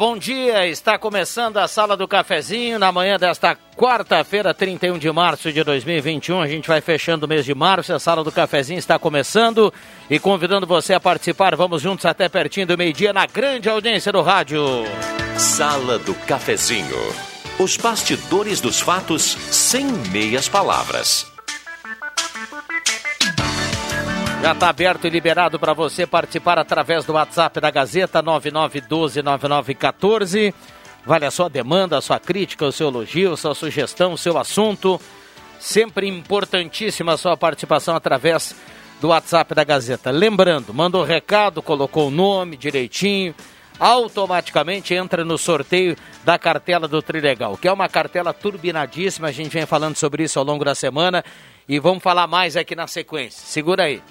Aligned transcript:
Bom 0.00 0.16
dia. 0.16 0.66
Está 0.66 0.96
começando 0.96 1.58
a 1.58 1.68
Sala 1.68 1.94
do 1.94 2.08
Cafezinho 2.08 2.78
na 2.78 2.90
manhã 2.90 3.18
desta 3.18 3.54
quarta-feira, 3.76 4.54
31 4.54 4.96
de 4.96 5.12
março 5.12 5.52
de 5.52 5.62
2021. 5.62 6.40
A 6.40 6.46
gente 6.46 6.66
vai 6.66 6.80
fechando 6.80 7.26
o 7.26 7.28
mês 7.28 7.44
de 7.44 7.54
março. 7.54 7.92
A 7.92 7.98
Sala 7.98 8.24
do 8.24 8.32
Cafezinho 8.32 8.78
está 8.78 8.98
começando 8.98 9.70
e 10.08 10.18
convidando 10.18 10.66
você 10.66 10.94
a 10.94 11.00
participar. 11.00 11.54
Vamos 11.54 11.82
juntos 11.82 12.06
até 12.06 12.30
pertinho 12.30 12.66
do 12.66 12.78
meio-dia 12.78 13.12
na 13.12 13.26
grande 13.26 13.68
audiência 13.68 14.10
do 14.10 14.22
rádio. 14.22 14.64
Sala 15.36 15.98
do 15.98 16.14
Cafezinho. 16.14 16.96
Os 17.58 17.76
bastidores 17.76 18.58
dos 18.58 18.80
fatos 18.80 19.36
sem 19.50 19.84
meias 19.84 20.48
palavras. 20.48 21.30
Já 24.42 24.52
está 24.52 24.70
aberto 24.70 25.06
e 25.06 25.10
liberado 25.10 25.58
para 25.58 25.74
você 25.74 26.06
participar 26.06 26.58
através 26.58 27.04
do 27.04 27.12
WhatsApp 27.12 27.60
da 27.60 27.70
Gazeta 27.70 28.22
99129914. 28.22 30.54
Vale 31.04 31.26
a 31.26 31.30
sua 31.30 31.50
demanda, 31.50 31.98
a 31.98 32.00
sua 32.00 32.18
crítica, 32.18 32.64
o 32.64 32.72
seu 32.72 32.88
elogio, 32.88 33.34
a 33.34 33.36
sua 33.36 33.54
sugestão, 33.54 34.14
o 34.14 34.18
seu 34.18 34.38
assunto. 34.38 34.98
Sempre 35.58 36.08
importantíssima 36.08 37.12
a 37.12 37.18
sua 37.18 37.36
participação 37.36 37.94
através 37.94 38.56
do 38.98 39.08
WhatsApp 39.08 39.54
da 39.54 39.62
Gazeta. 39.62 40.10
Lembrando, 40.10 40.72
mandou 40.72 41.04
recado, 41.04 41.60
colocou 41.60 42.08
o 42.08 42.10
nome 42.10 42.56
direitinho, 42.56 43.34
automaticamente 43.78 44.94
entra 44.94 45.22
no 45.22 45.36
sorteio 45.36 45.94
da 46.24 46.38
cartela 46.38 46.88
do 46.88 47.02
Trilegal, 47.02 47.58
que 47.58 47.68
é 47.68 47.72
uma 47.72 47.90
cartela 47.90 48.32
turbinadíssima. 48.32 49.28
A 49.28 49.32
gente 49.32 49.52
vem 49.52 49.66
falando 49.66 49.96
sobre 49.96 50.24
isso 50.24 50.38
ao 50.38 50.46
longo 50.46 50.64
da 50.64 50.74
semana 50.74 51.22
e 51.68 51.78
vamos 51.78 52.02
falar 52.02 52.26
mais 52.26 52.56
aqui 52.56 52.74
na 52.74 52.86
sequência. 52.86 53.42
Segura 53.44 53.84
aí. 53.84 54.02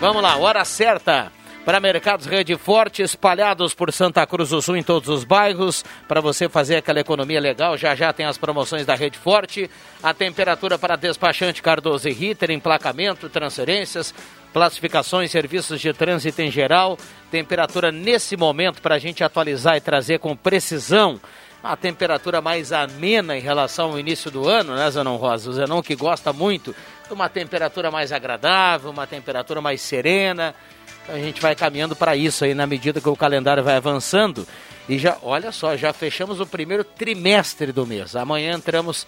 Vamos 0.00 0.22
lá, 0.22 0.36
hora 0.36 0.64
certa 0.64 1.32
para 1.66 1.80
mercados 1.80 2.26
Rede 2.26 2.56
Forte 2.56 3.02
espalhados 3.02 3.74
por 3.74 3.92
Santa 3.92 4.24
Cruz 4.24 4.50
do 4.50 4.62
Sul 4.62 4.76
em 4.76 4.84
todos 4.84 5.08
os 5.08 5.24
bairros, 5.24 5.84
para 6.06 6.20
você 6.20 6.48
fazer 6.48 6.76
aquela 6.76 7.00
economia 7.00 7.40
legal. 7.40 7.76
Já 7.76 7.92
já 7.96 8.12
tem 8.12 8.24
as 8.24 8.38
promoções 8.38 8.86
da 8.86 8.94
Rede 8.94 9.18
Forte, 9.18 9.68
a 10.00 10.14
temperatura 10.14 10.78
para 10.78 10.94
despachante 10.94 11.60
Cardoso 11.60 12.08
e 12.08 12.12
Ritter, 12.12 12.52
emplacamento, 12.52 13.28
transferências, 13.28 14.14
classificações, 14.52 15.32
serviços 15.32 15.80
de 15.80 15.92
trânsito 15.92 16.40
em 16.40 16.52
geral. 16.52 16.96
Temperatura 17.32 17.90
nesse 17.90 18.36
momento 18.36 18.80
para 18.80 18.94
a 18.94 18.98
gente 19.00 19.24
atualizar 19.24 19.76
e 19.76 19.80
trazer 19.80 20.20
com 20.20 20.36
precisão 20.36 21.20
a 21.64 21.76
temperatura 21.76 22.40
mais 22.40 22.70
amena 22.70 23.36
em 23.36 23.40
relação 23.40 23.90
ao 23.90 23.98
início 23.98 24.30
do 24.30 24.48
ano, 24.48 24.76
né, 24.76 24.88
Zanon 24.88 25.16
Rosa? 25.16 25.50
O 25.50 25.52
Zenon 25.52 25.82
que 25.82 25.96
gosta 25.96 26.32
muito 26.32 26.72
uma 27.14 27.28
temperatura 27.28 27.90
mais 27.90 28.12
agradável, 28.12 28.90
uma 28.90 29.06
temperatura 29.06 29.60
mais 29.60 29.80
serena. 29.80 30.54
Então 31.02 31.14
a 31.14 31.18
gente 31.18 31.40
vai 31.40 31.54
caminhando 31.54 31.94
para 31.94 32.16
isso 32.16 32.44
aí 32.44 32.54
na 32.54 32.66
medida 32.66 33.00
que 33.00 33.08
o 33.08 33.16
calendário 33.16 33.62
vai 33.62 33.76
avançando. 33.76 34.46
E 34.88 34.98
já, 34.98 35.16
olha 35.22 35.52
só, 35.52 35.76
já 35.76 35.92
fechamos 35.92 36.40
o 36.40 36.46
primeiro 36.46 36.84
trimestre 36.84 37.72
do 37.72 37.86
mês. 37.86 38.14
Amanhã 38.14 38.54
entramos 38.54 39.06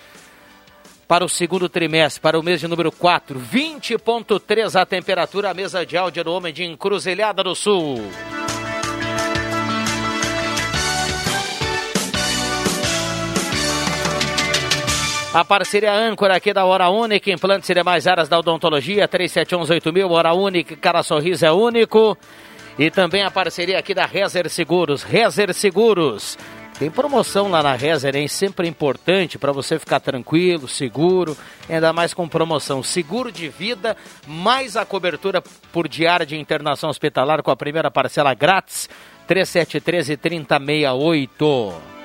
para 1.07 1.25
o 1.25 1.29
segundo 1.29 1.69
trimestre, 1.69 2.21
para 2.21 2.39
o 2.39 2.43
mês 2.43 2.61
de 2.61 2.69
número 2.69 2.93
4. 2.93 3.41
20.3 3.41 4.81
a 4.81 4.85
temperatura, 4.85 5.51
a 5.51 5.55
mesa 5.55 5.87
de 5.87 5.97
áudio 5.97 6.23
do 6.23 6.33
Homem 6.33 6.53
de 6.53 6.65
Encruzilhada 6.65 7.43
do 7.43 7.55
Sul. 7.55 8.03
A 15.33 15.45
parceria 15.45 15.93
âncora 15.93 16.35
aqui 16.35 16.55
da 16.55 16.65
Hora 16.65 16.89
Única, 16.89 17.31
implantes 17.31 17.69
e 17.69 17.75
demais 17.75 18.07
áreas 18.07 18.31
da 18.31 18.39
odontologia, 18.39 19.07
37118000, 19.07 20.11
Hora 20.11 20.33
Única, 20.33 20.75
cara 20.75 21.03
sorriso 21.03 21.45
é 21.45 21.53
único. 21.53 22.17
E 22.79 22.91
também 22.91 23.23
a 23.23 23.31
parceria 23.31 23.79
aqui 23.79 23.93
da 23.93 24.07
Rezer 24.07 24.49
Seguros, 24.49 25.03
Rezer 25.03 25.53
Seguros. 25.53 26.39
Tem 26.79 26.91
promoção 26.91 27.51
lá 27.51 27.63
na 27.63 27.75
Rezer, 27.75 28.17
hein? 28.17 28.27
Sempre 28.27 28.67
importante 28.69 29.37
para 29.37 29.53
você 29.53 29.79
ficar 29.79 30.01
tranquilo, 30.01 30.67
seguro, 30.67 31.37
ainda 31.69 31.93
mais 31.93 32.15
com 32.15 32.27
promoção. 32.27 32.83
Seguro 32.83 33.31
de 33.31 33.51
vida, 33.51 33.97
mais 34.27 34.77
a 34.77 34.87
cobertura 34.87 35.43
por 35.73 35.89
diária 35.89 36.25
de 36.25 36.39
internação 36.39 36.89
hospitalar 36.89 37.43
com 37.43 37.51
a 37.51 37.57
primeira 37.57 37.91
parcela 37.91 38.33
grátis, 38.33 38.89
3713 39.27 40.17
3068. 40.17 41.98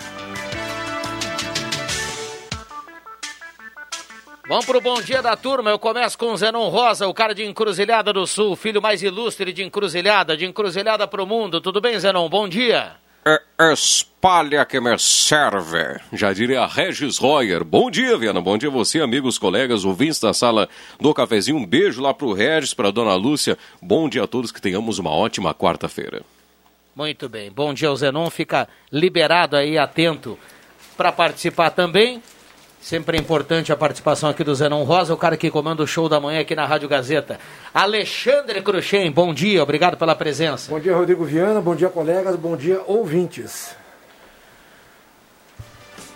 Vamos 4.54 4.68
pro 4.68 4.80
bom 4.80 5.02
dia 5.02 5.20
da 5.20 5.36
turma. 5.36 5.72
Eu 5.72 5.80
começo 5.80 6.16
com 6.16 6.28
o 6.28 6.38
Zenon 6.38 6.70
Rosa, 6.70 7.08
o 7.08 7.14
cara 7.14 7.34
de 7.34 7.44
Encruzilhada 7.44 8.14
do 8.14 8.28
Sul, 8.28 8.56
filho 8.56 8.80
mais 8.80 9.02
ilustre 9.02 9.52
de 9.52 9.64
Encruzilhada, 9.64 10.38
de 10.38 10.46
Encruzilhada 10.46 11.08
pro 11.08 11.26
mundo. 11.26 11.60
Tudo 11.60 11.82
bem, 11.82 12.00
Zenon? 12.00 12.30
Bom 12.30 12.48
dia. 12.48 12.92
É, 13.26 13.42
espalha 13.74 14.64
que 14.64 14.80
me 14.80 14.96
serve, 15.00 16.00
já 16.14 16.32
diria 16.32 16.68
Regis 16.68 17.18
Royer. 17.18 17.64
Bom 17.64 17.90
dia, 17.90 18.16
Viana. 18.16 18.40
Bom 18.42 18.56
dia 18.56 18.70
a 18.70 18.72
você, 18.72 19.02
amigos, 19.02 19.40
colegas, 19.40 19.86
ouvintes 19.86 20.20
da 20.20 20.36
sala 20.36 20.70
do 21.02 21.12
cafezinho. 21.16 21.58
Um 21.58 21.66
beijo 21.66 22.00
lá 22.00 22.14
pro 22.14 22.32
Regis, 22.32 22.76
pra 22.76 22.92
dona 22.92 23.16
Lúcia. 23.16 23.58
Bom 23.82 24.08
dia 24.08 24.26
a 24.26 24.28
todos, 24.28 24.52
que 24.52 24.62
tenhamos 24.62 25.00
uma 25.00 25.10
ótima 25.10 25.52
quarta-feira. 25.56 26.22
Muito 26.96 27.28
bem. 27.28 27.50
Bom 27.50 27.74
dia, 27.74 27.92
o 27.92 27.96
Zenon. 27.96 28.30
Fica 28.30 28.70
liberado 28.92 29.56
aí, 29.58 29.80
atento 29.80 30.38
para 30.96 31.12
participar 31.12 31.72
também. 31.72 32.22
Sempre 32.84 33.18
é 33.18 33.22
importante 33.22 33.72
a 33.72 33.78
participação 33.78 34.30
aqui 34.30 34.44
do 34.44 34.54
Zenon 34.54 34.84
Rosa, 34.84 35.14
o 35.14 35.18
cara 35.18 35.38
que 35.38 35.50
comanda 35.50 35.82
o 35.82 35.88
show 35.88 36.10
da 36.10 36.20
manhã 36.20 36.42
aqui 36.42 36.54
na 36.54 36.66
Rádio 36.66 36.90
Gazeta. 36.90 37.40
Alexandre 37.74 38.62
Cruxem, 38.62 39.10
bom 39.10 39.34
dia, 39.34 39.64
obrigado 39.64 39.96
pela 39.96 40.14
presença. 40.14 40.70
Bom 40.70 40.82
dia, 40.82 40.94
Rodrigo 40.94 41.24
Viana, 41.24 41.62
bom 41.62 41.78
dia, 41.78 41.88
colegas, 41.88 42.36
bom 42.36 42.58
dia, 42.58 42.82
ouvintes. 42.86 43.74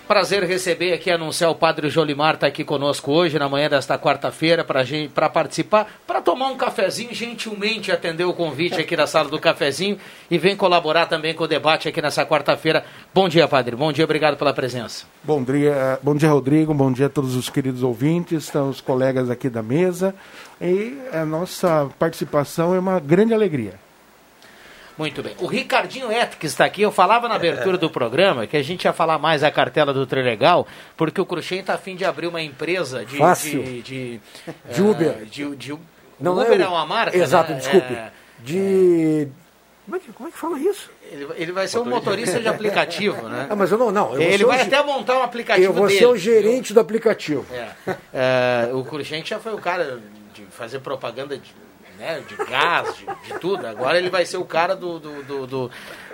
Prazer 0.07 0.41
receber 0.43 0.93
aqui, 0.93 1.11
anunciar 1.11 1.51
o 1.51 1.55
Padre 1.55 1.89
Jolimar 1.89 2.35
está 2.35 2.47
aqui 2.47 2.63
conosco 2.63 3.11
hoje, 3.11 3.37
na 3.37 3.49
manhã 3.49 3.69
desta 3.69 3.99
quarta-feira, 3.99 4.63
para 4.63 5.29
participar, 5.29 5.99
para 6.07 6.21
tomar 6.21 6.47
um 6.47 6.55
cafezinho, 6.55 7.13
gentilmente 7.13 7.91
atender 7.91 8.23
o 8.23 8.33
convite 8.33 8.79
aqui 8.79 8.95
da 8.95 9.05
sala 9.05 9.27
do 9.27 9.37
cafezinho 9.37 9.97
e 10.31 10.37
vem 10.37 10.55
colaborar 10.55 11.07
também 11.07 11.33
com 11.33 11.43
o 11.43 11.47
debate 11.47 11.89
aqui 11.89 12.01
nessa 12.01 12.25
quarta-feira. 12.25 12.85
Bom 13.13 13.27
dia, 13.27 13.49
Padre. 13.49 13.75
Bom 13.75 13.91
dia, 13.91 14.05
obrigado 14.05 14.37
pela 14.37 14.53
presença. 14.53 15.05
Bom 15.21 15.43
dia, 15.43 15.99
bom 16.01 16.15
dia, 16.15 16.29
Rodrigo. 16.29 16.73
Bom 16.73 16.89
dia 16.89 17.07
a 17.07 17.09
todos 17.09 17.35
os 17.35 17.49
queridos 17.49 17.83
ouvintes, 17.83 18.49
os 18.55 18.79
colegas 18.79 19.29
aqui 19.29 19.49
da 19.49 19.61
mesa. 19.61 20.15
E 20.61 20.97
a 21.11 21.25
nossa 21.25 21.89
participação 21.99 22.73
é 22.73 22.79
uma 22.79 22.97
grande 22.97 23.33
alegria. 23.33 23.86
Muito 24.97 25.21
bem. 25.21 25.35
O 25.39 25.45
Ricardinho 25.45 26.07
que 26.39 26.47
está 26.47 26.65
aqui. 26.65 26.81
Eu 26.81 26.91
falava 26.91 27.27
na 27.27 27.35
abertura 27.35 27.77
do 27.77 27.89
programa 27.89 28.47
que 28.47 28.57
a 28.57 28.63
gente 28.63 28.85
ia 28.85 28.93
falar 28.93 29.19
mais 29.19 29.41
da 29.41 29.51
cartela 29.51 29.93
do 29.93 30.05
Trilegal, 30.07 30.67
porque 30.95 31.21
o 31.21 31.25
Cruxem 31.25 31.59
está 31.59 31.75
afim 31.75 31.95
de 31.95 32.03
abrir 32.03 32.27
uma 32.27 32.41
empresa 32.41 33.05
de. 33.05 33.17
Fácil. 33.17 33.63
De, 33.63 33.81
de, 33.81 34.21
de 34.73 34.81
Uber. 34.81 35.17
Uh, 35.21 35.25
de, 35.25 35.55
de, 35.55 35.77
não, 36.19 36.33
Uber 36.33 36.57
não 36.57 36.65
é, 36.65 36.67
é 36.67 36.67
uma 36.67 36.85
marca. 36.85 37.17
Exato, 37.17 37.51
né? 37.51 37.59
desculpe. 37.59 37.93
É, 37.93 38.11
de. 38.39 39.27
Como 39.85 39.95
é, 39.95 39.99
que, 39.99 40.11
como 40.11 40.27
é 40.27 40.31
que 40.31 40.37
fala 40.37 40.59
isso? 40.59 40.91
Ele, 41.09 41.27
ele 41.35 41.51
vai 41.53 41.65
ser 41.65 41.79
um 41.79 41.85
motorista 41.85 42.39
de 42.41 42.47
aplicativo, 42.47 43.29
né? 43.29 43.47
Ah, 43.49 43.55
mas 43.55 43.71
eu 43.71 43.77
não, 43.77 43.89
não. 43.89 44.15
Eu 44.15 44.21
ele 44.21 44.43
vai 44.43 44.59
o, 44.59 44.61
até 44.63 44.83
montar 44.83 45.17
um 45.17 45.23
aplicativo 45.23 45.65
Eu 45.65 45.71
vou 45.71 45.87
dele, 45.87 45.99
ser 45.99 46.07
o 46.07 46.17
gerente 46.17 46.73
do 46.73 46.79
aplicativo. 46.81 47.45
É. 47.53 47.95
é 48.13 48.69
o 48.73 48.83
Cruxem 48.83 49.23
já 49.23 49.39
foi 49.39 49.53
o 49.53 49.59
cara 49.59 50.01
de 50.33 50.43
fazer 50.47 50.79
propaganda 50.79 51.37
de 51.37 51.55
né, 51.97 52.21
de 52.27 52.35
gás, 52.49 52.95
de, 52.95 53.05
de, 53.05 53.39
tudo. 53.39 53.65
Agora 53.65 53.97
ele 53.97 54.09
vai 54.09 54.25
ser 54.25 54.37
o 54.37 54.45
cara 54.45 54.75
do, 54.75 54.99
do, 54.99 55.69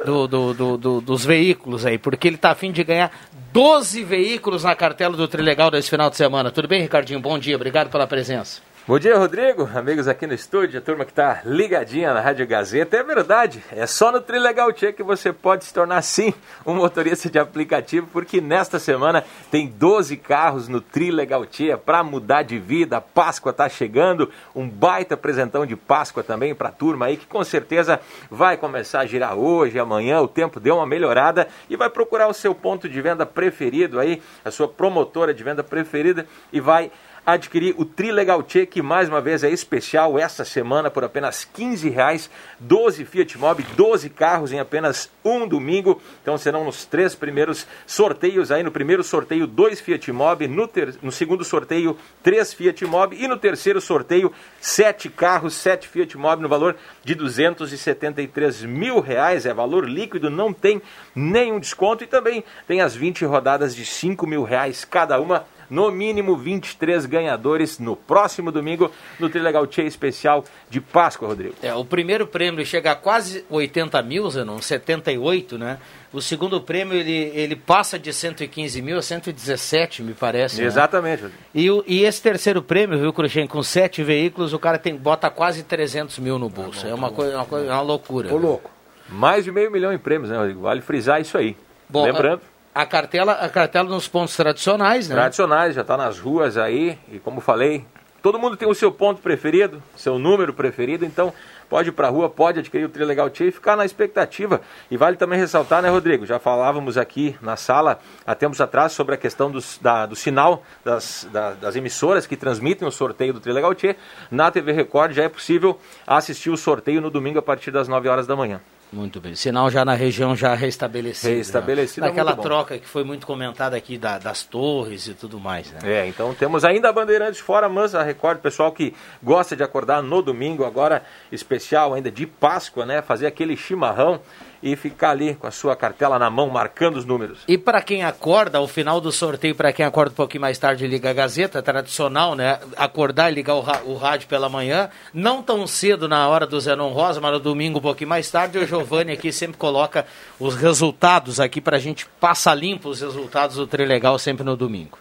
do, 0.06 0.78
do 0.78 1.02
dos 1.02 1.26
veículos 1.26 1.86
aí, 1.86 1.98
porque 1.98 2.28
ele 2.28 2.36
está 2.36 2.52
afim 2.52 2.72
de 2.72 2.84
ganhar 2.84 3.12
12 3.52 4.04
veículos 4.04 4.64
na 4.64 4.76
cartela 4.76 5.16
do 5.16 5.28
Trilegal 5.28 5.70
desse 5.70 5.90
final 5.90 6.10
de 6.10 6.18
semana. 6.18 6.52
Tudo 6.52 6.68
bem, 6.68 6.82
Ricardinho? 6.82 7.20
Bom 7.20 7.38
dia, 7.38 7.56
obrigado 7.56 7.90
pela 7.90 8.08
presença. 8.08 8.62
Bom 8.86 9.00
dia, 9.00 9.18
Rodrigo, 9.18 9.70
amigos 9.74 10.10
aqui 10.10 10.28
no 10.28 10.34
estúdio, 10.34 10.78
a 10.78 10.82
turma 10.82 11.06
que 11.06 11.12
está 11.12 11.42
ligadinha 11.46 12.14
na 12.14 12.20
Rádio 12.20 12.46
Gazeta. 12.46 12.98
É 12.98 13.02
verdade, 13.02 13.64
é 13.72 13.88
só 13.88 14.12
no 14.12 14.20
Trilegal 14.20 14.74
Tchê 14.74 14.92
que 14.92 15.02
você 15.02 15.32
pode 15.32 15.64
se 15.64 15.74
tornar, 15.74 16.02
sim, 16.02 16.34
um 16.66 16.74
motorista 16.76 17.30
de 17.30 17.40
aplicativo, 17.40 18.10
porque 18.12 18.42
nesta 18.42 18.80
semana 18.80 19.24
tem 19.50 19.70
12 19.70 20.18
carros 20.18 20.68
no 20.68 20.82
Trilegal 20.82 21.46
Tchê 21.46 21.78
para 21.78 22.04
mudar 22.04 22.44
de 22.44 22.60
vida. 22.60 22.98
A 22.98 23.02
Páscoa 23.02 23.52
está 23.52 23.70
chegando, 23.70 24.30
um 24.54 24.68
baita 24.68 25.16
presentão 25.16 25.66
de 25.66 25.78
Páscoa 25.78 26.22
também 26.22 26.54
para 26.54 26.68
a 26.68 26.74
turma 26.74 27.06
aí, 27.06 27.16
que 27.16 27.26
com 27.26 27.42
certeza 27.42 28.02
vai 28.30 28.58
começar 28.58 29.00
a 29.00 29.06
girar 29.06 29.36
hoje, 29.36 29.80
amanhã, 29.80 30.20
o 30.20 30.28
tempo 30.28 30.60
deu 30.60 30.76
uma 30.76 30.86
melhorada 30.86 31.48
e 31.70 31.78
vai 31.78 31.90
procurar 31.90 32.28
o 32.28 32.34
seu 32.34 32.54
ponto 32.54 32.90
de 32.90 33.02
venda 33.02 33.26
preferido 33.26 33.98
aí, 33.98 34.22
a 34.44 34.52
sua 34.52 34.68
promotora 34.68 35.34
de 35.34 35.42
venda 35.42 35.64
preferida 35.64 36.28
e 36.52 36.60
vai 36.60 36.92
adquirir 37.26 37.74
o 37.78 37.86
Trilegal 37.86 38.44
Tchê, 38.44 38.66
que 38.66 38.82
mais 38.82 39.08
uma 39.08 39.22
vez 39.22 39.44
é 39.44 39.50
especial 39.50 40.20
essa 40.20 40.44
semana 40.44 40.90
por 40.90 41.04
apenas 41.04 41.46
15 41.46 41.90
reais, 41.90 42.30
12 42.60 43.06
Fiat 43.06 43.38
Mobi, 43.38 43.64
12 43.76 44.10
carros 44.10 44.52
em 44.52 44.60
apenas 44.60 45.10
um 45.24 45.48
domingo. 45.48 46.02
Então 46.22 46.38
serão 46.38 46.66
nos 46.66 46.86
três 46.86 47.16
primeiros 47.16 47.66
sorteios 47.88 48.52
aí. 48.52 48.62
No 48.62 48.72
primeiro 48.72 49.04
sorteio, 49.04 49.48
dois 49.48 49.80
Fiat 49.80 50.12
Mobi, 50.12 50.48
no, 50.48 50.68
ter... 50.68 50.96
no 51.02 51.12
segundo 51.12 51.44
sorteio, 51.46 51.98
três 52.22 52.54
Fiat 52.54 52.86
Mobi 52.86 53.24
e 53.24 53.28
no 53.28 53.38
terceiro 53.38 53.80
sorteio, 53.80 54.32
sete 54.60 55.10
carros, 55.10 55.54
sete 55.54 55.88
Fiat 55.88 56.18
Mobi 56.18 56.42
no 56.42 56.50
valor 56.50 56.76
de 57.04 57.16
273 57.16 58.64
mil 58.64 59.00
reais. 59.00 59.46
É 59.46 59.54
valor 59.54 59.88
líquido, 59.88 60.30
não 60.30 60.52
tem 60.52 60.82
nenhum 61.16 61.60
desconto 61.60 62.04
e 62.04 62.08
também 62.08 62.44
tem 62.68 62.82
as 62.82 62.96
20 62.96 63.24
rodadas 63.26 63.76
de 63.76 63.86
5 63.86 64.28
mil 64.28 64.44
reais 64.44 64.84
cada 64.84 65.20
uma 65.20 65.46
no 65.74 65.90
mínimo 65.92 66.38
23 66.38 67.08
ganhadores 67.08 67.80
no 67.80 67.96
próximo 67.96 68.52
domingo 68.52 68.92
no 69.20 69.28
Trilegal 69.28 69.66
Tchê 69.66 69.82
especial 69.84 70.46
de 70.70 70.80
Páscoa, 70.80 71.30
Rodrigo. 71.30 71.56
É, 71.64 71.74
o 71.74 71.84
primeiro 71.84 72.28
prêmio 72.28 72.64
chega 72.64 72.92
a 72.92 72.96
quase 72.96 73.44
80 73.50 74.00
mil, 74.04 74.30
Zenon, 74.30 74.62
78, 74.62 75.58
né? 75.58 75.80
O 76.14 76.22
segundo 76.22 76.62
prêmio 76.62 76.96
ele, 76.96 77.32
ele 77.34 77.56
passa 77.56 77.98
de 77.98 78.14
115 78.14 78.80
mil 78.84 79.00
a 79.00 79.02
117, 79.02 80.04
me 80.04 80.14
parece. 80.14 80.62
Né? 80.62 80.68
Exatamente. 80.68 81.24
Né? 81.24 81.32
E, 81.56 81.68
e 81.88 82.04
esse 82.04 82.22
terceiro 82.22 82.62
prêmio, 82.62 83.00
viu, 83.00 83.12
Cruxem, 83.12 83.48
com 83.48 83.64
sete 83.64 84.04
veículos, 84.04 84.54
o 84.54 84.60
cara 84.60 84.78
tem, 84.78 84.96
bota 84.96 85.28
quase 85.32 85.64
300 85.64 86.20
mil 86.20 86.38
no 86.38 86.50
bolso. 86.50 86.86
é 86.86 86.94
uma, 86.94 87.10
coisa, 87.10 87.36
uma, 87.36 87.46
coisa, 87.46 87.66
uma 87.66 87.82
loucura. 87.82 88.32
Ô, 88.32 88.38
louco. 88.38 88.70
Mais 89.10 89.44
de 89.44 89.52
meio 89.52 89.72
milhão 89.72 89.92
em 89.92 89.98
prêmios, 89.98 90.30
né, 90.30 90.38
Rodrigo? 90.38 90.62
Vale 90.62 90.82
frisar 90.82 91.20
isso 91.20 91.36
aí. 91.36 91.58
Bom, 91.90 92.06
Lembrando 92.06 92.42
a 92.42 92.53
cartela, 92.86 93.34
a 93.34 93.50
cartela 93.50 93.88
nos 93.88 94.08
pontos 94.08 94.36
tradicionais, 94.36 95.08
né? 95.08 95.16
Tradicionais, 95.16 95.76
já 95.76 95.82
está 95.82 95.96
nas 95.96 96.20
ruas 96.20 96.58
aí, 96.58 96.98
e 97.12 97.20
como 97.20 97.40
falei, 97.40 97.86
todo 98.22 98.40
mundo 98.40 98.58
tem 98.58 98.68
o 98.68 98.74
seu 98.74 98.92
ponto 98.92 99.22
preferido, 99.22 99.82
seu 99.96 100.18
número 100.18 100.54
preferido, 100.54 101.06
então 101.06 101.32
pode 101.70 101.90
ir 101.90 101.92
para 101.92 102.08
a 102.08 102.10
rua, 102.10 102.30
pode 102.30 102.60
adquirir 102.60 102.86
o 102.86 102.90
Trilegal 102.90 103.30
Tia 103.30 103.48
e 103.48 103.52
ficar 103.52 103.76
na 103.76 103.86
expectativa. 103.86 104.62
E 104.90 104.98
vale 104.98 105.18
também 105.18 105.38
ressaltar, 105.38 105.82
né, 105.82 105.90
Rodrigo? 105.90 106.26
Já 106.26 106.40
falávamos 106.40 106.98
aqui 106.98 107.36
na 107.42 107.56
sala 107.56 108.00
há 108.26 108.34
tempos 108.34 108.62
atrás 108.62 108.92
sobre 108.92 109.16
a 109.16 109.18
questão 109.18 109.52
dos, 109.52 109.78
da, 109.80 110.06
do 110.06 110.16
sinal 110.16 110.64
das, 110.84 111.28
da, 111.32 111.52
das 111.54 111.76
emissoras 111.76 112.26
que 112.26 112.38
transmitem 112.38 112.88
o 112.88 112.92
sorteio 112.92 113.34
do 113.34 113.40
Trilegal 113.40 113.76
Tia. 113.76 113.96
Na 114.32 114.50
TV 114.50 114.72
Record 114.72 115.14
já 115.14 115.24
é 115.24 115.30
possível 115.30 115.80
assistir 116.08 116.50
o 116.50 116.58
sorteio 116.58 117.02
no 117.02 117.12
domingo 117.12 117.40
a 117.40 117.42
partir 117.42 117.72
das 117.72 117.88
9 117.88 118.08
horas 118.08 118.26
da 118.26 118.36
manhã. 118.36 118.62
Muito 118.94 119.20
bem. 119.20 119.34
Sinal 119.34 119.72
já 119.72 119.84
na 119.84 119.96
região 119.96 120.36
já 120.36 120.54
restabelecido. 120.54 121.36
Restabelecido. 121.36 122.06
Né? 122.06 122.10
Daquela 122.10 122.36
troca 122.36 122.78
que 122.78 122.88
foi 122.88 123.04
muito 123.04 123.26
comentada 123.26 123.76
aqui 123.76 123.98
da, 123.98 124.20
das 124.20 124.44
torres 124.44 125.08
e 125.08 125.16
tudo 125.16 125.40
mais. 125.40 125.72
Né? 125.72 125.80
É, 125.84 126.08
então 126.08 126.32
temos 126.36 126.64
ainda 126.64 126.90
a 126.90 126.94
Bandeirantes 126.94 127.40
fora, 127.40 127.68
mas 127.68 127.96
a 127.96 128.04
Record, 128.04 128.40
pessoal 128.40 128.72
que 128.72 128.94
gosta 129.22 129.56
de 129.56 129.64
acordar 129.64 130.04
no 130.04 130.22
domingo, 130.22 130.64
agora 130.64 131.04
especial 131.32 131.96
ainda 131.96 132.12
de 132.12 132.28
Páscoa, 132.28 132.86
né? 132.86 133.02
Fazer 133.02 133.26
aquele 133.26 133.58
chimarrão 133.58 134.22
e 134.64 134.78
ficar 134.78 135.10
ali 135.10 135.36
com 135.36 135.46
a 135.46 135.52
sua 135.52 135.76
cartela 135.76 136.18
na 136.18 136.30
mão, 136.30 136.50
marcando 136.50 136.96
os 136.96 137.04
números. 137.04 137.40
E 137.48 137.58
para 137.58 137.82
quem 137.82 138.04
acorda, 138.04 138.58
ao 138.58 138.68
final 138.68 139.02
do 139.02 139.12
sorteio, 139.12 139.54
para 139.54 139.74
quem 139.74 139.86
acorda 139.86 140.14
um 140.14 140.16
pouquinho 140.16 140.42
mais 140.42 140.58
tarde, 140.58 140.88
liga 140.88 141.10
a 141.10 141.14
Gazeta, 141.14 141.62
tradicional, 141.62 142.34
né? 142.34 142.60
Acordar 142.78 143.30
e 143.30 143.36
ligar 143.36 143.56
o, 143.56 143.92
o, 143.92 143.98
rádio 143.98 144.30
pela 144.30 144.48
manhã, 144.48 144.90
não 145.14 145.44
tão 145.44 145.68
cedo 145.68 146.08
na 146.08 146.28
hora 146.30 146.48
do 146.48 146.60
Zenon 146.60 146.94
Rosa, 146.94 147.20
mas 147.20 147.34
no 147.34 147.40
domingo 147.42 147.80
um 147.80 147.82
pouquinho 147.82 148.10
mais 148.10 148.32
tarde, 148.32 148.58
o 148.58 148.66
Giovanni 148.66 149.12
aqui 149.12 149.34
sempre 149.34 149.58
coloca 149.58 150.06
os 150.40 150.56
resultados 150.56 151.42
aqui 151.42 151.60
para 151.60 151.76
a 151.76 151.80
gente 151.80 152.08
passar 152.20 152.56
limpo 152.56 152.88
os 152.88 153.02
resultados 153.02 153.58
do 153.58 153.68
Trilegal 153.68 154.18
sempre 154.18 154.46
no 154.46 154.56
domingo. 154.56 154.98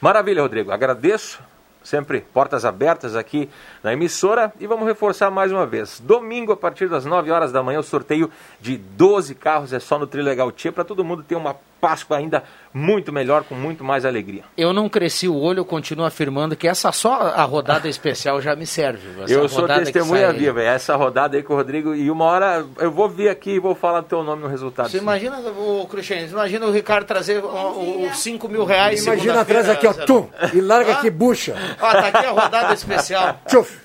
Maravilha, 0.00 0.42
Rodrigo. 0.42 0.70
Agradeço 0.70 1.40
sempre 1.84 2.22
portas 2.32 2.64
abertas 2.64 3.14
aqui 3.14 3.48
na 3.82 3.92
emissora. 3.92 4.52
E 4.58 4.66
vamos 4.66 4.86
reforçar 4.86 5.30
mais 5.30 5.52
uma 5.52 5.66
vez. 5.66 6.00
Domingo, 6.00 6.50
a 6.50 6.56
partir 6.56 6.88
das 6.88 7.04
9 7.04 7.30
horas 7.30 7.52
da 7.52 7.62
manhã, 7.62 7.78
o 7.78 7.84
sorteio 7.84 8.30
de 8.60 8.76
12 8.76 9.34
carros 9.34 9.72
é 9.72 9.78
só 9.78 9.98
no 9.98 10.06
Trilegal 10.06 10.50
Tia, 10.50 10.72
para 10.72 10.84
todo 10.84 11.04
mundo 11.04 11.22
ter 11.22 11.36
uma 11.36 11.54
Páscoa 11.84 12.16
ainda 12.16 12.42
muito 12.72 13.12
melhor, 13.12 13.44
com 13.44 13.54
muito 13.54 13.84
mais 13.84 14.06
alegria. 14.06 14.42
Eu 14.56 14.72
não 14.72 14.88
cresci 14.88 15.28
o 15.28 15.36
olho, 15.36 15.58
eu 15.58 15.64
continuo 15.66 16.06
afirmando 16.06 16.56
que 16.56 16.66
essa 16.66 16.90
só 16.92 17.12
a 17.12 17.42
rodada 17.42 17.86
especial 17.86 18.40
já 18.40 18.56
me 18.56 18.66
serve. 18.66 19.22
Essa 19.22 19.34
eu 19.34 19.46
sou 19.50 19.68
testemunha 19.68 20.32
viva, 20.32 20.62
é 20.62 20.66
essa 20.66 20.96
rodada 20.96 21.36
aí 21.36 21.42
com 21.42 21.52
o 21.52 21.56
Rodrigo, 21.56 21.94
e 21.94 22.10
uma 22.10 22.24
hora 22.24 22.64
eu 22.78 22.90
vou 22.90 23.06
vir 23.06 23.28
aqui 23.28 23.50
e 23.50 23.58
vou 23.58 23.74
falar 23.74 24.02
teu 24.02 24.24
nome 24.24 24.40
no 24.40 24.48
resultado. 24.48 24.88
Você 24.88 24.96
sim. 24.96 25.02
imagina, 25.02 25.38
o 25.38 25.86
Cristiano, 25.86 26.26
imagina 26.26 26.64
o 26.64 26.72
Ricardo 26.72 27.04
trazer 27.04 27.44
os 27.44 28.18
5 28.18 28.48
mil 28.48 28.64
reais. 28.64 29.04
Imagina 29.04 29.42
atrás 29.42 29.68
aqui, 29.68 29.86
ó, 29.86 29.92
tum, 29.92 30.26
e 30.54 30.60
larga 30.62 30.92
ah? 30.92 30.96
aqui, 30.96 31.10
bucha. 31.10 31.54
Ó, 31.78 31.92
tá 31.92 32.08
aqui 32.08 32.24
a 32.24 32.30
rodada 32.30 32.72
especial. 32.72 33.40
Tchuf. 33.46 33.83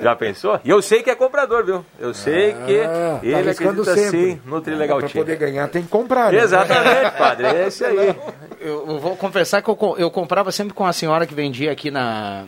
Já 0.00 0.16
pensou? 0.16 0.60
E 0.64 0.70
eu 0.70 0.80
sei 0.82 1.02
que 1.02 1.10
é 1.10 1.14
comprador, 1.14 1.64
viu? 1.64 1.84
Eu 1.98 2.12
sei 2.12 2.52
ah, 2.52 2.64
que 2.66 2.78
tá 2.78 3.20
ele 3.22 3.44
tá 3.44 3.50
acredita 3.50 3.96
sim 4.10 4.40
no 4.44 4.60
Trilegal 4.60 4.98
Para 4.98 5.08
poder 5.08 5.36
ganhar 5.36 5.68
tem 5.68 5.82
que 5.82 5.88
comprar, 5.88 6.32
né? 6.32 6.42
Exatamente, 6.42 7.10
padre, 7.16 7.46
é 7.46 7.68
isso 7.68 7.84
aí. 7.84 8.16
Eu, 8.60 8.86
eu, 8.88 8.98
vou 8.98 9.16
confessar 9.16 9.62
que 9.62 9.68
eu, 9.68 9.94
eu 9.98 10.10
comprava 10.10 10.50
sempre 10.50 10.74
com 10.74 10.84
a 10.84 10.92
senhora 10.92 11.26
que 11.26 11.34
vendia 11.34 11.70
aqui 11.70 11.90
na 11.90 12.46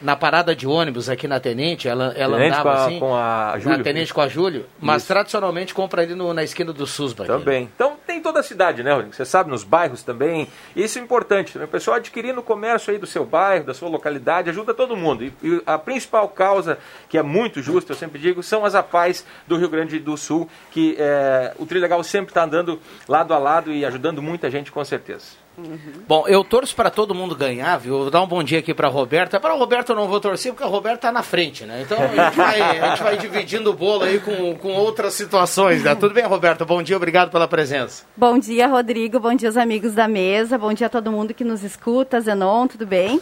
na 0.00 0.16
parada 0.16 0.54
de 0.54 0.66
ônibus 0.66 1.08
aqui 1.08 1.28
na 1.28 1.38
Tenente, 1.38 1.88
ela, 1.88 2.14
ela 2.16 2.36
Tenente 2.36 2.58
andava 2.58 2.70
com 2.70 2.76
a, 2.76 2.84
assim. 2.84 2.98
Com 2.98 3.14
a 3.14 3.58
Júlio. 3.58 3.78
Na 3.78 3.84
Tenente 3.84 4.14
com 4.14 4.20
a 4.20 4.28
Júlio, 4.28 4.66
mas 4.80 5.02
Isso. 5.02 5.12
tradicionalmente 5.12 5.74
compra 5.74 6.02
ali 6.02 6.14
no, 6.14 6.32
na 6.32 6.42
esquina 6.42 6.72
do 6.72 6.86
Susba. 6.86 7.24
Também. 7.24 7.64
Aqui. 7.64 7.72
Então 7.74 7.96
tem 8.06 8.20
toda 8.20 8.40
a 8.40 8.42
cidade, 8.42 8.82
né, 8.82 8.92
Rodrigo? 8.92 9.14
Você 9.14 9.24
sabe, 9.24 9.50
nos 9.50 9.64
bairros 9.64 10.02
também. 10.02 10.48
Isso 10.74 10.98
é 10.98 11.02
importante. 11.02 11.58
Né? 11.58 11.64
O 11.64 11.68
pessoal 11.68 11.96
adquirindo 11.96 12.40
o 12.40 12.42
comércio 12.42 12.92
aí 12.92 12.98
do 12.98 13.06
seu 13.06 13.24
bairro, 13.24 13.64
da 13.64 13.74
sua 13.74 13.88
localidade, 13.88 14.50
ajuda 14.50 14.72
todo 14.72 14.96
mundo. 14.96 15.24
E, 15.24 15.32
e 15.42 15.62
a 15.66 15.78
principal 15.78 16.28
causa, 16.28 16.78
que 17.08 17.18
é 17.18 17.22
muito 17.22 17.62
justa, 17.62 17.92
eu 17.92 17.96
sempre 17.96 18.18
digo, 18.18 18.42
são 18.42 18.64
as 18.64 18.74
APAES 18.74 19.24
do 19.46 19.56
Rio 19.56 19.68
Grande 19.68 19.98
do 19.98 20.16
Sul, 20.16 20.48
que 20.70 20.96
é, 20.98 21.52
o 21.58 21.66
Trilegal 21.66 22.02
sempre 22.02 22.30
está 22.30 22.44
andando 22.44 22.80
lado 23.08 23.34
a 23.34 23.38
lado 23.38 23.72
e 23.72 23.84
ajudando 23.84 24.22
muita 24.22 24.50
gente, 24.50 24.72
com 24.72 24.84
certeza. 24.84 25.40
Uhum. 25.66 26.02
Bom, 26.06 26.24
eu 26.26 26.42
torço 26.42 26.74
para 26.74 26.90
todo 26.90 27.14
mundo 27.14 27.36
ganhar, 27.36 27.76
viu? 27.78 27.98
Vou 27.98 28.10
dar 28.10 28.22
um 28.22 28.26
bom 28.26 28.42
dia 28.42 28.58
aqui 28.58 28.72
para 28.72 28.88
a 28.88 28.90
Roberta. 28.90 29.38
Para 29.38 29.54
a 29.54 29.56
Roberta 29.56 29.92
eu 29.92 29.96
não 29.96 30.08
vou 30.08 30.20
torcer, 30.20 30.52
porque 30.52 30.64
a 30.64 30.68
Roberta 30.68 30.98
está 30.98 31.12
na 31.12 31.22
frente, 31.22 31.64
né? 31.64 31.82
Então 31.82 31.98
a 31.98 32.06
gente, 32.08 32.34
vai, 32.36 32.60
a 32.60 32.88
gente 32.90 33.02
vai 33.02 33.16
dividindo 33.16 33.70
o 33.70 33.74
bolo 33.74 34.04
aí 34.04 34.18
com, 34.18 34.54
com 34.56 34.72
outras 34.74 35.14
situações, 35.14 35.82
né? 35.82 35.94
Tudo 35.94 36.14
bem, 36.14 36.24
Roberta? 36.24 36.64
Bom 36.64 36.82
dia, 36.82 36.96
obrigado 36.96 37.30
pela 37.30 37.46
presença. 37.46 38.04
Bom 38.16 38.38
dia, 38.38 38.66
Rodrigo. 38.66 39.20
Bom 39.20 39.34
dia, 39.34 39.48
os 39.48 39.56
amigos 39.56 39.94
da 39.94 40.08
mesa. 40.08 40.58
Bom 40.58 40.72
dia 40.72 40.86
a 40.86 40.90
todo 40.90 41.12
mundo 41.12 41.34
que 41.34 41.44
nos 41.44 41.62
escuta. 41.62 42.20
Zenon, 42.20 42.66
tudo 42.66 42.86
bem? 42.86 43.20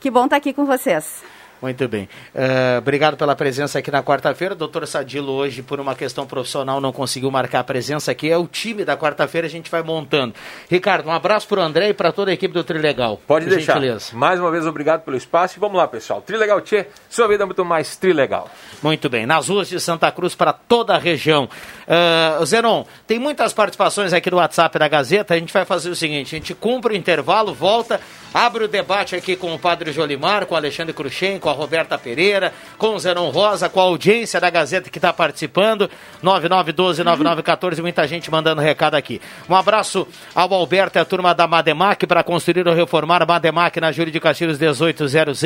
Que 0.00 0.10
bom 0.10 0.24
estar 0.24 0.36
aqui 0.36 0.52
com 0.52 0.64
vocês. 0.64 1.22
Muito 1.60 1.88
bem. 1.88 2.08
Uh, 2.34 2.78
obrigado 2.78 3.16
pela 3.16 3.34
presença 3.34 3.78
aqui 3.78 3.90
na 3.90 4.02
quarta-feira. 4.02 4.54
Doutor 4.54 4.86
Sadilo, 4.86 5.32
hoje, 5.32 5.62
por 5.62 5.80
uma 5.80 5.94
questão 5.94 6.26
profissional, 6.26 6.80
não 6.80 6.92
conseguiu 6.92 7.30
marcar 7.30 7.60
a 7.60 7.64
presença 7.64 8.10
aqui. 8.12 8.30
É 8.30 8.36
o 8.36 8.46
time 8.46 8.84
da 8.84 8.96
quarta-feira, 8.96 9.46
a 9.46 9.50
gente 9.50 9.70
vai 9.70 9.82
montando. 9.82 10.34
Ricardo, 10.70 11.08
um 11.08 11.12
abraço 11.12 11.48
para 11.48 11.60
o 11.60 11.62
André 11.62 11.88
e 11.88 11.94
para 11.94 12.12
toda 12.12 12.30
a 12.30 12.34
equipe 12.34 12.54
do 12.54 12.62
Trilegal. 12.62 13.20
Pode 13.26 13.46
deixar. 13.46 13.74
Gentileza. 13.74 14.16
Mais 14.16 14.38
uma 14.38 14.50
vez, 14.50 14.66
obrigado 14.66 15.02
pelo 15.02 15.16
espaço. 15.16 15.58
E 15.58 15.60
vamos 15.60 15.76
lá, 15.76 15.88
pessoal. 15.88 16.22
Trilegal 16.22 16.60
Tchê, 16.60 16.86
sua 17.10 17.26
vida 17.26 17.42
é 17.42 17.46
muito 17.46 17.64
mais 17.64 17.96
Trilegal. 17.96 18.48
Muito 18.82 19.08
bem. 19.08 19.26
Nas 19.26 19.48
ruas 19.48 19.68
de 19.68 19.80
Santa 19.80 20.10
Cruz 20.12 20.34
para 20.34 20.52
toda 20.52 20.94
a 20.94 20.98
região. 20.98 21.48
Uh, 21.88 22.44
Zenon, 22.46 22.84
tem 23.06 23.18
muitas 23.18 23.52
participações 23.52 24.12
aqui 24.12 24.30
no 24.30 24.36
WhatsApp 24.36 24.78
da 24.78 24.86
Gazeta. 24.86 25.34
A 25.34 25.38
gente 25.38 25.52
vai 25.52 25.64
fazer 25.64 25.90
o 25.90 25.96
seguinte: 25.96 26.34
a 26.34 26.38
gente 26.38 26.54
cumpre 26.54 26.94
o 26.94 26.96
intervalo, 26.96 27.52
volta, 27.52 28.00
abre 28.32 28.64
o 28.64 28.68
debate 28.68 29.16
aqui 29.16 29.34
com 29.34 29.54
o 29.54 29.58
Padre 29.58 29.92
Jolimar, 29.92 30.46
com 30.46 30.54
o 30.54 30.56
Alexandre 30.56 30.92
Cruxem, 30.92 31.38
com 31.38 31.47
a 31.48 31.52
Roberta 31.52 31.98
Pereira, 31.98 32.52
com 32.76 32.94
o 32.94 32.98
Zenon 32.98 33.30
Rosa, 33.30 33.68
com 33.68 33.80
a 33.80 33.84
audiência 33.84 34.40
da 34.40 34.50
Gazeta 34.50 34.90
que 34.90 34.98
está 34.98 35.12
participando. 35.12 35.90
9912-9914, 36.22 37.80
muita 37.80 38.06
gente 38.06 38.30
mandando 38.30 38.60
recado 38.60 38.94
aqui. 38.94 39.20
Um 39.48 39.54
abraço 39.54 40.06
ao 40.34 40.52
Alberto 40.52 40.98
e 40.98 41.00
a 41.00 41.04
turma 41.04 41.34
da 41.34 41.46
Mademac 41.46 42.06
para 42.06 42.22
construir 42.22 42.66
ou 42.66 42.74
reformar 42.74 43.26
Mademac 43.26 43.80
na 43.80 43.92
Júlia 43.92 44.12
de 44.12 44.20
Castilhos 44.20 44.58
1800. 44.58 45.42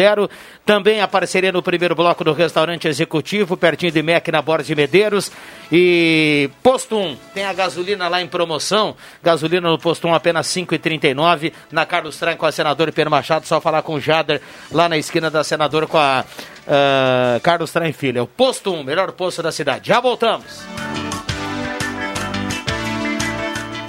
Também 0.64 1.00
a 1.00 1.08
parceria 1.08 1.52
no 1.52 1.62
primeiro 1.62 1.94
bloco 1.94 2.24
do 2.24 2.32
restaurante 2.32 2.88
executivo, 2.88 3.56
pertinho 3.56 3.92
de 3.92 4.02
MEC 4.02 4.30
na 4.30 4.42
Borda 4.42 4.64
de 4.64 4.74
Medeiros. 4.74 5.30
E 5.74 6.50
posto 6.62 6.98
1, 6.98 7.16
tem 7.32 7.46
a 7.46 7.52
gasolina 7.54 8.06
lá 8.06 8.20
em 8.20 8.26
promoção. 8.26 8.94
Gasolina 9.22 9.70
no 9.70 9.78
posto 9.78 10.06
1 10.06 10.14
apenas 10.14 10.46
5,39. 10.48 11.50
Na 11.70 11.86
Carlos 11.86 12.18
Tran 12.18 12.36
com 12.36 12.44
a 12.44 12.52
senadora 12.52 12.92
Pedro 12.92 13.10
Machado, 13.10 13.46
só 13.46 13.58
falar 13.58 13.80
com 13.80 13.94
o 13.94 14.00
Jader 14.00 14.42
lá 14.70 14.86
na 14.86 14.98
esquina 14.98 15.30
da 15.30 15.42
senadora 15.42 15.86
com 15.86 15.96
a 15.96 16.26
uh, 16.66 17.40
Carlos 17.40 17.72
Tran 17.72 17.90
Filha. 17.94 18.22
O 18.22 18.26
posto 18.26 18.70
1, 18.70 18.84
melhor 18.84 19.12
posto 19.12 19.42
da 19.42 19.50
cidade. 19.50 19.88
Já 19.88 19.98
voltamos. 19.98 20.62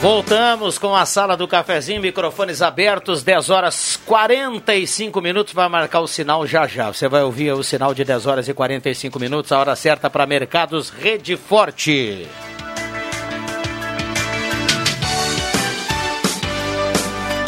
Voltamos 0.00 0.78
com 0.78 0.94
a 0.94 1.04
sala 1.04 1.36
do 1.36 1.48
cafezinho, 1.48 2.00
microfones 2.00 2.62
abertos, 2.62 3.24
10 3.24 3.50
horas 3.50 3.98
45 4.06 5.20
minutos, 5.20 5.52
vai 5.52 5.68
marcar 5.68 5.98
o 5.98 6.06
sinal 6.06 6.46
já 6.46 6.68
já. 6.68 6.92
Você 6.92 7.08
vai 7.08 7.24
ouvir 7.24 7.50
o 7.50 7.64
sinal 7.64 7.92
de 7.92 8.04
10 8.04 8.26
horas 8.26 8.48
e 8.48 8.54
45 8.54 9.18
minutos, 9.18 9.50
a 9.50 9.58
hora 9.58 9.74
certa 9.74 10.08
para 10.08 10.24
Mercados 10.24 10.88
Rede 10.88 11.36
Forte. 11.36 12.28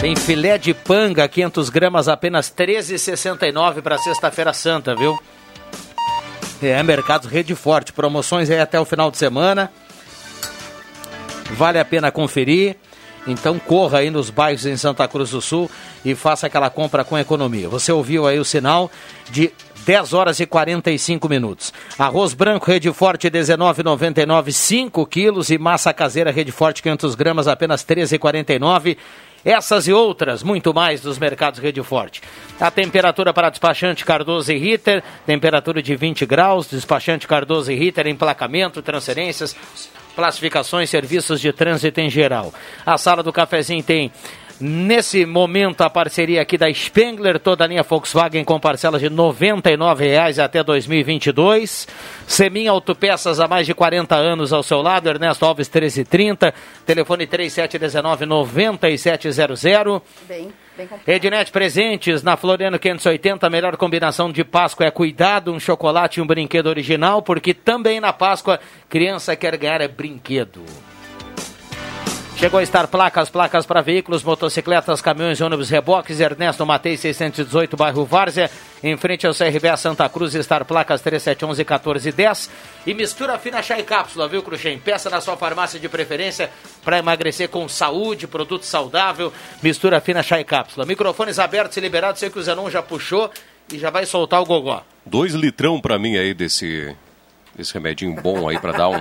Tem 0.01 0.17
filé 0.17 0.59
de 0.59 0.75
panga, 0.75 1.29
500 1.29 1.71
gramas, 1.71 2.09
apenas 2.09 2.51
13,69 2.51 3.81
para 3.81 3.97
sexta-feira 3.97 4.53
santa, 4.53 4.97
viu? 4.97 5.17
É, 6.61 6.83
Mercados 6.83 7.31
Rede 7.31 7.55
Forte, 7.55 7.93
promoções 7.93 8.51
aí 8.51 8.59
até 8.59 8.81
o 8.81 8.85
final 8.85 9.09
de 9.09 9.19
semana. 9.19 9.71
Vale 11.57 11.79
a 11.79 11.85
pena 11.85 12.11
conferir. 12.11 12.77
Então 13.27 13.59
corra 13.59 13.99
aí 13.99 14.11
nos 14.11 14.31
bairros 14.31 14.65
em 14.65 14.77
Santa 14.77 15.07
Cruz 15.07 15.31
do 15.31 15.41
Sul 15.41 15.71
e 16.05 16.15
faça 16.15 16.47
aquela 16.47 16.71
compra 16.71 17.05
com 17.05 17.19
economia. 17.19 17.69
Você 17.69 17.93
ouviu 17.93 18.27
aí 18.27 18.39
o 18.39 18.45
sinal 18.45 18.91
de 19.31 19.53
10 19.85 20.13
horas 20.15 20.41
e 20.41 20.47
45 20.47 21.29
minutos. 21.29 21.73
Arroz 21.99 22.33
branco 22.33 22.67
Rede 22.67 22.93
Forte 22.93 23.31
19,99 23.31 24.53
5 24.53 25.07
quilos 25.07 25.51
e 25.51 25.59
massa 25.59 25.93
caseira 25.93 26.31
Rede 26.31 26.53
Forte 26.53 26.83
500 26.83 27.15
gramas 27.15 27.47
apenas 27.47 27.85
13,49. 27.85 28.97
Essas 29.43 29.89
e 29.89 29.93
outras, 29.93 30.43
muito 30.43 30.75
mais 30.75 31.01
dos 31.01 31.19
mercados 31.19 31.61
Rede 31.61 31.83
Forte. 31.83 32.21
A 32.61 32.71
temperatura 32.71 33.33
para 33.33 33.49
despachante 33.49 34.05
Cardoso 34.05 34.53
e 34.53 34.59
Ritter, 34.59 35.03
temperatura 35.25 35.83
de 35.83 35.97
20 35.97 36.27
graus, 36.27 36.67
despachante 36.67 37.27
Cardoso 37.27 37.73
e 37.73 37.75
Ritter, 37.75 38.07
emplacamento, 38.07 38.83
transferências, 38.83 39.57
classificações, 40.15 40.91
serviços 40.91 41.41
de 41.41 41.53
trânsito 41.53 42.01
em 42.01 42.11
geral. 42.11 42.53
A 42.85 42.99
sala 42.99 43.23
do 43.23 43.33
cafezinho 43.33 43.83
tem 43.83 44.13
Nesse 44.63 45.25
momento, 45.25 45.81
a 45.81 45.89
parceria 45.89 46.43
aqui 46.43 46.59
da 46.59 46.71
Spengler, 46.71 47.41
toda 47.41 47.65
a 47.65 47.67
linha 47.67 47.83
Volkswagen 47.83 48.45
com 48.45 48.61
parcelas 48.61 49.01
de 49.01 49.09
R$ 49.09 49.15
99,00 49.15 50.39
até 50.39 50.63
2022. 50.63 51.89
Semin 52.27 52.67
Autopeças 52.67 53.41
há 53.41 53.49
mais 53.49 53.65
de 53.65 53.73
40 53.73 54.15
anos 54.15 54.53
ao 54.53 54.63
seu 54.63 54.83
lado, 54.83 55.09
Ernesto 55.09 55.47
Alves 55.47 55.67
1330, 55.67 56.53
telefone 56.85 57.27
3719-9700. 57.27 60.03
Bem, 60.29 60.43
bem 60.43 60.43
complicado. 60.43 60.70
Ednet 61.07 61.51
Presentes, 61.51 62.23
na 62.23 62.37
Floriano 62.37 62.79
580, 62.79 63.47
a 63.47 63.51
melhor 63.51 63.77
combinação 63.77 64.31
de 64.33 64.45
Páscoa 64.45 64.87
é 64.87 64.91
cuidado, 64.91 65.53
um 65.53 65.61
chocolate 65.61 66.21
e 66.21 66.23
um 66.23 66.27
brinquedo 66.27 66.69
original, 66.69 67.23
porque 67.23 67.53
também 67.53 68.01
na 68.01 68.13
Páscoa, 68.13 68.61
criança 68.89 69.37
quer 69.37 69.57
ganhar 69.57 69.81
é 69.81 69.89
brinquedo. 69.89 70.65
Chegou 72.41 72.59
a 72.59 72.63
estar 72.63 72.89
placas, 72.89 73.29
placas 73.29 73.67
para 73.67 73.83
veículos, 73.83 74.25
motocicletas, 74.25 75.03
caminhões, 75.03 75.43
ônibus, 75.43 75.69
reboques. 75.69 76.21
Ernesto 76.21 76.65
Matei, 76.65 76.97
618, 76.97 77.77
bairro 77.77 78.03
Várzea. 78.07 78.51
Em 78.83 78.97
frente 78.97 79.27
ao 79.27 79.35
CRBA 79.35 79.77
Santa 79.77 80.09
Cruz, 80.09 80.35
estar 80.35 80.65
placas 80.65 81.03
3711 81.03 81.61
1410. 81.61 82.51
E 82.87 82.95
mistura 82.95 83.39
fina 83.39 83.61
chá 83.61 83.79
e 83.79 83.83
cápsula, 83.83 84.27
viu, 84.27 84.43
Cruxem? 84.43 84.79
Peça 84.79 85.11
na 85.11 85.21
sua 85.21 85.37
farmácia 85.37 85.79
de 85.79 85.87
preferência 85.87 86.49
para 86.83 86.99
emagrecer 86.99 87.51
com 87.51 87.69
saúde, 87.69 88.27
produto 88.27 88.65
saudável. 88.65 89.31
Mistura 89.63 90.01
fina 90.01 90.23
chá 90.23 90.41
e 90.41 90.45
cápsula. 90.45 90.87
Microfones 90.87 91.39
abertos 91.39 91.77
e 91.77 91.81
liberados. 91.81 92.21
Sei 92.21 92.31
que 92.31 92.39
o 92.39 92.43
Zenon 92.43 92.71
já 92.71 92.81
puxou 92.81 93.31
e 93.71 93.79
já 93.79 93.91
vai 93.91 94.07
soltar 94.07 94.41
o 94.41 94.47
gogó. 94.47 94.83
Dois 95.05 95.35
litrão 95.35 95.79
para 95.79 95.99
mim 95.99 96.17
aí 96.17 96.33
desse, 96.33 96.97
desse 97.61 97.75
remedinho 97.75 98.15
bom 98.21 98.49
aí 98.49 98.59
para 98.59 98.73
dar 98.73 98.89
um, 98.89 99.01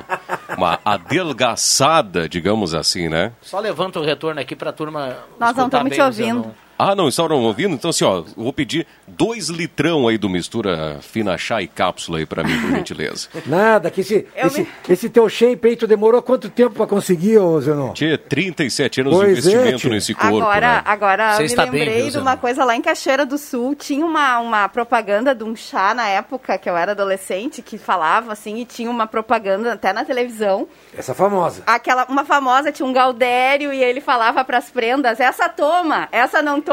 uma 0.57 0.79
adelgaçada, 0.83 2.27
digamos 2.27 2.73
assim, 2.73 3.09
né? 3.09 3.31
Só 3.41 3.59
levanta 3.59 3.99
o 3.99 4.03
retorno 4.03 4.39
aqui 4.39 4.55
para 4.55 4.69
a 4.69 4.73
turma. 4.73 5.17
Nós 5.39 5.55
não 5.55 5.65
estamos 5.65 5.93
te 5.93 6.01
ouvindo. 6.01 6.41
Zenon. 6.41 6.68
Ah, 6.81 6.95
não, 6.95 7.09
estavam 7.09 7.41
ouvindo? 7.43 7.73
Então, 7.75 7.89
assim, 7.89 8.05
ó, 8.05 8.19
eu 8.19 8.25
vou 8.37 8.53
pedir 8.53 8.87
dois 9.05 9.49
litrão 9.49 10.07
aí 10.07 10.17
do 10.17 10.29
mistura 10.29 10.99
fina 11.01 11.37
chá 11.37 11.61
e 11.61 11.67
cápsula 11.67 12.19
aí 12.19 12.25
para 12.25 12.41
mim, 12.41 12.57
por 12.61 12.71
gentileza. 12.77 13.27
Nada, 13.45 13.91
que 13.91 13.99
esse, 13.99 14.25
Eu 14.33 14.47
esse, 14.47 14.61
me- 14.61 14.67
esse 14.87 15.09
teu 15.09 15.27
shape 15.27 15.67
aí, 15.67 15.75
tu 15.75 15.85
demorou 15.85 16.21
quanto 16.21 16.49
tempo 16.49 16.75
pra 16.75 16.87
conseguir, 16.87 17.37
ô 17.37 17.59
Zenon? 17.59 17.91
Tinha 17.91 18.17
37 18.17 19.01
anos 19.01 19.13
Pois 19.13 19.43
de 19.43 19.49
é, 19.49 19.51
investimento 19.51 19.77
tio. 19.81 19.89
nesse 19.89 20.13
corpo, 20.15 20.37
Agora, 20.37 20.75
né? 20.75 20.81
agora 20.85 21.33
Você 21.33 21.39
me 21.41 21.45
está 21.47 21.65
bem, 21.65 21.81
lembrei 21.81 22.01
viu, 22.03 22.11
de 22.11 22.17
uma 22.19 22.37
coisa 22.37 22.63
lá 22.63 22.73
em 22.73 22.81
Cachoeira 22.81 23.25
do 23.25 23.37
Sul. 23.37 23.75
Tinha 23.75 24.05
uma, 24.05 24.39
uma 24.39 24.69
propaganda 24.69 25.35
de 25.35 25.43
um 25.43 25.57
chá 25.57 25.93
na 25.93 26.07
época 26.07 26.57
que 26.57 26.69
eu 26.69 26.77
era 26.77 26.93
adolescente 26.93 27.61
que 27.61 27.77
falava 27.77 28.31
assim 28.31 28.55
e 28.55 28.63
tinha 28.65 28.89
uma 28.89 29.05
propaganda 29.05 29.73
até 29.73 29.91
na 29.91 30.05
televisão. 30.05 30.65
Essa 30.97 31.13
famosa. 31.13 31.61
Aquela, 31.67 32.05
uma 32.05 32.23
famosa 32.23 32.71
tinha 32.71 32.85
um 32.87 32.93
Galdério 32.93 33.73
e 33.73 33.83
ele 33.83 33.99
falava 33.99 34.45
para 34.45 34.57
as 34.59 34.69
prendas: 34.69 35.19
essa 35.19 35.49
toma, 35.49 36.07
essa 36.13 36.41
não 36.41 36.61
toma. 36.61 36.68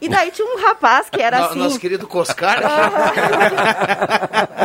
E 0.00 0.08
daí 0.08 0.30
tinha 0.30 0.46
um 0.46 0.60
rapaz 0.60 1.08
que 1.08 1.22
era 1.22 1.38
No- 1.38 1.44
assim. 1.46 1.58
Nosso 1.60 1.80
querido 1.80 2.06
Coscar. 2.06 2.60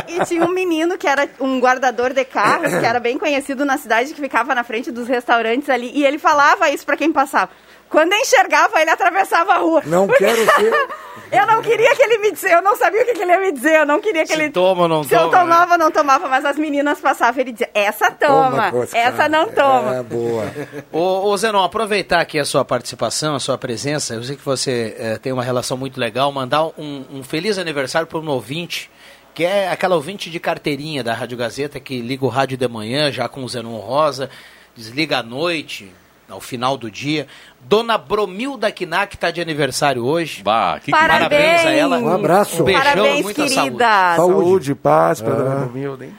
E 0.07 0.25
tinha 0.25 0.43
um 0.43 0.49
menino 0.51 0.97
que 0.97 1.07
era 1.07 1.29
um 1.39 1.59
guardador 1.59 2.13
de 2.13 2.25
carros, 2.25 2.69
que 2.73 2.85
era 2.85 2.99
bem 2.99 3.17
conhecido 3.17 3.63
na 3.63 3.77
cidade, 3.77 4.13
que 4.13 4.19
ficava 4.19 4.55
na 4.55 4.63
frente 4.63 4.91
dos 4.91 5.07
restaurantes 5.07 5.69
ali. 5.69 5.91
E 5.93 6.03
ele 6.05 6.17
falava 6.17 6.69
isso 6.69 6.85
pra 6.85 6.97
quem 6.97 7.11
passava. 7.11 7.51
Quando 7.89 8.13
eu 8.13 8.19
enxergava, 8.19 8.81
ele 8.81 8.89
atravessava 8.91 9.53
a 9.53 9.57
rua. 9.57 9.81
Não 9.85 10.07
quero 10.07 10.45
ser. 10.45 10.71
Eu 11.31 11.45
não 11.45 11.61
queria 11.61 11.95
que 11.95 12.01
ele 12.01 12.17
me 12.17 12.31
dissesse, 12.31 12.55
eu 12.55 12.61
não 12.61 12.75
sabia 12.75 13.03
o 13.03 13.05
que, 13.05 13.13
que 13.13 13.21
ele 13.21 13.31
ia 13.31 13.39
me 13.39 13.51
dizer, 13.51 13.81
eu 13.81 13.85
não 13.85 14.01
queria 14.01 14.23
que 14.23 14.29
Se 14.29 14.33
ele. 14.33 14.49
toma 14.49 14.83
ou 14.83 14.87
não 14.87 15.03
Se 15.03 15.13
eu 15.13 15.25
toma, 15.29 15.31
né? 15.31 15.39
tomava 15.41 15.71
ou 15.73 15.77
não 15.77 15.91
tomava, 15.91 16.27
mas 16.27 16.43
as 16.43 16.57
meninas 16.57 16.99
passavam, 16.99 17.39
ele 17.39 17.51
dizia, 17.51 17.69
essa 17.71 18.09
toma, 18.09 18.71
Coscar. 18.71 18.99
essa 18.99 19.29
não 19.29 19.47
toma. 19.47 19.97
É, 19.97 20.01
boa. 20.01 20.51
Ô, 20.91 21.27
ô 21.29 21.37
Zenon, 21.37 21.63
aproveitar 21.63 22.19
aqui 22.19 22.39
a 22.39 22.45
sua 22.45 22.65
participação, 22.65 23.35
a 23.35 23.39
sua 23.39 23.59
presença, 23.59 24.15
eu 24.15 24.23
sei 24.23 24.37
que 24.37 24.43
você 24.43 24.95
eh, 24.97 25.19
tem 25.19 25.31
uma 25.31 25.43
relação 25.43 25.77
muito 25.77 25.99
legal, 25.99 26.31
mandar 26.31 26.65
um, 26.65 27.05
um 27.13 27.23
feliz 27.23 27.59
aniversário 27.59 28.07
para 28.07 28.17
um 28.17 28.27
ouvinte, 28.29 28.89
que 29.35 29.45
é 29.45 29.69
aquela 29.69 29.93
ouvinte 29.93 30.31
de 30.31 30.39
carteirinha 30.39 31.03
da 31.03 31.13
Rádio 31.13 31.37
Gazeta, 31.37 31.79
que 31.79 32.01
liga 32.01 32.25
o 32.25 32.29
rádio 32.29 32.57
de 32.57 32.67
manhã, 32.67 33.11
já 33.11 33.29
com 33.29 33.43
o 33.43 33.47
Zenon 33.47 33.77
Rosa, 33.77 34.31
desliga 34.75 35.19
à 35.19 35.23
noite, 35.23 35.93
ao 36.29 36.39
final 36.41 36.77
do 36.77 36.89
dia. 36.89 37.27
Dona 37.61 37.97
Bromilda 37.97 38.71
Knack 38.71 39.15
está 39.15 39.31
de 39.31 39.41
aniversário 39.41 40.03
hoje. 40.05 40.41
Bah, 40.43 40.79
que 40.83 40.91
Parabéns. 40.91 41.29
Parabéns 41.29 41.65
a 41.65 41.71
ela. 41.71 41.99
Um 41.99 42.09
abraço. 42.13 42.61
Um 42.61 42.65
beijão 42.65 42.83
Parabéns, 42.83 43.21
muita 43.23 43.43
querida. 43.43 44.15
saúde. 44.15 44.33
Saúde. 44.33 44.75
Paz 44.75 45.21
para 45.21 45.33
Ah. 45.33 45.37
dona 45.37 45.55
Romilda, 45.65 46.05
hein? 46.05 46.13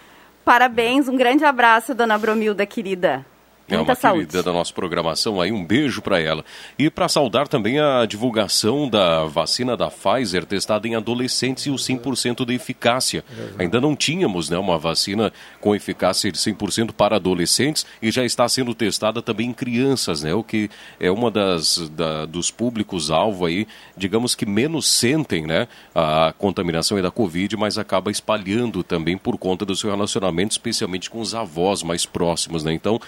Parabéns, 0.44 1.06
um 1.08 1.16
grande 1.16 1.44
abraço, 1.44 1.94
dona 1.94 2.18
Bromilda, 2.18 2.64
querida. 2.66 3.24
É 3.74 3.76
Muita 3.76 3.92
uma 3.92 3.94
saúde. 3.96 4.26
querida 4.26 4.42
da 4.42 4.52
nossa 4.52 4.72
programação 4.72 5.40
aí, 5.40 5.52
um 5.52 5.64
beijo 5.64 6.02
para 6.02 6.20
ela. 6.20 6.44
E 6.78 6.90
para 6.90 7.08
saudar 7.08 7.46
também 7.48 7.78
a 7.80 8.04
divulgação 8.06 8.88
da 8.88 9.24
vacina 9.24 9.76
da 9.76 9.88
Pfizer 9.90 10.44
testada 10.44 10.86
em 10.88 10.94
adolescentes 10.94 11.66
e 11.66 11.70
o 11.70 11.74
100% 11.76 12.44
de 12.44 12.54
eficácia. 12.54 13.24
Ainda 13.58 13.80
não 13.80 13.94
tínhamos 13.96 14.48
né, 14.50 14.58
uma 14.58 14.78
vacina 14.78 15.32
com 15.60 15.74
eficácia 15.74 16.30
de 16.32 16.38
100% 16.38 16.92
para 16.92 17.16
adolescentes 17.16 17.86
e 18.02 18.10
já 18.10 18.24
está 18.24 18.48
sendo 18.48 18.74
testada 18.74 19.22
também 19.22 19.48
em 19.48 19.52
crianças, 19.52 20.22
né? 20.22 20.34
O 20.34 20.42
que 20.42 20.70
é 20.98 21.10
uma 21.10 21.30
das 21.30 21.88
da- 21.90 22.26
dos 22.26 22.50
públicos-alvo 22.50 23.46
aí, 23.46 23.66
digamos 23.96 24.34
que 24.34 24.46
menos 24.46 24.86
sentem 24.88 25.46
né, 25.46 25.68
a 25.94 26.32
contaminação 26.38 26.96
aí 26.96 27.02
da 27.02 27.10
Covid, 27.10 27.56
mas 27.56 27.78
acaba 27.78 28.10
espalhando 28.10 28.82
também 28.82 29.16
por 29.16 29.36
conta 29.38 29.64
do 29.64 29.76
seu 29.76 29.90
relacionamento, 29.90 30.52
especialmente 30.52 31.08
com 31.10 31.20
os 31.20 31.34
avós 31.34 31.82
mais 31.82 32.06
próximos, 32.06 32.64
né? 32.64 32.72
Então, 32.72 33.00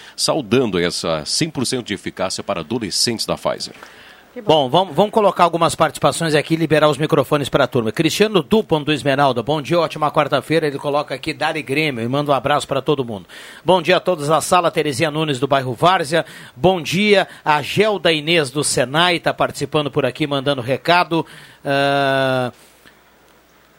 saudando 0.52 0.78
essa 0.78 1.22
100% 1.22 1.82
de 1.82 1.94
eficácia 1.94 2.44
para 2.44 2.60
adolescentes 2.60 3.24
da 3.24 3.36
Pfizer. 3.36 3.74
Bom, 4.44 4.68
vamos, 4.68 4.94
vamos 4.94 5.10
colocar 5.10 5.44
algumas 5.44 5.74
participações 5.74 6.34
aqui 6.34 6.54
e 6.54 6.56
liberar 6.56 6.88
os 6.88 6.96
microfones 6.96 7.50
para 7.50 7.64
a 7.64 7.66
turma. 7.66 7.92
Cristiano 7.92 8.42
Dupont 8.42 8.84
do 8.84 8.92
Esmeralda, 8.92 9.42
bom 9.42 9.60
dia, 9.60 9.78
ótima 9.78 10.10
quarta-feira. 10.10 10.66
Ele 10.66 10.78
coloca 10.78 11.14
aqui 11.14 11.34
Dari 11.34 11.62
Grêmio 11.62 12.02
e 12.02 12.08
manda 12.08 12.32
um 12.32 12.34
abraço 12.34 12.66
para 12.66 12.80
todo 12.80 13.04
mundo. 13.04 13.26
Bom 13.64 13.82
dia 13.82 13.96
a 13.96 14.00
todos 14.00 14.28
na 14.28 14.40
sala, 14.40 14.70
Terezinha 14.70 15.10
Nunes 15.10 15.38
do 15.38 15.46
bairro 15.46 15.74
Várzea. 15.74 16.24
Bom 16.56 16.80
dia, 16.80 17.28
a 17.44 17.60
Gelda 17.60 18.10
Inês 18.12 18.50
do 18.50 18.64
Senai 18.64 19.16
está 19.16 19.34
participando 19.34 19.90
por 19.90 20.06
aqui, 20.06 20.26
mandando 20.26 20.62
recado. 20.62 21.26
Ah, 21.62 22.52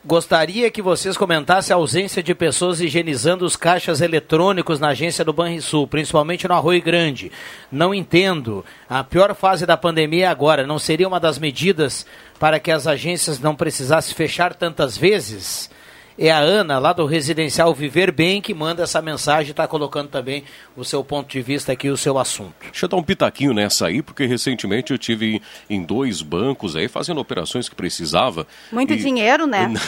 Gostaria 0.05 0.69
que 0.69 0.81
vocês 0.81 1.15
comentassem 1.15 1.73
a 1.73 1.77
ausência 1.77 2.21
de 2.21 2.35
pessoas 2.35 2.81
higienizando 2.81 3.45
os 3.45 3.55
caixas 3.55 4.01
eletrônicos 4.01 4.77
na 4.77 4.89
agência 4.89 5.23
do 5.23 5.31
Banrisul, 5.31 5.87
principalmente 5.87 6.45
no 6.45 6.53
Arroio 6.53 6.81
Grande. 6.81 7.31
Não 7.71 7.93
entendo. 7.93 8.65
A 8.89 9.01
pior 9.01 9.33
fase 9.33 9.65
da 9.65 9.77
pandemia 9.77 10.25
é 10.25 10.27
agora. 10.27 10.67
Não 10.67 10.77
seria 10.77 11.07
uma 11.07 11.21
das 11.21 11.39
medidas 11.39 12.05
para 12.37 12.59
que 12.59 12.69
as 12.69 12.85
agências 12.85 13.39
não 13.39 13.55
precisassem 13.55 14.13
fechar 14.13 14.53
tantas 14.53 14.97
vezes? 14.97 15.69
É 16.17 16.29
a 16.31 16.37
Ana, 16.39 16.77
lá 16.77 16.93
do 16.93 17.05
Residencial 17.05 17.73
Viver 17.73 18.11
Bem, 18.11 18.41
que 18.41 18.53
manda 18.53 18.83
essa 18.83 19.01
mensagem 19.01 19.47
e 19.47 19.51
está 19.51 19.67
colocando 19.67 20.09
também 20.09 20.43
o 20.75 20.83
seu 20.83 21.03
ponto 21.03 21.29
de 21.29 21.41
vista 21.41 21.71
aqui, 21.71 21.89
o 21.89 21.97
seu 21.97 22.17
assunto. 22.19 22.53
Deixa 22.61 22.85
eu 22.85 22.89
dar 22.89 22.97
um 22.97 23.03
pitaquinho 23.03 23.53
nessa 23.53 23.87
aí, 23.87 24.01
porque 24.01 24.25
recentemente 24.25 24.91
eu 24.91 24.97
tive 24.97 25.41
em 25.69 25.81
dois 25.81 26.21
bancos 26.21 26.75
aí 26.75 26.87
fazendo 26.87 27.19
operações 27.19 27.67
que 27.67 27.75
precisava. 27.75 28.45
Muito 28.71 28.93
e- 28.93 28.97
dinheiro, 28.97 29.47
né? 29.47 29.73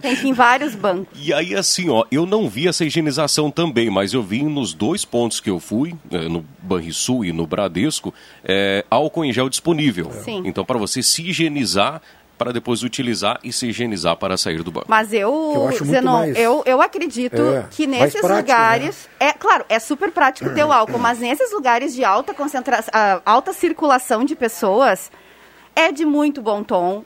Tem 0.00 0.16
que 0.16 0.26
ir 0.26 0.30
em 0.30 0.32
vários 0.32 0.74
bancos. 0.74 1.08
E 1.20 1.34
aí, 1.34 1.54
assim, 1.54 1.90
ó, 1.90 2.04
eu 2.10 2.24
não 2.24 2.48
vi 2.48 2.66
essa 2.66 2.82
higienização 2.82 3.50
também, 3.50 3.90
mas 3.90 4.14
eu 4.14 4.22
vi 4.22 4.42
nos 4.42 4.72
dois 4.72 5.04
pontos 5.04 5.38
que 5.38 5.50
eu 5.50 5.60
fui, 5.60 5.94
eh, 6.10 6.28
no 6.28 6.42
Banrisul 6.62 7.26
e 7.26 7.32
no 7.32 7.46
Bradesco, 7.46 8.14
eh, 8.42 8.84
álcool 8.90 9.22
em 9.24 9.32
gel 9.34 9.50
disponível. 9.50 10.10
Sim. 10.24 10.42
Então, 10.46 10.64
para 10.64 10.78
você 10.78 11.02
se 11.02 11.28
higienizar, 11.28 12.00
para 12.40 12.54
depois 12.54 12.82
utilizar 12.82 13.38
e 13.44 13.52
se 13.52 13.66
higienizar 13.66 14.16
para 14.16 14.34
sair 14.38 14.62
do 14.62 14.72
banco. 14.72 14.86
Mas 14.88 15.12
eu, 15.12 15.52
Eu 15.54 15.68
acho 15.68 15.84
Zenon, 15.84 16.12
mais- 16.12 16.38
eu, 16.38 16.62
eu 16.64 16.80
acredito 16.80 17.36
É, 17.42 17.66
que 17.70 17.86
nesses 17.86 18.18
prático, 18.18 18.36
lugares. 18.40 19.08
É, 19.20 19.30
claro, 19.34 19.66
é 19.68 19.78
super 19.78 20.10
prático 20.10 20.48
ter 20.54 20.64
o 20.64 20.72
álcool, 20.72 20.98
mas 20.98 21.18
nesses 21.18 21.52
lugares 21.52 21.94
de 21.94 22.02
alta 22.02 22.32
concentração, 22.32 22.90
alta 23.26 23.52
circulação 23.52 24.24
de 24.24 24.34
pessoas, 24.34 25.12
é 25.76 25.92
de 25.92 26.06
muito 26.06 26.40
bom 26.40 26.62
tom 26.62 27.04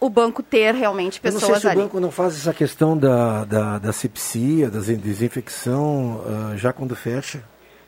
o 0.00 0.08
banco 0.08 0.42
ter 0.42 0.74
realmente 0.74 1.20
Eu 1.22 1.30
não 1.30 1.38
sei 1.38 1.48
pessoas 1.48 1.60
se 1.60 1.66
o 1.66 1.70
ali. 1.70 1.80
banco 1.82 2.00
não 2.00 2.10
faz 2.10 2.34
essa 2.34 2.54
questão 2.54 2.96
da, 2.96 3.44
da, 3.44 3.78
da 3.78 3.92
sepsia, 3.92 4.70
da 4.70 4.80
desinfecção, 4.80 6.22
ah, 6.26 6.56
já 6.56 6.72
quando 6.72 6.96
fecha. 6.96 7.42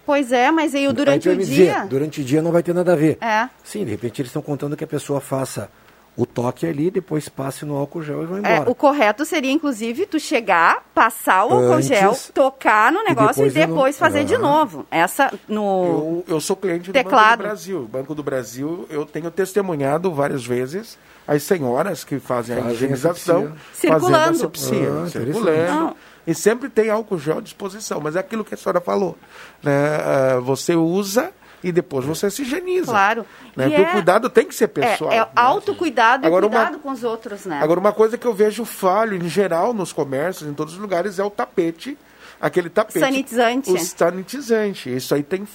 Pois 0.04 0.30
é, 0.32 0.50
mas 0.50 0.74
aí 0.74 0.86
o 0.86 0.92
durante 0.92 1.28
Aí 1.28 1.34
o 1.36 1.38
dia. 1.38 1.46
Dizer, 1.46 1.86
durante 1.86 2.20
o 2.20 2.24
dia 2.24 2.42
não 2.42 2.52
vai 2.52 2.62
ter 2.62 2.74
nada 2.74 2.92
a 2.92 2.96
ver. 2.96 3.16
É. 3.20 3.48
Sim, 3.64 3.84
de 3.84 3.92
repente 3.92 4.20
eles 4.20 4.28
estão 4.28 4.42
contando 4.42 4.76
que 4.76 4.84
a 4.84 4.86
pessoa 4.86 5.20
faça 5.20 5.70
o 6.14 6.26
toque 6.26 6.66
ali, 6.66 6.90
depois 6.90 7.28
passe 7.28 7.64
no 7.64 7.74
álcool 7.76 8.02
gel 8.02 8.22
e 8.22 8.26
vai 8.26 8.40
É, 8.44 8.54
embora. 8.56 8.70
o 8.70 8.74
correto 8.74 9.24
seria, 9.24 9.50
inclusive, 9.50 10.04
tu 10.04 10.20
chegar, 10.20 10.84
passar 10.94 11.44
o 11.46 11.52
álcool 11.52 11.72
Antes, 11.74 11.88
gel, 11.88 12.14
tocar 12.34 12.92
no 12.92 13.02
negócio 13.02 13.46
e 13.46 13.48
depois 13.48 13.54
de 13.54 13.66
depois, 13.66 13.98
fazer 13.98 14.24
de 14.24 14.34
Aham. 14.34 14.42
novo. 14.42 14.86
Essa 14.90 15.32
no. 15.48 16.22
Eu, 16.28 16.34
eu 16.34 16.40
sou 16.40 16.54
cliente 16.54 16.90
do 16.90 16.92
Banco 16.92 17.04
Teclado. 17.08 17.38
do 17.38 17.42
Brasil. 17.44 17.88
Banco 17.90 18.14
do 18.14 18.22
Brasil, 18.22 18.86
eu 18.90 19.06
tenho 19.06 19.30
testemunhado 19.30 20.12
várias 20.12 20.44
vezes 20.44 20.98
as 21.26 21.42
senhoras 21.44 22.04
que 22.04 22.18
fazem 22.18 22.56
a 22.56 22.58
Fazem 22.58 22.70
a 22.72 22.74
higienização 22.74 23.42
fazendo 23.42 23.54
a 23.54 23.74
Circulando. 23.74 24.38
sepsia, 24.38 24.88
Ah, 25.04 25.08
circulando. 25.08 25.72
Não. 25.72 25.96
E 26.26 26.34
sempre 26.34 26.68
tem 26.68 26.90
álcool 26.90 27.18
gel 27.18 27.38
à 27.38 27.40
disposição, 27.40 28.00
mas 28.00 28.16
é 28.16 28.20
aquilo 28.20 28.44
que 28.44 28.54
a 28.54 28.56
senhora 28.56 28.80
falou. 28.80 29.16
Né? 29.62 29.72
Ah, 30.04 30.40
Você 30.40 30.74
usa, 30.76 31.32
e 31.62 31.70
depois 31.72 32.04
você 32.04 32.30
se 32.30 32.42
higieniza. 32.42 32.86
Claro. 32.92 33.26
Né? 33.56 33.66
E 33.66 33.70
Porque 33.70 33.82
é- 33.82 33.88
o 33.88 33.92
cuidado 33.92 34.28
tem 34.30 34.46
que 34.46 34.54
ser 34.54 34.68
pessoal. 34.68 35.10
É, 35.12 35.16
é 35.16 35.20
né? 35.20 35.26
autocuidado 35.34 36.24
e 36.24 36.26
Agora, 36.26 36.46
uma- 36.46 36.56
cuidado 36.60 36.78
com 36.80 36.90
os 36.90 37.04
outros, 37.04 37.44
né? 37.46 37.60
Agora, 37.62 37.78
uma 37.80 37.92
coisa 37.92 38.16
que 38.18 38.26
eu 38.26 38.34
vejo 38.34 38.64
falho 38.64 39.16
em 39.16 39.28
geral 39.28 39.72
nos 39.72 39.92
comércios, 39.92 40.48
em 40.48 40.54
todos 40.54 40.74
os 40.74 40.80
lugares, 40.80 41.18
é 41.18 41.24
o 41.24 41.30
tapete. 41.30 41.96
Aquele 42.40 42.68
tapete. 42.68 42.98
Sanitizante. 42.98 43.70
O 43.70 43.78
sanitizante. 43.78 44.94
Isso 44.94 45.14
aí 45.14 45.22
tem, 45.22 45.46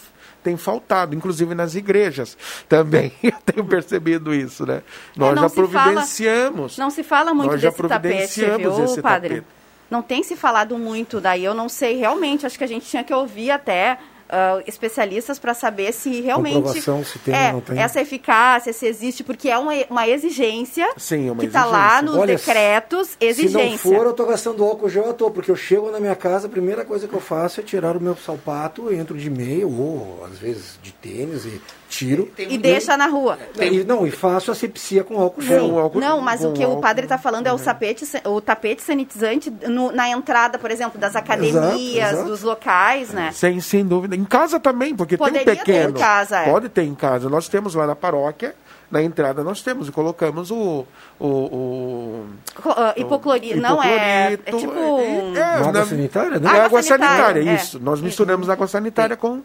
tem 0.43 0.55
faltado, 0.55 1.13
inclusive 1.15 1.53
nas 1.53 1.75
igrejas 1.75 2.37
também. 2.69 3.11
Eu 3.21 3.33
tenho 3.45 3.65
percebido 3.65 4.33
isso, 4.33 4.65
né? 4.65 4.81
Nós 5.15 5.31
É, 5.31 5.35
não 5.35 5.41
já 5.43 5.49
se 5.49 5.55
fala- 5.55 5.67
providenciamos. 5.69 6.77
Não 6.77 6.89
se 6.89 7.03
fala 7.03 7.33
muito 7.33 7.51
Nós 7.51 7.61
já 7.61 7.69
desse 7.69 7.81
tapete, 7.83 7.99
providenciamos 8.01 8.75
viu, 8.77 8.85
esse 8.85 9.01
padre? 9.01 9.29
tapete. 9.35 9.47
Não 9.89 10.01
tem 10.01 10.21
se 10.21 10.35
falado 10.35 10.77
muito, 10.77 11.21
daí 11.21 11.45
eu 11.45 11.53
não 11.53 11.69
sei 11.69 11.95
realmente, 11.97 12.45
acho 12.45 12.57
que 12.57 12.63
a 12.63 12.67
gente 12.67 12.85
tinha 12.85 13.03
que 13.05 13.13
ouvir 13.13 13.51
até 13.51 13.97
ah, 14.29 14.61
especialistas 14.67 15.39
para 15.39 15.53
saber 15.53 15.93
se 15.93 16.21
realmente 16.21 16.81
se 16.81 17.19
tem 17.19 17.33
é, 17.33 17.61
tem. 17.61 17.79
essa 17.79 18.01
eficácia, 18.01 18.73
se 18.73 18.85
existe, 18.85 19.23
porque 19.23 19.49
é 19.49 19.57
uma, 19.57 19.71
uma 19.89 20.07
exigência 20.07 20.87
Sim, 20.97 21.29
uma 21.29 21.39
que 21.39 21.45
está 21.45 21.65
lá 21.65 22.01
nos 22.01 22.15
Olha, 22.15 22.35
decretos, 22.35 23.09
Se 23.09 23.25
exigência. 23.25 23.89
não 23.89 23.97
for, 23.97 24.05
eu 24.05 24.13
tô 24.13 24.25
gastando 24.25 24.63
álcool 24.63 24.89
gel 24.89 25.09
à 25.09 25.13
toa, 25.13 25.31
porque 25.31 25.49
eu 25.49 25.55
chego 25.55 25.91
na 25.91 25.99
minha 25.99 26.15
casa, 26.15 26.47
a 26.47 26.49
primeira 26.49 26.83
coisa 26.83 27.07
que 27.07 27.13
eu 27.13 27.21
faço 27.21 27.59
é 27.59 27.63
tirar 27.63 27.95
o 27.95 28.01
meu 28.01 28.15
sapato, 28.15 28.93
entro 28.93 29.17
de 29.17 29.29
meia 29.29 29.65
ou 29.65 30.25
às 30.29 30.37
vezes 30.37 30.77
de 30.81 30.91
tênis 30.91 31.45
e 31.45 31.61
tiro. 31.89 32.29
E 32.37 32.57
deixa 32.57 32.95
na 32.97 33.07
rua. 33.07 33.37
E, 33.59 33.83
não, 33.83 34.05
e 34.05 34.11
faço 34.11 34.51
asepsia 34.51 35.03
com 35.03 35.19
álcool 35.19 35.41
gel. 35.41 35.65
Sim. 35.67 35.77
álcool- 35.79 35.99
Não, 35.99 36.21
mas 36.21 36.43
o 36.43 36.51
que 36.53 36.63
o 36.63 36.67
álcool, 36.69 36.81
padre 36.81 37.05
está 37.05 37.17
falando 37.17 37.47
é 37.47 37.53
o, 37.53 37.57
tapete, 37.57 38.05
o 38.25 38.41
tapete 38.41 38.81
sanitizante 38.81 39.49
no- 39.67 39.91
na 39.91 40.09
entrada, 40.09 40.57
por 40.59 40.69
exemplo, 40.71 40.99
das 40.99 41.15
academias, 41.15 42.11
exato. 42.13 42.29
dos 42.29 42.43
locais, 42.43 43.09
né? 43.11 43.31
Sem, 43.31 43.59
sem 43.59 43.85
dúvida. 43.85 44.15
Em 44.15 44.25
casa 44.25 44.59
também, 44.59 44.95
porque 44.95 45.17
Poderia 45.17 45.43
tem 45.45 45.53
um 45.53 45.57
ter 45.57 45.63
pequeno. 45.65 45.89
em 45.89 45.93
casa, 45.93 46.39
é. 46.41 46.49
Pode 46.51 46.69
ter 46.69 46.83
em 46.83 46.95
casa. 46.95 47.29
Nós 47.29 47.47
temos 47.47 47.73
lá 47.75 47.87
na 47.87 47.95
paróquia, 47.95 48.53
na 48.89 49.03
entrada 49.03 49.43
nós 49.43 49.61
temos, 49.61 49.87
e 49.89 49.91
colocamos 49.91 50.49
o. 50.49 50.85
o, 51.19 51.27
o 51.27 52.25
ah, 52.65 52.93
hipoclorito, 52.95 53.57
não 53.59 53.83
é. 53.83 54.33
É 54.33 54.37
tipo. 54.37 54.71
é, 54.99 55.33
é, 55.39 55.43
Água 55.43 55.71
na- 55.73 55.85
sanitária, 55.85 56.39
né? 56.39 56.47
É 56.47 56.49
Água 56.51 56.65
água 56.65 56.81
sanitária, 56.83 57.17
sanitária, 57.17 57.49
é. 57.51 57.55
isso. 57.55 57.79
Nós 57.79 57.99
misturamos 58.01 58.49
água 58.49 58.67
sanitária 58.67 59.17
com, 59.17 59.41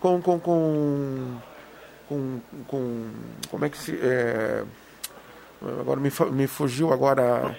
com, 0.00 0.20
com, 0.22 0.38
com, 0.38 1.24
com, 2.08 2.38
com- 2.68 3.06
Como 3.50 3.64
é 3.64 3.68
que 3.68 3.78
se. 3.78 3.98
é, 4.02 4.62
agora 5.80 5.98
me, 6.00 6.10
me 6.32 6.46
fugiu 6.46 6.92
agora. 6.92 7.56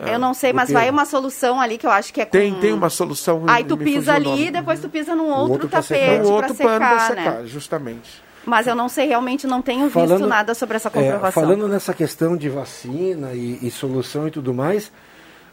Eu 0.00 0.18
não 0.18 0.32
sei, 0.32 0.50
mas 0.52 0.70
vai 0.70 0.88
uma 0.88 1.04
solução 1.04 1.60
ali 1.60 1.76
que 1.76 1.86
eu 1.86 1.90
acho 1.90 2.10
que 2.14 2.22
é 2.22 2.24
com... 2.24 2.30
Tem, 2.30 2.54
tem 2.54 2.72
uma 2.72 2.88
solução. 2.88 3.44
Aí 3.46 3.64
tu 3.64 3.76
pisa 3.76 4.14
ali 4.14 4.46
e 4.46 4.50
depois 4.50 4.80
tu 4.80 4.88
pisa 4.88 5.14
num 5.14 5.28
outro, 5.28 5.52
outro 5.52 5.68
pra 5.68 5.82
secar. 5.82 6.00
tapete 6.06 6.22
para 6.22 6.32
outro 6.32 6.54
pano 6.54 6.72
secar, 6.72 6.78
para 7.06 7.14
né? 7.16 7.22
secar, 7.24 7.46
justamente. 7.46 8.22
Mas 8.46 8.66
eu 8.66 8.74
não 8.74 8.88
sei, 8.88 9.08
realmente 9.08 9.46
não 9.46 9.60
tenho 9.60 9.84
visto 9.84 9.92
Falando- 9.92 10.26
nada 10.26 10.54
sobre 10.54 10.76
essa 10.76 10.88
É, 10.88 10.90
comprovação. 10.90 11.42
falando 11.42 11.68
nessa 11.68 11.92
questão 11.92 12.34
de 12.34 12.48
vacina 12.48 13.34
e, 13.34 13.58
e 13.60 13.70
solução 13.70 14.26
e 14.26 14.30
tudo 14.30 14.54
mais, 14.54 14.90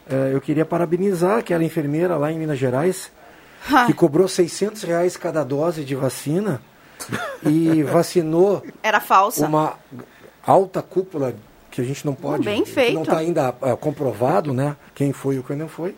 é, 0.08 0.30
eu 0.32 0.40
queria 0.40 0.64
parabenizar 0.64 1.36
aquela 1.40 1.62
enfermeira 1.62 2.16
lá 2.16 2.32
em 2.32 2.38
Minas 2.38 2.58
Gerais 2.58 3.12
que 3.86 3.92
cobrou 3.92 4.26
600 4.26 4.82
reais 4.82 5.14
cada 5.18 5.44
dose 5.44 5.84
de 5.84 5.94
vacina 5.94 6.62
e 7.44 7.82
vacinou 7.82 8.62
Era 8.82 9.00
falsa. 9.00 9.46
uma 9.46 9.74
alta 10.46 10.82
cúpula 10.82 11.34
que 11.70 11.80
a 11.80 11.84
gente 11.84 12.04
não 12.06 12.14
pode, 12.14 12.44
Bem 12.44 12.64
que 12.64 12.70
feito. 12.70 12.94
não 12.94 13.02
está 13.02 13.18
ainda 13.18 13.54
é, 13.62 13.76
comprovado, 13.76 14.52
né? 14.52 14.76
Quem 14.94 15.12
foi 15.12 15.36
e 15.36 15.42
quem 15.42 15.56
não 15.56 15.68
foi, 15.68 15.94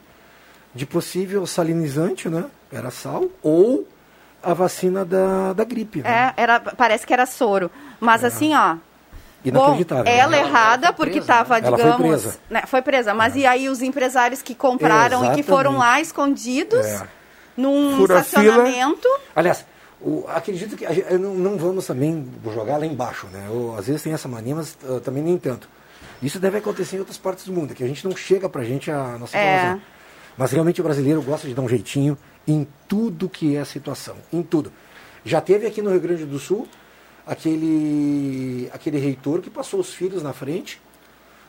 de 0.74 0.84
possível 0.86 1.46
salinizante, 1.46 2.28
né? 2.28 2.44
Era 2.72 2.90
sal 2.90 3.24
ou 3.42 3.86
a 4.42 4.52
vacina 4.54 5.04
da, 5.04 5.52
da 5.52 5.64
gripe. 5.64 6.02
Né? 6.02 6.32
É, 6.36 6.42
era, 6.42 6.60
parece 6.60 7.06
que 7.06 7.12
era 7.12 7.26
soro. 7.26 7.70
Mas 7.98 8.24
assim, 8.24 8.54
ó. 8.54 8.74
Bom, 9.42 9.48
Inacreditável. 9.48 10.04
né? 10.04 10.18
ela 10.18 10.36
errada, 10.36 10.92
porque 10.92 11.18
estava, 11.18 11.56
Ela 11.58 11.68
foi 11.70 11.76
digamos. 11.78 11.96
presa. 12.22 12.38
né, 12.50 12.62
foi 12.66 12.82
presa. 12.82 13.14
Mas 13.14 13.34
e 13.36 13.46
aí 13.46 13.68
os 13.70 13.80
empresários 13.80 14.42
que 14.42 14.54
compraram 14.54 15.18
e 15.18 15.20
que 15.20 15.24
Exatamente. 15.40 15.42
foram 15.48 15.78
lá 15.78 15.98
escondidos 16.00 16.84
É. 16.84 17.06
num 17.56 17.96
Fura 17.96 18.20
estacionamento. 18.20 19.08
Aliás, 19.34 19.64
o- 20.00 20.24
acredito 20.28 20.76
que 20.76 20.84
a 20.86 21.18
não, 21.18 21.34
não 21.34 21.56
vamos 21.58 21.86
também 21.86 22.26
jogar 22.52 22.76
lá 22.78 22.86
embaixo, 22.86 23.26
né? 23.28 23.46
Eu, 23.48 23.74
às 23.78 23.86
vezes 23.86 24.02
tem 24.02 24.12
essa 24.12 24.28
mania, 24.28 24.54
mas 24.54 24.76
ah, 24.84 25.00
também 25.00 25.22
nem 25.22 25.36
tanto. 25.38 25.68
Isso 26.22 26.38
deve 26.38 26.58
acontecer 26.58 26.96
em 26.96 26.98
outras 26.98 27.16
partes 27.18 27.44
do 27.46 27.52
mundo, 27.52 27.74
que 27.74 27.82
a 27.82 27.86
gente 27.88 28.06
não 28.06 28.14
chega 28.16 28.48
pra 28.48 28.62
gente 28.64 28.90
a 28.90 29.16
nossa 29.18 29.36
É. 29.36 29.78
Mas 30.36 30.52
realmente 30.52 30.80
o 30.80 30.84
brasileiro 30.84 31.20
gosta 31.22 31.46
de 31.46 31.54
dar 31.54 31.62
um 31.62 31.68
jeitinho 31.68 32.16
em 32.46 32.66
tudo 32.88 33.28
que 33.28 33.56
é 33.56 33.64
situação, 33.64 34.16
em 34.32 34.42
tudo. 34.42 34.72
Já 35.24 35.40
teve 35.40 35.66
aqui 35.66 35.82
no 35.82 35.90
Rio 35.90 36.00
Grande 36.00 36.24
do 36.24 36.38
Sul 36.38 36.66
aquele, 37.26 38.70
aquele 38.72 38.98
reitor 38.98 39.40
que 39.40 39.50
passou 39.50 39.80
os 39.80 39.92
filhos 39.92 40.22
na 40.22 40.32
frente 40.32 40.80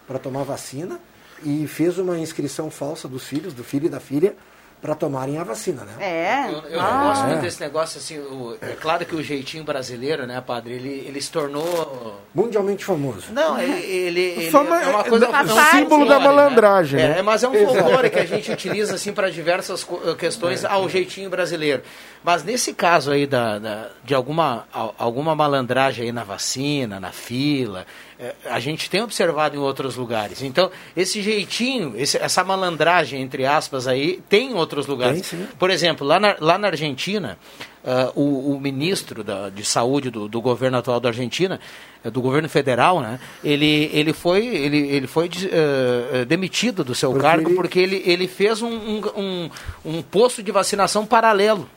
para 0.08 0.20
tomar 0.20 0.44
vacina 0.44 1.00
e 1.44 1.68
fez 1.68 1.98
uma 1.98 2.18
inscrição 2.20 2.70
falsa 2.70 3.08
dos 3.08 3.26
filhos, 3.26 3.54
do 3.54 3.64
filho 3.64 3.86
e 3.88 3.90
da 3.90 4.00
filha, 4.00 4.36
para 4.82 4.96
tomarem 4.96 5.38
a 5.38 5.44
vacina, 5.44 5.84
né? 5.86 5.94
É. 6.00 6.52
Eu, 6.52 6.72
eu 6.72 6.82
Ah. 6.82 6.92
não 6.94 7.08
gosto 7.10 7.24
muito 7.26 7.38
É. 7.38 7.42
desse 7.42 7.62
negócio 7.62 8.00
assim. 8.00 8.18
o- 8.18 8.58
é 8.62 8.70
claro 8.80 9.06
que 9.06 9.16
o 9.16 9.22
jeitinho 9.22 9.64
brasileiro, 9.64 10.26
né, 10.26 10.42
padre? 10.42 10.74
Ele, 10.74 11.06
ele 11.08 11.22
se 11.22 11.32
tornou. 11.32 12.20
Mundialmente 12.34 12.84
famoso. 12.84 13.26
Não, 13.32 13.60
ele, 13.60 13.80
ele, 13.86 14.20
ele 14.22 14.52
Fama 14.52 14.82
é 14.82 14.88
uma 14.88 15.02
é- 15.02 15.10
coisa. 15.10 15.26
é 15.28 15.30
é 15.30 15.44
um 15.44 15.48
símbolo 15.72 16.06
da 16.08 16.16
folclore, 16.16 16.24
malandragem, 16.36 17.00
Né? 17.00 17.08
né? 17.10 17.20
É, 17.20 17.22
mas 17.22 17.44
é 17.44 17.48
um 17.48 17.54
folclore 17.54 18.10
que 18.10 18.20
a 18.20 18.26
gente 18.26 18.52
utiliza 18.52 18.96
assim 18.96 19.14
para 19.14 19.30
diversas 19.30 19.86
É. 20.08 20.16
questões 20.16 20.66
ao 20.66 20.90
jeitinho 20.90 21.30
brasileiro. 21.30 21.84
Mas 22.24 22.44
nesse 22.44 22.74
caso 22.74 23.12
aí 23.12 23.28
da, 23.28 23.60
da- 23.60 23.90
de 24.04 24.14
alguma, 24.16 24.66
al- 24.74 24.96
alguma 24.98 25.36
malandragem 25.36 26.06
aí 26.06 26.12
na 26.12 26.24
vacina, 26.24 27.00
na 27.00 27.12
fila, 27.12 27.86
é, 27.86 28.11
a 28.46 28.60
gente 28.60 28.90
tem 28.90 29.02
observado 29.02 29.56
em 29.56 29.60
outros 29.60 29.96
lugares. 29.96 30.42
Então, 30.44 30.70
esse 30.96 31.22
jeitinho, 31.22 31.94
esse- 31.98 32.18
essa 32.18 32.44
malandragem, 32.44 33.22
entre 33.22 33.46
aspas, 33.46 33.88
aí, 33.88 34.22
tem 34.30 34.52
em 34.52 34.54
outros 34.54 34.86
lugares. 34.88 35.28
Tem. 35.30 35.48
Por 35.58 35.70
exemplo, 35.72 36.06
lá 36.06 36.20
na, 36.20 36.36
lá 36.40 36.58
na 36.58 36.68
Argentina, 36.68 37.38
ah, 37.84 38.12
o, 38.16 38.54
o 38.56 38.60
ministro 38.62 39.24
da- 39.24 39.50
de 39.50 39.66
saúde 39.66 40.10
do, 40.12 40.28
do 40.28 40.40
governo 40.40 40.78
atual 40.78 41.00
da 41.00 41.10
Argentina, 41.10 41.60
eh, 42.06 42.12
do 42.12 42.22
governo 42.22 42.48
federal, 42.48 43.02
né, 43.02 43.20
ele, 43.44 43.90
ele 43.92 44.14
foi, 44.14 44.46
ele, 44.46 44.78
ele 44.90 45.08
foi 45.08 45.28
eh, 45.52 46.26
demitido 46.26 46.84
do 46.84 46.94
seu 46.94 47.10
Porque 47.12 47.24
cargo 47.26 47.50
ele- 47.50 47.56
porque 47.56 47.80
ele, 47.80 48.04
ele 48.06 48.28
fez 48.28 48.62
um, 48.62 48.70
um, 48.72 49.02
um, 49.18 49.50
um 49.86 50.02
posto 50.04 50.44
de 50.44 50.52
vacinação 50.52 51.06
paralelo 51.08 51.68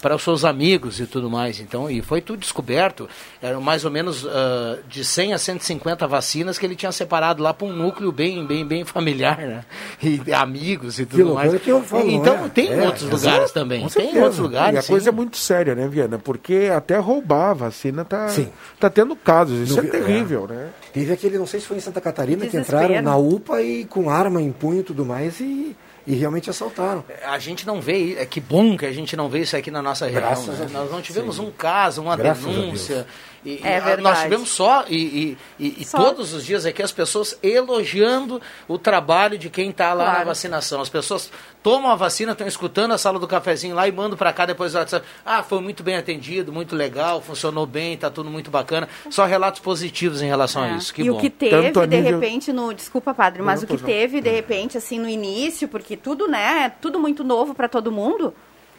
para 0.00 0.14
os 0.14 0.22
seus 0.22 0.44
amigos 0.44 1.00
e 1.00 1.06
tudo 1.06 1.28
mais. 1.30 1.60
Então, 1.60 1.90
e 1.90 2.00
foi 2.02 2.20
tudo 2.20 2.38
descoberto. 2.38 3.08
Eram 3.42 3.60
mais 3.60 3.84
ou 3.84 3.90
menos 3.90 4.24
ah, 4.26 4.78
de 4.88 5.04
100 5.04 5.34
a 5.34 5.38
150 5.38 6.06
vacinas 6.06 6.56
que 6.58 6.64
ele 6.64 6.76
tinha 6.76 6.92
separado 6.92 7.42
lá 7.42 7.52
para 7.52 7.66
um 7.66 7.72
núcleo 7.72 8.12
bem, 8.12 8.46
bem, 8.46 8.64
bem 8.66 8.84
familiar, 8.84 9.38
né? 9.38 9.64
E 10.02 10.32
amigos 10.32 10.98
e 11.00 11.06
tudo 11.06 11.24
loucura 11.24 11.48
mais. 11.50 11.62
que 11.62 11.70
eu 11.70 11.82
falo, 11.82 12.08
então, 12.10 12.44
é? 12.44 12.48
tem 12.48 12.72
É, 12.72 12.86
outros 12.86 13.02
exato. 13.04 13.16
lugares 13.26 13.52
também. 13.52 13.80
Tem 13.80 13.88
certeza. 13.88 14.18
outros 14.20 14.38
lugares. 14.38 14.74
e 14.74 14.78
a 14.78 14.82
sim. 14.82 14.92
coisa 14.92 15.08
é 15.08 15.12
muito 15.12 15.36
séria, 15.36 15.74
né, 15.74 15.88
Viana? 15.88 16.18
Porque 16.18 16.70
até 16.74 16.96
roubar 16.98 17.50
a 17.50 17.54
vacina 17.54 18.04
tá, 18.04 18.28
Sim. 18.28 18.48
tá 18.78 18.88
tendo 18.88 19.16
casos. 19.16 19.58
Isso 19.68 19.74
No 19.74 19.80
é 19.80 19.82
Rio- 19.82 19.90
terrível, 19.90 20.46
né? 20.48 20.68
Teve 20.92 21.12
aquele, 21.12 21.38
não 21.38 21.46
sei 21.46 21.60
se 21.60 21.66
foi 21.66 21.76
em 21.76 21.80
Santa 21.80 22.00
Catarina, 22.00 22.46
que 22.46 22.56
entraram 22.56 23.00
na 23.02 23.16
UPA 23.16 23.60
e 23.62 23.84
com 23.84 24.08
arma 24.10 24.40
em 24.40 24.50
punho 24.52 24.80
e 24.80 24.82
tudo 24.84 25.04
mais 25.04 25.38
e, 25.40 25.76
e 26.10 26.14
realmente 26.14 26.48
assaltaram. 26.48 27.04
A 27.26 27.38
gente 27.38 27.66
não 27.66 27.80
vê, 27.82 28.14
é 28.18 28.24
que 28.24 28.40
bom 28.40 28.76
que 28.78 28.86
a 28.86 28.92
gente 28.92 29.14
não 29.14 29.28
vê 29.28 29.40
isso 29.40 29.54
aqui 29.56 29.70
na 29.70 29.82
nossa 29.82 30.06
região. 30.06 30.22
Né? 30.54 30.68
Nós 30.72 30.90
não 30.90 31.02
tivemos 31.02 31.38
um 31.38 31.50
caso, 31.50 32.00
uma 32.00 32.16
Graças 32.16 32.42
denúncia. 32.44 33.06
E, 33.44 33.60
É 33.62 33.74
e, 33.74 33.74
a- 33.76 33.80
verdade. 33.80 34.02
Nós 34.02 34.22
tivemos 34.22 34.48
só, 34.48 34.84
e, 34.88 34.96
e- 34.96 35.38
e- 35.66 35.82
e 35.82 35.84
Só. 35.84 35.98
todos 35.98 36.32
os 36.32 36.44
dias 36.44 36.64
aqui, 36.66 36.82
as 36.82 36.90
pessoas 36.92 37.38
elogiando 37.42 38.40
o 38.66 38.78
trabalho 38.78 39.38
de 39.38 39.48
quem 39.50 39.70
está 39.70 39.92
lá 39.94 40.04
na 40.06 40.10
Claro. 40.12 40.26
vacinação. 40.28 40.80
As 40.80 40.88
pessoas 40.88 41.30
tomam 41.68 41.90
a 41.90 41.94
vacina, 41.94 42.32
estão 42.32 42.46
escutando 42.46 42.92
a 42.92 42.98
sala 42.98 43.18
do 43.18 43.28
cafezinho 43.28 43.74
lá 43.74 43.86
e 43.86 43.92
mandam 43.92 44.16
para 44.16 44.32
cá 44.32 44.46
depois 44.46 44.72
do 44.72 44.78
WhatsApp. 44.78 45.06
Ah, 45.24 45.42
foi 45.42 45.60
muito 45.60 45.82
bem 45.82 45.96
atendido, 45.96 46.50
muito 46.50 46.74
legal, 46.74 47.20
funcionou 47.20 47.66
bem, 47.66 47.92
está 47.92 48.08
tudo 48.10 48.30
muito 48.30 48.50
bacana. 48.50 48.88
Só 49.10 49.26
relatos 49.26 49.60
positivos 49.60 50.22
em 50.22 50.26
relação 50.26 50.62
a 50.62 50.68
É. 50.70 50.76
isso. 50.76 50.94
Que 50.94 51.02
e 51.02 51.10
bom. 51.10 51.18
o 51.18 51.20
que 51.20 51.28
teve, 51.28 51.50
Tanto 51.66 51.80
a 51.80 51.86
de 51.86 51.96
nível- 51.96 52.18
repente, 52.18 52.52
no. 52.54 52.72
Desculpa, 52.72 53.12
padre, 53.12 53.42
mas 53.42 53.60
Não, 53.62 53.66
o 53.68 53.76
que 53.76 53.84
teve, 53.84 54.20
de 54.22 54.30
repente, 54.30 54.78
assim, 54.78 54.98
no 54.98 55.08
início, 55.08 55.68
porque 55.68 55.94
tudo, 55.94 56.26
né? 56.26 56.64
É 56.64 56.68
tudo 56.70 56.98
muito 56.98 57.22
novo 57.22 57.54
para 57.54 57.68
todo 57.68 57.92
mundo. 57.92 58.32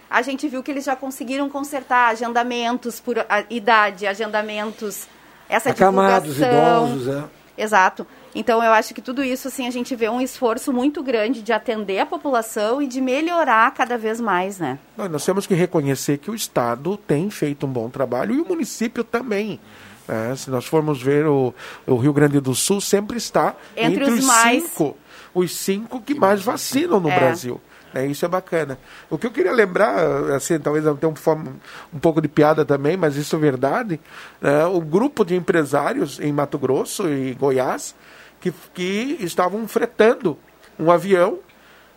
A 0.09 0.23
gente 0.23 0.47
viu 0.47 0.63
que 0.63 0.71
eles 0.71 0.85
já 0.85 0.95
conseguiram 0.95 1.47
consertar 1.47 2.09
agendamentos 2.09 2.99
por 2.99 3.19
a- 3.19 3.43
idade, 3.51 4.07
agendamentos, 4.07 5.07
essa 5.47 5.69
Acamados, 5.69 6.33
divulgação. 6.33 6.87
idosos, 6.97 7.07
é. 7.07 7.23
Exato. 7.61 8.07
Então 8.33 8.63
eu 8.63 8.71
acho 8.71 8.93
que 8.93 9.01
tudo 9.01 9.23
isso 9.23 9.47
assim 9.49 9.67
a 9.67 9.71
gente 9.71 9.95
vê 9.95 10.07
um 10.07 10.21
esforço 10.21 10.71
muito 10.71 11.03
grande 11.03 11.41
de 11.41 11.51
atender 11.51 11.99
a 11.99 12.05
população 12.05 12.81
e 12.81 12.87
de 12.87 13.01
melhorar 13.01 13.71
cada 13.73 13.97
vez 13.97 14.21
mais, 14.21 14.59
né? 14.59 14.79
Nós, 14.95 15.11
nós 15.11 15.25
temos 15.25 15.45
que 15.45 15.53
reconhecer 15.53 16.17
que 16.19 16.31
o 16.31 16.35
Estado 16.35 16.95
tem 16.95 17.29
feito 17.29 17.65
um 17.65 17.69
bom 17.69 17.89
trabalho 17.89 18.33
e 18.35 18.39
o 18.41 18.45
município 18.47 19.03
também. 19.03 19.59
né? 20.07 20.35
se 20.37 20.49
nós 20.49 20.65
formos 20.65 21.01
ver 21.01 21.25
o, 21.27 21.53
o 21.85 21.95
Rio 21.97 22.13
Grande 22.13 22.39
do 22.39 22.55
Sul 22.55 22.79
sempre 22.79 23.17
está 23.17 23.55
Entre 23.75 24.03
entre, 24.03 24.13
os 24.13 24.19
os 24.19 24.25
mais- 24.25 24.63
cinco, 24.63 24.97
os 25.33 25.55
cinco 25.55 26.01
que 26.01 26.13
mais 26.15 26.41
vacinam 26.41 26.99
no 26.99 27.09
É. 27.09 27.19
Brasil. 27.19 27.59
É, 27.93 28.05
isso 28.05 28.23
é 28.23 28.27
bacana. 28.27 28.77
O 29.09 29.17
que 29.17 29.25
eu 29.25 29.31
queria 29.31 29.51
lembrar, 29.51 29.97
assim, 30.35 30.59
talvez 30.59 30.85
tenha 30.99 31.11
um, 31.11 31.57
um 31.93 31.99
pouco 31.99 32.21
de 32.21 32.27
piada 32.27 32.63
também, 32.63 32.95
mas 32.95 33.15
isso 33.15 33.35
é 33.35 33.39
verdade. 33.39 33.99
Né? 34.41 34.65
o 34.65 34.79
grupo 34.79 35.25
de 35.25 35.35
empresários 35.35 36.19
em 36.19 36.31
Mato 36.31 36.57
Grosso 36.57 37.09
e 37.09 37.33
Goiás 37.33 37.95
que, 38.39 38.53
que 38.73 39.17
estavam 39.21 39.67
fretando 39.67 40.37
um 40.77 40.91
avião 40.91 41.39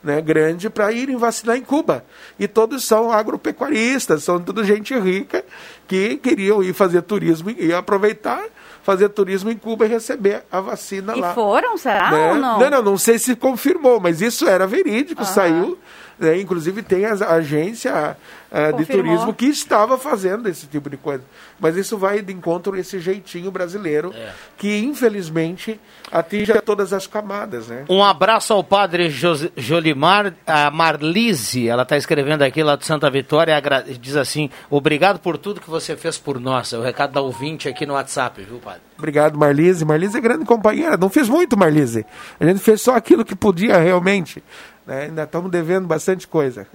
né, 0.03 0.21
grande 0.21 0.69
para 0.69 0.91
irem 0.91 1.17
vacinar 1.17 1.57
em 1.57 1.63
Cuba. 1.63 2.05
E 2.39 2.49
todos 2.49 2.85
são 2.85 3.13
agropecuaristas, 3.13 4.25
são 4.25 4.41
tudo 4.41 4.65
gente 4.65 4.99
rica 4.99 5.45
que 5.87 6.17
queriam 6.17 6.63
ir 6.63 6.73
fazer 6.73 7.03
turismo 7.03 7.51
e 7.51 7.73
aproveitar 7.73 8.45
fazer 8.83 9.09
turismo 9.11 9.51
em 9.51 9.57
Cuba 9.57 9.87
e 9.87 9.89
receber 9.89 10.43
a 10.51 10.61
vacina 10.61 11.17
e 11.17 11.21
lá. 11.21 11.33
E 11.33 11.35
foram, 11.35 11.77
será 11.77 12.11
né? 12.11 12.31
ou 12.31 12.35
não? 12.37 12.59
Não, 12.59 12.71
não, 12.71 12.83
não 12.83 12.99
sei 12.99 13.19
se 13.19 13.35
confirmou, 13.37 14.01
mas 14.01 14.21
isso 14.21 14.49
era 14.49 14.67
verídico, 14.67 15.23
uhum. 15.23 15.27
saiu. 15.27 15.79
Né? 16.19 16.41
Inclusive 16.41 16.83
tem 16.83 17.05
a 17.05 17.13
agência 17.13 18.17
uh, 18.51 18.77
de 18.77 18.85
turismo 18.85 19.33
que 19.33 19.47
estava 19.47 19.99
fazendo 19.99 20.49
esse 20.49 20.67
tipo 20.67 20.89
de 20.89 20.97
coisa. 20.97 21.25
Mas 21.59 21.77
isso 21.77 21.97
vai 21.97 22.21
de 22.23 22.33
encontro 22.33 22.75
a 22.75 22.79
esse 22.79 22.99
jeitinho 23.01 23.51
brasileiro 23.51 24.13
é. 24.15 24.33
que, 24.57 24.79
infelizmente, 24.79 25.81
atinge 26.11 26.53
todas 26.61 26.93
as 26.93 27.07
camadas. 27.07 27.69
Né? 27.69 27.85
Um 27.89 28.03
abraço 28.03 28.53
ao 28.53 28.63
padre 28.63 29.11
Jos 29.11 29.49
Jolimar, 29.57 30.35
a 30.47 30.71
Marlise, 30.71 31.69
ela 31.69 31.83
está 31.83 31.97
escrevendo 31.97 32.43
aqui 32.43 32.63
lá 32.63 32.77
de 32.77 32.85
Santa 32.85 33.11
Vitória, 33.11 33.61
diz 34.01 34.17
assim, 34.17 34.51
obrigado 34.71 35.19
por 35.19 35.39
tudo 35.39 35.61
que 35.61 35.71
você 35.71 35.97
fez 35.97 36.19
por 36.19 36.39
nós. 36.41 36.73
É 36.73 36.79
o 36.79 36.83
recado 36.83 37.13
da 37.13 37.21
ouvinte 37.21 37.69
aqui 37.69 37.87
no 37.87 37.95
WhatsApp, 37.95 38.43
viu, 38.43 38.59
padre? 38.59 38.81
Obrigado, 39.03 39.37
Marlise. 39.37 39.85
Marlise 39.85 40.17
é 40.17 40.21
grande 40.21 40.45
companheira. 40.45 40.97
Não 40.97 41.11
fez 41.11 41.29
muito, 41.29 41.57
Marlise. 41.57 42.07
A 42.39 42.45
gente 42.45 42.61
fez 42.61 42.81
só 42.81 42.95
aquilo 42.95 43.25
que 43.25 43.35
podia 43.35 43.79
realmente. 43.79 44.43
Né? 44.87 45.05
Ainda 45.05 45.25
estamos 45.25 45.51
devendo 45.51 45.87
bastante 45.87 46.27
coisa. 46.27 46.67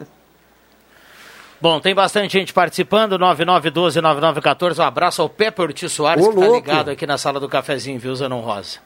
Bom, 1.59 1.79
tem 1.79 1.95
bastante 1.95 2.33
gente 2.33 2.53
participando, 2.53 3.17
9912-9914. 3.17 4.77
Um 4.77 4.83
abraço 4.83 5.21
ao 5.23 5.29
Pepe 5.29 5.61
Ortiz 5.61 5.91
Soares, 5.91 6.23
Ô, 6.23 6.31
que 6.31 6.39
está 6.39 6.53
ligado 6.53 6.89
aqui 6.89 7.07
na 7.07 7.17
sala 7.17 7.39
do 7.39 7.49
cafezinho, 7.49 7.99
viu, 7.99 8.15
Zanon 8.15 8.41
Rosa? 8.41 8.77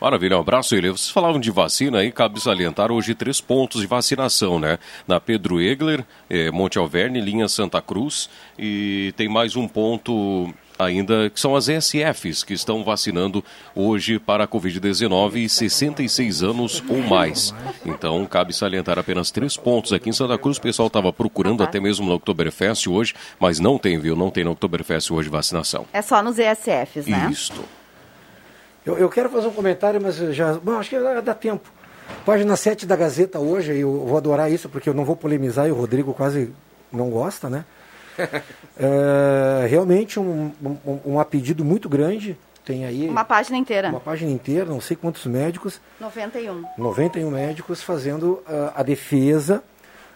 Maravilha, 0.00 0.36
um 0.36 0.40
abraço, 0.40 0.74
ele. 0.74 0.90
Vocês 0.90 1.10
falavam 1.10 1.38
de 1.38 1.50
vacina 1.50 1.98
aí, 1.98 2.10
cabe 2.10 2.40
salientar 2.40 2.90
hoje 2.90 3.14
três 3.14 3.40
pontos 3.40 3.82
de 3.82 3.86
vacinação, 3.86 4.58
né? 4.58 4.78
Na 5.06 5.20
Pedro 5.20 5.60
Egler, 5.60 6.04
eh, 6.28 6.50
Monte 6.50 6.76
Alverne, 6.76 7.20
linha 7.20 7.46
Santa 7.46 7.80
Cruz, 7.80 8.28
e 8.58 9.14
tem 9.16 9.28
mais 9.28 9.54
um 9.54 9.68
ponto 9.68 10.52
ainda, 10.84 11.30
que 11.30 11.40
são 11.40 11.54
as 11.54 11.68
ESFs, 11.68 12.44
que 12.44 12.54
estão 12.54 12.84
vacinando 12.84 13.44
hoje 13.74 14.18
para 14.18 14.44
a 14.44 14.48
Covid-19 14.48 15.36
e 15.36 15.48
66 15.48 16.42
anos 16.42 16.82
ou 16.88 16.98
mais. 16.98 17.54
Então, 17.84 18.24
cabe 18.26 18.52
salientar 18.52 18.98
apenas 18.98 19.30
três 19.30 19.56
pontos 19.56 19.92
aqui 19.92 20.10
em 20.10 20.12
Santa 20.12 20.36
Cruz. 20.38 20.58
O 20.58 20.60
pessoal 20.60 20.88
estava 20.88 21.12
procurando 21.12 21.62
até 21.62 21.80
mesmo 21.80 22.06
no 22.06 22.14
Oktoberfest 22.14 22.86
hoje, 22.88 23.14
mas 23.38 23.58
não 23.58 23.78
tem, 23.78 23.98
viu? 23.98 24.16
Não 24.16 24.30
tem 24.30 24.44
no 24.44 24.52
Oktoberfest 24.52 25.10
hoje 25.10 25.28
vacinação. 25.28 25.86
É 25.92 26.02
só 26.02 26.22
nos 26.22 26.38
ESFs, 26.38 27.06
né? 27.06 27.28
Isto. 27.30 27.62
Eu, 28.84 28.98
eu 28.98 29.08
quero 29.08 29.28
fazer 29.28 29.46
um 29.46 29.52
comentário, 29.52 30.00
mas 30.00 30.16
já. 30.16 30.54
Bom, 30.54 30.78
acho 30.78 30.90
que 30.90 30.98
dá 31.22 31.34
tempo. 31.34 31.70
Página 32.24 32.56
7 32.56 32.86
da 32.86 32.96
Gazeta 32.96 33.38
hoje, 33.38 33.78
eu 33.78 34.06
vou 34.06 34.16
adorar 34.16 34.50
isso, 34.50 34.68
porque 34.68 34.88
eu 34.88 34.94
não 34.94 35.04
vou 35.04 35.16
polemizar 35.16 35.68
e 35.68 35.70
o 35.70 35.74
Rodrigo 35.74 36.12
quase 36.12 36.52
não 36.92 37.08
gosta, 37.08 37.48
né? 37.48 37.64
é, 38.78 39.66
realmente 39.66 40.18
um, 40.18 40.52
um, 40.62 41.00
um 41.06 41.20
apedido 41.20 41.64
muito 41.64 41.88
grande. 41.88 42.36
Tem 42.64 42.84
aí. 42.84 43.08
Uma 43.08 43.24
página 43.24 43.58
inteira. 43.58 43.88
Uma 43.88 44.00
página 44.00 44.30
inteira, 44.30 44.66
não 44.66 44.80
sei 44.80 44.96
quantos 44.96 45.26
médicos. 45.26 45.80
91. 46.00 46.64
91 46.78 47.30
médicos 47.30 47.82
fazendo 47.82 48.34
uh, 48.46 48.72
a 48.74 48.84
defesa 48.84 49.62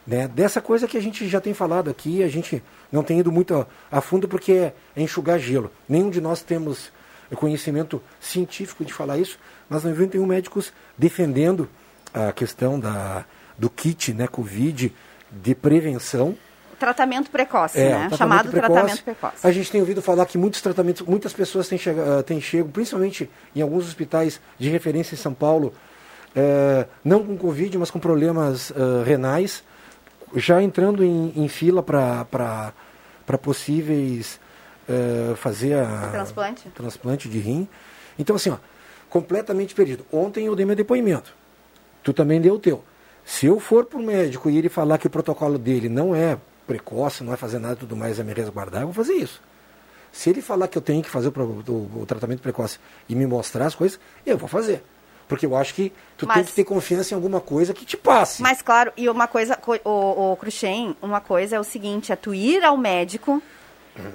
né, 0.07 0.29
dessa 0.29 0.61
coisa 0.61 0.87
que 0.87 0.97
a 0.97 1.03
gente 1.03 1.27
já 1.27 1.41
tem 1.41 1.53
falado 1.53 1.91
aqui, 1.91 2.23
a 2.23 2.29
gente 2.29 2.63
não 2.93 3.03
tem 3.03 3.19
ido 3.19 3.33
muito 3.33 3.55
a, 3.55 3.67
a 3.91 4.01
fundo 4.01 4.29
porque 4.29 4.53
é, 4.53 4.75
é 4.95 5.03
enxugar 5.03 5.39
gelo. 5.39 5.73
Nenhum 5.89 6.09
de 6.09 6.21
nós 6.21 6.43
temos 6.43 6.93
conhecimento 7.35 8.01
científico 8.21 8.85
de 8.85 8.93
falar 8.93 9.19
isso, 9.19 9.37
mas 9.69 9.83
91 9.83 10.25
médicos 10.25 10.73
defendendo 10.97 11.69
a 12.15 12.31
questão 12.33 12.79
da, 12.79 13.25
do 13.59 13.69
kit 13.69 14.15
né, 14.15 14.29
Covid 14.29 14.95
de 15.33 15.55
prevenção 15.57 16.37
tratamento 16.79 17.31
precoce, 17.31 17.79
é, 17.79 17.83
né? 17.83 17.91
Tratamento 17.91 18.17
Chamado 18.17 18.51
precoce. 18.51 18.73
tratamento 18.73 19.03
precoce. 19.03 19.47
A 19.47 19.51
gente 19.51 19.71
tem 19.71 19.81
ouvido 19.81 20.03
falar 20.03 20.27
que 20.27 20.39
muitos 20.39 20.61
tratamentos, 20.61 21.07
muitas 21.07 21.33
pessoas 21.33 21.69
têm, 21.69 21.79
chegado, 21.79 22.23
têm 22.23 22.41
chego, 22.41 22.69
principalmente 22.69 23.31
em 23.55 23.61
alguns 23.61 23.87
hospitais 23.87 24.41
de 24.59 24.69
referência 24.69 25.15
em 25.15 25.19
São 25.19 25.35
Paulo, 25.35 25.73
é, 26.35 26.87
não 27.05 27.25
com 27.25 27.37
Covid, 27.37 27.79
mas 27.79 27.91
com 27.91 27.99
problemas 27.99 28.71
uh, 28.71 29.03
renais, 29.05 29.65
já 30.35 30.63
entrando 30.63 31.03
em, 31.03 31.33
em 31.35 31.49
fila 31.49 31.83
para 31.83 32.73
possíveis 33.43 34.39
uh, 34.89 35.35
fazer 35.37 35.75
a 35.75 36.09
transplante. 36.13 36.69
transplante 36.71 37.29
de 37.29 37.39
rim. 37.39 37.67
Então, 38.19 38.37
assim, 38.37 38.51
ó, 38.51 38.57
completamente 39.09 39.75
perdido. 39.75 40.05
Ontem 40.13 40.47
eu 40.47 40.55
dei 40.55 40.67
meu 40.67 40.77
depoimento. 40.77 41.35
Tu 42.03 42.13
também 42.13 42.41
deu 42.41 42.55
o 42.55 42.59
teu. 42.59 42.85
Se 43.25 43.47
eu 43.47 43.59
for 43.59 43.85
para 43.85 43.99
o 43.99 44.03
médico 44.03 44.49
e 44.49 44.57
ele 44.57 44.69
falar 44.69 44.99
que 44.99 45.07
o 45.07 45.11
protocolo 45.11 45.59
dele 45.59 45.89
não 45.89 46.15
é 46.15 46.39
precoce, 46.67 47.23
não 47.23 47.29
vai 47.29 47.39
fazer 47.39 47.59
nada 47.59 47.75
e 47.75 47.77
tudo 47.79 47.97
mais, 47.97 48.19
é 48.19 48.23
me 48.23 48.33
resguardar, 48.33 48.83
eu 48.83 48.87
vou 48.87 48.95
fazer 48.95 49.15
isso. 49.15 49.41
Se 50.13 50.31
ele 50.31 50.41
falar 50.41 50.69
que 50.69 50.79
eu 50.79 50.83
tenho 50.83 51.03
que 51.03 51.11
fazer 51.11 51.29
o, 51.29 51.41
o, 51.41 52.01
o, 52.03 52.07
tratamento 52.07 52.41
precoce 52.41 52.79
e 53.09 53.15
me 53.15 53.27
mostrar 53.27 53.67
as 53.67 53.75
coisas, 53.75 54.01
eu 54.25 54.39
vou 54.39 54.49
fazer. 54.49 54.83
Porque 55.29 55.45
eu 55.45 55.57
acho 55.57 55.75
que 55.75 55.93
tu 56.17 56.27
mas, 56.27 56.37
tem 56.37 56.45
que 56.45 56.53
ter 56.53 56.65
confiança 56.65 57.13
em 57.13 57.17
alguma 57.17 57.41
coisa 57.41 57.75
que 57.75 57.85
te 57.85 57.97
passe. 57.97 58.41
Mas 58.41 58.63
claro, 58.63 58.93
e 58.97 59.09
uma 59.09 59.27
coisa, 59.27 59.59
o, 59.85 60.33
o 60.33 60.37
Cruxem, 60.37 60.97
uma 61.03 61.21
coisa 61.21 61.57
é 61.57 61.61
o 61.61 61.65
seguinte, 61.65 62.13
é 62.13 62.17
tu 62.17 62.33
ir 62.33 62.65
ao 62.65 62.77
médico 62.77 63.43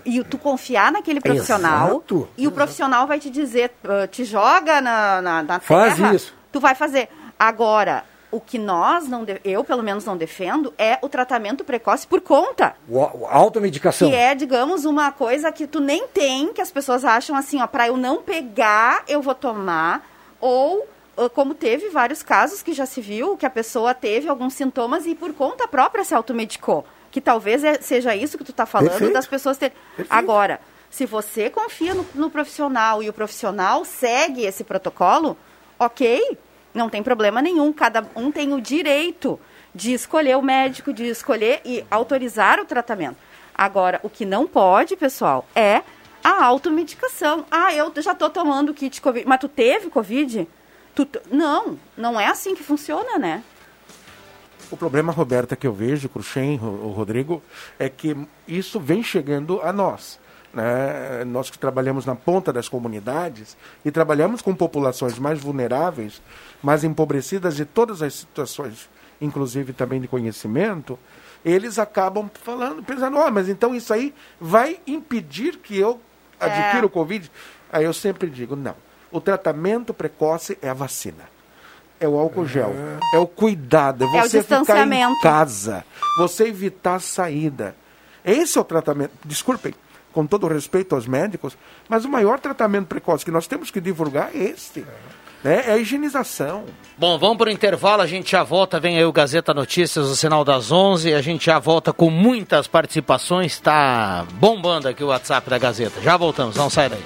e 0.05 0.23
tu 0.23 0.37
confiar 0.37 0.91
naquele 0.91 1.19
profissional 1.19 1.89
exato, 1.89 2.29
e 2.37 2.41
exato. 2.41 2.47
o 2.47 2.51
profissional 2.51 3.07
vai 3.07 3.19
te 3.19 3.29
dizer, 3.29 3.71
uh, 3.83 4.07
te 4.07 4.23
joga 4.23 4.79
na, 4.81 5.21
na, 5.21 5.43
na 5.43 5.59
Faz 5.59 5.95
terra, 5.95 6.15
isso. 6.15 6.33
tu 6.51 6.59
vai 6.59 6.75
fazer. 6.75 7.09
Agora, 7.37 8.05
o 8.31 8.39
que 8.39 8.57
nós 8.57 9.07
não 9.07 9.25
eu 9.43 9.63
pelo 9.63 9.83
menos 9.83 10.05
não 10.05 10.17
defendo 10.17 10.73
é 10.77 10.97
o 11.01 11.09
tratamento 11.09 11.63
precoce 11.63 12.07
por 12.07 12.21
conta. 12.21 12.75
O, 12.87 13.03
a 13.25 13.35
automedicação. 13.35 14.09
Que 14.09 14.15
é, 14.15 14.33
digamos, 14.33 14.85
uma 14.85 15.11
coisa 15.11 15.51
que 15.51 15.67
tu 15.67 15.79
nem 15.79 16.07
tem, 16.07 16.53
que 16.53 16.61
as 16.61 16.71
pessoas 16.71 17.03
acham 17.03 17.35
assim, 17.35 17.61
ó, 17.61 17.67
para 17.67 17.87
eu 17.87 17.97
não 17.97 18.21
pegar, 18.21 19.03
eu 19.07 19.21
vou 19.21 19.35
tomar 19.35 20.09
ou 20.39 20.87
como 21.33 21.53
teve 21.53 21.89
vários 21.89 22.23
casos 22.23 22.63
que 22.63 22.73
já 22.73 22.85
se 22.85 23.01
viu 23.01 23.37
que 23.37 23.45
a 23.45 23.49
pessoa 23.49 23.93
teve 23.93 24.27
alguns 24.27 24.53
sintomas 24.53 25.05
e 25.05 25.13
por 25.13 25.33
conta 25.33 25.67
própria 25.67 26.03
se 26.03 26.15
automedicou. 26.15 26.85
Que 27.11 27.19
talvez 27.19 27.63
é, 27.63 27.81
seja 27.81 28.15
isso 28.15 28.37
que 28.37 28.43
tu 28.43 28.51
está 28.51 28.65
falando 28.65 28.89
Perfeito. 28.91 29.13
das 29.13 29.27
pessoas 29.27 29.57
terem. 29.57 29.75
Agora, 30.09 30.61
se 30.89 31.05
você 31.05 31.49
confia 31.49 31.93
no, 31.93 32.05
no 32.15 32.29
profissional 32.29 33.03
e 33.03 33.09
o 33.09 33.13
profissional 33.13 33.83
segue 33.83 34.45
esse 34.45 34.63
protocolo, 34.63 35.37
ok, 35.77 36.37
não 36.73 36.89
tem 36.89 37.03
problema 37.03 37.41
nenhum, 37.41 37.71
cada 37.73 38.05
um 38.15 38.31
tem 38.31 38.53
o 38.53 38.61
direito 38.61 39.39
de 39.73 39.93
escolher 39.93 40.37
o 40.37 40.41
médico, 40.41 40.93
de 40.93 41.05
escolher 41.05 41.61
e 41.65 41.83
autorizar 41.89 42.59
o 42.59 42.65
tratamento. 42.65 43.17
Agora, 43.53 43.99
o 44.03 44.09
que 44.09 44.25
não 44.25 44.47
pode, 44.47 44.95
pessoal, 44.95 45.45
é 45.55 45.81
a 46.23 46.45
automedicação. 46.45 47.45
Ah, 47.49 47.73
eu 47.73 47.91
já 47.97 48.11
estou 48.11 48.29
tomando 48.29 48.73
kit 48.73 49.01
Covid. 49.01 49.27
Mas 49.27 49.39
tu 49.39 49.47
teve 49.47 49.89
Covid? 49.89 50.47
Tu, 50.93 51.07
não, 51.31 51.79
não 51.95 52.19
é 52.19 52.27
assim 52.27 52.55
que 52.55 52.63
funciona, 52.63 53.17
né? 53.17 53.43
O 54.69 54.77
problema, 54.77 55.11
Roberta, 55.11 55.55
que 55.55 55.67
eu 55.67 55.73
vejo, 55.73 56.07
Cruxem, 56.07 56.57
o 56.57 56.93
Rodrigo, 56.95 57.43
é 57.77 57.89
que 57.89 58.15
isso 58.47 58.79
vem 58.79 59.03
chegando 59.03 59.61
a 59.61 59.73
nós. 59.73 60.19
Né? 60.53 61.23
Nós 61.25 61.49
que 61.49 61.57
trabalhamos 61.57 62.05
na 62.05 62.15
ponta 62.15 62.51
das 62.51 62.67
comunidades 62.67 63.55
e 63.85 63.91
trabalhamos 63.91 64.41
com 64.41 64.53
populações 64.53 65.17
mais 65.17 65.39
vulneráveis, 65.39 66.21
mais 66.61 66.83
empobrecidas 66.83 67.55
de 67.55 67.65
todas 67.65 68.01
as 68.01 68.13
situações, 68.13 68.89
inclusive 69.21 69.71
também 69.71 70.01
de 70.01 70.07
conhecimento, 70.07 70.99
eles 71.43 71.79
acabam 71.79 72.29
falando, 72.43 72.83
pensando, 72.83 73.17
oh, 73.17 73.31
mas 73.31 73.49
então 73.49 73.73
isso 73.73 73.93
aí 73.93 74.13
vai 74.39 74.79
impedir 74.85 75.57
que 75.57 75.77
eu 75.77 75.99
adquira 76.39 76.83
é. 76.83 76.85
o 76.85 76.89
Covid? 76.89 77.31
Aí 77.71 77.85
eu 77.85 77.93
sempre 77.93 78.29
digo, 78.29 78.55
não. 78.55 78.75
O 79.11 79.19
tratamento 79.19 79.93
precoce 79.93 80.57
é 80.61 80.69
a 80.69 80.73
vacina. 80.73 81.29
É 81.99 82.07
o 82.07 82.17
álcool 82.17 82.47
gel. 82.47 82.73
É, 83.13 83.17
é 83.17 83.19
o 83.19 83.27
cuidado. 83.27 84.05
É 84.05 84.07
você 84.07 84.39
é 84.39 84.43
ficar 84.43 84.87
em 84.87 85.21
casa. 85.21 85.85
Você 86.17 86.45
evitar 86.45 86.95
a 86.95 86.99
saída. 86.99 87.75
Esse 88.25 88.57
é 88.57 88.61
o 88.61 88.63
tratamento. 88.63 89.11
Desculpem, 89.25 89.73
com 90.11 90.25
todo 90.25 90.47
respeito 90.47 90.95
aos 90.95 91.07
médicos, 91.07 91.57
mas 91.87 92.05
o 92.05 92.09
maior 92.09 92.39
tratamento 92.39 92.87
precoce 92.87 93.25
que 93.25 93.31
nós 93.31 93.47
temos 93.47 93.71
que 93.71 93.81
divulgar 93.81 94.31
é 94.35 94.39
este. 94.39 94.81
Né? 95.43 95.63
É 95.67 95.71
a 95.71 95.77
higienização. 95.77 96.65
Bom, 96.97 97.17
vamos 97.17 97.37
para 97.37 97.49
o 97.49 97.51
intervalo, 97.51 98.01
a 98.01 98.07
gente 98.07 98.31
já 98.31 98.43
volta, 98.43 98.79
vem 98.79 98.97
aí 98.97 99.05
o 99.05 99.11
Gazeta 99.11 99.53
Notícias, 99.53 100.07
o 100.07 100.15
sinal 100.15 100.45
das 100.45 100.71
11, 100.71 101.13
a 101.13 101.21
gente 101.21 101.45
já 101.45 101.57
volta 101.57 101.91
com 101.91 102.09
muitas 102.09 102.67
participações, 102.67 103.53
está 103.53 104.25
bombando 104.33 104.87
aqui 104.87 105.03
o 105.03 105.07
WhatsApp 105.07 105.49
da 105.49 105.57
Gazeta. 105.57 105.99
Já 106.01 106.15
voltamos, 106.15 106.55
não 106.55 106.69
sai 106.69 106.89
daí. 106.89 107.03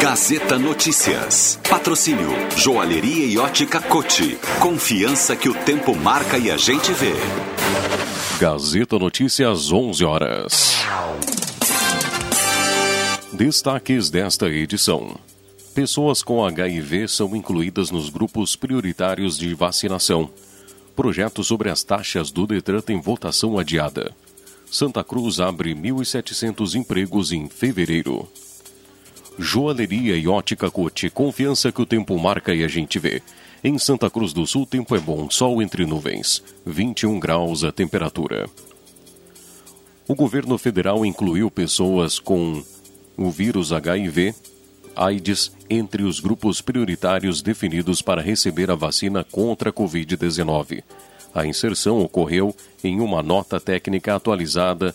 Gazeta 0.00 0.58
Notícias. 0.58 1.58
Patrocínio 1.68 2.28
Joalheria 2.56 3.26
e 3.26 3.38
Ótica 3.38 3.80
Cote. 3.80 4.38
Confiança 4.60 5.34
que 5.34 5.48
o 5.48 5.54
tempo 5.54 5.96
marca 5.96 6.38
e 6.38 6.50
a 6.50 6.56
gente 6.56 6.92
vê. 6.92 7.14
Gazeta 8.38 8.98
Notícias, 8.98 9.72
11 9.72 10.04
horas. 10.04 10.76
Destaques 13.32 14.10
desta 14.10 14.46
edição. 14.50 15.18
Pessoas 15.74 16.22
com 16.22 16.44
HIV 16.44 17.08
são 17.08 17.34
incluídas 17.34 17.90
nos 17.90 18.10
grupos 18.10 18.54
prioritários 18.54 19.38
de 19.38 19.54
vacinação. 19.54 20.28
Projeto 20.94 21.42
sobre 21.42 21.70
as 21.70 21.82
taxas 21.82 22.30
do 22.30 22.46
Detran 22.46 22.82
tem 22.82 23.00
votação 23.00 23.58
adiada. 23.58 24.14
Santa 24.70 25.02
Cruz 25.02 25.40
abre 25.40 25.74
1.700 25.74 26.74
empregos 26.74 27.32
em 27.32 27.48
fevereiro. 27.48 28.28
Joalheria 29.38 30.14
e 30.14 30.28
ótica 30.28 30.70
Cote, 30.70 31.08
confiança 31.08 31.72
que 31.72 31.80
o 31.80 31.86
tempo 31.86 32.18
marca 32.18 32.54
e 32.54 32.62
a 32.62 32.68
gente 32.68 32.98
vê. 32.98 33.22
Em 33.66 33.80
Santa 33.80 34.08
Cruz 34.08 34.32
do 34.32 34.46
Sul, 34.46 34.64
tempo 34.64 34.94
é 34.94 35.00
bom, 35.00 35.28
sol 35.28 35.60
entre 35.60 35.84
nuvens. 35.84 36.40
21 36.64 37.18
graus 37.18 37.64
a 37.64 37.72
temperatura. 37.72 38.48
O 40.06 40.14
governo 40.14 40.56
federal 40.56 41.04
incluiu 41.04 41.50
pessoas 41.50 42.20
com 42.20 42.62
o 43.16 43.28
vírus 43.28 43.72
HIV, 43.72 44.36
AIDS, 44.94 45.50
entre 45.68 46.04
os 46.04 46.20
grupos 46.20 46.60
prioritários 46.60 47.42
definidos 47.42 48.00
para 48.00 48.22
receber 48.22 48.70
a 48.70 48.76
vacina 48.76 49.24
contra 49.24 49.70
a 49.70 49.72
Covid-19. 49.72 50.84
A 51.34 51.44
inserção 51.44 51.98
ocorreu 51.98 52.54
em 52.84 53.00
uma 53.00 53.20
nota 53.20 53.58
técnica 53.58 54.14
atualizada 54.14 54.94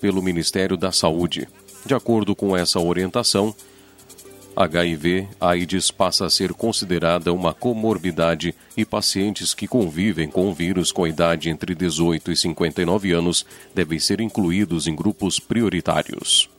pelo 0.00 0.22
Ministério 0.22 0.78
da 0.78 0.92
Saúde. 0.92 1.46
De 1.84 1.92
acordo 1.92 2.34
com 2.34 2.56
essa 2.56 2.80
orientação, 2.80 3.54
HIV, 4.56 5.28
AIDS 5.40 5.90
passa 5.90 6.26
a 6.26 6.30
ser 6.30 6.52
considerada 6.52 7.32
uma 7.32 7.54
comorbidade 7.54 8.54
e 8.76 8.84
pacientes 8.84 9.54
que 9.54 9.68
convivem 9.68 10.28
com 10.28 10.48
o 10.48 10.54
vírus 10.54 10.90
com 10.90 11.06
idade 11.06 11.48
entre 11.48 11.74
18 11.74 12.32
e 12.32 12.36
59 12.36 13.12
anos 13.12 13.46
devem 13.74 13.98
ser 13.98 14.20
incluídos 14.20 14.86
em 14.86 14.96
grupos 14.96 15.38
prioritários. 15.38 16.50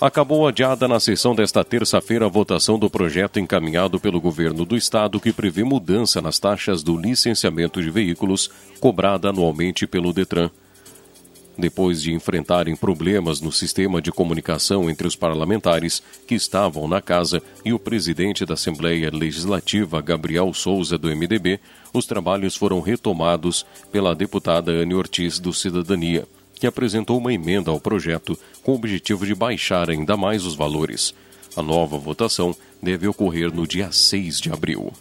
Acabou 0.00 0.46
adiada 0.46 0.86
na 0.86 1.00
sessão 1.00 1.34
desta 1.34 1.64
terça-feira 1.64 2.26
a 2.26 2.28
votação 2.28 2.78
do 2.78 2.90
projeto 2.90 3.40
encaminhado 3.40 3.98
pelo 3.98 4.20
governo 4.20 4.64
do 4.64 4.76
estado 4.76 5.20
que 5.20 5.32
prevê 5.32 5.64
mudança 5.64 6.20
nas 6.20 6.38
taxas 6.38 6.82
do 6.82 6.96
licenciamento 6.96 7.80
de 7.80 7.90
veículos 7.90 8.50
cobrada 8.80 9.30
anualmente 9.30 9.86
pelo 9.86 10.12
Detran. 10.12 10.50
Depois 11.56 12.02
de 12.02 12.12
enfrentarem 12.12 12.74
problemas 12.74 13.40
no 13.40 13.52
sistema 13.52 14.02
de 14.02 14.10
comunicação 14.10 14.90
entre 14.90 15.06
os 15.06 15.14
parlamentares 15.14 16.02
que 16.26 16.34
estavam 16.34 16.88
na 16.88 17.00
casa 17.00 17.40
e 17.64 17.72
o 17.72 17.78
presidente 17.78 18.44
da 18.44 18.54
Assembleia 18.54 19.10
Legislativa, 19.12 20.00
Gabriel 20.00 20.52
Souza, 20.52 20.98
do 20.98 21.08
MDB, 21.08 21.60
os 21.92 22.06
trabalhos 22.06 22.56
foram 22.56 22.80
retomados 22.80 23.64
pela 23.92 24.14
deputada 24.14 24.72
Anne 24.72 24.94
Ortiz, 24.94 25.38
do 25.38 25.52
Cidadania 25.52 26.26
que 26.54 26.66
apresentou 26.66 27.18
uma 27.18 27.32
emenda 27.32 27.70
ao 27.70 27.80
projeto 27.80 28.38
com 28.62 28.72
o 28.72 28.74
objetivo 28.76 29.26
de 29.26 29.34
baixar 29.34 29.90
ainda 29.90 30.16
mais 30.16 30.46
os 30.46 30.54
valores. 30.54 31.14
A 31.56 31.62
nova 31.62 31.98
votação 31.98 32.54
deve 32.82 33.06
ocorrer 33.06 33.52
no 33.54 33.66
dia 33.66 33.92
6 33.92 34.40
de 34.40 34.50
abril. 34.50 34.92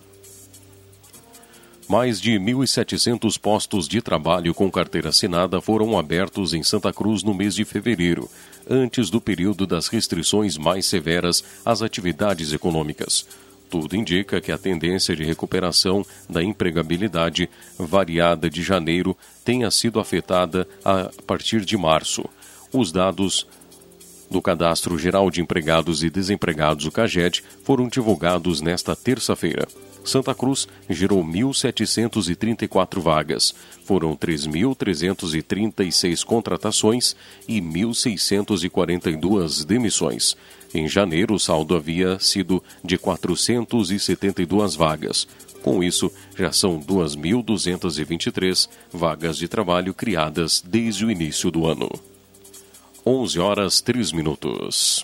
Mais 1.87 2.19
de 2.19 2.31
1.700 2.31 3.37
postos 3.37 3.87
de 3.87 4.01
trabalho 4.01 4.53
com 4.53 4.71
carteira 4.71 5.09
assinada 5.09 5.61
foram 5.61 5.97
abertos 5.97 6.53
em 6.53 6.63
Santa 6.63 6.93
Cruz 6.93 7.23
no 7.23 7.33
mês 7.33 7.55
de 7.55 7.65
fevereiro, 7.65 8.29
antes 8.69 9.09
do 9.09 9.19
período 9.19 9.67
das 9.67 9.87
restrições 9.87 10.57
mais 10.57 10.85
severas 10.85 11.43
às 11.65 11.81
atividades 11.81 12.53
econômicas. 12.53 13.25
Tudo 13.69 13.95
indica 13.95 14.39
que 14.39 14.51
a 14.51 14.57
tendência 14.57 15.15
de 15.15 15.23
recuperação 15.23 16.05
da 16.29 16.43
empregabilidade 16.43 17.49
variada 17.77 18.49
de 18.49 18.61
janeiro 18.61 19.17
tenha 19.43 19.69
sido 19.71 19.99
afetada 19.99 20.67
a 20.85 21.09
partir 21.25 21.65
de 21.65 21.75
março. 21.75 22.23
Os 22.71 22.91
dados 22.91 23.47
do 24.29 24.41
Cadastro 24.41 24.97
Geral 24.97 25.29
de 25.29 25.41
Empregados 25.41 26.03
e 26.03 26.09
Desempregados, 26.09 26.85
o 26.85 26.91
CAGED, 26.91 27.43
foram 27.63 27.87
divulgados 27.87 28.61
nesta 28.61 28.95
terça-feira. 28.95 29.67
Santa 30.03 30.35
Cruz 30.35 30.67
gerou 30.89 31.23
1.734 31.23 32.99
vagas. 32.99 33.55
Foram 33.85 34.15
3.336 34.15 36.23
contratações 36.23 37.15
e 37.47 37.61
1.642 37.61 39.65
demissões. 39.65 40.35
Em 40.73 40.87
janeiro, 40.87 41.35
o 41.35 41.39
saldo 41.39 41.75
havia 41.75 42.17
sido 42.19 42.63
de 42.83 42.97
472 42.97 44.75
vagas. 44.75 45.27
Com 45.61 45.83
isso, 45.83 46.11
já 46.37 46.51
são 46.51 46.79
2.223 46.79 48.67
vagas 48.91 49.37
de 49.37 49.47
trabalho 49.47 49.93
criadas 49.93 50.61
desde 50.65 51.05
o 51.05 51.11
início 51.11 51.49
do 51.49 51.65
ano. 51.65 51.89
11 53.05 53.39
horas 53.39 53.81
3 53.81 54.11
minutos. 54.11 55.03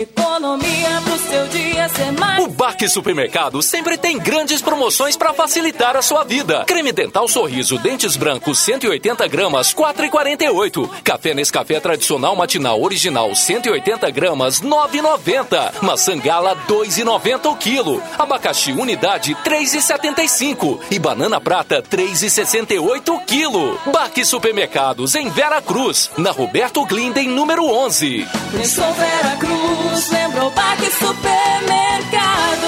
Economia 0.00 1.00
pro 1.02 1.18
seu 1.18 1.48
ser 1.86 2.12
mais. 2.12 2.42
O 2.42 2.48
Baque 2.48 2.88
Supermercado 2.88 3.60
sempre 3.60 3.98
tem 3.98 4.18
grandes 4.18 4.62
promoções 4.62 5.16
para 5.16 5.34
facilitar 5.34 5.96
a 5.96 6.02
sua 6.02 6.24
vida. 6.24 6.64
Creme 6.66 6.92
dental 6.92 7.28
sorriso, 7.28 7.78
dentes 7.78 8.16
brancos, 8.16 8.58
180 8.60 9.26
gramas, 9.28 9.74
4,48. 9.74 10.88
Café 11.04 11.34
Nescafé 11.34 11.78
tradicional 11.78 12.34
matinal 12.34 12.82
original, 12.82 13.34
180 13.34 14.10
gramas, 14.10 14.60
9,90. 14.62 15.82
Maçã 15.82 16.16
gala, 16.18 16.56
2,90 16.66 17.52
o 17.52 17.56
quilo. 17.56 18.02
Abacaxi 18.18 18.72
unidade, 18.72 19.36
3,75. 19.44 20.80
E 20.90 20.98
banana 20.98 21.40
prata, 21.40 21.82
3,68 21.82 23.14
o 23.14 23.20
quilo. 23.20 23.78
Baque 23.92 24.24
Supermercados 24.24 25.14
em 25.14 25.28
Vera 25.28 25.60
Cruz, 25.60 26.10
na 26.16 26.30
Roberto 26.30 26.84
Glinden, 26.86 27.28
número 27.28 27.64
11. 27.66 28.26
Pensou 28.52 28.92
Vera 28.94 29.36
Cruz, 29.36 30.10
lembrou 30.10 30.50
Baque 30.50 30.90
Supermercado. 31.68 32.67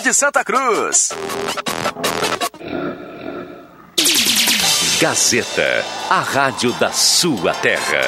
de 0.01 0.13
Santa 0.13 0.43
Cruz. 0.43 1.09
Gazeta, 4.99 5.85
a 6.09 6.19
rádio 6.19 6.71
da 6.73 6.91
sua 6.91 7.53
terra. 7.55 8.01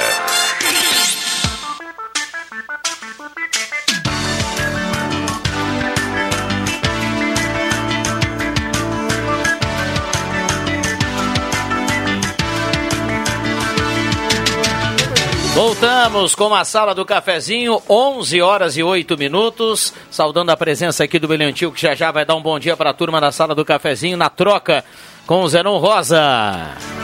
Voltamos 15.53 16.33
com 16.33 16.51
a 16.51 16.65
sala 16.65 16.95
do 16.95 17.05
cafezinho, 17.05 17.79
11 17.87 18.41
horas 18.41 18.75
e 18.75 18.81
8 18.81 19.15
minutos. 19.15 19.93
Saudando 20.09 20.49
a 20.49 20.57
presença 20.57 21.03
aqui 21.03 21.19
do 21.19 21.27
Brilhantil, 21.27 21.71
que 21.71 21.79
já 21.79 21.93
já 21.93 22.11
vai 22.11 22.25
dar 22.25 22.33
um 22.33 22.41
bom 22.41 22.57
dia 22.57 22.75
para 22.75 22.89
a 22.89 22.93
turma 22.93 23.21
da 23.21 23.31
sala 23.31 23.53
do 23.53 23.63
cafezinho, 23.63 24.17
na 24.17 24.31
troca 24.31 24.83
com 25.27 25.43
o 25.43 25.47
Zenon 25.47 25.77
Rosa. 25.77 27.02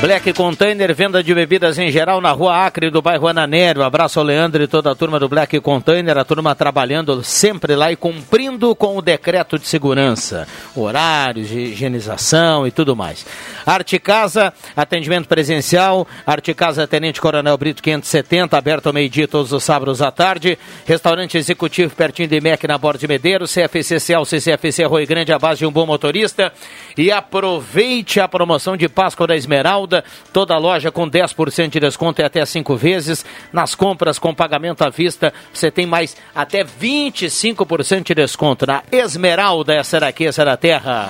Black 0.00 0.32
Container, 0.32 0.94
venda 0.94 1.22
de 1.22 1.34
bebidas 1.34 1.78
em 1.78 1.90
geral 1.90 2.22
na 2.22 2.30
rua 2.30 2.64
Acre 2.64 2.88
do 2.88 3.02
bairro 3.02 3.28
Ananério. 3.28 3.82
Abraço 3.82 4.18
ao 4.18 4.24
Leandro 4.24 4.62
e 4.62 4.66
toda 4.66 4.90
a 4.90 4.94
turma 4.94 5.20
do 5.20 5.28
Black 5.28 5.60
Container, 5.60 6.16
a 6.16 6.24
turma 6.24 6.54
trabalhando 6.54 7.22
sempre 7.22 7.76
lá 7.76 7.92
e 7.92 7.96
cumprindo 7.96 8.74
com 8.74 8.96
o 8.96 9.02
decreto 9.02 9.58
de 9.58 9.68
segurança, 9.68 10.48
horários 10.74 11.48
de 11.48 11.58
higienização 11.58 12.66
e 12.66 12.70
tudo 12.70 12.96
mais. 12.96 13.26
Arte 13.66 13.98
Casa, 13.98 14.54
atendimento 14.74 15.28
presencial, 15.28 16.08
Arte 16.26 16.54
Casa 16.54 16.86
Tenente 16.86 17.20
Coronel 17.20 17.58
Brito 17.58 17.82
570, 17.82 18.56
aberto 18.56 18.86
ao 18.86 18.94
meio-dia 18.94 19.28
todos 19.28 19.52
os 19.52 19.62
sábados 19.62 20.00
à 20.00 20.10
tarde. 20.10 20.58
Restaurante 20.86 21.36
executivo 21.36 21.94
pertinho 21.94 22.26
de 22.26 22.40
MEC 22.40 22.66
na 22.66 22.78
Borda 22.78 23.00
de 23.00 23.06
Medeiros, 23.06 23.52
CFC 23.52 24.00
Celso 24.00 24.34
CFC 24.40 24.82
Rui 24.84 25.04
Grande, 25.04 25.30
a 25.30 25.38
base 25.38 25.58
de 25.58 25.66
um 25.66 25.70
bom 25.70 25.84
motorista. 25.84 26.50
E 26.96 27.12
aproveite 27.12 28.18
a 28.18 28.26
promoção 28.26 28.78
de 28.78 28.88
Páscoa 28.88 29.26
da 29.26 29.36
Esmeralda 29.36 29.89
toda 30.32 30.56
loja 30.56 30.90
com 30.90 31.08
10% 31.08 31.68
de 31.68 31.80
desconto 31.80 32.20
e 32.20 32.24
até 32.24 32.44
5 32.44 32.76
vezes. 32.76 33.24
Nas 33.52 33.74
compras 33.74 34.18
com 34.18 34.34
pagamento 34.34 34.82
à 34.82 34.90
vista, 34.90 35.32
você 35.52 35.70
tem 35.70 35.86
mais 35.86 36.16
até 36.34 36.64
25% 36.64 38.04
de 38.04 38.14
desconto 38.14 38.66
na 38.66 38.82
Esmeralda, 38.90 39.74
essa 39.74 39.96
era 39.96 40.08
aqui, 40.08 40.26
essa 40.26 40.42
era 40.42 40.52
a 40.52 40.56
terra. 40.56 41.08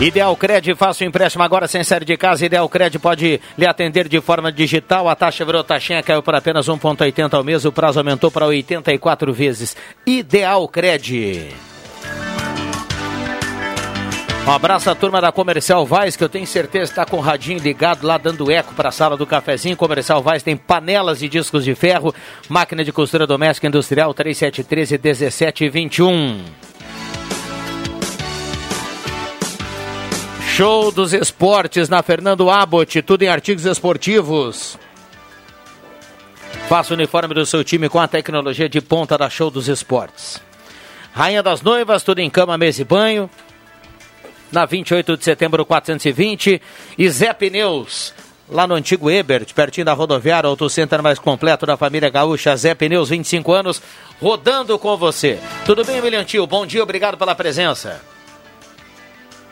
Ideal 0.00 0.34
Cred, 0.34 0.74
faça 0.76 1.04
o 1.04 1.06
empréstimo 1.06 1.44
agora 1.44 1.68
sem 1.68 1.84
série 1.84 2.06
de 2.06 2.16
casa. 2.16 2.46
Ideal 2.46 2.66
Cred 2.70 2.98
pode 2.98 3.38
lhe 3.58 3.66
atender 3.66 4.08
de 4.08 4.18
forma 4.18 4.50
digital. 4.50 5.06
A 5.10 5.14
taxa 5.14 5.44
virou 5.44 5.62
taxinha, 5.62 6.02
caiu 6.02 6.22
por 6.22 6.34
apenas 6.34 6.68
1,80 6.68 7.34
ao 7.34 7.44
mês. 7.44 7.66
O 7.66 7.72
prazo 7.72 8.00
aumentou 8.00 8.30
para 8.30 8.46
84 8.46 9.30
vezes. 9.30 9.76
Ideal 10.06 10.66
Cred. 10.68 11.69
Um 14.50 14.52
abraço 14.52 14.90
à 14.90 14.96
turma 14.96 15.20
da 15.20 15.30
Comercial 15.30 15.86
Vaz, 15.86 16.16
que 16.16 16.24
eu 16.24 16.28
tenho 16.28 16.44
certeza 16.44 16.90
está 16.90 17.06
com 17.06 17.18
o 17.18 17.20
radinho 17.20 17.60
ligado 17.60 18.04
lá, 18.04 18.18
dando 18.18 18.50
eco 18.50 18.74
para 18.74 18.88
a 18.88 18.92
sala 18.92 19.16
do 19.16 19.24
cafezinho. 19.24 19.76
Comercial 19.76 20.20
Vaz 20.24 20.42
tem 20.42 20.56
panelas 20.56 21.22
e 21.22 21.28
discos 21.28 21.64
de 21.64 21.72
ferro, 21.76 22.12
máquina 22.48 22.82
de 22.82 22.90
costura 22.90 23.28
doméstica 23.28 23.68
industrial 23.68 24.12
3713 24.12 24.98
1721. 24.98 26.44
Show 30.48 30.90
dos 30.90 31.12
esportes 31.12 31.88
na 31.88 32.02
Fernando 32.02 32.50
Abbott, 32.50 33.02
tudo 33.02 33.22
em 33.22 33.28
artigos 33.28 33.64
esportivos. 33.66 34.76
Faça 36.68 36.92
o 36.92 36.96
uniforme 36.96 37.34
do 37.34 37.46
seu 37.46 37.62
time 37.62 37.88
com 37.88 38.00
a 38.00 38.08
tecnologia 38.08 38.68
de 38.68 38.80
ponta 38.80 39.16
da 39.16 39.30
Show 39.30 39.48
dos 39.48 39.68
Esportes. 39.68 40.42
Rainha 41.12 41.40
das 41.40 41.62
Noivas, 41.62 42.02
tudo 42.02 42.18
em 42.18 42.28
cama, 42.28 42.58
mesa 42.58 42.82
e 42.82 42.84
banho 42.84 43.30
na 44.52 44.64
28 44.64 45.16
de 45.16 45.24
setembro 45.24 45.64
420. 45.64 46.60
E 46.98 47.08
Zé 47.10 47.32
Pneus, 47.32 48.14
lá 48.48 48.66
no 48.66 48.74
antigo 48.74 49.10
Ebert, 49.10 49.52
pertinho 49.54 49.84
da 49.84 49.92
rodoviária, 49.92 50.48
auto 50.48 50.68
center 50.68 51.02
mais 51.02 51.18
completo 51.18 51.66
da 51.66 51.76
família 51.76 52.10
gaúcha, 52.10 52.56
Zé 52.56 52.74
Pneus, 52.74 53.08
25 53.08 53.52
anos, 53.52 53.82
rodando 54.20 54.78
com 54.78 54.96
você. 54.96 55.38
Tudo 55.64 55.84
bem, 55.84 56.00
William 56.00 56.24
Tio? 56.24 56.46
Bom 56.46 56.66
dia, 56.66 56.82
obrigado 56.82 57.16
pela 57.16 57.34
presença. 57.34 58.00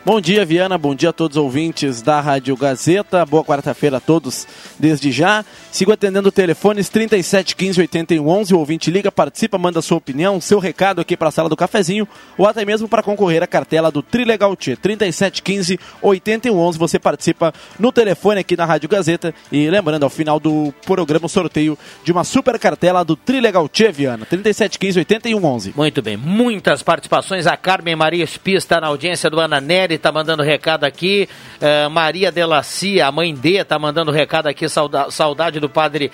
Bom 0.05 0.21
dia, 0.21 0.45
Viana. 0.45 0.77
Bom 0.77 0.95
dia 0.95 1.09
a 1.09 1.13
todos 1.13 1.35
os 1.35 1.43
ouvintes 1.43 2.01
da 2.01 2.21
Rádio 2.21 2.55
Gazeta. 2.55 3.25
Boa 3.25 3.43
quarta-feira 3.43 3.97
a 3.97 3.99
todos 3.99 4.47
desde 4.79 5.11
já. 5.11 5.43
Sigo 5.73 5.91
atendendo 5.91 6.31
telefones 6.31 6.87
37 6.87 7.53
15 7.53 7.81
81 7.81 8.25
11. 8.25 8.53
O 8.53 8.59
ouvinte 8.59 8.89
liga, 8.89 9.11
participa, 9.11 9.57
manda 9.57 9.81
sua 9.81 9.97
opinião, 9.97 10.39
seu 10.39 10.57
recado 10.57 11.01
aqui 11.01 11.17
para 11.17 11.27
a 11.27 11.31
sala 11.31 11.49
do 11.49 11.57
cafezinho 11.57 12.07
ou 12.37 12.47
até 12.47 12.63
mesmo 12.63 12.87
para 12.87 13.03
concorrer 13.03 13.43
à 13.43 13.47
cartela 13.47 13.91
do 13.91 14.01
Trilegal 14.01 14.55
T. 14.55 14.77
37 14.77 15.43
15 15.43 15.79
81 16.01 16.57
11. 16.57 16.79
Você 16.79 16.97
participa 16.97 17.53
no 17.77 17.91
telefone 17.91 18.39
aqui 18.39 18.55
na 18.55 18.65
Rádio 18.65 18.87
Gazeta. 18.87 19.35
E 19.51 19.69
lembrando, 19.69 20.03
ao 20.03 20.09
final 20.09 20.39
do 20.39 20.73
programa, 20.85 21.25
o 21.25 21.29
sorteio 21.29 21.77
de 22.05 22.11
uma 22.13 22.23
super 22.23 22.57
cartela 22.57 23.03
do 23.03 23.17
Trilegal 23.17 23.67
T, 23.67 23.91
Viana. 23.91 24.25
37 24.25 24.79
15 24.79 24.99
81 24.99 25.45
11. 25.45 25.73
Muito 25.75 26.01
bem, 26.01 26.15
muitas 26.15 26.81
participações. 26.81 27.45
A 27.45 27.57
Carmen 27.57 27.97
Maria 27.97 28.23
Espia 28.23 28.57
está 28.57 28.79
na 28.79 28.87
audiência 28.87 29.29
do 29.29 29.41
Ana 29.41 29.59
Nery, 29.59 29.88
está 29.95 30.11
mandando 30.11 30.43
recado 30.43 30.83
aqui. 30.83 31.27
Uh, 31.61 31.89
Maria 31.89 32.31
Delacia, 32.31 33.07
a 33.07 33.11
mãe 33.11 33.33
D, 33.33 33.57
está 33.57 33.77
mandando 33.79 34.11
recado 34.11 34.47
aqui. 34.47 34.67
Sauda 34.67 35.09
saudade 35.11 35.59
do 35.59 35.69
padre. 35.69 36.11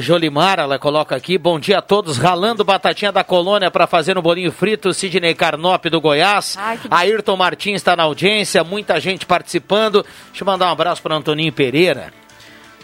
Jolimar, 0.00 0.60
ela 0.60 0.78
coloca 0.78 1.16
aqui, 1.16 1.36
bom 1.36 1.58
dia 1.58 1.78
a 1.78 1.82
todos, 1.82 2.16
ralando 2.16 2.62
batatinha 2.62 3.10
da 3.10 3.24
colônia 3.24 3.72
para 3.72 3.88
fazer 3.88 4.16
um 4.16 4.22
bolinho 4.22 4.52
frito, 4.52 4.94
Sidney 4.94 5.34
Carnop 5.34 5.86
do 5.86 6.00
Goiás, 6.00 6.56
Ai, 6.56 6.78
que... 6.78 6.86
Ayrton 6.88 7.36
Martins 7.36 7.74
está 7.74 7.96
na 7.96 8.04
audiência, 8.04 8.62
muita 8.62 9.00
gente 9.00 9.26
participando, 9.26 10.06
deixa 10.28 10.44
eu 10.44 10.46
mandar 10.46 10.68
um 10.68 10.70
abraço 10.70 11.02
para 11.02 11.16
Antoninho 11.16 11.52
Pereira, 11.52 12.12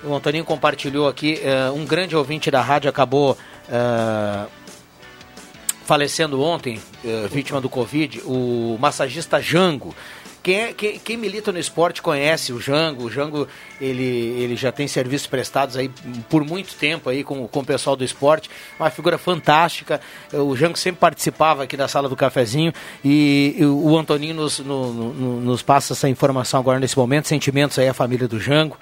o 0.02 0.16
Antoninho 0.16 0.44
compartilhou 0.44 1.06
aqui, 1.06 1.40
uh, 1.44 1.72
um 1.74 1.84
grande 1.84 2.16
ouvinte 2.16 2.50
da 2.50 2.60
rádio 2.60 2.90
acabou 2.90 3.38
uh, 3.68 4.50
falecendo 5.86 6.42
ontem, 6.42 6.80
eh, 7.04 7.28
vítima 7.30 7.60
do 7.60 7.68
Covid, 7.68 8.20
o 8.24 8.76
massagista 8.80 9.40
Jango. 9.40 9.94
Quem, 10.46 10.60
é, 10.60 10.72
quem, 10.72 10.96
quem, 11.00 11.16
milita 11.16 11.50
no 11.50 11.58
esporte 11.58 12.00
conhece 12.00 12.52
o 12.52 12.60
Jango. 12.60 13.06
O 13.06 13.10
Jango 13.10 13.48
ele, 13.80 14.04
ele 14.04 14.54
já 14.54 14.70
tem 14.70 14.86
serviços 14.86 15.26
prestados 15.26 15.76
aí 15.76 15.90
por 16.30 16.44
muito 16.44 16.76
tempo 16.76 17.10
aí 17.10 17.24
com, 17.24 17.48
com 17.48 17.58
o 17.58 17.64
pessoal 17.64 17.96
do 17.96 18.04
esporte. 18.04 18.48
Uma 18.78 18.88
figura 18.88 19.18
fantástica. 19.18 20.00
O 20.32 20.54
Jango 20.54 20.78
sempre 20.78 21.00
participava 21.00 21.64
aqui 21.64 21.76
da 21.76 21.88
sala 21.88 22.08
do 22.08 22.14
cafezinho 22.14 22.72
e, 23.04 23.56
e 23.58 23.66
o 23.66 23.98
Antoninho 23.98 24.36
nos, 24.36 24.60
no, 24.60 24.92
no, 24.92 25.40
nos 25.40 25.62
passa 25.62 25.94
essa 25.94 26.08
informação 26.08 26.60
agora 26.60 26.78
nesse 26.78 26.96
momento. 26.96 27.26
Sentimentos 27.26 27.76
aí 27.80 27.88
à 27.88 27.92
família 27.92 28.28
do 28.28 28.38
Jango. 28.38 28.78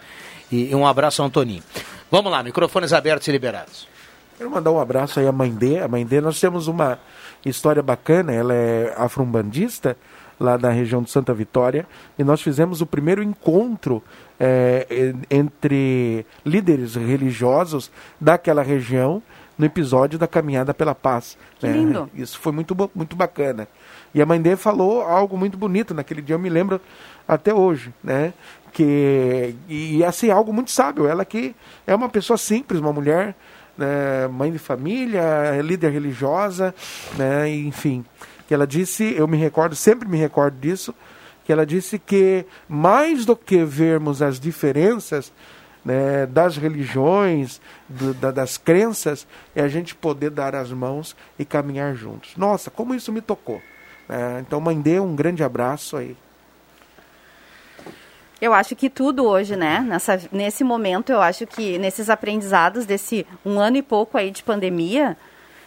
E, 0.53 0.71
e 0.71 0.75
um 0.75 0.87
abraço 0.87 1.23
ao 1.23 1.29
Antoninho. 1.29 1.62
Vamos 2.11 2.31
lá, 2.31 2.43
microfones 2.43 2.93
abertos 2.93 3.27
e 3.29 3.33
liberados. 3.33 3.89
Quero 4.37 4.51
mandar 4.51 4.71
um 4.71 4.79
abraço 4.79 5.19
aí 5.19 5.27
à 5.27 5.33
mãe 5.33 5.51
dele. 5.51 5.79
A 5.79 5.89
mãe 5.89 6.05
dele, 6.05 6.27
nós 6.27 6.39
temos 6.39 6.69
uma 6.69 6.99
história 7.43 7.83
bacana. 7.83 8.35
Ela 8.35 8.53
é 8.53 8.95
afro-umbandista 8.99 9.97
lá 10.39 10.59
na 10.59 10.70
região 10.70 11.03
de 11.03 11.11
Santa 11.11 11.32
Vitória, 11.32 11.87
e 12.18 12.24
nós 12.24 12.43
fizemos 12.43 12.80
o 12.80 12.87
primeiro 12.87 13.22
encontro 13.22 14.03
é, 14.39 15.14
entre 15.30 16.26
líderes 16.45 16.95
religiosos 16.97 17.91
daquela 18.20 18.62
região 18.62 19.22
no 19.57 19.64
episódio 19.64 20.18
da 20.18 20.26
Caminhada 20.26 20.74
pela 20.74 20.95
Paz. 20.95 21.39
Que 21.59 21.66
né? 21.66 21.72
lindo. 21.74 22.11
Isso 22.14 22.39
foi 22.39 22.53
muito, 22.53 22.76
muito 22.95 23.14
bacana. 23.14 23.68
E 24.14 24.20
a 24.20 24.26
mãe 24.26 24.41
dele 24.41 24.57
falou 24.57 25.03
algo 25.03 25.37
muito 25.37 25.57
bonito 25.57 25.95
naquele 25.95 26.22
dia, 26.22 26.35
eu 26.35 26.39
me 26.39 26.49
lembro 26.49 26.80
até 27.26 27.55
hoje, 27.55 27.93
né? 28.03 28.32
Que, 28.72 29.55
e 29.68 30.03
assim, 30.05 30.30
algo 30.30 30.53
muito 30.53 30.70
sábio. 30.70 31.07
Ela 31.07 31.24
que 31.24 31.55
é 31.87 31.95
uma 31.95 32.09
pessoa 32.09 32.37
simples, 32.37 32.80
uma 32.80 32.93
mulher, 32.93 33.37
né, 33.78 34.26
mãe 34.28 34.51
de 34.51 34.59
família, 34.59 35.61
líder 35.62 35.91
religiosa, 35.91 36.74
né, 37.16 37.49
enfim 37.49 38.05
que 38.47 38.55
ela 38.55 38.66
disse, 38.66 39.14
eu 39.16 39.26
me 39.26 39.36
recordo, 39.36 39.74
sempre 39.74 40.09
me 40.09 40.18
recordo 40.18 40.59
disso, 40.59 40.95
que 41.45 41.53
ela 41.53 41.66
disse 41.66 41.99
que 41.99 42.47
mais 42.68 43.24
do 43.24 43.36
que 43.36 43.64
vermos 43.64 44.22
as 44.22 44.40
diferenças 44.40 45.32
né, 45.84 46.26
das 46.26 46.57
religiões, 46.57 47.61
do, 47.88 48.14
da, 48.14 48.30
das 48.30 48.57
crenças, 48.57 49.26
é 49.55 49.62
a 49.62 49.68
gente 49.68 49.95
poder 49.95 50.30
dar 50.30 50.55
as 50.55 50.72
mãos 50.72 51.14
e 51.38 51.45
caminhar 51.45 51.95
juntos. 51.95 52.36
Nossa, 52.36 52.70
como 52.70 52.95
isso 52.95 53.12
me 53.12 53.20
tocou. 53.20 53.61
É, 54.09 54.40
então, 54.40 54.61
mãe, 54.61 54.80
dê 54.80 54.99
um 54.99 55.14
grande 55.14 55.42
abraço 55.42 55.97
aí. 55.97 56.16
Eu 58.40 58.53
acho 58.53 58.74
que 58.76 58.90
tudo 58.90 59.24
hoje, 59.24 59.57
né? 59.57 59.80
Nessa, 59.80 60.20
nesse 60.30 60.64
momento, 60.64 61.11
eu 61.11 61.20
acho 61.20 61.47
que 61.47 61.78
nesses 61.78 62.11
aprendizados 62.11 62.84
desse 62.84 63.26
um 63.45 63.59
ano 63.59 63.76
e 63.76 63.82
pouco 63.82 64.18
aí 64.18 64.30
de 64.30 64.42
pandemia, 64.42 65.16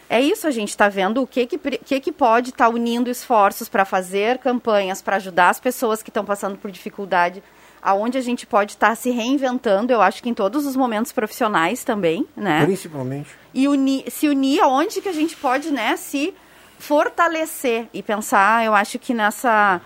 é 0.09 0.21
isso, 0.21 0.47
a 0.47 0.51
gente 0.51 0.69
está 0.69 0.87
vendo 0.87 1.21
o 1.21 1.27
que, 1.27 1.45
que, 1.45 1.57
que, 1.57 1.99
que 1.99 2.11
pode 2.11 2.49
estar 2.49 2.65
tá 2.65 2.69
unindo 2.69 3.09
esforços 3.09 3.67
para 3.67 3.83
fazer 3.83 4.37
campanhas, 4.37 5.01
para 5.01 5.17
ajudar 5.17 5.49
as 5.49 5.59
pessoas 5.59 6.01
que 6.01 6.09
estão 6.09 6.23
passando 6.23 6.57
por 6.57 6.71
dificuldade, 6.71 7.43
aonde 7.81 8.17
a 8.17 8.21
gente 8.21 8.45
pode 8.45 8.73
estar 8.73 8.89
tá 8.89 8.95
se 8.95 9.09
reinventando, 9.09 9.91
eu 9.91 10.01
acho 10.01 10.23
que 10.23 10.29
em 10.29 10.33
todos 10.33 10.65
os 10.65 10.75
momentos 10.75 11.11
profissionais 11.11 11.83
também, 11.83 12.25
né? 12.35 12.65
Principalmente. 12.65 13.29
E 13.53 13.67
uni, 13.67 14.05
se 14.09 14.29
unir 14.29 14.61
aonde 14.61 15.01
que 15.01 15.09
a 15.09 15.13
gente 15.13 15.35
pode, 15.35 15.71
né, 15.71 15.97
se 15.97 16.33
fortalecer 16.79 17.87
e 17.93 18.01
pensar, 18.01 18.65
eu 18.65 18.73
acho 18.73 18.97
que 18.99 19.13
nessa, 19.13 19.81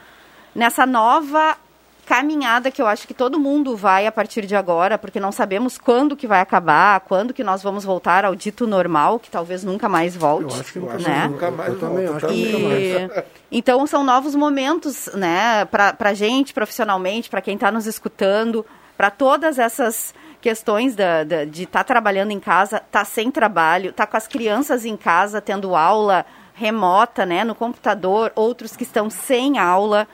nessa 0.54 0.86
nova 0.86 1.58
caminhada 2.12 2.70
que 2.70 2.82
eu 2.82 2.88
acho 2.88 3.08
que 3.08 3.14
todo 3.14 3.40
mundo 3.40 3.78
vai 3.78 4.06
a 4.06 4.12
partir 4.12 4.46
de 4.46 4.54
agora, 4.54 4.98
porque 4.98 5.18
não 5.18 5.32
sabemos 5.32 5.78
quando 5.78 6.14
que 6.14 6.28
vai 6.28 6.42
acabar, 6.42 7.00
quando 7.00 7.34
que 7.34 7.42
nós 7.42 7.64
vamos 7.64 7.86
voltar 7.86 8.26
ao 8.26 8.36
dito 8.36 8.68
normal, 8.68 9.18
que 9.18 9.32
talvez 9.32 9.64
nunca 9.64 9.88
mais 9.88 10.14
volte. 10.14 10.54
Eu 10.54 10.60
acho 10.60 10.74
que, 10.74 10.80
eu 10.80 11.00
né? 11.00 11.30
nunca 11.30 11.50
mais 11.50 11.70
eu 11.70 11.80
também 11.80 12.08
acho 12.08 12.28
que 12.28 12.34
e... 12.34 12.52
nunca 12.52 13.16
mais. 13.16 13.26
Então 13.50 13.88
são 13.88 14.04
novos 14.04 14.36
momentos, 14.36 15.10
né, 15.14 15.64
para 15.64 15.96
a 15.98 16.14
gente 16.14 16.54
profissionalmente, 16.54 17.30
para 17.30 17.40
quem 17.40 17.56
está 17.56 17.72
nos 17.72 17.88
escutando, 17.88 18.66
para 18.98 19.10
todas 19.10 19.58
essas 19.58 20.14
questões 20.42 20.98
da, 20.98 21.24
da 21.24 21.46
de 21.46 21.64
estar 21.64 21.80
tá 21.80 21.86
trabalhando 21.86 22.32
em 22.32 22.42
casa, 22.42 22.76
estar 22.76 22.90
tá 22.92 23.06
sem 23.06 23.32
trabalho, 23.32 23.92
estar 23.92 24.06
tá 24.06 24.12
com 24.12 24.18
as 24.18 24.28
crianças 24.28 24.84
em 24.84 24.98
casa 24.98 25.40
tendo 25.40 25.78
aula 25.78 26.26
remota, 26.54 27.26
né, 27.26 27.46
no 27.46 27.56
computador, 27.56 28.34
outros 28.36 28.76
que 28.76 28.84
estão 28.84 29.10
sem 29.10 29.58
aula. 29.58 30.06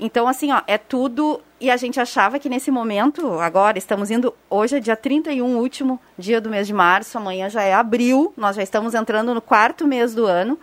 Então, 0.00 0.26
assim, 0.26 0.50
ó, 0.50 0.62
é 0.66 0.78
tudo. 0.78 1.40
E 1.60 1.70
a 1.70 1.76
gente 1.76 2.00
achava 2.00 2.38
que 2.38 2.48
nesse 2.48 2.70
momento, 2.70 3.38
agora, 3.38 3.76
estamos 3.76 4.10
indo. 4.10 4.34
Hoje 4.48 4.78
é 4.78 4.80
dia 4.80 4.96
31, 4.96 5.58
último 5.58 6.00
dia 6.18 6.40
do 6.40 6.48
mês 6.48 6.66
de 6.66 6.72
março, 6.72 7.18
amanhã 7.18 7.50
já 7.50 7.62
é 7.62 7.74
abril, 7.74 8.32
nós 8.34 8.56
já 8.56 8.62
estamos 8.62 8.94
entrando 8.94 9.34
no 9.34 9.42
quarto 9.42 9.86
mês 9.86 10.14
do 10.14 10.24
ano. 10.24 10.58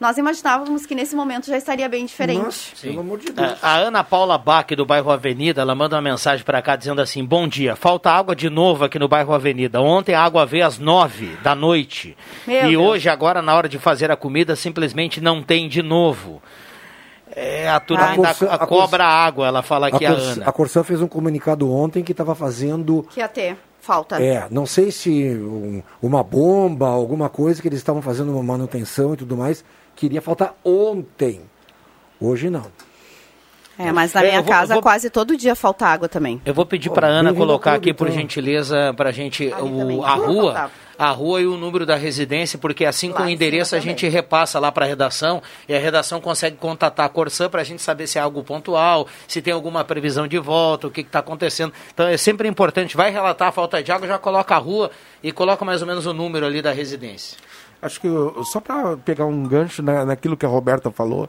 Nós 0.00 0.16
imaginávamos 0.16 0.86
que 0.86 0.94
nesse 0.94 1.14
momento 1.14 1.46
já 1.46 1.58
estaria 1.58 1.86
bem 1.86 2.06
diferente. 2.06 2.42
Nossa, 2.42 2.74
pelo 2.80 3.00
amor 3.00 3.18
de 3.18 3.32
Deus. 3.32 3.62
A, 3.62 3.72
a 3.72 3.76
Ana 3.76 4.02
Paula 4.02 4.38
Bach, 4.38 4.66
do 4.74 4.86
bairro 4.86 5.10
Avenida, 5.10 5.60
ela 5.60 5.74
manda 5.74 5.94
uma 5.94 6.00
mensagem 6.00 6.42
para 6.42 6.62
cá 6.62 6.74
dizendo 6.74 7.02
assim: 7.02 7.22
Bom 7.22 7.46
dia, 7.46 7.76
falta 7.76 8.10
água 8.10 8.34
de 8.34 8.48
novo 8.48 8.82
aqui 8.82 8.98
no 8.98 9.06
bairro 9.06 9.34
Avenida. 9.34 9.78
Ontem 9.82 10.14
a 10.14 10.22
água 10.22 10.46
veio 10.46 10.64
às 10.64 10.78
nove 10.78 11.36
da 11.42 11.54
noite. 11.54 12.16
Meu 12.46 12.64
e 12.64 12.70
Deus. 12.70 12.82
hoje, 12.82 13.10
agora, 13.10 13.42
na 13.42 13.54
hora 13.54 13.68
de 13.68 13.78
fazer 13.78 14.10
a 14.10 14.16
comida, 14.16 14.56
simplesmente 14.56 15.20
não 15.20 15.42
tem 15.42 15.68
de 15.68 15.82
novo. 15.82 16.40
É, 17.34 17.68
a 17.68 17.80
turma 17.80 18.04
ah, 18.04 18.10
ainda 18.10 18.28
a, 18.28 18.54
a 18.54 18.66
cobra 18.66 19.04
a 19.04 19.08
água, 19.08 19.46
ela 19.46 19.62
fala 19.62 19.88
aqui 19.88 20.04
a, 20.04 20.10
a 20.10 20.14
Ana. 20.14 20.44
A 20.46 20.52
Corsã 20.52 20.82
fez 20.82 21.00
um 21.00 21.08
comunicado 21.08 21.70
ontem 21.72 22.02
que 22.02 22.12
estava 22.12 22.34
fazendo... 22.34 23.06
Que 23.10 23.20
ia 23.20 23.28
ter 23.28 23.56
falta. 23.80 24.22
É, 24.22 24.46
não 24.50 24.66
sei 24.66 24.90
se 24.90 25.34
um, 25.34 25.82
uma 26.00 26.22
bomba, 26.22 26.88
alguma 26.88 27.28
coisa 27.28 27.60
que 27.60 27.68
eles 27.68 27.78
estavam 27.78 28.02
fazendo 28.02 28.32
uma 28.32 28.42
manutenção 28.42 29.14
e 29.14 29.16
tudo 29.16 29.36
mais, 29.36 29.64
queria 29.96 30.22
faltar 30.22 30.54
ontem. 30.64 31.40
Hoje 32.20 32.50
não. 32.50 32.66
É, 33.78 33.90
mas 33.92 34.12
na 34.12 34.22
é, 34.22 34.28
minha 34.28 34.42
vou, 34.42 34.50
casa 34.50 34.74
vou... 34.74 34.82
quase 34.82 35.08
todo 35.08 35.36
dia 35.36 35.54
falta 35.54 35.86
água 35.86 36.08
também. 36.08 36.40
Eu 36.44 36.52
vou 36.52 36.66
pedir 36.66 36.90
para 36.90 37.06
Ana 37.06 37.32
colocar 37.32 37.74
aqui, 37.74 37.94
por 37.94 38.08
então. 38.08 38.20
gentileza, 38.20 38.92
para 38.94 39.08
a 39.08 39.12
gente 39.12 39.48
o, 39.48 40.04
a 40.04 40.14
rua 40.14 40.70
a 41.00 41.12
rua 41.12 41.40
e 41.40 41.46
o 41.46 41.56
número 41.56 41.86
da 41.86 41.96
residência, 41.96 42.58
porque 42.58 42.84
assim 42.84 43.10
com 43.10 43.22
o 43.22 43.28
endereço 43.28 43.74
a 43.74 43.80
gente 43.80 44.06
repassa 44.06 44.60
lá 44.60 44.70
para 44.70 44.84
a 44.84 44.88
redação 44.88 45.42
e 45.66 45.74
a 45.74 45.78
redação 45.78 46.20
consegue 46.20 46.58
contatar 46.58 47.06
a 47.06 47.08
Corsã 47.08 47.48
para 47.48 47.62
a 47.62 47.64
gente 47.64 47.80
saber 47.80 48.06
se 48.06 48.18
é 48.18 48.20
algo 48.20 48.44
pontual, 48.44 49.08
se 49.26 49.40
tem 49.40 49.50
alguma 49.50 49.82
previsão 49.82 50.28
de 50.28 50.38
volta, 50.38 50.88
o 50.88 50.90
que 50.90 51.00
está 51.00 51.20
acontecendo. 51.20 51.72
Então 51.94 52.06
é 52.06 52.18
sempre 52.18 52.46
importante, 52.46 52.98
vai 52.98 53.10
relatar 53.10 53.48
a 53.48 53.52
falta 53.52 53.82
de 53.82 53.90
água, 53.90 54.06
já 54.06 54.18
coloca 54.18 54.54
a 54.54 54.58
rua 54.58 54.90
e 55.22 55.32
coloca 55.32 55.64
mais 55.64 55.80
ou 55.80 55.88
menos 55.88 56.04
o 56.04 56.12
número 56.12 56.44
ali 56.44 56.60
da 56.60 56.70
residência. 56.70 57.38
Acho 57.80 57.98
que 57.98 58.08
só 58.44 58.60
para 58.60 58.98
pegar 58.98 59.24
um 59.24 59.44
gancho 59.44 59.82
na, 59.82 60.04
naquilo 60.04 60.36
que 60.36 60.44
a 60.44 60.50
Roberta 60.50 60.90
falou, 60.90 61.24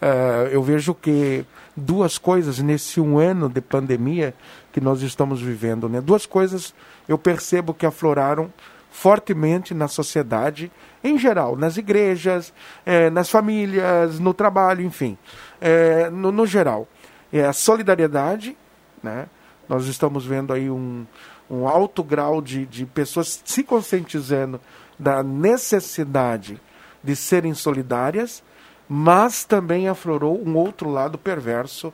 uh, 0.00 0.48
eu 0.50 0.62
vejo 0.62 0.94
que 0.94 1.44
duas 1.76 2.16
coisas 2.16 2.60
nesse 2.60 2.98
um 2.98 3.18
ano 3.18 3.46
de 3.50 3.60
pandemia 3.60 4.32
que 4.72 4.80
nós 4.80 5.02
estamos 5.02 5.42
vivendo, 5.42 5.86
né? 5.86 6.00
Duas 6.00 6.24
coisas 6.24 6.72
eu 7.06 7.18
percebo 7.18 7.74
que 7.74 7.84
afloraram 7.84 8.50
fortemente 8.92 9.72
na 9.74 9.88
sociedade 9.88 10.70
em 11.02 11.18
geral, 11.18 11.56
nas 11.56 11.76
igrejas, 11.76 12.52
é, 12.86 13.10
nas 13.10 13.28
famílias, 13.28 14.20
no 14.20 14.32
trabalho, 14.32 14.84
enfim, 14.84 15.18
é, 15.60 16.08
no, 16.10 16.30
no, 16.30 16.46
geral. 16.46 16.86
É 17.32 17.44
a 17.44 17.52
solidariedade, 17.52 18.56
né? 19.02 19.26
nós 19.68 19.86
estamos 19.86 20.24
vendo 20.24 20.52
aí 20.52 20.70
um, 20.70 21.06
um 21.50 21.66
alto 21.66 22.04
grau 22.04 22.40
de, 22.40 22.66
de 22.66 22.84
pessoas 22.84 23.42
se 23.44 23.64
conscientizando 23.64 24.60
da 24.98 25.22
necessidade 25.22 26.60
de 27.02 27.16
serem 27.16 27.54
solidárias, 27.54 28.44
mas 28.88 29.42
também 29.42 29.88
aflorou 29.88 30.40
um 30.46 30.54
outro 30.54 30.90
lado 30.90 31.16
perverso 31.16 31.92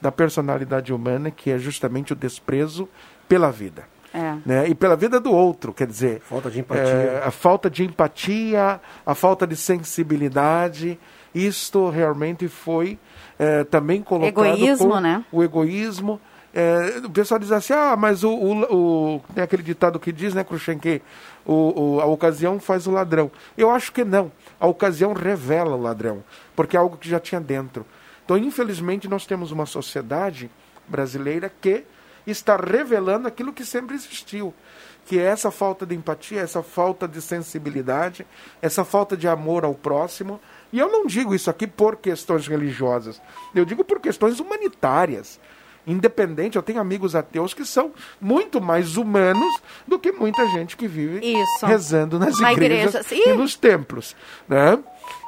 da 0.00 0.10
personalidade 0.10 0.92
humana, 0.92 1.30
que 1.30 1.50
é 1.50 1.58
justamente 1.58 2.12
o 2.12 2.16
desprezo 2.16 2.88
pela 3.28 3.50
vida. 3.52 3.84
É. 4.12 4.36
Né? 4.44 4.68
E 4.68 4.74
pela 4.74 4.96
vida 4.96 5.20
do 5.20 5.32
outro, 5.32 5.72
quer 5.72 5.86
dizer. 5.86 6.20
Falta 6.20 6.50
de 6.50 6.60
empatia. 6.60 6.82
É, 6.82 7.22
a 7.24 7.30
falta 7.30 7.70
de 7.70 7.84
empatia, 7.84 8.80
a 9.06 9.14
falta 9.14 9.46
de 9.46 9.56
sensibilidade. 9.56 10.98
Isto 11.34 11.88
realmente 11.90 12.48
foi 12.48 12.98
é, 13.38 13.64
também 13.64 14.02
colocado. 14.02 14.46
Egoísmo, 14.46 15.00
né? 15.00 15.24
O 15.30 15.42
egoísmo. 15.42 16.20
É, 16.52 17.00
o 17.04 17.10
pessoal 17.10 17.38
diz 17.38 17.52
assim: 17.52 17.72
ah, 17.72 17.96
mas 17.96 18.24
o, 18.24 18.30
o, 18.30 18.74
o, 19.16 19.22
tem 19.32 19.44
aquele 19.44 19.62
ditado 19.62 20.00
que 20.00 20.10
diz, 20.10 20.34
né, 20.34 20.44
que 20.44 21.00
o, 21.46 21.96
o, 21.96 22.00
a 22.00 22.06
ocasião 22.06 22.58
faz 22.58 22.88
o 22.88 22.90
ladrão. 22.90 23.30
Eu 23.56 23.70
acho 23.70 23.92
que 23.92 24.04
não. 24.04 24.32
A 24.58 24.66
ocasião 24.66 25.12
revela 25.12 25.76
o 25.76 25.80
ladrão, 25.80 26.24
porque 26.56 26.76
é 26.76 26.80
algo 26.80 26.96
que 26.96 27.08
já 27.08 27.20
tinha 27.20 27.40
dentro. 27.40 27.86
Então, 28.24 28.36
infelizmente, 28.36 29.08
nós 29.08 29.26
temos 29.26 29.52
uma 29.52 29.66
sociedade 29.66 30.50
brasileira 30.88 31.50
que 31.60 31.84
está 32.30 32.56
revelando 32.56 33.28
aquilo 33.28 33.52
que 33.52 33.64
sempre 33.64 33.94
existiu, 33.94 34.54
que 35.06 35.18
é 35.18 35.22
essa 35.22 35.50
falta 35.50 35.84
de 35.84 35.94
empatia, 35.94 36.40
essa 36.40 36.62
falta 36.62 37.06
de 37.08 37.20
sensibilidade, 37.20 38.26
essa 38.62 38.84
falta 38.84 39.16
de 39.16 39.26
amor 39.26 39.64
ao 39.64 39.74
próximo. 39.74 40.40
E 40.72 40.78
eu 40.78 40.90
não 40.90 41.06
digo 41.06 41.34
isso 41.34 41.50
aqui 41.50 41.66
por 41.66 41.96
questões 41.96 42.46
religiosas, 42.46 43.20
eu 43.54 43.64
digo 43.64 43.84
por 43.84 44.00
questões 44.00 44.40
humanitárias. 44.40 45.40
Independente, 45.90 46.56
eu 46.56 46.62
tenho 46.62 46.80
amigos 46.80 47.14
ateus 47.14 47.54
que 47.54 47.64
são 47.64 47.92
muito 48.20 48.60
mais 48.60 48.96
humanos 48.96 49.52
do 49.86 49.98
que 49.98 50.12
muita 50.12 50.46
gente 50.48 50.76
que 50.76 50.88
vive 50.88 51.20
isso. 51.24 51.66
rezando 51.66 52.18
nas 52.18 52.38
Na 52.40 52.52
igrejas 52.52 53.10
igreja. 53.12 53.30
e 53.30 53.36
nos 53.36 53.54
templos. 53.54 54.16
Né? 54.48 54.78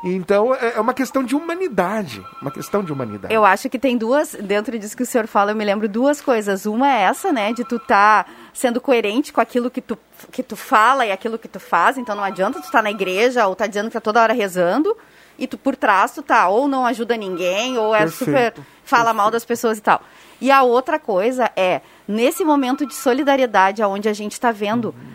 Então 0.04 0.54
é 0.54 0.72
é 0.74 0.80
uma 0.80 0.94
questão 0.94 1.22
de 1.22 1.34
humanidade, 1.36 2.24
uma 2.40 2.50
questão 2.50 2.82
de 2.82 2.92
humanidade. 2.92 3.32
Eu 3.32 3.44
acho 3.44 3.68
que 3.68 3.78
tem 3.78 3.96
duas, 3.96 4.34
dentro 4.34 4.78
disso 4.78 4.96
que 4.96 5.02
o 5.02 5.06
senhor 5.06 5.26
fala, 5.26 5.52
eu 5.52 5.56
me 5.56 5.64
lembro 5.64 5.88
duas 5.88 6.20
coisas. 6.20 6.66
Uma 6.66 6.88
é 6.88 7.02
essa, 7.02 7.32
né, 7.32 7.52
de 7.52 7.64
tu 7.64 7.78
tá 7.78 8.24
sendo 8.52 8.80
coerente 8.80 9.32
com 9.32 9.40
aquilo 9.40 9.70
que 9.70 9.80
tu, 9.80 9.98
que 10.30 10.42
tu 10.42 10.56
fala 10.56 11.04
e 11.06 11.12
aquilo 11.12 11.38
que 11.38 11.48
tu 11.48 11.60
faz. 11.60 11.98
Então 11.98 12.16
não 12.16 12.24
adianta 12.24 12.60
tu 12.60 12.64
estar 12.64 12.82
na 12.82 12.90
igreja 12.90 13.46
ou 13.46 13.54
tá 13.54 13.66
dizendo 13.66 13.88
que 13.88 13.92
tá 13.92 14.00
toda 14.00 14.22
hora 14.22 14.32
rezando 14.32 14.96
e 15.38 15.46
tu 15.46 15.56
por 15.58 15.76
trás 15.76 16.12
tu 16.12 16.22
tá 16.22 16.48
ou 16.48 16.68
não 16.68 16.86
ajuda 16.86 17.16
ninguém 17.16 17.76
ou 17.78 17.94
é 17.94 18.00
Perfeito, 18.00 18.24
super 18.24 18.54
fala 18.84 19.12
mal 19.12 19.30
das 19.30 19.44
pessoas 19.44 19.78
e 19.78 19.80
tal. 19.80 20.00
E 20.40 20.50
a 20.50 20.62
outra 20.62 20.98
coisa 20.98 21.50
é, 21.56 21.80
nesse 22.06 22.44
momento 22.44 22.84
de 22.84 22.94
solidariedade 22.94 23.82
aonde 23.82 24.08
a 24.08 24.12
gente 24.12 24.32
está 24.32 24.50
vendo 24.50 24.86
Uhum. 24.86 25.12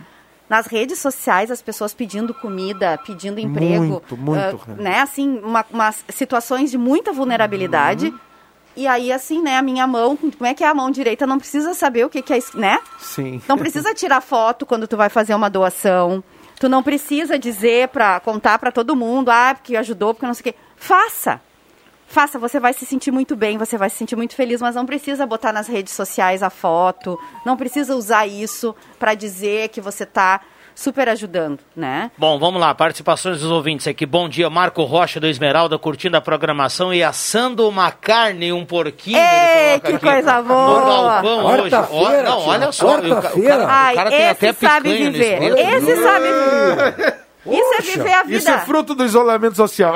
nas 0.49 0.65
redes 0.68 0.99
sociais 0.99 1.51
as 1.51 1.61
pessoas 1.61 1.93
pedindo 1.93 2.34
comida, 2.34 2.97
pedindo 3.05 3.39
emprego, 3.39 4.01
Muito, 4.01 4.18
muito, 4.18 4.57
Renan. 4.65 4.82
né, 4.82 4.99
assim, 5.01 5.39
uma, 5.43 5.65
umas 5.70 6.03
situações 6.09 6.72
de 6.72 6.78
muita 6.78 7.11
vulnerabilidade. 7.11 8.07
Uhum. 8.07 8.20
E 8.78 8.86
aí, 8.88 9.11
assim, 9.11 9.41
né, 9.41 9.57
a 9.57 9.61
minha 9.63 9.88
mão, 9.88 10.15
como 10.15 10.45
é 10.45 10.53
que 10.53 10.63
é 10.63 10.68
a 10.68 10.74
mão 10.74 10.91
direita? 10.91 11.26
Não 11.26 11.39
precisa 11.39 11.74
saber 11.74 12.05
o 12.05 12.09
que, 12.09 12.22
que 12.22 12.32
é, 12.32 12.38
isso, 12.38 12.55
né? 12.57 12.80
Sim. 12.99 13.41
Não 13.47 13.57
precisa 13.57 13.91
tirar 13.93 14.22
foto 14.22 14.68
quando 14.68 14.88
tu 14.88 14.95
vai 14.95 15.09
fazer 15.09 15.34
uma 15.34 15.49
doação. 15.49 16.24
Tu 16.59 16.70
não 16.70 16.84
precisa 16.84 17.39
dizer 17.39 17.88
para 17.88 18.20
contar 18.20 18.59
para 18.59 18.72
todo 18.72 18.95
mundo, 18.95 19.30
ah, 19.30 19.55
porque 19.55 19.76
ajudou, 19.76 20.13
porque 20.13 20.28
não 20.28 20.34
sei 20.36 20.41
o 20.41 20.43
quê. 20.43 20.55
Faça. 20.76 21.41
Faça, 22.08 22.39
você 22.39 22.60
vai 22.60 22.74
se 22.74 22.86
sentir 22.86 23.12
muito 23.12 23.36
bem, 23.36 23.58
você 23.58 23.78
vai 23.78 23.89
se 23.89 23.97
sentir 23.97 24.16
muito 24.16 24.34
feliz, 24.34 24.62
mas 24.62 24.76
não 24.76 24.86
precisa 24.86 25.26
botar 25.26 25.51
nas 25.51 25.68
redes 25.68 25.93
sociais 25.93 26.41
a 26.41 26.49
foto, 26.49 27.20
não 27.45 27.58
precisa 27.58 27.95
usar 27.95 28.26
isso 28.26 28.74
para 28.97 29.14
dizer 29.14 29.70
que 29.70 29.82
você 29.82 30.05
tá 30.05 30.41
super 30.74 31.10
ajudando, 31.10 31.60
né? 31.76 32.12
Bom, 32.18 32.38
vamos 32.39 32.62
lá, 32.62 32.74
participações 32.74 33.41
dos 33.41 33.51
ouvintes 33.51 33.88
aqui. 33.88 34.05
Bom 34.05 34.30
dia, 34.30 34.47
Marco 34.49 34.84
Rocha 34.84 35.20
do 35.20 35.28
Esmeralda, 35.28 35.78
curtindo 35.78 36.16
a 36.16 36.22
programação 36.22 36.93
e 36.93 37.03
assando 37.03 37.68
uma 37.68 37.91
carne, 37.91 38.53
um 38.53 38.64
porquinho. 38.64 39.18
Ei, 39.18 39.80
que 39.80 39.93
aqui, 39.93 39.99
coisa 39.99 40.41
boa! 40.41 40.80
No 40.80 40.86
galpão 40.86 41.45
hoje. 41.45 41.76
Ó, 41.76 42.24
não, 42.24 42.39
olha 42.47 42.72
só, 42.72 42.99
o 42.99 43.20
o 43.20 43.22
cara, 43.43 43.68
Ai, 43.68 43.93
o 43.93 43.97
cara 43.97 44.10
tem 44.12 44.22
esse 44.22 44.47
até 44.47 44.53
sabe 44.53 44.93
viver. 44.93 45.41
Esse 45.58 46.03
sabe 46.03 46.26
viver. 46.26 47.26
Isso 47.52 47.74
é 47.78 47.82
viver 47.82 48.14
a 48.14 48.24
vida. 48.24 48.38
Isso 48.38 48.50
é 48.50 48.58
fruto 48.60 48.93
do 48.95 49.04
isolamento 49.06 49.56
social. 49.56 49.95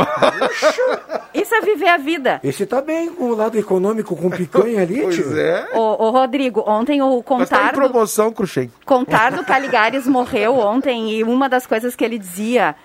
Isso 1.34 1.54
é 1.56 1.62
viver 1.62 1.88
a 1.88 1.97
vida. 1.97 2.39
Esse 2.43 2.66
tá 2.66 2.82
bem 2.82 3.10
com 3.14 3.26
o 3.26 3.36
lado 3.36 3.58
econômico 3.58 4.16
com 4.16 4.30
picanha 4.30 4.82
ali, 4.82 5.02
Pois 5.04 5.16
tio. 5.16 5.38
é. 5.38 5.70
Ô, 5.74 6.06
ô, 6.06 6.10
Rodrigo, 6.12 6.64
ontem 6.68 7.02
o 7.02 7.08
Mas 7.08 7.49
tá 7.49 7.58
em 7.58 7.60
Contardo, 7.62 7.80
promoção, 7.80 8.32
Cruxem. 8.32 8.72
Contardo 8.86 9.43
Caligares 9.45 10.06
morreu 10.08 10.56
ontem 10.56 11.12
e 11.12 11.24
uma 11.24 11.47
das 11.47 11.66
coisas 11.66 11.95
que 11.95 12.04
ele 12.04 12.18
dizia 12.18 12.76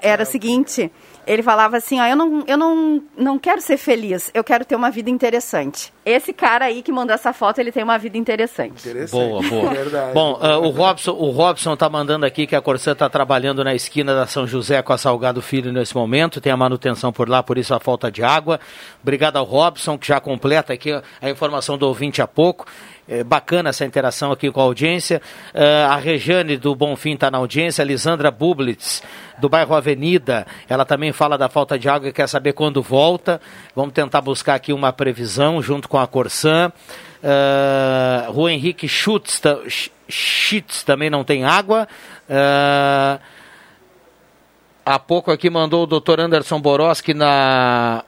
era 0.00 0.22
o 0.22 0.26
seguinte, 0.26 0.90
ele 1.26 1.42
falava 1.42 1.76
assim, 1.76 2.00
ó, 2.00 2.06
eu, 2.06 2.16
não, 2.16 2.44
eu 2.46 2.58
não, 2.58 3.02
não 3.16 3.38
quero 3.38 3.60
ser 3.60 3.76
feliz, 3.76 4.30
eu 4.34 4.42
quero 4.42 4.64
ter 4.64 4.74
uma 4.74 4.90
vida 4.90 5.08
interessante. 5.08 5.92
Esse 6.04 6.32
cara 6.32 6.64
aí 6.64 6.82
que 6.82 6.90
mandou 6.90 7.14
essa 7.14 7.32
foto, 7.32 7.60
ele 7.60 7.70
tem 7.70 7.84
uma 7.84 7.96
vida 7.96 8.18
interessante. 8.18 8.88
Boa, 9.10 9.40
boa. 9.48 9.70
Verdade. 9.70 10.12
Bom, 10.12 10.38
ah, 10.40 10.58
o 10.58 10.70
Robson, 10.70 11.12
o 11.12 11.30
Robson 11.30 11.76
tá 11.76 11.88
mandando 11.88 12.26
aqui 12.26 12.46
que 12.46 12.56
a 12.56 12.60
Corsã 12.60 12.92
está 12.92 13.08
trabalhando 13.08 13.62
na 13.62 13.72
esquina 13.72 14.14
da 14.14 14.26
São 14.26 14.46
José 14.46 14.82
com 14.82 14.92
a 14.92 14.98
Salgado 14.98 15.40
Filho 15.40 15.72
nesse 15.72 15.94
momento, 15.94 16.40
tem 16.40 16.52
a 16.52 16.56
manutenção 16.56 17.12
por 17.12 17.28
lá, 17.28 17.42
por 17.42 17.56
isso 17.56 17.72
a 17.72 17.78
falta 17.78 18.10
de 18.10 18.24
água. 18.24 18.58
Obrigado 19.00 19.36
ao 19.36 19.44
Robson, 19.44 19.96
que 19.96 20.08
já 20.08 20.20
completa 20.20 20.72
aqui 20.72 20.90
a 21.20 21.30
informação 21.30 21.78
do 21.78 21.86
ouvinte 21.86 22.20
há 22.20 22.26
pouco. 22.26 22.66
É 23.08 23.24
bacana 23.24 23.70
essa 23.70 23.84
interação 23.84 24.30
aqui 24.30 24.50
com 24.50 24.60
a 24.60 24.64
audiência. 24.64 25.20
Ah, 25.52 25.94
a 25.94 25.96
Rejane 25.96 26.56
do 26.56 26.74
Bonfim 26.74 27.14
está 27.14 27.30
na 27.30 27.38
audiência, 27.38 27.82
a 27.82 27.84
Lisandra 27.84 28.30
Bublitz, 28.30 29.02
do 29.40 29.48
bairro 29.48 29.74
Avenida, 29.74 30.46
ela 30.68 30.84
também 30.84 31.12
fala 31.12 31.36
da 31.36 31.48
falta 31.48 31.76
de 31.76 31.88
água 31.88 32.08
e 32.08 32.12
quer 32.12 32.28
saber 32.28 32.52
quando 32.52 32.80
volta. 32.80 33.40
Vamos 33.74 33.92
tentar 33.92 34.20
buscar 34.20 34.54
aqui 34.54 34.72
uma 34.72 34.92
previsão 34.92 35.60
junto 35.60 35.88
com 35.88 35.98
a 35.98 36.06
Corsã. 36.06 36.72
Uh, 37.22 38.30
Rua 38.30 38.52
Henrique 38.52 38.86
Schutz, 38.86 39.40
Schitz 40.08 40.84
também 40.84 41.10
não 41.10 41.24
tem 41.24 41.44
água. 41.44 41.88
Ah, 42.30 43.18
há 44.86 44.98
pouco 44.98 45.32
aqui 45.32 45.50
mandou 45.50 45.82
o 45.82 45.86
doutor 45.86 46.20
Anderson 46.20 46.60
Boroski 46.60 47.14
na, 47.14 48.04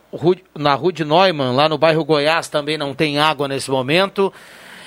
na 0.56 0.74
Rua 0.74 0.92
de 0.92 1.04
Neumann, 1.04 1.54
lá 1.54 1.68
no 1.68 1.78
bairro 1.78 2.04
Goiás, 2.04 2.48
também 2.48 2.78
não 2.78 2.94
tem 2.94 3.18
água 3.18 3.48
nesse 3.48 3.70
momento. 3.70 4.32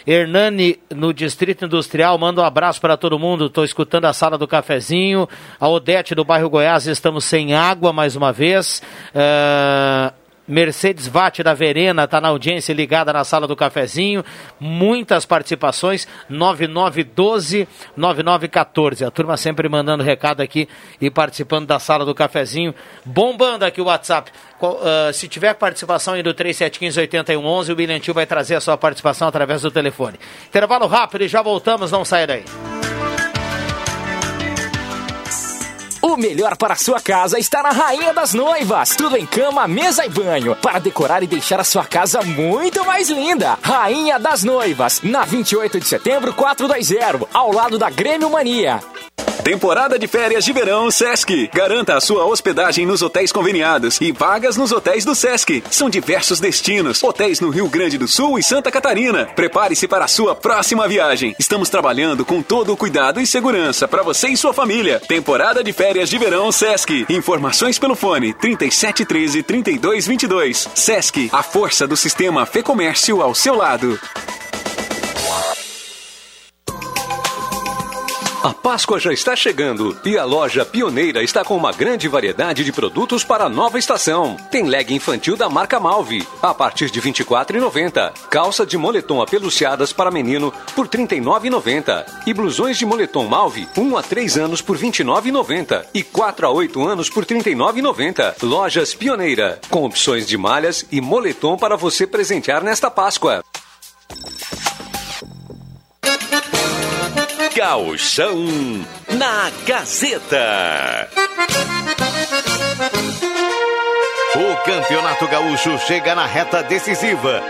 Hernani, 0.08 0.80
no 0.90 1.14
Distrito 1.14 1.66
Industrial, 1.66 2.18
manda 2.18 2.42
um 2.42 2.46
abraço 2.46 2.80
para 2.80 2.96
todo 2.96 3.20
mundo. 3.20 3.48
Estou 3.48 3.66
escutando 3.66 4.06
a 4.06 4.14
sala 4.14 4.38
do 4.38 4.48
cafezinho. 4.48 5.28
A 5.60 5.68
Odete 5.68 6.16
do 6.16 6.24
bairro 6.24 6.50
Goiás, 6.50 6.88
estamos 6.88 7.26
sem 7.26 7.54
água 7.54 7.92
mais 7.92 8.16
uma 8.16 8.32
vez. 8.32 8.82
Ah, 9.14 10.14
Mercedes 10.48 11.08
Vate 11.08 11.44
da 11.44 11.54
Verena 11.54 12.06
está 12.06 12.22
na 12.22 12.30
audiência 12.30 12.74
ligada 12.74 13.12
na 13.12 13.24
sala 13.24 13.48
do 13.48 13.56
cafezinho. 13.56 14.24
Muitas 14.60 15.26
participações. 15.26 16.08
9912-9914. 16.32 19.06
A 19.06 19.12
turma 19.12 19.38
sempre 19.38 19.68
mandando 19.68 20.04
recado 20.04 20.42
aqui 20.42 20.70
e 21.02 21.10
participando 21.10 21.68
da 21.68 21.80
sala 21.80 22.06
do 22.06 22.16
cafezinho. 22.16 22.74
Bombando 23.04 23.66
aqui 23.66 23.82
o 23.82 23.86
WhatsApp. 23.86 24.32
Ah, 24.62 25.12
se 25.14 25.28
tiver 25.28 25.54
participação 25.54 26.14
aí 26.14 26.24
do 26.24 26.34
3715-8111, 26.34 27.98
o 27.98 28.00
Tio 28.00 28.14
vai 28.14 28.26
trazer 28.26 28.56
a 28.56 28.62
sua 28.62 28.78
participação 28.78 29.28
através 29.28 29.62
do 29.62 29.72
telefone. 29.72 30.18
Intervalo 30.48 30.88
rápido 30.88 31.24
e 31.24 31.28
já 31.28 31.42
voltamos. 31.42 31.92
Não 31.92 32.06
saia 32.06 32.28
daí. 32.28 32.46
Melhor 36.18 36.58
para 36.58 36.76
sua 36.76 37.00
casa 37.00 37.38
está 37.38 37.62
na 37.62 37.70
Rainha 37.70 38.12
das 38.12 38.34
Noivas. 38.34 38.96
Tudo 38.96 39.16
em 39.16 39.26
cama, 39.28 39.68
mesa 39.68 40.04
e 40.04 40.10
banho. 40.10 40.56
Para 40.56 40.80
decorar 40.80 41.22
e 41.22 41.28
deixar 41.28 41.60
a 41.60 41.64
sua 41.64 41.86
casa 41.86 42.24
muito 42.24 42.84
mais 42.84 43.08
linda. 43.08 43.56
Rainha 43.62 44.18
das 44.18 44.44
Noivas. 44.44 45.00
Na 45.04 45.26
28 45.26 45.80
de 45.80 45.88
setembro, 45.88 46.34
420. 46.34 47.28
Ao 47.32 47.52
lado 47.52 47.78
da 47.78 47.92
Grêmio 47.92 48.32
Mania. 48.32 48.82
Temporada 49.48 49.98
de 49.98 50.08
férias 50.08 50.44
de 50.44 50.52
verão 50.52 50.92
Sesc. 50.92 51.50
Garanta 51.54 51.96
a 51.96 52.02
sua 52.02 52.26
hospedagem 52.26 52.86
nos 52.86 53.02
hotéis 53.02 53.32
conveniados 53.32 53.98
e 54.02 54.12
vagas 54.12 54.58
nos 54.58 54.74
hotéis 54.74 55.06
do 55.06 55.16
Sesc. 55.16 55.64
São 55.72 55.90
diversos 55.90 56.42
destinos, 56.42 57.02
hotéis 57.02 57.40
no 57.40 57.50
Rio 57.50 57.70
Grande 57.70 57.98
do 57.98 58.10
Sul 58.10 58.38
e 58.38 58.44
Santa 58.44 58.70
Catarina. 58.70 59.26
Prepare-se 59.38 59.88
para 59.88 60.04
a 60.04 60.08
sua 60.10 60.36
próxima 60.36 60.86
viagem. 60.86 61.34
Estamos 61.40 61.70
trabalhando 61.70 62.26
com 62.26 62.42
todo 62.42 62.74
o 62.74 62.76
cuidado 62.76 63.22
e 63.22 63.26
segurança 63.26 63.88
para 63.88 64.04
você 64.04 64.28
e 64.28 64.36
sua 64.36 64.52
família. 64.52 65.00
Temporada 65.00 65.64
de 65.64 65.72
férias 65.72 66.07
de 66.10 66.18
verão 66.18 66.52
Sesc. 66.52 67.06
Informações 67.10 67.78
pelo 67.78 67.96
fone 67.96 68.34
3713 68.34 69.44
3222. 69.44 70.70
Sesc, 70.76 71.30
a 71.32 71.44
força 71.44 71.88
do 71.88 71.98
sistema 71.98 72.46
Fê 72.46 72.64
Comércio 72.64 73.22
ao 73.22 73.34
seu 73.34 73.56
lado. 73.56 74.00
A 78.44 78.54
Páscoa 78.54 79.00
já 79.00 79.12
está 79.12 79.36
chegando 79.36 79.98
e 80.06 80.16
a 80.16 80.24
loja 80.24 80.64
Pioneira 80.64 81.24
está 81.24 81.44
com 81.44 81.58
uma 81.58 81.72
grande 81.72 82.08
variedade 82.08 82.64
de 82.64 82.72
produtos 82.72 83.24
para 83.24 83.46
a 83.46 83.50
nova 83.50 83.80
estação. 83.80 84.38
Tem 84.52 84.64
leg 84.64 84.94
infantil 84.94 85.36
da 85.36 85.50
marca 85.50 85.80
Malve, 85.80 86.26
a 86.40 86.54
partir 86.54 86.92
de 86.92 87.00
R$ 87.00 87.12
24,90. 87.12 88.14
Calça 88.30 88.64
de 88.64 88.78
moletom 88.78 89.24
apeluciadas 89.24 89.92
para 89.92 90.12
menino 90.12 90.54
por 90.76 90.86
R$ 90.86 90.92
39,90. 90.92 92.06
E 92.28 92.34
blusões 92.34 92.78
de 92.78 92.86
moletom 92.86 93.26
Malve, 93.26 93.68
1 93.76 93.98
a 93.98 94.04
3 94.04 94.38
anos 94.38 94.62
por 94.62 94.78
R$ 94.78 94.88
29,90. 94.88 95.86
E 95.92 96.04
4 96.04 96.46
a 96.46 96.52
8 96.52 96.88
anos 96.88 97.10
por 97.10 97.24
R$ 97.24 97.36
39,90. 97.36 98.44
Lojas 98.44 98.94
Pioneira, 98.94 99.60
com 99.70 99.84
opções 99.84 100.28
de 100.28 100.38
malhas 100.38 100.86
e 100.92 101.02
moletom 101.02 101.58
para 101.58 101.76
você 101.76 102.06
presentear 102.06 102.64
nesta 102.64 102.92
Páscoa. 102.92 103.44
Gauchão 107.58 108.46
na 109.18 109.50
Gazeta. 109.66 111.10
O 114.36 114.64
Campeonato 114.64 115.28
Gaúcho 115.28 115.80
chega 115.80 116.14
na 116.14 116.28
reta 116.28 116.62
decisiva. 116.62 117.42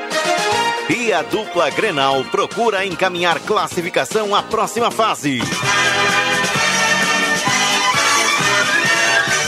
E 0.89 1.11
a 1.11 1.23
dupla 1.23 1.69
Grenal 1.71 2.23
procura 2.31 2.85
encaminhar 2.85 3.37
classificação 3.41 4.33
à 4.33 4.41
próxima 4.41 4.89
fase. 4.89 5.41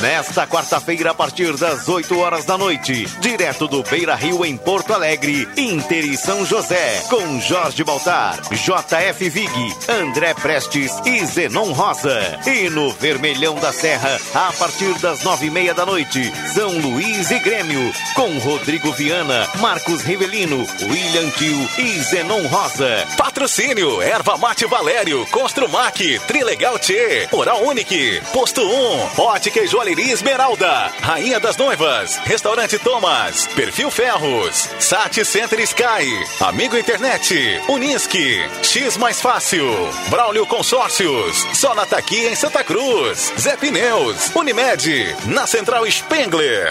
Nesta 0.01 0.47
quarta-feira, 0.47 1.11
a 1.11 1.13
partir 1.13 1.57
das 1.57 1.89
8 1.89 2.17
horas 2.19 2.45
da 2.45 2.57
noite, 2.57 3.05
direto 3.19 3.67
do 3.67 3.83
Beira 3.83 4.15
Rio, 4.15 4.45
em 4.45 4.55
Porto 4.55 4.93
Alegre, 4.93 5.45
Inter 5.57 6.05
e 6.05 6.15
São 6.15 6.45
José, 6.45 7.03
com 7.09 7.41
Jorge 7.41 7.83
Baltar, 7.83 8.39
JF 8.49 9.29
Vig, 9.29 9.75
André 9.89 10.33
Prestes 10.35 10.93
e 11.05 11.25
Zenon 11.25 11.73
Rosa. 11.73 12.39
E 12.47 12.69
no 12.69 12.93
Vermelhão 12.93 13.55
da 13.55 13.73
Serra, 13.73 14.17
a 14.33 14.53
partir 14.53 14.93
das 14.99 15.21
nove 15.23 15.47
e 15.47 15.51
meia 15.51 15.73
da 15.73 15.85
noite, 15.85 16.31
São 16.53 16.69
Luís 16.79 17.29
e 17.29 17.39
Grêmio, 17.39 17.91
com 18.15 18.37
Rodrigo 18.37 18.93
Viana, 18.93 19.49
Marcos 19.59 20.01
Rivelino, 20.01 20.65
William 20.83 21.29
Tio 21.31 21.69
e 21.77 21.99
Zenon 22.03 22.47
Rosa. 22.47 23.05
Patrocínio, 23.17 24.01
Erva 24.01 24.37
Mate 24.37 24.65
Valério, 24.65 25.25
Construmac, 25.27 26.19
Trilegal 26.25 26.79
T, 26.79 27.27
Oral 27.33 27.65
Unique, 27.65 28.21
Posto 28.31 28.61
1, 28.61 29.21
Ótica 29.21 29.59
e 29.59 29.67
Joalheria 29.67 29.88
Esmeralda, 29.97 30.91
Rainha 31.01 31.39
das 31.39 31.57
Noivas, 31.57 32.17
Restaurante 32.17 32.77
Thomas, 32.77 33.47
Perfil 33.47 33.89
Ferros, 33.89 34.69
Sat 34.79 35.23
Center 35.25 35.59
Sky, 35.61 36.05
Amigo 36.41 36.77
Internet, 36.77 37.61
Unisque, 37.67 38.41
X 38.61 38.97
Mais 38.97 39.19
Fácil, 39.21 39.65
Braulio 40.09 40.45
Consórcios, 40.45 41.45
Sonataqui 41.53 42.27
em 42.27 42.35
Santa 42.35 42.63
Cruz, 42.63 43.33
Zé 43.39 43.55
Pneus, 43.55 44.29
Unimed, 44.35 45.15
na 45.25 45.47
Central 45.47 45.89
Spengler. 45.89 46.67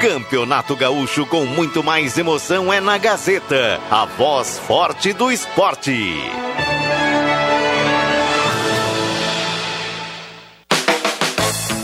Campeonato 0.00 0.76
Gaúcho 0.76 1.26
com 1.26 1.44
muito 1.44 1.82
mais 1.82 2.16
emoção 2.16 2.72
é 2.72 2.80
na 2.80 2.98
Gazeta, 2.98 3.80
a 3.90 4.04
voz 4.04 4.58
forte 4.58 5.12
do 5.12 5.32
esporte. 5.32 6.45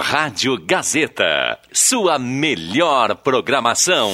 Rádio 0.00 0.56
Gazeta, 0.64 1.58
sua 1.72 2.20
melhor 2.20 3.16
programação. 3.16 4.12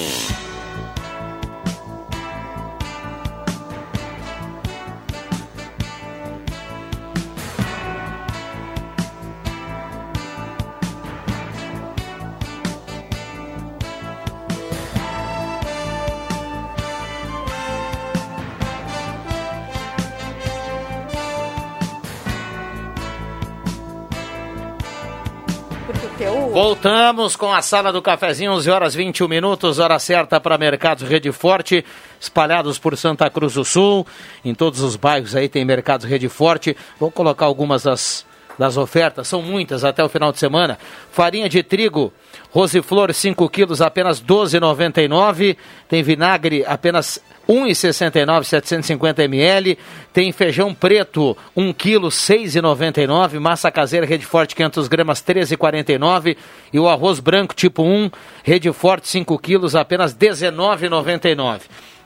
Voltamos 26.54 27.34
com 27.34 27.52
a 27.52 27.60
sala 27.60 27.92
do 27.92 28.00
cafezinho, 28.00 28.52
11 28.52 28.70
horas 28.70 28.94
21 28.94 29.26
minutos, 29.26 29.80
hora 29.80 29.98
certa 29.98 30.40
para 30.40 30.56
Mercados 30.56 31.02
Rede 31.02 31.32
Forte, 31.32 31.84
espalhados 32.20 32.78
por 32.78 32.96
Santa 32.96 33.28
Cruz 33.28 33.54
do 33.54 33.64
Sul. 33.64 34.06
Em 34.44 34.54
todos 34.54 34.80
os 34.80 34.94
bairros 34.94 35.34
aí 35.34 35.48
tem 35.48 35.64
Mercados 35.64 36.06
Rede 36.06 36.28
Forte. 36.28 36.76
Vou 37.00 37.10
colocar 37.10 37.46
algumas 37.46 37.82
das, 37.82 38.24
das 38.56 38.76
ofertas, 38.76 39.26
são 39.26 39.42
muitas 39.42 39.82
até 39.82 40.04
o 40.04 40.08
final 40.08 40.30
de 40.30 40.38
semana. 40.38 40.78
Farinha 41.10 41.48
de 41.48 41.60
trigo, 41.60 42.12
Rosiflor 42.54 43.12
5 43.12 43.48
quilos, 43.48 43.82
apenas 43.82 44.22
12,99. 44.22 45.56
Tem 45.88 46.04
vinagre, 46.04 46.64
apenas 46.64 47.20
1,69, 47.48 48.44
750 48.44 49.24
ml. 49.24 49.76
Tem 50.12 50.30
feijão 50.30 50.72
preto, 50.72 51.36
1 51.56 51.72
quilo, 51.72 52.10
6,99. 52.10 53.40
Massa 53.40 53.72
caseira 53.72 54.06
Rede 54.06 54.24
Forte 54.24 54.54
500 54.54 54.86
gramas, 54.86 55.20
13,49. 55.20 56.36
E 56.72 56.78
o 56.78 56.88
arroz 56.88 57.18
branco 57.18 57.56
tipo 57.56 57.82
1, 57.82 58.08
Rede 58.44 58.72
Forte 58.72 59.08
5 59.08 59.36
quilos, 59.40 59.74
apenas 59.74 60.14
19,99. 60.14 61.62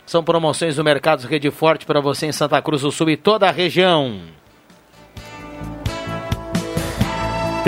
São 0.06 0.24
promoções 0.24 0.76
do 0.76 0.82
Mercado 0.82 1.26
Rede 1.26 1.50
Forte 1.50 1.84
para 1.84 2.00
você 2.00 2.24
em 2.24 2.32
Santa 2.32 2.62
Cruz 2.62 2.80
do 2.80 2.90
Sul 2.90 3.10
e 3.10 3.18
toda 3.18 3.46
a 3.46 3.52
região. 3.52 4.37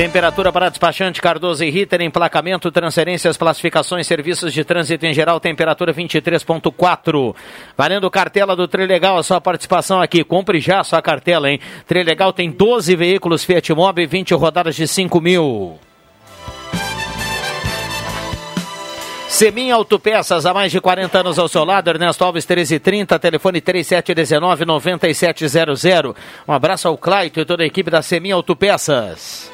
Temperatura 0.01 0.49
para 0.51 0.71
despachante 0.71 1.21
Cardoso 1.21 1.63
e 1.63 1.69
Ritter, 1.69 2.01
emplacamento, 2.01 2.73
transferências, 2.73 3.37
classificações, 3.37 4.07
serviços 4.07 4.51
de 4.51 4.65
trânsito 4.65 5.05
em 5.05 5.13
geral, 5.13 5.39
temperatura 5.39 5.93
23.4. 5.93 7.37
Valendo 7.77 8.11
cartela 8.11 8.57
do 8.57 8.67
Trilegal, 8.67 9.19
a 9.19 9.23
sua 9.23 9.43
participação 9.43 10.01
aqui. 10.01 10.25
Compre 10.25 10.59
já 10.59 10.81
a 10.81 10.85
sua 10.85 11.03
cartela, 11.03 11.51
hein? 11.51 11.61
Trilegal 11.87 12.33
tem 12.33 12.51
12 12.51 12.97
veículos 12.97 13.45
Fiat 13.45 13.75
Mobi, 13.75 14.07
20 14.07 14.33
rodadas 14.33 14.75
de 14.75 14.89
5 14.89 15.21
mil. 15.21 15.79
Semin 19.29 19.71
Autopeças, 19.71 20.47
há 20.47 20.55
mais 20.55 20.73
de 20.73 20.81
40 20.81 21.19
anos 21.19 21.39
ao 21.39 21.47
seu 21.47 21.63
lado, 21.63 21.91
Ernesto 21.91 22.25
Alves 22.25 22.47
1330, 22.47 23.19
telefone 23.19 23.61
3719-9700. 23.61 26.17
Um 26.49 26.55
abraço 26.55 26.89
ao 26.89 26.97
Claito 26.97 27.39
e 27.39 27.45
toda 27.45 27.65
a 27.65 27.67
equipe 27.67 27.91
da 27.91 28.01
Semin 28.01 28.31
Autopeças. 28.31 29.53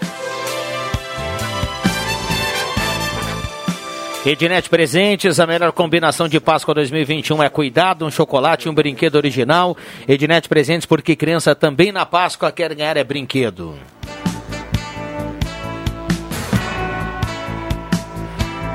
Ednet 4.26 4.68
Presentes, 4.68 5.38
a 5.38 5.46
melhor 5.46 5.70
combinação 5.70 6.26
de 6.26 6.40
Páscoa 6.40 6.74
2021 6.74 7.44
é 7.44 7.48
cuidado, 7.48 8.04
um 8.04 8.10
chocolate 8.10 8.66
e 8.66 8.68
um 8.68 8.74
brinquedo 8.74 9.14
original. 9.14 9.76
Ednet 10.08 10.48
Presentes, 10.48 10.84
porque 10.84 11.14
criança 11.14 11.54
também 11.54 11.92
na 11.92 12.04
Páscoa 12.04 12.50
quer 12.50 12.74
ganhar 12.74 12.96
é 12.96 13.04
brinquedo. 13.04 13.76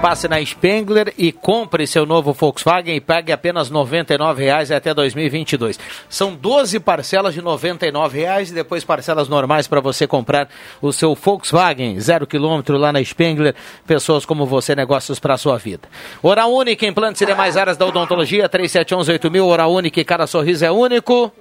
Passe 0.02 0.28
na 0.28 0.43
Spengler 0.43 1.14
e 1.16 1.32
compre 1.32 1.86
seu 1.86 2.08
novo 2.08 2.34
Volkswagen 2.34 2.95
e 2.95 2.99
pague 2.99 3.32
apenas 3.32 3.70
R$ 3.70 3.76
99,00 3.76 4.76
até 4.76 4.95
2022. 4.95 5.80
São 6.10 6.34
12 6.34 6.80
parcelas 6.80 7.36
de 7.36 7.39
R$ 7.39 7.45
99,00 7.45 8.49
e 8.49 8.54
depois 8.54 8.84
parcelas 8.84 9.30
normais 9.30 9.68
para 9.68 9.80
você 9.80 10.08
comprar 10.08 10.49
o 10.82 10.91
seu 10.91 11.14
Volkswagen. 11.14 11.99
Zero 11.99 12.26
quilômetro 12.26 12.78
lá 12.78 12.91
na 12.91 13.04
Spengler. 13.04 13.54
Pessoas 13.86 14.26
como 14.26 14.43
você, 14.47 14.74
negócios 14.74 15.20
para 15.20 15.38
sua 15.38 15.60
vida. 15.60 15.88
Oral 16.24 16.52
Única, 16.52 16.88
implantes 16.88 17.22
e 17.22 17.26
demais 17.28 17.56
áreas 17.56 17.78
da 17.78 17.86
odontologia, 17.86 18.49
3711-8000. 18.49 19.45
Oral 19.45 19.72
Única, 19.72 20.04
cada 20.04 20.26
sorriso 20.26 20.66
é 20.66 20.72
único. 20.72 21.32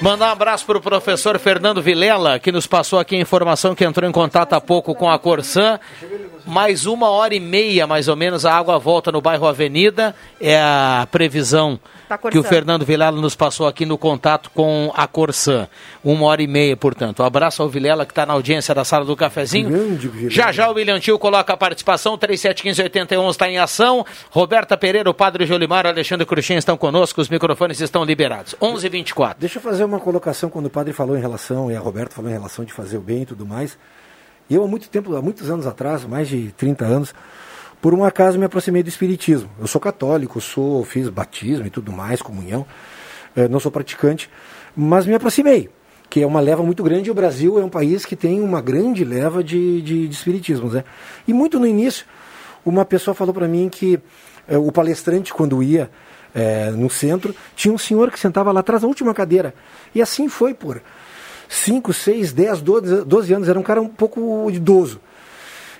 Mandar 0.00 0.28
um 0.28 0.32
abraço 0.32 0.64
para 0.64 0.78
o 0.78 0.80
professor 0.80 1.36
Fernando 1.40 1.82
Vilela, 1.82 2.38
que 2.38 2.52
nos 2.52 2.68
passou 2.68 3.00
aqui 3.00 3.16
a 3.16 3.20
informação 3.20 3.74
que 3.74 3.84
entrou 3.84 4.08
em 4.08 4.12
contato 4.12 4.52
há 4.52 4.60
pouco 4.60 4.94
com 4.94 5.10
a 5.10 5.18
Corsã. 5.18 5.80
Mais 6.48 6.86
uma 6.86 7.10
hora 7.10 7.34
e 7.34 7.40
meia, 7.40 7.86
mais 7.86 8.08
ou 8.08 8.16
menos, 8.16 8.46
a 8.46 8.54
água 8.54 8.78
volta 8.78 9.12
no 9.12 9.20
bairro 9.20 9.46
Avenida. 9.46 10.14
É 10.40 10.58
a 10.58 11.06
previsão 11.10 11.78
Tá 12.08 12.16
que 12.16 12.38
o. 12.38 12.42
Fernando 12.42 12.86
Vilela 12.86 13.20
nos 13.20 13.36
passou 13.36 13.66
aqui 13.66 13.84
no 13.84 13.98
contato 13.98 14.50
com 14.54 14.90
a 14.96 15.06
Corsã. 15.06 15.68
Uma 16.02 16.24
hora 16.24 16.42
e 16.42 16.46
meia, 16.46 16.74
portanto. 16.74 17.22
Um 17.22 17.26
abraço 17.26 17.62
ao 17.62 17.68
Vilela, 17.68 18.06
que 18.06 18.12
está 18.12 18.24
na 18.24 18.32
audiência 18.32 18.74
da 18.74 18.82
sala 18.82 19.04
do 19.04 19.14
cafezinho. 19.14 19.98
Já 20.30 20.50
já 20.50 20.70
o 20.70 20.74
William 20.74 20.98
Tio 20.98 21.18
coloca 21.18 21.52
a 21.52 21.56
participação. 21.56 22.16
371581 22.16 23.28
está 23.28 23.50
em 23.50 23.58
ação. 23.58 24.06
Roberta 24.30 24.74
Pereira, 24.74 25.10
o 25.10 25.14
Padre 25.14 25.44
Jolimar, 25.44 25.84
o 25.84 25.88
Alexandre 25.90 26.24
Cruxem 26.24 26.56
estão 26.56 26.78
conosco. 26.78 27.20
Os 27.20 27.28
microfones 27.28 27.78
estão 27.78 28.04
liberados. 28.04 28.54
11h24. 28.58 29.36
Deixa 29.38 29.58
eu 29.58 29.62
fazer 29.62 29.84
uma 29.84 30.00
colocação 30.00 30.48
quando 30.48 30.66
o 30.66 30.70
padre 30.70 30.94
falou 30.94 31.14
em 31.14 31.20
relação, 31.20 31.70
e 31.70 31.76
a 31.76 31.80
Roberto 31.80 32.14
falou 32.14 32.30
em 32.30 32.34
relação 32.34 32.64
de 32.64 32.72
fazer 32.72 32.96
o 32.96 33.02
bem 33.02 33.22
e 33.22 33.26
tudo 33.26 33.44
mais. 33.44 33.76
Eu, 34.50 34.64
há 34.64 34.66
muito 34.66 34.88
tempo, 34.88 35.14
há 35.14 35.20
muitos 35.20 35.50
anos 35.50 35.66
atrás, 35.66 36.04
mais 36.04 36.26
de 36.26 36.52
30 36.52 36.84
anos, 36.84 37.14
por 37.82 37.92
um 37.92 38.02
acaso 38.02 38.38
me 38.38 38.46
aproximei 38.46 38.82
do 38.82 38.88
Espiritismo. 38.88 39.50
Eu 39.60 39.66
sou 39.66 39.80
católico, 39.80 40.40
sou, 40.40 40.82
fiz 40.84 41.08
batismo 41.10 41.66
e 41.66 41.70
tudo 41.70 41.92
mais, 41.92 42.22
comunhão, 42.22 42.66
eh, 43.36 43.46
não 43.46 43.60
sou 43.60 43.70
praticante, 43.70 44.30
mas 44.74 45.04
me 45.04 45.14
aproximei, 45.14 45.68
que 46.08 46.22
é 46.22 46.26
uma 46.26 46.40
leva 46.40 46.62
muito 46.62 46.82
grande, 46.82 47.10
o 47.10 47.14
Brasil 47.14 47.58
é 47.58 47.64
um 47.64 47.68
país 47.68 48.06
que 48.06 48.16
tem 48.16 48.40
uma 48.40 48.62
grande 48.62 49.04
leva 49.04 49.44
de, 49.44 49.82
de, 49.82 50.08
de 50.08 50.14
espiritismos. 50.14 50.72
Né? 50.72 50.84
E 51.26 51.32
muito 51.34 51.60
no 51.60 51.66
início, 51.66 52.06
uma 52.64 52.86
pessoa 52.86 53.14
falou 53.14 53.34
para 53.34 53.46
mim 53.46 53.68
que 53.68 54.00
eh, 54.48 54.56
o 54.56 54.72
palestrante, 54.72 55.34
quando 55.34 55.62
ia 55.62 55.90
eh, 56.34 56.70
no 56.70 56.88
centro, 56.88 57.34
tinha 57.54 57.72
um 57.72 57.78
senhor 57.78 58.10
que 58.10 58.18
sentava 58.18 58.50
lá 58.50 58.60
atrás, 58.60 58.80
na 58.80 58.88
última 58.88 59.12
cadeira. 59.12 59.54
E 59.94 60.00
assim 60.00 60.26
foi 60.26 60.54
por 60.54 60.80
5, 61.48 61.92
6, 61.92 62.32
10, 62.32 62.60
12, 62.60 63.04
12 63.04 63.32
anos, 63.32 63.48
era 63.48 63.58
um 63.58 63.62
cara 63.62 63.80
um 63.80 63.88
pouco 63.88 64.50
idoso. 64.50 65.00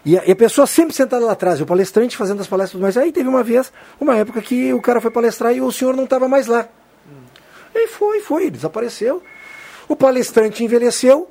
E 0.04 0.18
a, 0.18 0.24
e 0.24 0.32
a 0.32 0.36
pessoa 0.36 0.66
sempre 0.66 0.94
sentada 0.94 1.24
lá 1.24 1.32
atrás, 1.32 1.60
o 1.60 1.66
palestrante 1.66 2.16
fazendo 2.16 2.40
as 2.40 2.46
palestras, 2.46 2.80
mas 2.80 2.96
aí 2.96 3.12
teve 3.12 3.28
uma 3.28 3.42
vez, 3.42 3.72
uma 4.00 4.16
época 4.16 4.40
que 4.40 4.72
o 4.72 4.80
cara 4.80 5.00
foi 5.00 5.10
palestrar 5.10 5.54
e 5.54 5.60
o 5.60 5.70
senhor 5.70 5.94
não 5.94 6.04
estava 6.04 6.28
mais 6.28 6.46
lá. 6.46 6.66
E 7.74 7.86
foi, 7.88 8.20
foi, 8.20 8.50
desapareceu. 8.50 9.22
O 9.86 9.94
palestrante 9.94 10.64
envelheceu, 10.64 11.30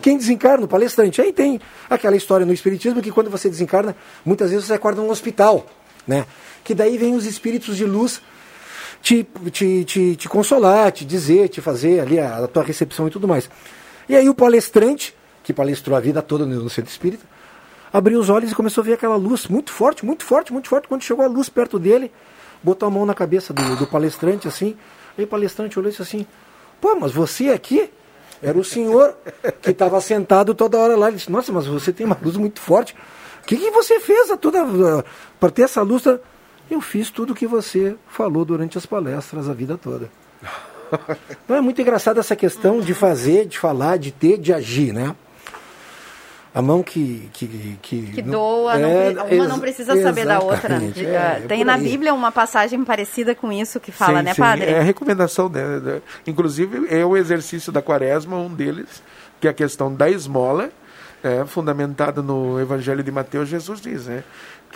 quem 0.00 0.16
desencarna? 0.16 0.64
O 0.64 0.68
palestrante. 0.68 1.20
Aí 1.20 1.32
tem 1.32 1.60
aquela 1.90 2.16
história 2.16 2.46
no 2.46 2.52
Espiritismo 2.52 3.02
que 3.02 3.10
quando 3.10 3.30
você 3.30 3.48
desencarna, 3.48 3.96
muitas 4.24 4.50
vezes 4.50 4.66
você 4.66 4.74
acorda 4.74 5.00
num 5.00 5.10
hospital, 5.10 5.66
né? 6.06 6.26
Que 6.64 6.74
daí 6.74 6.96
vem 6.96 7.14
os 7.14 7.26
espíritos 7.26 7.76
de 7.76 7.84
luz 7.84 8.20
te, 9.06 9.24
te, 9.52 9.84
te, 9.84 10.16
te 10.16 10.28
consolar, 10.28 10.90
te 10.90 11.04
dizer, 11.04 11.48
te 11.48 11.60
fazer 11.60 12.00
ali 12.00 12.18
a, 12.18 12.38
a 12.38 12.48
tua 12.48 12.64
recepção 12.64 13.06
e 13.06 13.10
tudo 13.10 13.28
mais. 13.28 13.48
E 14.08 14.16
aí 14.16 14.28
o 14.28 14.34
palestrante, 14.34 15.14
que 15.44 15.52
palestrou 15.52 15.96
a 15.96 16.00
vida 16.00 16.20
toda 16.20 16.44
no 16.44 16.68
centro 16.68 16.90
espírita, 16.90 17.24
abriu 17.92 18.18
os 18.18 18.28
olhos 18.28 18.50
e 18.50 18.54
começou 18.54 18.82
a 18.82 18.84
ver 18.84 18.94
aquela 18.94 19.14
luz 19.14 19.46
muito 19.46 19.72
forte, 19.72 20.04
muito 20.04 20.24
forte, 20.24 20.52
muito 20.52 20.68
forte. 20.68 20.88
Quando 20.88 21.02
chegou 21.02 21.24
a 21.24 21.28
luz 21.28 21.48
perto 21.48 21.78
dele, 21.78 22.10
botou 22.64 22.88
a 22.88 22.90
mão 22.90 23.06
na 23.06 23.14
cabeça 23.14 23.52
do, 23.52 23.76
do 23.76 23.86
palestrante 23.86 24.48
assim. 24.48 24.76
Aí 25.16 25.22
o 25.22 25.28
palestrante 25.28 25.78
olhou 25.78 25.88
e 25.88 25.92
disse 25.92 26.02
assim: 26.02 26.26
Pô, 26.80 26.96
mas 26.96 27.12
você 27.12 27.50
aqui? 27.50 27.88
Era 28.42 28.58
o 28.58 28.64
senhor 28.64 29.16
que 29.62 29.70
estava 29.70 30.00
sentado 30.00 30.52
toda 30.52 30.78
hora 30.78 30.96
lá. 30.96 31.06
Ele 31.06 31.16
disse: 31.16 31.30
Nossa, 31.30 31.52
mas 31.52 31.64
você 31.64 31.92
tem 31.92 32.04
uma 32.04 32.18
luz 32.20 32.36
muito 32.36 32.58
forte. 32.58 32.92
O 33.40 33.46
que, 33.46 33.56
que 33.56 33.70
você 33.70 34.00
fez 34.00 34.36
toda 34.40 35.04
para 35.38 35.50
ter 35.52 35.62
essa 35.62 35.80
luz? 35.82 36.02
Eu 36.70 36.80
fiz 36.80 37.10
tudo 37.10 37.32
o 37.32 37.36
que 37.36 37.46
você 37.46 37.96
falou 38.08 38.44
durante 38.44 38.76
as 38.76 38.86
palestras 38.86 39.48
a 39.48 39.54
vida 39.54 39.78
toda. 39.78 40.10
Não 41.48 41.56
é 41.56 41.60
muito 41.60 41.80
engraçado 41.80 42.20
essa 42.20 42.36
questão 42.36 42.80
de 42.80 42.94
fazer, 42.94 43.46
de 43.46 43.58
falar, 43.58 43.98
de 43.98 44.12
ter, 44.12 44.38
de 44.38 44.52
agir, 44.52 44.92
né? 44.92 45.14
A 46.54 46.62
mão 46.62 46.82
que. 46.82 47.28
Que, 47.34 47.78
que, 47.82 48.02
que 48.14 48.22
doa, 48.22 48.78
é, 48.78 49.12
não, 49.12 49.26
uma 49.26 49.46
não 49.46 49.60
precisa 49.60 50.00
saber 50.00 50.24
da 50.24 50.40
outra. 50.40 50.76
É, 50.76 51.40
Tem 51.46 51.62
na 51.64 51.76
Bíblia 51.76 52.14
uma 52.14 52.32
passagem 52.32 52.82
parecida 52.82 53.34
com 53.34 53.52
isso 53.52 53.78
que 53.78 53.92
fala, 53.92 54.20
sim, 54.20 54.24
né, 54.24 54.34
sim. 54.34 54.40
padre? 54.40 54.64
É 54.64 54.78
a 54.78 54.82
recomendação, 54.82 55.50
né? 55.50 56.00
Inclusive, 56.26 56.86
é 56.88 57.04
o 57.04 57.14
exercício 57.14 57.70
da 57.70 57.82
quaresma, 57.82 58.38
um 58.38 58.48
deles, 58.48 59.02
que 59.38 59.46
é 59.46 59.50
a 59.50 59.54
questão 59.54 59.94
da 59.94 60.08
esmola, 60.08 60.70
é, 61.22 61.44
fundamentada 61.44 62.22
no 62.22 62.58
Evangelho 62.58 63.02
de 63.02 63.12
Mateus, 63.12 63.50
Jesus 63.50 63.78
diz, 63.78 64.06
né? 64.06 64.24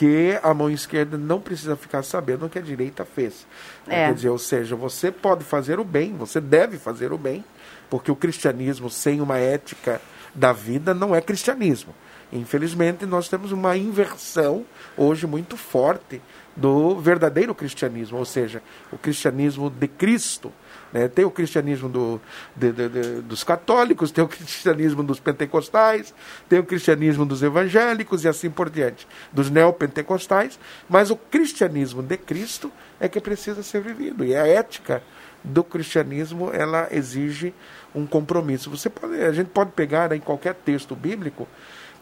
Que 0.01 0.41
a 0.43 0.55
mão 0.55 0.71
esquerda 0.71 1.19
não 1.19 1.43
precisa 1.43 1.77
ficar 1.77 2.03
sabendo 2.03 2.47
o 2.47 2.49
que 2.49 2.59
a 2.59 2.63
direita 2.63 3.05
fez. 3.05 3.47
É. 3.87 4.07
Quer 4.07 4.15
dizer, 4.15 4.29
ou 4.31 4.39
seja, 4.39 4.75
você 4.75 5.13
pode 5.13 5.45
fazer 5.45 5.79
o 5.79 5.85
bem, 5.85 6.17
você 6.17 6.41
deve 6.41 6.79
fazer 6.79 7.13
o 7.13 7.19
bem, 7.19 7.45
porque 7.91 8.11
o 8.11 8.17
cristianismo 8.17 8.89
sem 8.89 9.21
uma 9.21 9.37
ética 9.37 10.01
da 10.35 10.55
vida 10.55 10.95
não 10.95 11.15
é 11.15 11.21
cristianismo. 11.21 11.95
Infelizmente, 12.33 13.05
nós 13.05 13.29
temos 13.29 13.53
uma 13.53 13.77
inversão 13.77 14.65
hoje 14.97 15.27
muito 15.27 15.55
forte 15.55 16.23
do 16.57 16.99
verdadeiro 16.99 17.55
cristianismo, 17.55 18.17
ou 18.17 18.25
seja, 18.25 18.63
o 18.91 18.97
cristianismo 18.97 19.69
de 19.69 19.87
Cristo. 19.87 20.51
Né? 20.93 21.09
Tem 21.09 21.25
o 21.25 21.31
cristianismo 21.31 21.89
do, 21.89 22.21
de, 22.55 22.73
de, 22.73 22.89
de, 22.89 23.21
dos 23.23 23.45
católicos, 23.45 24.11
tem 24.11 24.25
o 24.25 24.29
cristianismo 24.29 25.03
dos 25.03 25.21
pentecostais, 25.21 26.15
tem 26.49 26.59
o 26.59 26.65
cristianismo 26.65 27.25
dos 27.25 27.43
evangélicos 27.43 28.25
e 28.25 28.29
assim 28.29 28.51
por 28.51 28.69
diante, 28.69 29.07
dos 29.33 29.51
neopentecostais, 29.51 30.59
mas 30.89 31.11
o 31.11 31.17
cristianismo 31.17 32.03
de 32.03 32.17
Cristo 32.17 32.73
é 32.99 33.09
que 33.09 33.21
precisa 33.21 33.63
ser 33.63 33.81
vivido. 33.81 34.25
E 34.25 34.35
a 34.35 34.47
ética 34.47 35.03
do 35.43 35.65
cristianismo 35.65 36.51
ela 36.53 36.89
exige 36.91 37.55
um 37.95 38.07
compromisso. 38.07 38.71
Você 38.71 38.91
pode, 38.91 39.15
a 39.23 39.33
gente 39.33 39.49
pode 39.49 39.73
pegar 39.73 40.13
em 40.13 40.21
qualquer 40.21 40.55
texto 40.55 40.95
bíblico. 40.95 41.49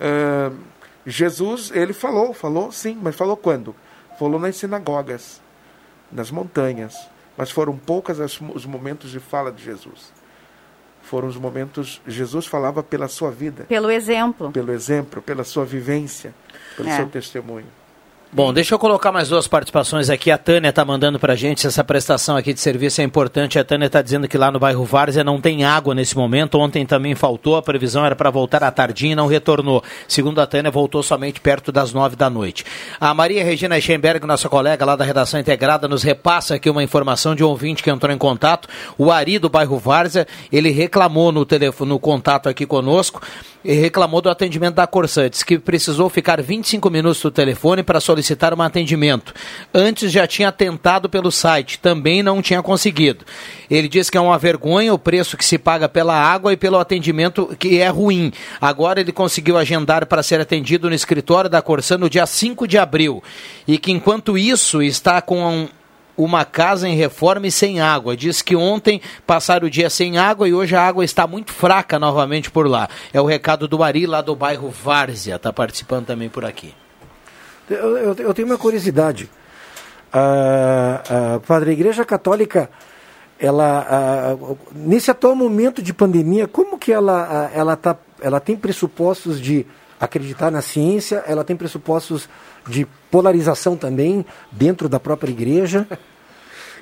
Uh, 0.01 0.57
Jesus, 1.07 1.71
ele 1.73 1.93
falou, 1.93 2.35
falou 2.35 2.73
sim, 2.73 2.99
mas 3.01 3.15
falou 3.15 3.37
quando? 3.37 3.75
Falou 4.19 4.41
nas 4.41 4.57
sinagogas, 4.57 5.41
nas 6.11 6.31
montanhas. 6.31 6.95
Mas 7.39 7.53
foram 7.53 7.77
poucos 7.77 8.19
os 8.19 8.67
momentos 8.67 9.13
de 9.13 9.21
fala 9.21 9.53
de 9.53 9.63
Jesus. 9.63 10.13
Foram 11.03 11.29
os 11.29 11.37
momentos. 11.37 12.03
Jesus 12.05 12.47
falava 12.47 12.83
pela 12.83 13.07
sua 13.07 13.31
vida. 13.31 13.65
Pelo 13.69 13.93
exemplo. 13.93 14.51
Pelo 14.51 14.73
exemplo, 14.73 15.23
pela 15.23 15.45
sua 15.45 15.65
vivência, 15.65 16.35
pelo 16.77 16.89
é. 16.89 16.97
seu 16.97 17.09
testemunho. 17.09 17.78
Bom, 18.31 18.53
deixa 18.53 18.75
eu 18.75 18.79
colocar 18.79 19.11
mais 19.11 19.31
duas 19.31 19.49
participações 19.49 20.11
aqui. 20.11 20.31
A 20.31 20.37
Tânia 20.37 20.69
está 20.69 20.85
mandando 20.85 21.19
para 21.19 21.33
a 21.33 21.37
gente 21.37 21.67
essa 21.67 21.83
prestação 21.83 22.37
aqui 22.37 22.53
de 22.53 22.61
serviço 22.61 23.01
é 23.01 23.05
importante. 23.05 23.59
A 23.59 23.65
Tânia 23.65 23.87
está 23.87 24.03
dizendo 24.03 24.29
que 24.29 24.37
lá 24.37 24.53
no 24.53 24.59
bairro 24.59 24.85
Várzea 24.85 25.25
não 25.25 25.41
tem 25.41 25.65
água 25.65 25.95
nesse 25.95 26.15
momento. 26.15 26.59
Ontem 26.59 26.85
também 26.85 27.15
faltou, 27.15 27.57
a 27.57 27.63
previsão 27.63 28.05
era 28.05 28.15
para 28.15 28.29
voltar 28.29 28.63
à 28.63 28.71
tardinha 28.71 29.13
e 29.13 29.17
não 29.17 29.29
retornou. 29.29 29.83
Segundo 30.07 30.41
a 30.41 30.47
Tânia, 30.47 30.71
voltou 30.71 31.03
somente 31.03 31.41
perto 31.41 31.73
das 31.73 31.95
nove 31.95 32.17
da 32.17 32.29
noite. 32.29 32.67
A 33.01 33.15
Maria 33.15 33.43
Regina 33.43 33.81
Schemberg, 33.81 34.27
nossa 34.27 34.47
colega 34.47 34.85
lá 34.85 34.95
da 34.95 35.07
redação 35.07 35.41
integrada, 35.41 35.89
nos 35.89 36.03
repassa 36.03 36.57
aqui 36.57 36.69
uma 36.69 36.83
informação 36.83 37.35
de 37.35 37.43
um 37.43 37.49
ouvinte 37.49 37.83
que 37.83 37.91
entrou 37.91 38.13
em 38.15 38.19
contato. 38.19 38.69
O 38.99 39.11
Ari 39.11 39.39
do 39.39 39.49
bairro 39.49 39.79
Várzea, 39.79 40.27
ele 40.53 40.69
reclamou 40.69 41.33
no 41.33 41.47
telefone, 41.47 41.89
no 41.89 41.99
contato 41.99 42.47
aqui 42.47 42.67
conosco, 42.67 43.23
e 43.65 43.73
reclamou 43.73 44.21
do 44.21 44.29
atendimento 44.29 44.75
da 44.75 44.87
Corsã. 44.87 45.31
Disse 45.31 45.47
que 45.47 45.59
precisou 45.59 46.11
ficar 46.11 46.43
25 46.43 46.91
minutos 46.91 47.25
no 47.25 47.31
telefone 47.31 47.83
para 47.83 48.01
solicitar 48.01 48.18
um 48.57 48.63
atendimento. 48.63 49.35
Antes 49.73 50.11
já 50.13 50.27
tinha 50.27 50.51
tentado 50.51 51.09
pelo 51.09 51.31
site, 51.31 51.79
também 51.79 52.23
não 52.23 52.43
tinha 52.43 52.63
conseguido. 52.63 53.25
Ele 53.71 53.89
disse 53.89 54.11
que 54.11 54.19
é 54.19 54.21
uma 54.21 54.39
vergonha 54.39 54.95
o 54.95 54.99
preço 54.99 55.37
que 55.37 55.45
se 55.45 55.59
paga 55.59 55.89
pela 55.89 56.15
água 56.15 56.53
e 56.53 56.57
pelo 56.57 56.79
atendimento 56.79 57.55
que 57.59 57.79
é 57.79 57.89
ruim. 57.89 58.33
Agora 58.61 59.01
ele 59.01 59.13
conseguiu 59.13 59.57
agendar 59.57 60.07
para 60.07 60.23
ser 60.23 60.41
atendido 60.41 60.89
no 60.89 60.95
escritório 60.95 61.51
da 61.51 61.63
Corsã 61.63 61.99
no 61.99 62.11
dia 62.11 62.27
5 62.27 62.67
de 62.67 62.79
abril. 62.79 63.23
E 63.67 63.79
que 63.79 63.93
enquanto 63.93 64.39
isso 64.39 64.83
está 64.83 65.21
com 65.21 65.69
uma 66.19 66.45
casa 66.45 66.89
em 66.89 66.97
reforma 66.97 67.47
e 67.47 67.53
sem 67.53 67.81
água. 67.81 68.17
Diz 68.17 68.43
que 68.43 68.57
ontem 68.57 69.01
passaram 69.25 69.69
o 69.69 69.71
dia 69.71 69.89
sem 69.89 70.19
água 70.19 70.49
e 70.49 70.53
hoje 70.53 70.75
a 70.75 70.83
água 70.83 71.05
está 71.05 71.27
muito 71.27 71.53
fraca 71.53 71.99
novamente 71.99 72.51
por 72.51 72.69
lá. 72.69 72.89
É 73.13 73.21
o 73.21 73.25
recado 73.25 73.69
do 73.69 73.83
Ari, 73.83 74.05
lá 74.05 74.21
do 74.21 74.35
bairro 74.35 74.69
Várzea. 74.69 75.37
Está 75.37 75.53
participando 75.53 76.07
também 76.07 76.29
por 76.29 76.45
aqui. 76.45 76.75
Eu, 77.71 77.97
eu, 77.97 78.15
eu 78.15 78.35
tenho 78.35 78.49
uma 78.49 78.59
curiosidade. 78.59 79.31
Uh, 80.09 81.41
padre, 81.41 81.71
a 81.71 81.73
Igreja 81.73 82.05
Católica, 82.05 82.71
ela, 83.39 84.37
nesse 84.75 85.11
atual 85.11 85.37
momento 85.37 85.81
de 85.83 85.93
pandemia, 85.93 86.49
como 86.49 86.79
que 86.79 86.93
ela, 86.93 87.51
ela, 87.55 87.77
tá, 87.77 87.97
ela 88.21 88.41
tem 88.41 88.57
pressupostos 88.57 89.41
de 89.41 89.67
acreditar 90.01 90.51
na 90.51 90.63
ciência, 90.63 91.23
ela 91.27 91.45
tem 91.45 91.57
pressupostos 91.57 92.29
de 92.67 92.87
polarização 93.11 93.77
também 93.77 94.25
dentro 94.51 94.89
da 94.89 94.99
própria 94.99 95.31
igreja? 95.31 95.87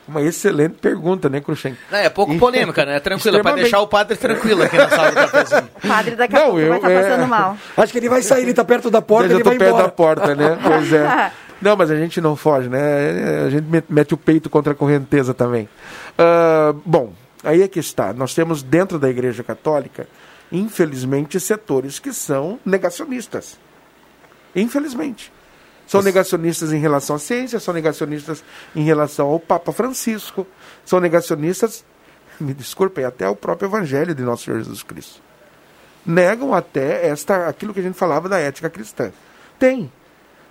Uma 0.09 0.23
excelente 0.23 0.75
pergunta, 0.75 1.29
né, 1.29 1.41
Cruxem? 1.41 1.77
É, 1.91 2.07
é 2.07 2.09
pouco 2.09 2.39
polêmica, 2.39 2.85
né? 2.85 3.01
Tranquila, 3.01 3.43
para 3.43 3.57
deixar 3.57 3.81
o 3.81 3.89
padre 3.89 4.17
tranquilo 4.17 4.63
aqui 4.63 4.77
na 4.77 4.89
sala 4.89 5.11
do 5.11 5.15
cafezinho. 5.15 5.71
O 5.83 5.83
padre 5.89 6.15
daqui 6.15 6.37
a 6.37 6.39
Não, 6.39 6.45
pouco 6.47 6.61
eu, 6.61 6.69
vai 6.69 6.79
estar 6.79 6.89
tá 6.89 6.95
é... 6.95 7.03
passando 7.03 7.29
mal. 7.29 7.57
Acho 7.77 7.93
que 7.93 7.99
ele 7.99 8.09
vai 8.09 8.23
sair, 8.23 8.43
ele 8.43 8.51
está 8.51 8.65
perto 8.65 8.89
da 8.89 9.03
porta, 9.03 9.33
ele 9.33 9.43
vai 9.43 9.59
perto 9.59 9.71
embora. 9.71 9.83
da 9.85 9.91
porta, 9.91 10.35
né? 10.35 10.59
Pois 10.63 10.93
é. 10.93 11.33
Não, 11.61 11.77
mas 11.77 11.91
a 11.91 11.97
gente 11.97 12.21
não 12.21 12.37
foge, 12.37 12.69
né? 12.69 13.45
A 13.47 13.51
gente 13.51 13.67
mete 13.89 14.15
o 14.15 14.17
peito 14.17 14.49
contra 14.49 14.73
a 14.73 14.77
correnteza 14.77 15.35
também. 15.35 15.69
Uh, 16.19 16.73
bom, 16.85 17.13
aí 17.43 17.63
é 17.63 17.69
que 17.69 17.81
está. 17.81 18.13
Nós 18.13 18.35
temos 18.35 18.63
dentro 18.63 18.99
da 18.99 19.09
Igreja 19.09 19.43
Católica, 19.43 20.07
infelizmente, 20.53 21.41
setores 21.41 21.99
que 21.99 22.13
são 22.13 22.61
negacionistas. 22.65 23.59
Infelizmente. 24.55 25.33
São 25.87 26.03
negacionistas 26.03 26.73
em 26.73 26.79
relação 26.79 27.17
à 27.17 27.19
ciência, 27.19 27.61
são 27.61 27.73
negacionistas 27.73 28.43
em 28.75 28.83
relação 28.83 29.29
ao 29.29 29.39
Papa 29.39 29.73
Francisco, 29.73 30.47
são 30.85 30.99
negacionistas, 30.99 31.85
me 32.41 32.53
desculpem, 32.53 33.05
até 33.05 33.29
o 33.29 33.37
próprio 33.37 33.69
Evangelho 33.69 34.15
de 34.15 34.23
Nosso 34.23 34.45
Senhor 34.45 34.59
Jesus 34.59 34.83
Cristo. 34.83 35.23
Negam 36.05 36.55
até 36.55 37.07
esta, 37.07 37.49
aquilo 37.49 37.73
que 37.73 37.81
a 37.81 37.83
gente 37.83 37.97
falava 37.97 38.29
da 38.29 38.39
ética 38.39 38.69
cristã. 38.69 39.13
Tem. 39.59 39.91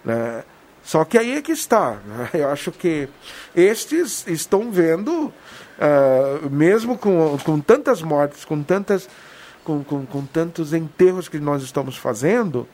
Né? 0.03 0.43
Só 0.83 1.03
que 1.03 1.17
aí 1.17 1.37
é 1.37 1.41
que 1.41 1.51
está. 1.51 1.97
Né? 2.05 2.29
Eu 2.41 2.49
acho 2.49 2.71
que 2.71 3.09
estes 3.55 4.25
estão 4.27 4.71
vendo, 4.71 5.33
uh, 5.79 6.49
mesmo 6.49 6.97
com, 6.97 7.37
com 7.43 7.59
tantas 7.59 8.01
mortes, 8.01 8.45
com, 8.45 8.61
tantas, 8.61 9.09
com, 9.63 9.83
com, 9.83 10.05
com 10.05 10.25
tantos 10.25 10.73
enterros 10.73 11.27
que 11.27 11.39
nós 11.39 11.63
estamos 11.63 11.97
fazendo, 11.97 12.67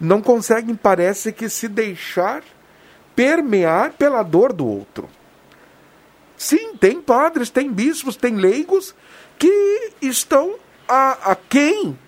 não 0.00 0.22
conseguem, 0.22 0.74
parece 0.74 1.32
que, 1.32 1.48
se 1.48 1.68
deixar 1.68 2.42
permear 3.14 3.92
pela 3.92 4.22
dor 4.22 4.52
do 4.52 4.66
outro. 4.66 5.08
Sim, 6.36 6.76
tem 6.76 7.00
padres, 7.00 7.50
tem 7.50 7.72
bispos, 7.72 8.14
tem 8.14 8.36
leigos 8.36 8.94
que 9.36 9.92
estão 10.00 10.54
a, 10.88 11.32
a 11.32 11.36
quem 11.36 11.98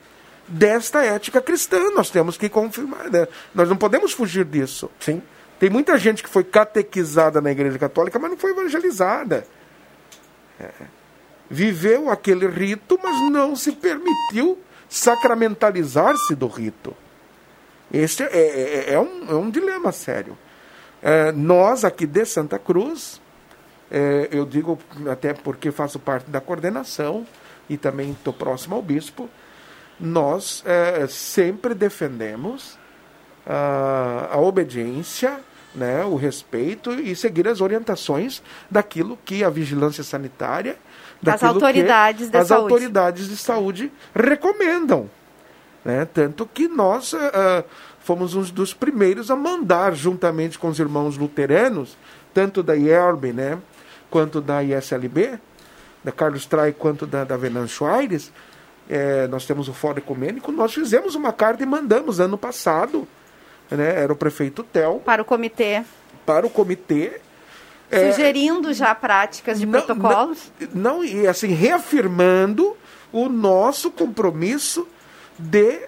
desta 0.46 1.04
ética 1.04 1.40
cristã. 1.40 1.90
Nós 1.90 2.10
temos 2.10 2.36
que 2.36 2.48
confirmar. 2.48 3.10
Né? 3.10 3.26
Nós 3.52 3.68
não 3.68 3.76
podemos 3.76 4.12
fugir 4.12 4.44
disso. 4.44 4.90
Sim. 5.00 5.20
Tem 5.58 5.68
muita 5.68 5.98
gente 5.98 6.22
que 6.22 6.28
foi 6.28 6.44
catequizada 6.44 7.40
na 7.40 7.50
Igreja 7.50 7.78
Católica, 7.78 8.18
mas 8.18 8.30
não 8.30 8.38
foi 8.38 8.52
evangelizada. 8.52 9.46
É. 10.58 10.70
viveu 11.48 12.10
aquele 12.10 12.46
rito, 12.46 13.00
mas 13.02 13.32
não 13.32 13.56
se 13.56 13.72
permitiu 13.72 14.58
sacramentalizar-se 14.90 16.34
do 16.34 16.46
rito. 16.46 16.94
Este 17.92 18.22
é, 18.22 18.28
é, 18.28 18.92
é, 18.94 19.00
um, 19.00 19.30
é 19.30 19.34
um 19.34 19.50
dilema 19.50 19.92
sério. 19.92 20.36
É, 21.02 21.32
nós 21.32 21.84
aqui 21.84 22.06
de 22.06 22.24
Santa 22.24 22.58
Cruz, 22.58 23.20
é, 23.90 24.28
eu 24.30 24.44
digo 24.44 24.78
até 25.10 25.32
porque 25.32 25.70
faço 25.70 25.98
parte 25.98 26.30
da 26.30 26.40
coordenação 26.40 27.26
e 27.68 27.76
também 27.76 28.12
estou 28.12 28.32
próximo 28.32 28.76
ao 28.76 28.82
bispo, 28.82 29.28
nós 29.98 30.62
é, 30.66 31.06
sempre 31.08 31.74
defendemos 31.74 32.78
a, 33.46 34.28
a 34.32 34.40
obediência, 34.40 35.40
né, 35.74 36.04
o 36.04 36.16
respeito 36.16 36.92
e 36.92 37.14
seguir 37.14 37.46
as 37.46 37.60
orientações 37.60 38.42
daquilo 38.70 39.18
que 39.24 39.44
a 39.44 39.50
vigilância 39.50 40.02
sanitária, 40.02 40.76
as 41.24 41.42
autoridades 41.42 42.26
que 42.26 42.32
de 42.32 42.38
as 42.38 42.48
saúde. 42.48 42.72
autoridades 42.72 43.28
de 43.28 43.36
saúde 43.36 43.92
recomendam. 44.14 45.08
Né? 45.84 46.06
Tanto 46.12 46.46
que 46.46 46.68
nós 46.68 47.12
uh, 47.12 47.64
fomos 48.00 48.34
um 48.34 48.42
dos 48.42 48.74
primeiros 48.74 49.30
a 49.30 49.36
mandar, 49.36 49.94
juntamente 49.94 50.58
com 50.58 50.68
os 50.68 50.78
irmãos 50.78 51.16
luteranos, 51.16 51.96
tanto 52.34 52.62
da 52.62 52.74
IELB, 52.74 53.32
né, 53.32 53.58
quanto 54.10 54.40
da 54.40 54.62
ISLB, 54.62 55.38
da 56.02 56.10
Carlos 56.10 56.46
Trai, 56.46 56.72
quanto 56.72 57.06
da, 57.06 57.24
da 57.24 57.36
Venâncio 57.36 57.86
Aires, 57.86 58.32
é, 58.88 59.28
nós 59.28 59.46
temos 59.46 59.68
o 59.68 59.72
Fórum 59.72 59.98
Ecumênico, 59.98 60.50
nós 60.50 60.74
fizemos 60.74 61.14
uma 61.14 61.32
carta 61.32 61.62
e 61.62 61.66
mandamos 61.66 62.18
ano 62.18 62.36
passado, 62.36 63.06
né, 63.70 64.02
era 64.02 64.12
o 64.12 64.16
prefeito 64.16 64.62
Tel. 64.62 65.00
Para 65.04 65.22
o 65.22 65.24
comitê. 65.24 65.84
Para 66.26 66.46
o 66.46 66.50
comitê. 66.50 67.20
Sugerindo 68.12 68.70
é, 68.70 68.74
já 68.74 68.94
práticas 68.94 69.58
de 69.58 69.66
não, 69.66 69.80
protocolos? 69.80 70.52
Não, 70.72 70.94
não, 70.98 71.04
e 71.04 71.26
assim, 71.26 71.48
reafirmando 71.48 72.76
o 73.12 73.28
nosso 73.28 73.90
compromisso 73.90 74.86
de 75.40 75.80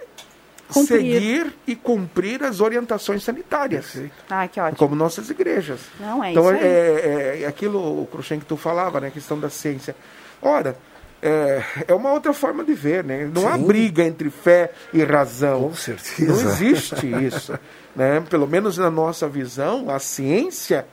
cumprir. 0.72 0.98
seguir 0.98 1.54
e 1.66 1.76
cumprir 1.76 2.42
as 2.42 2.60
orientações 2.60 3.22
sanitárias. 3.22 4.00
Ah, 4.28 4.48
que 4.48 4.60
ótimo. 4.60 4.78
Como 4.78 4.94
nossas 4.94 5.28
igrejas. 5.30 5.80
Não, 6.00 6.24
é 6.24 6.30
então, 6.30 6.54
isso 6.54 6.64
é, 6.64 6.68
é, 6.68 7.42
é, 7.42 7.46
aquilo, 7.46 8.02
o 8.02 8.06
Cruxem, 8.06 8.40
que 8.40 8.46
tu 8.46 8.56
falava, 8.56 9.00
né? 9.00 9.08
A 9.08 9.10
questão 9.10 9.38
da 9.38 9.50
ciência. 9.50 9.94
Ora, 10.40 10.76
é, 11.20 11.62
é 11.88 11.94
uma 11.94 12.12
outra 12.12 12.32
forma 12.32 12.64
de 12.64 12.74
ver, 12.74 13.04
né? 13.04 13.30
Não 13.32 13.42
Sim. 13.42 13.48
há 13.48 13.58
briga 13.58 14.02
entre 14.02 14.30
fé 14.30 14.72
e 14.92 15.04
razão. 15.04 15.68
Com 15.68 15.74
certeza. 15.74 16.32
Não 16.32 16.50
existe 16.50 17.06
isso. 17.06 17.58
né? 17.94 18.20
Pelo 18.28 18.46
menos 18.46 18.78
na 18.78 18.90
nossa 18.90 19.28
visão, 19.28 19.88
a 19.90 19.98
ciência, 19.98 20.86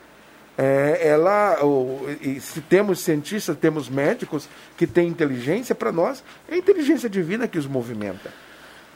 é, 0.58 1.08
ela, 1.08 1.60
ou, 1.64 2.08
e 2.22 2.40
se 2.40 2.62
temos 2.62 3.00
cientistas, 3.00 3.58
temos 3.58 3.90
médicos 3.90 4.48
que 4.78 4.86
têm 4.86 5.08
inteligência, 5.08 5.74
para 5.74 5.92
nós 5.92 6.24
é 6.48 6.56
a 6.56 6.58
inteligência 6.58 7.10
divina 7.10 7.48
que 7.48 7.58
os 7.58 7.66
movimenta. 7.66 8.32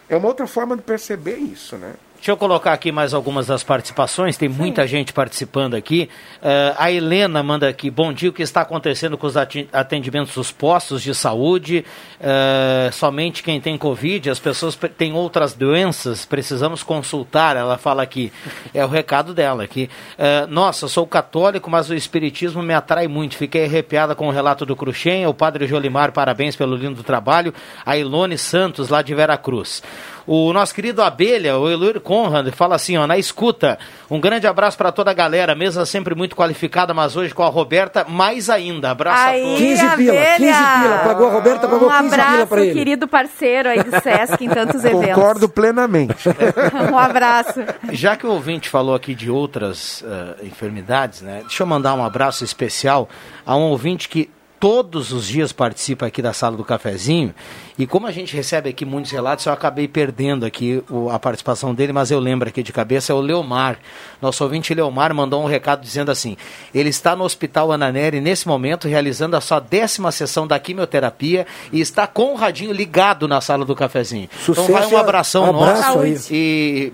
É 0.09 0.15
uma 0.15 0.27
outra 0.27 0.45
forma 0.47 0.75
de 0.75 0.81
perceber 0.81 1.37
isso, 1.37 1.77
né? 1.77 1.93
Deixa 2.23 2.31
eu 2.31 2.37
colocar 2.37 2.71
aqui 2.71 2.89
mais 2.89 3.13
algumas 3.13 3.47
das 3.47 3.65
participações, 3.65 4.37
tem 4.37 4.49
Sim. 4.49 4.55
muita 4.55 4.87
gente 4.87 5.11
participando 5.11 5.73
aqui. 5.73 6.09
Uh, 6.37 6.73
a 6.77 6.89
Helena 6.89 7.43
manda 7.43 7.67
aqui, 7.67 7.91
bom 7.91 8.13
dia, 8.13 8.29
o 8.29 8.31
que 8.31 8.41
está 8.41 8.61
acontecendo 8.61 9.17
com 9.17 9.27
os 9.27 9.35
atendimentos 9.35 10.33
dos 10.33 10.49
postos 10.49 11.03
de 11.03 11.13
saúde? 11.13 11.83
Uh, 12.21 12.93
somente 12.93 13.43
quem 13.43 13.59
tem 13.59 13.77
Covid, 13.77 14.29
as 14.29 14.39
pessoas 14.39 14.79
têm 14.97 15.11
outras 15.11 15.51
doenças, 15.53 16.23
precisamos 16.23 16.81
consultar, 16.81 17.57
ela 17.57 17.77
fala 17.77 18.01
aqui. 18.01 18.31
É 18.73 18.85
o 18.85 18.87
recado 18.87 19.33
dela 19.33 19.65
aqui. 19.65 19.89
Uh, 20.17 20.47
nossa, 20.47 20.87
sou 20.87 21.05
católico, 21.05 21.69
mas 21.69 21.89
o 21.89 21.93
espiritismo 21.93 22.63
me 22.63 22.73
atrai 22.73 23.05
muito. 23.05 23.35
Fiquei 23.35 23.65
arrepiada 23.65 24.15
com 24.15 24.29
o 24.29 24.31
relato 24.31 24.65
do 24.65 24.77
Cruxem, 24.77 25.27
o 25.27 25.33
padre 25.33 25.67
Jolimar, 25.67 26.13
parabéns 26.13 26.55
pelo 26.55 26.77
lindo 26.77 27.03
trabalho. 27.03 27.53
A 27.85 27.97
Ilone 27.97 28.37
Santos, 28.37 28.87
lá 28.87 29.01
de 29.01 29.13
Veracruz. 29.13 29.83
O 30.25 30.53
nosso 30.53 30.73
querido 30.73 31.01
Abelha, 31.01 31.57
o 31.57 31.69
Eloir 31.69 31.99
Conrad, 31.99 32.47
fala 32.51 32.75
assim, 32.75 32.97
ó, 32.97 33.05
na 33.05 33.17
escuta. 33.17 33.77
Um 34.09 34.19
grande 34.19 34.47
abraço 34.47 34.77
para 34.77 34.91
toda 34.91 35.11
a 35.11 35.13
galera, 35.13 35.55
mesa 35.55 35.85
sempre 35.85 36.15
muito 36.15 36.35
qualificada, 36.35 36.93
mas 36.93 37.15
hoje 37.15 37.33
com 37.33 37.43
a 37.43 37.49
Roberta 37.49 38.05
mais 38.07 38.49
ainda. 38.49 38.91
Abraço 38.91 39.21
aí, 39.21 39.41
a 39.41 39.45
todos. 39.45 39.59
15 39.59 39.95
pila, 39.95 40.13
15 40.37 40.37
pila. 40.37 40.97
Pagou 41.03 41.27
a 41.27 41.31
Roberta, 41.31 41.67
pagou 41.67 41.89
um 41.89 41.97
15 41.97 42.09
pila 42.15 42.47
para 42.47 42.61
ele. 42.61 42.71
Um 42.71 42.73
querido 42.73 43.07
parceiro 43.07 43.69
aí 43.69 43.83
do 43.83 43.91
Sesc 44.01 44.43
em 44.43 44.49
tantos 44.49 44.83
eventos. 44.85 45.15
Concordo 45.15 45.49
plenamente. 45.49 46.29
um 46.91 46.97
abraço. 46.97 47.59
Já 47.91 48.15
que 48.15 48.25
o 48.25 48.31
ouvinte 48.31 48.69
falou 48.69 48.95
aqui 48.95 49.13
de 49.13 49.29
outras 49.29 50.01
uh, 50.01 50.45
enfermidades, 50.45 51.21
né? 51.21 51.39
Deixa 51.41 51.63
eu 51.63 51.67
mandar 51.67 51.93
um 51.93 52.03
abraço 52.03 52.43
especial 52.43 53.09
a 53.45 53.55
um 53.55 53.63
ouvinte 53.63 54.07
que 54.07 54.29
todos 54.63 55.11
os 55.11 55.27
dias 55.27 55.51
participa 55.51 56.05
aqui 56.05 56.21
da 56.21 56.31
sala 56.31 56.55
do 56.55 56.63
cafezinho. 56.63 57.35
E 57.77 57.85
como 57.85 58.07
a 58.07 58.11
gente 58.13 58.33
recebe 58.33 58.69
aqui 58.69 58.85
muitos 58.85 59.11
relatos, 59.11 59.45
eu 59.45 59.51
acabei 59.51 59.89
perdendo 59.89 60.45
aqui 60.45 60.81
o, 60.89 61.09
a 61.09 61.19
participação 61.19 61.75
dele, 61.75 61.91
mas 61.91 62.11
eu 62.11 62.17
lembro 62.17 62.47
aqui 62.47 62.63
de 62.63 62.71
cabeça, 62.71 63.11
é 63.11 63.15
o 63.15 63.19
Leomar. 63.19 63.77
Nosso 64.21 64.41
ouvinte 64.41 64.73
Leomar 64.73 65.13
mandou 65.13 65.43
um 65.43 65.47
recado 65.47 65.81
dizendo 65.81 66.09
assim: 66.11 66.37
ele 66.73 66.87
está 66.87 67.13
no 67.13 67.25
Hospital 67.25 67.73
Ananeri 67.73 68.21
nesse 68.21 68.47
momento, 68.47 68.87
realizando 68.87 69.35
a 69.35 69.41
sua 69.41 69.59
décima 69.59 70.13
sessão 70.13 70.47
da 70.47 70.57
quimioterapia 70.57 71.45
e 71.69 71.81
está 71.81 72.07
com 72.07 72.31
o 72.31 72.35
radinho 72.35 72.71
ligado 72.71 73.27
na 73.27 73.41
sala 73.41 73.65
do 73.65 73.75
cafezinho. 73.75 74.29
Sucesso, 74.45 74.71
então 74.71 74.79
vai 74.79 74.87
um 74.87 74.97
abração 74.97 75.43
um 75.43 75.61
abraço 75.61 75.97
nosso. 75.97 75.99
aí. 75.99 76.21
E 76.31 76.93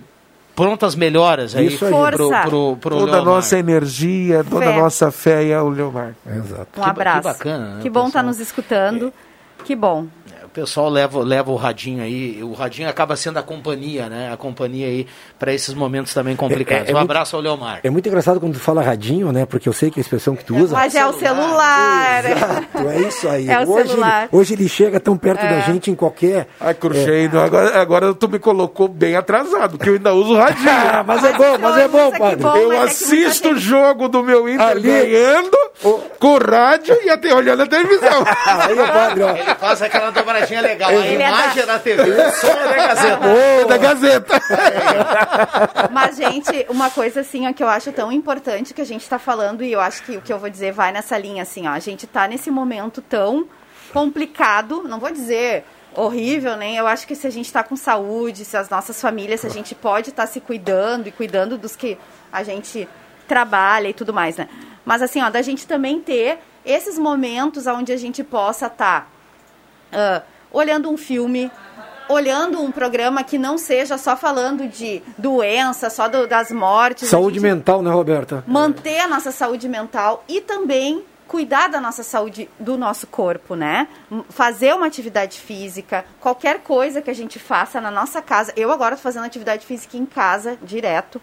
prontas 0.60 0.94
melhoras 0.94 1.56
aí, 1.56 1.68
Isso 1.68 1.86
aí. 1.86 1.92
pro, 1.92 2.12
pro, 2.12 2.30
pro, 2.30 2.78
pro 2.82 2.98
toda 2.98 3.18
a 3.20 3.22
nossa 3.22 3.58
energia, 3.58 4.44
toda 4.44 4.70
a 4.70 4.78
nossa 4.78 5.10
fé 5.10 5.48
é 5.48 5.62
o 5.62 5.70
Leomar. 5.70 6.14
Exato. 6.28 6.80
Um 6.80 6.84
abraço. 6.84 7.22
que 7.22 7.24
bacana, 7.24 7.76
né, 7.76 7.82
Que 7.82 7.90
bom 7.90 8.08
estar 8.08 8.20
pessoal? 8.20 8.26
nos 8.26 8.40
escutando. 8.42 9.14
Que 9.64 9.76
bom. 9.76 10.08
O 10.50 10.52
pessoal 10.52 10.90
leva, 10.90 11.20
leva 11.20 11.52
o 11.52 11.56
radinho 11.56 12.02
aí, 12.04 12.42
o 12.42 12.54
radinho 12.54 12.90
acaba 12.90 13.16
sendo 13.16 13.38
a 13.38 13.44
companhia, 13.44 14.10
né? 14.10 14.34
A 14.34 14.36
companhia 14.36 14.88
aí 14.88 15.06
para 15.38 15.54
esses 15.54 15.76
momentos 15.76 16.12
também 16.12 16.36
complicados. 16.36 16.88
É- 16.88 16.92
é 16.92 16.96
um 16.96 16.98
muito- 16.98 17.12
abraço 17.12 17.36
ao 17.36 17.42
Leomar. 17.44 17.82
É 17.84 17.90
muito 17.92 18.10
engraçado 18.10 18.40
quando 18.40 18.54
tu 18.54 18.60
fala 18.60 18.82
radinho, 18.82 19.32
né? 19.32 19.46
Porque 19.46 19.70
eu 19.70 19.74
sei 19.74 19.92
que 19.92 20.00
é 20.00 20.02
a 20.02 20.02
expressão 20.02 20.36
que 20.36 20.44
tu 20.44 20.56
usa. 20.58 20.76
Mas 20.76 20.96
é 20.96 21.06
o 21.06 21.14
celular. 21.14 22.26
Exato, 22.26 22.88
é 22.90 23.00
isso 23.02 23.30
aí. 23.30 23.48
É 23.48 23.60
o 23.60 23.70
hoje, 23.72 23.90
celular. 23.90 24.24
Ele, 24.24 24.30
hoje 24.42 24.54
ele 24.56 24.68
chega 24.68 25.00
tão 25.00 25.16
perto 25.16 25.46
É. 25.46 25.50
da 25.50 25.60
gente 25.60 25.92
em 25.92 25.96
qualquer. 25.96 26.48
Ai, 26.60 26.74
Cruxeiro, 26.74 27.40
agora, 27.40 27.80
agora 27.80 28.14
tu 28.16 28.28
me 28.28 28.40
colocou 28.40 28.88
bem 28.88 29.16
atrasado, 29.16 29.78
porque 29.78 29.90
eu 29.92 29.94
ainda 29.94 30.14
uso 30.16 30.36
radinho. 30.36 30.68
Ah, 31.00 31.04
mas 31.06 31.24
é 31.24 31.34
bom, 31.34 31.58
mas 31.60 31.78
é 31.78 31.88
bom, 31.88 32.12
que 32.12 32.18
padre. 32.20 32.36
bom. 32.38 32.56
eu 32.58 32.70
mas 32.70 32.80
é 32.80 32.84
assisto 32.86 33.50
o 33.50 33.58
jogo 33.60 34.10
do 34.10 34.24
meu 34.24 34.50
Inter 34.50 34.66
Ali- 34.68 34.82
ganhando 34.82 35.58
com 36.20 36.28
o 36.36 36.38
rádio 36.40 36.98
e 37.06 37.10
até 37.12 37.32
olhando 37.34 37.62
a 37.62 37.68
televisão. 37.68 38.24
Aí, 38.48 38.76
padre, 38.76 39.24
ó. 39.24 39.30
Ele 39.36 39.56
faz 39.56 39.82
aquela 39.84 40.12
dobradinha 40.40 40.62
legal. 40.62 40.90
A 40.90 40.94
Ele 40.94 41.24
é 41.24 41.28
imagem 41.30 41.56
da- 41.56 41.62
é 41.62 41.66
da 41.66 41.80
TV, 41.80 42.04
o 42.12 42.32
som 42.32 42.48
é 42.48 42.68
da 42.68 42.88
Gazeta. 42.88 43.20
É 43.60 43.66
da 43.66 43.78
Gazeta. 43.78 44.42
Mas, 45.92 46.16
gente, 46.18 46.66
uma 46.70 46.90
coisa 46.90 47.22
assim 47.22 47.48
ó, 47.48 47.54
que 47.54 47.64
eu 47.64 47.68
acho 47.70 47.92
tão 47.92 48.12
importante 48.12 48.74
que 48.74 48.82
a 48.82 48.86
gente 48.86 49.02
está 49.02 49.20
falando, 49.20 49.64
e 49.64 49.72
eu 49.72 49.80
acho 49.80 50.04
que 50.04 50.18
o 50.18 50.22
que 50.22 50.32
eu 50.32 50.40
vou 50.40 50.50
dizer 50.50 50.72
vai 50.72 50.92
nessa 50.92 51.18
linha, 51.18 51.44
assim, 51.44 51.68
ó. 51.68 51.72
A 51.72 51.80
gente 51.80 52.06
está 52.06 52.28
nesse 52.28 52.50
momento 52.50 53.02
tão 53.02 53.48
complicado, 53.94 54.84
não 54.88 55.00
vou 55.00 55.12
dizer 55.12 55.66
horrível, 55.96 56.56
nem 56.56 56.78
eu 56.78 56.86
acho 56.88 57.08
que 57.08 57.16
se 57.16 57.26
a 57.26 57.30
gente 57.32 57.46
está 57.48 57.64
com 57.64 57.76
saúde, 57.76 58.46
se 58.46 58.56
as 58.56 58.70
nossas 58.70 59.02
famílias, 59.02 59.42
se 59.42 59.48
a 59.48 59.50
gente 59.50 59.74
pode 59.74 60.12
estar 60.12 60.28
se 60.28 60.40
cuidando 60.40 61.08
e 61.08 61.12
cuidando 61.12 61.58
dos 61.58 61.76
que 61.76 61.98
a 62.32 62.44
gente 62.44 62.88
trabalha 63.28 63.90
e 63.90 63.94
tudo 63.94 64.14
mais, 64.14 64.38
né? 64.38 64.48
Mas 64.86 65.02
assim, 65.02 65.22
ó, 65.22 65.30
da 65.30 65.42
gente 65.42 65.66
também 65.68 66.00
ter 66.00 66.40
esses 66.66 66.98
momentos 67.00 67.66
onde 67.68 67.92
a 67.92 67.98
gente 67.98 68.24
possa 68.24 68.68
estar 68.68 69.10
ah, 69.92 70.22
olhando 70.52 70.90
um 70.90 70.98
filme, 70.98 71.52
olhando 72.08 72.62
um 72.62 72.72
programa 72.72 73.24
que 73.24 73.38
não 73.38 73.58
seja 73.58 73.98
só 73.98 74.16
falando 74.18 74.68
de 74.68 75.02
doença, 75.18 75.90
só 75.90 76.08
do- 76.08 76.28
das 76.28 76.52
mortes. 76.52 77.08
Saúde 77.10 77.40
mental, 77.40 77.82
né, 77.82 77.92
Roberta? 77.92 78.44
manter 78.48 79.00
a 79.02 79.08
nossa 79.08 79.32
saúde 79.32 79.68
mental 79.70 80.24
e 80.28 80.42
também 80.42 81.04
cuidar 81.28 81.68
da 81.70 81.80
nossa 81.80 82.02
saúde 82.02 82.50
do 82.60 82.76
nosso 82.76 83.06
corpo, 83.06 83.54
né? 83.56 83.88
Fazer 84.30 84.74
uma 84.74 84.88
atividade 84.88 85.40
física, 85.40 86.04
qualquer 86.20 86.62
coisa 86.62 87.04
que 87.04 87.12
a 87.12 87.14
gente 87.14 87.38
faça 87.38 87.80
na 87.80 87.92
nossa 87.92 88.20
casa. 88.20 88.52
Eu 88.56 88.72
agora 88.72 88.96
estou 88.96 89.04
fazendo 89.12 89.26
atividade 89.28 89.64
física 89.64 89.96
em 89.96 90.08
casa, 90.08 90.58
direto. 90.64 91.22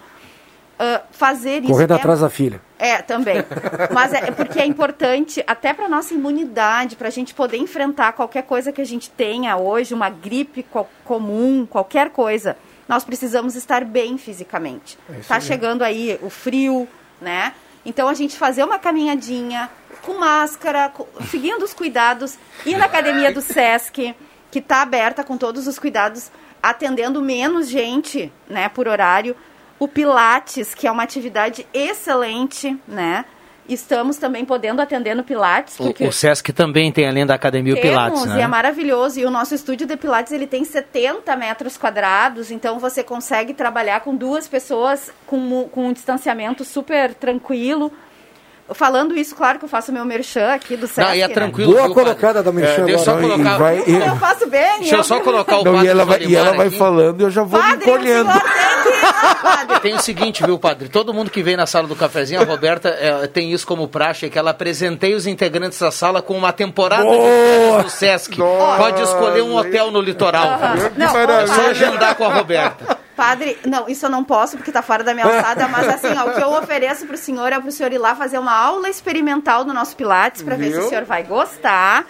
Ah, 0.78 1.00
fazer 1.10 1.62
isso 1.62 1.72
Correndo 1.72 1.94
é 1.94 1.96
atrás 1.96 2.20
da 2.20 2.28
filha. 2.28 2.60
é, 2.78 2.98
também. 3.00 3.36
Mas 3.94 4.12
é 4.12 4.30
porque 4.30 4.58
é 4.60 4.66
importante 4.66 5.42
até 5.46 5.72
para 5.72 5.88
nossa 5.88 6.12
imunidade, 6.12 6.96
para 6.96 7.08
a 7.08 7.10
gente 7.10 7.32
poder 7.34 7.56
enfrentar 7.56 8.12
qualquer 8.12 8.42
coisa 8.42 8.70
que 8.72 8.80
a 8.82 8.84
gente 8.86 9.08
tenha 9.10 9.56
hoje, 9.56 9.94
uma 9.94 10.10
gripe 10.10 10.62
co- 10.64 10.86
comum, 11.04 11.64
qualquer 11.64 12.10
coisa. 12.10 12.56
Nós 12.88 13.04
precisamos 13.04 13.56
estar 13.56 13.84
bem 13.84 14.18
fisicamente. 14.18 14.98
É 15.08 15.20
tá 15.26 15.40
chegando 15.40 15.82
aí 15.82 16.18
o 16.22 16.28
frio, 16.30 16.86
né? 17.20 17.54
Então 17.84 18.06
a 18.08 18.14
gente 18.14 18.36
fazer 18.36 18.62
uma 18.62 18.78
caminhadinha 18.78 19.70
com 20.02 20.14
máscara, 20.18 20.90
co- 20.90 21.08
seguindo 21.30 21.62
os 21.64 21.72
cuidados, 21.72 22.36
ir 22.66 22.76
na 22.76 22.84
academia 22.84 23.32
do 23.32 23.40
SESC, 23.40 24.14
que 24.50 24.58
está 24.58 24.82
aberta 24.82 25.24
com 25.24 25.36
todos 25.38 25.66
os 25.66 25.78
cuidados, 25.78 26.30
atendendo 26.62 27.22
menos 27.22 27.66
gente, 27.68 28.30
né, 28.48 28.68
por 28.68 28.86
horário. 28.88 29.34
O 29.78 29.86
Pilates, 29.86 30.74
que 30.74 30.86
é 30.86 30.90
uma 30.90 31.02
atividade 31.02 31.66
excelente, 31.72 32.76
né? 32.88 33.24
Estamos 33.68 34.16
também 34.16 34.44
podendo 34.44 34.80
atender 34.80 35.14
no 35.14 35.24
Pilates. 35.24 35.76
Porque... 35.76 36.04
O, 36.04 36.08
o 36.08 36.12
Sesc 36.12 36.52
também 36.52 36.92
tem 36.92 37.06
além 37.08 37.26
da 37.26 37.34
Academia 37.34 37.74
o 37.74 37.80
Pilates, 37.80 38.24
né? 38.24 38.38
e 38.38 38.40
é 38.40 38.46
maravilhoso. 38.46 39.18
E 39.18 39.24
o 39.24 39.30
nosso 39.30 39.54
estúdio 39.54 39.86
de 39.86 39.96
Pilates, 39.96 40.32
ele 40.32 40.46
tem 40.46 40.64
70 40.64 41.34
metros 41.36 41.76
quadrados, 41.76 42.50
então 42.50 42.78
você 42.78 43.02
consegue 43.02 43.52
trabalhar 43.52 44.00
com 44.00 44.14
duas 44.14 44.46
pessoas 44.46 45.10
com, 45.26 45.68
com 45.68 45.88
um 45.88 45.92
distanciamento 45.92 46.64
super 46.64 47.12
tranquilo. 47.12 47.92
Falando 48.72 49.16
isso, 49.16 49.36
claro 49.36 49.60
que 49.60 49.64
eu 49.64 49.68
faço 49.68 49.92
meu 49.92 50.04
merchan 50.04 50.52
aqui 50.52 50.76
do 50.76 50.88
Sesc. 50.88 51.00
Não, 51.08 51.14
e 51.14 51.20
é 51.22 51.28
né? 51.28 51.34
tranquilo. 51.34 51.72
Boa 51.72 51.84
viu, 51.84 51.94
colocada 51.94 52.42
da 52.42 52.52
padre? 52.52 52.66
merchan 52.66 52.82
É, 52.82 52.92
eu 52.92 52.98
agora. 52.98 53.04
só 53.04 53.20
colocar... 53.20 53.58
Vai- 53.58 53.84
e- 53.86 53.94
Eu 53.94 54.16
faço 54.16 54.46
bem. 54.48 54.78
Deixa 54.80 54.96
eu 54.96 55.04
só 55.04 55.20
colocar 55.20 55.58
o 55.58 55.64
Não, 55.64 55.72
padre 55.74 55.86
e 55.86 55.90
ela 55.90 56.04
vai, 56.04 56.22
e 56.22 56.34
ela 56.36 56.52
vai 56.52 56.70
falando 56.70 57.20
e 57.20 57.24
eu 57.24 57.30
já 57.30 57.42
vou 57.44 57.60
me 57.62 57.68
Padre, 57.68 57.88
o 57.90 57.94
encolhendo. 57.94 58.30
Tem 59.82 59.94
o 59.94 60.00
seguinte, 60.00 60.44
viu, 60.44 60.58
padre? 60.58 60.88
Todo 60.88 61.12
mundo 61.12 61.30
que 61.30 61.42
vem 61.42 61.56
na 61.56 61.66
sala 61.66 61.86
do 61.86 61.96
cafezinho, 61.96 62.40
a 62.40 62.44
Roberta 62.44 62.88
é, 62.88 63.26
tem 63.26 63.52
isso 63.52 63.66
como 63.66 63.88
praxe, 63.88 64.28
que 64.28 64.38
ela 64.38 64.50
apresentei 64.50 65.14
os 65.14 65.26
integrantes 65.26 65.78
da 65.78 65.90
sala 65.90 66.22
com 66.22 66.36
uma 66.36 66.52
temporada 66.52 67.04
de 67.04 67.16
férias 67.16 67.82
do 67.84 67.90
Sesc. 67.90 68.36
Pode 68.36 69.02
escolher 69.02 69.42
um 69.42 69.56
hotel 69.56 69.90
no 69.90 70.00
litoral. 70.00 70.58
Não, 70.96 71.16
é 71.18 71.46
só 71.46 71.70
agendar 71.70 72.14
com 72.14 72.24
a 72.24 72.34
Roberta. 72.34 72.98
Padre, 73.16 73.58
não, 73.66 73.88
isso 73.88 74.04
eu 74.04 74.10
não 74.10 74.22
posso 74.22 74.58
porque 74.58 74.70
tá 74.70 74.82
fora 74.82 75.02
da 75.02 75.14
minha 75.14 75.24
alçada, 75.24 75.66
mas 75.68 75.88
assim, 75.88 76.14
ó, 76.18 76.28
o 76.28 76.34
que 76.34 76.42
eu 76.42 76.52
ofereço 76.52 77.06
pro 77.06 77.16
senhor 77.16 77.50
é 77.50 77.58
pro 77.58 77.72
senhor 77.72 77.90
ir 77.90 77.96
lá 77.96 78.14
fazer 78.14 78.38
uma 78.38 78.52
aula 78.52 78.90
experimental 78.90 79.64
no 79.64 79.72
nosso 79.72 79.96
Pilates 79.96 80.42
pra 80.42 80.54
ver 80.54 80.70
se 80.72 80.78
o 80.78 80.88
senhor 80.90 81.04
vai 81.04 81.22
gostar. 81.22 82.04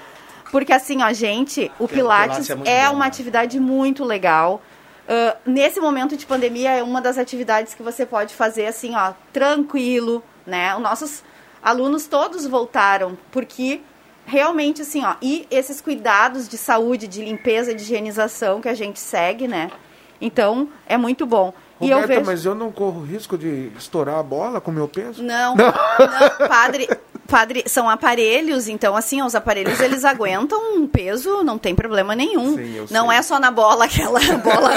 Porque 0.50 0.72
assim, 0.72 1.02
ó, 1.02 1.12
gente, 1.12 1.70
o 1.78 1.86
Pilates, 1.86 2.48
Pilates 2.48 2.66
é 2.66 2.82
é 2.82 2.86
bom, 2.88 2.94
uma 2.94 3.04
né? 3.04 3.06
atividade 3.06 3.60
muito 3.60 4.04
legal. 4.04 4.60
Ah, 5.08 5.36
nesse 5.46 5.80
momento 5.80 6.16
de 6.16 6.26
pandemia 6.26 6.72
é 6.72 6.82
uma 6.82 7.00
das 7.00 7.18
atividades 7.18 7.74
que 7.74 7.82
você 7.82 8.04
pode 8.04 8.34
fazer 8.34 8.66
assim, 8.66 8.94
ó, 8.94 9.12
tranquilo, 9.32 10.22
né? 10.46 10.74
Os 10.74 10.82
nossos 10.82 11.22
alunos 11.62 12.06
todos 12.06 12.46
voltaram 12.46 13.16
porque 13.30 13.80
realmente 14.24 14.82
assim, 14.82 15.04
ó, 15.04 15.14
e 15.22 15.46
esses 15.50 15.80
cuidados 15.80 16.48
de 16.48 16.58
saúde, 16.58 17.06
de 17.06 17.24
limpeza, 17.24 17.74
de 17.74 17.82
higienização 17.82 18.60
que 18.60 18.68
a 18.68 18.74
gente 18.74 18.98
segue, 18.98 19.46
né? 19.46 19.70
Então, 20.20 20.68
é 20.86 20.96
muito 20.96 21.26
bom. 21.26 21.52
E 21.80 21.90
eu 21.90 21.96
Roberta, 22.00 22.14
vejo 22.20 22.26
mas 22.26 22.44
eu 22.44 22.54
não 22.54 22.70
corro 22.72 23.02
risco 23.02 23.36
de 23.36 23.70
estourar 23.78 24.16
a 24.18 24.22
bola 24.22 24.60
com 24.60 24.70
o 24.70 24.74
meu 24.74 24.88
peso? 24.88 25.22
não, 25.22 25.54
não, 25.56 26.48
padre, 26.48 26.88
padre, 27.28 27.64
são 27.66 27.88
aparelhos, 27.90 28.68
então 28.68 28.96
assim, 28.96 29.22
os 29.22 29.34
aparelhos 29.34 29.80
eles 29.80 30.04
aguentam 30.04 30.76
um 30.76 30.86
peso, 30.86 31.42
não 31.42 31.58
tem 31.58 31.74
problema 31.74 32.14
nenhum. 32.14 32.56
Sim, 32.56 32.86
não 32.90 33.08
sei. 33.08 33.18
é 33.18 33.22
só 33.22 33.38
na 33.38 33.50
bola, 33.50 33.84
aquela 33.84 34.20
bola, 34.38 34.70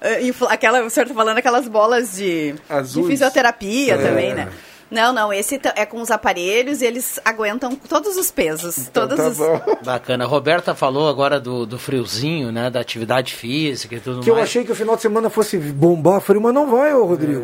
eh, 0.00 0.20
aquela, 0.48 0.84
o 0.84 0.90
senhor 0.90 1.06
tá 1.08 1.14
falando 1.14 1.38
aquelas 1.38 1.66
bolas 1.66 2.16
de, 2.16 2.54
de 2.92 3.02
fisioterapia 3.04 3.94
É. 3.94 3.98
também, 3.98 4.34
né? 4.34 4.48
Não, 4.92 5.12
não, 5.12 5.32
esse 5.32 5.58
é 5.74 5.86
com 5.86 6.00
os 6.00 6.10
aparelhos 6.10 6.82
e 6.82 6.84
eles 6.86 7.18
aguentam 7.24 7.74
todos 7.74 8.16
os 8.18 8.30
pesos, 8.30 8.76
Então 8.78 9.08
todos 9.08 9.16
tá 9.24 9.28
os... 9.30 9.38
bom. 9.38 9.76
Bacana. 9.84 10.24
A 10.24 10.26
Roberta 10.26 10.74
falou 10.74 11.08
agora 11.08 11.40
do, 11.40 11.64
do 11.64 11.78
friozinho, 11.78 12.52
né? 12.52 12.68
Da 12.70 12.80
atividade 12.80 13.32
física 13.34 13.94
e 13.96 14.00
tudo 14.00 14.20
Que 14.20 14.28
eu 14.30 14.34
mais. 14.34 14.48
achei 14.48 14.64
que 14.64 14.70
o 14.70 14.74
final 14.76 14.94
de 14.94 15.02
semana 15.02 15.30
fosse 15.30 15.56
bombar 15.56 16.20
frio, 16.20 16.40
mas 16.42 16.52
não 16.52 16.70
vai, 16.70 16.92
ô 16.94 17.06
Rodrigo. 17.06 17.42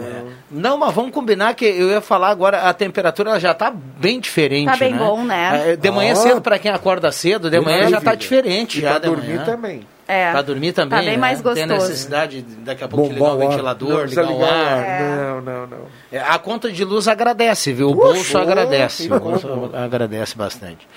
Não, 0.50 0.76
mas 0.76 0.94
vamos 0.94 1.10
combinar 1.10 1.54
que 1.54 1.64
eu 1.64 1.88
ia 1.90 2.00
falar 2.02 2.28
agora, 2.28 2.62
a 2.68 2.74
temperatura 2.74 3.40
já 3.40 3.54
tá 3.54 3.70
bem 3.70 4.20
diferente, 4.20 4.66
Tá 4.70 4.76
bem 4.76 4.92
né? 4.92 4.98
bom, 4.98 5.24
né? 5.24 5.72
É, 5.72 5.76
De 5.76 5.90
manhã 5.90 6.12
Ah. 6.12 6.16
cedo, 6.16 6.40
para 6.42 6.58
quem 6.58 6.70
acorda 6.70 7.10
cedo, 7.10 7.48
de 7.50 7.58
manhã 7.60 7.88
já 7.88 8.00
tá 8.00 8.14
diferente 8.14 8.78
E 8.78 8.82
já 8.82 8.90
pra 8.90 8.98
de 8.98 9.06
dormir 9.06 9.26
manhã. 9.36 9.44
também. 9.44 9.86
É, 10.08 10.30
Pra 10.32 10.40
dormir 10.40 10.72
também, 10.72 10.98
Tá 10.98 11.04
bem 11.04 11.10
né? 11.12 11.16
mais 11.18 11.42
Tem 11.42 11.52
gostoso. 11.66 11.68
necessidade 11.90 12.40
de, 12.40 12.54
daqui 12.56 12.82
a 12.82 12.88
pouco 12.88 13.12
de 13.12 13.18
Bombar 13.18 13.34
ligar 13.34 13.46
o 13.46 13.50
ventilador, 13.50 14.04
ligar 14.06 14.24
o 14.24 14.28
ligar 14.32 14.40
o 14.40 14.44
ar. 14.50 14.78
É. 14.84 15.00
Não, 15.02 15.40
não, 15.42 15.66
não. 15.66 15.78
É, 16.10 16.18
A 16.18 16.38
conta 16.38 16.72
de 16.72 16.82
luz 16.82 17.06
agradece, 17.06 17.72
viu? 17.74 17.90
O 17.90 17.94
bolso 17.94 18.38
agradece. 18.38 19.12
O 19.12 19.20
bolso 19.20 19.70
agradece 19.74 20.34
bastante. 20.34 20.88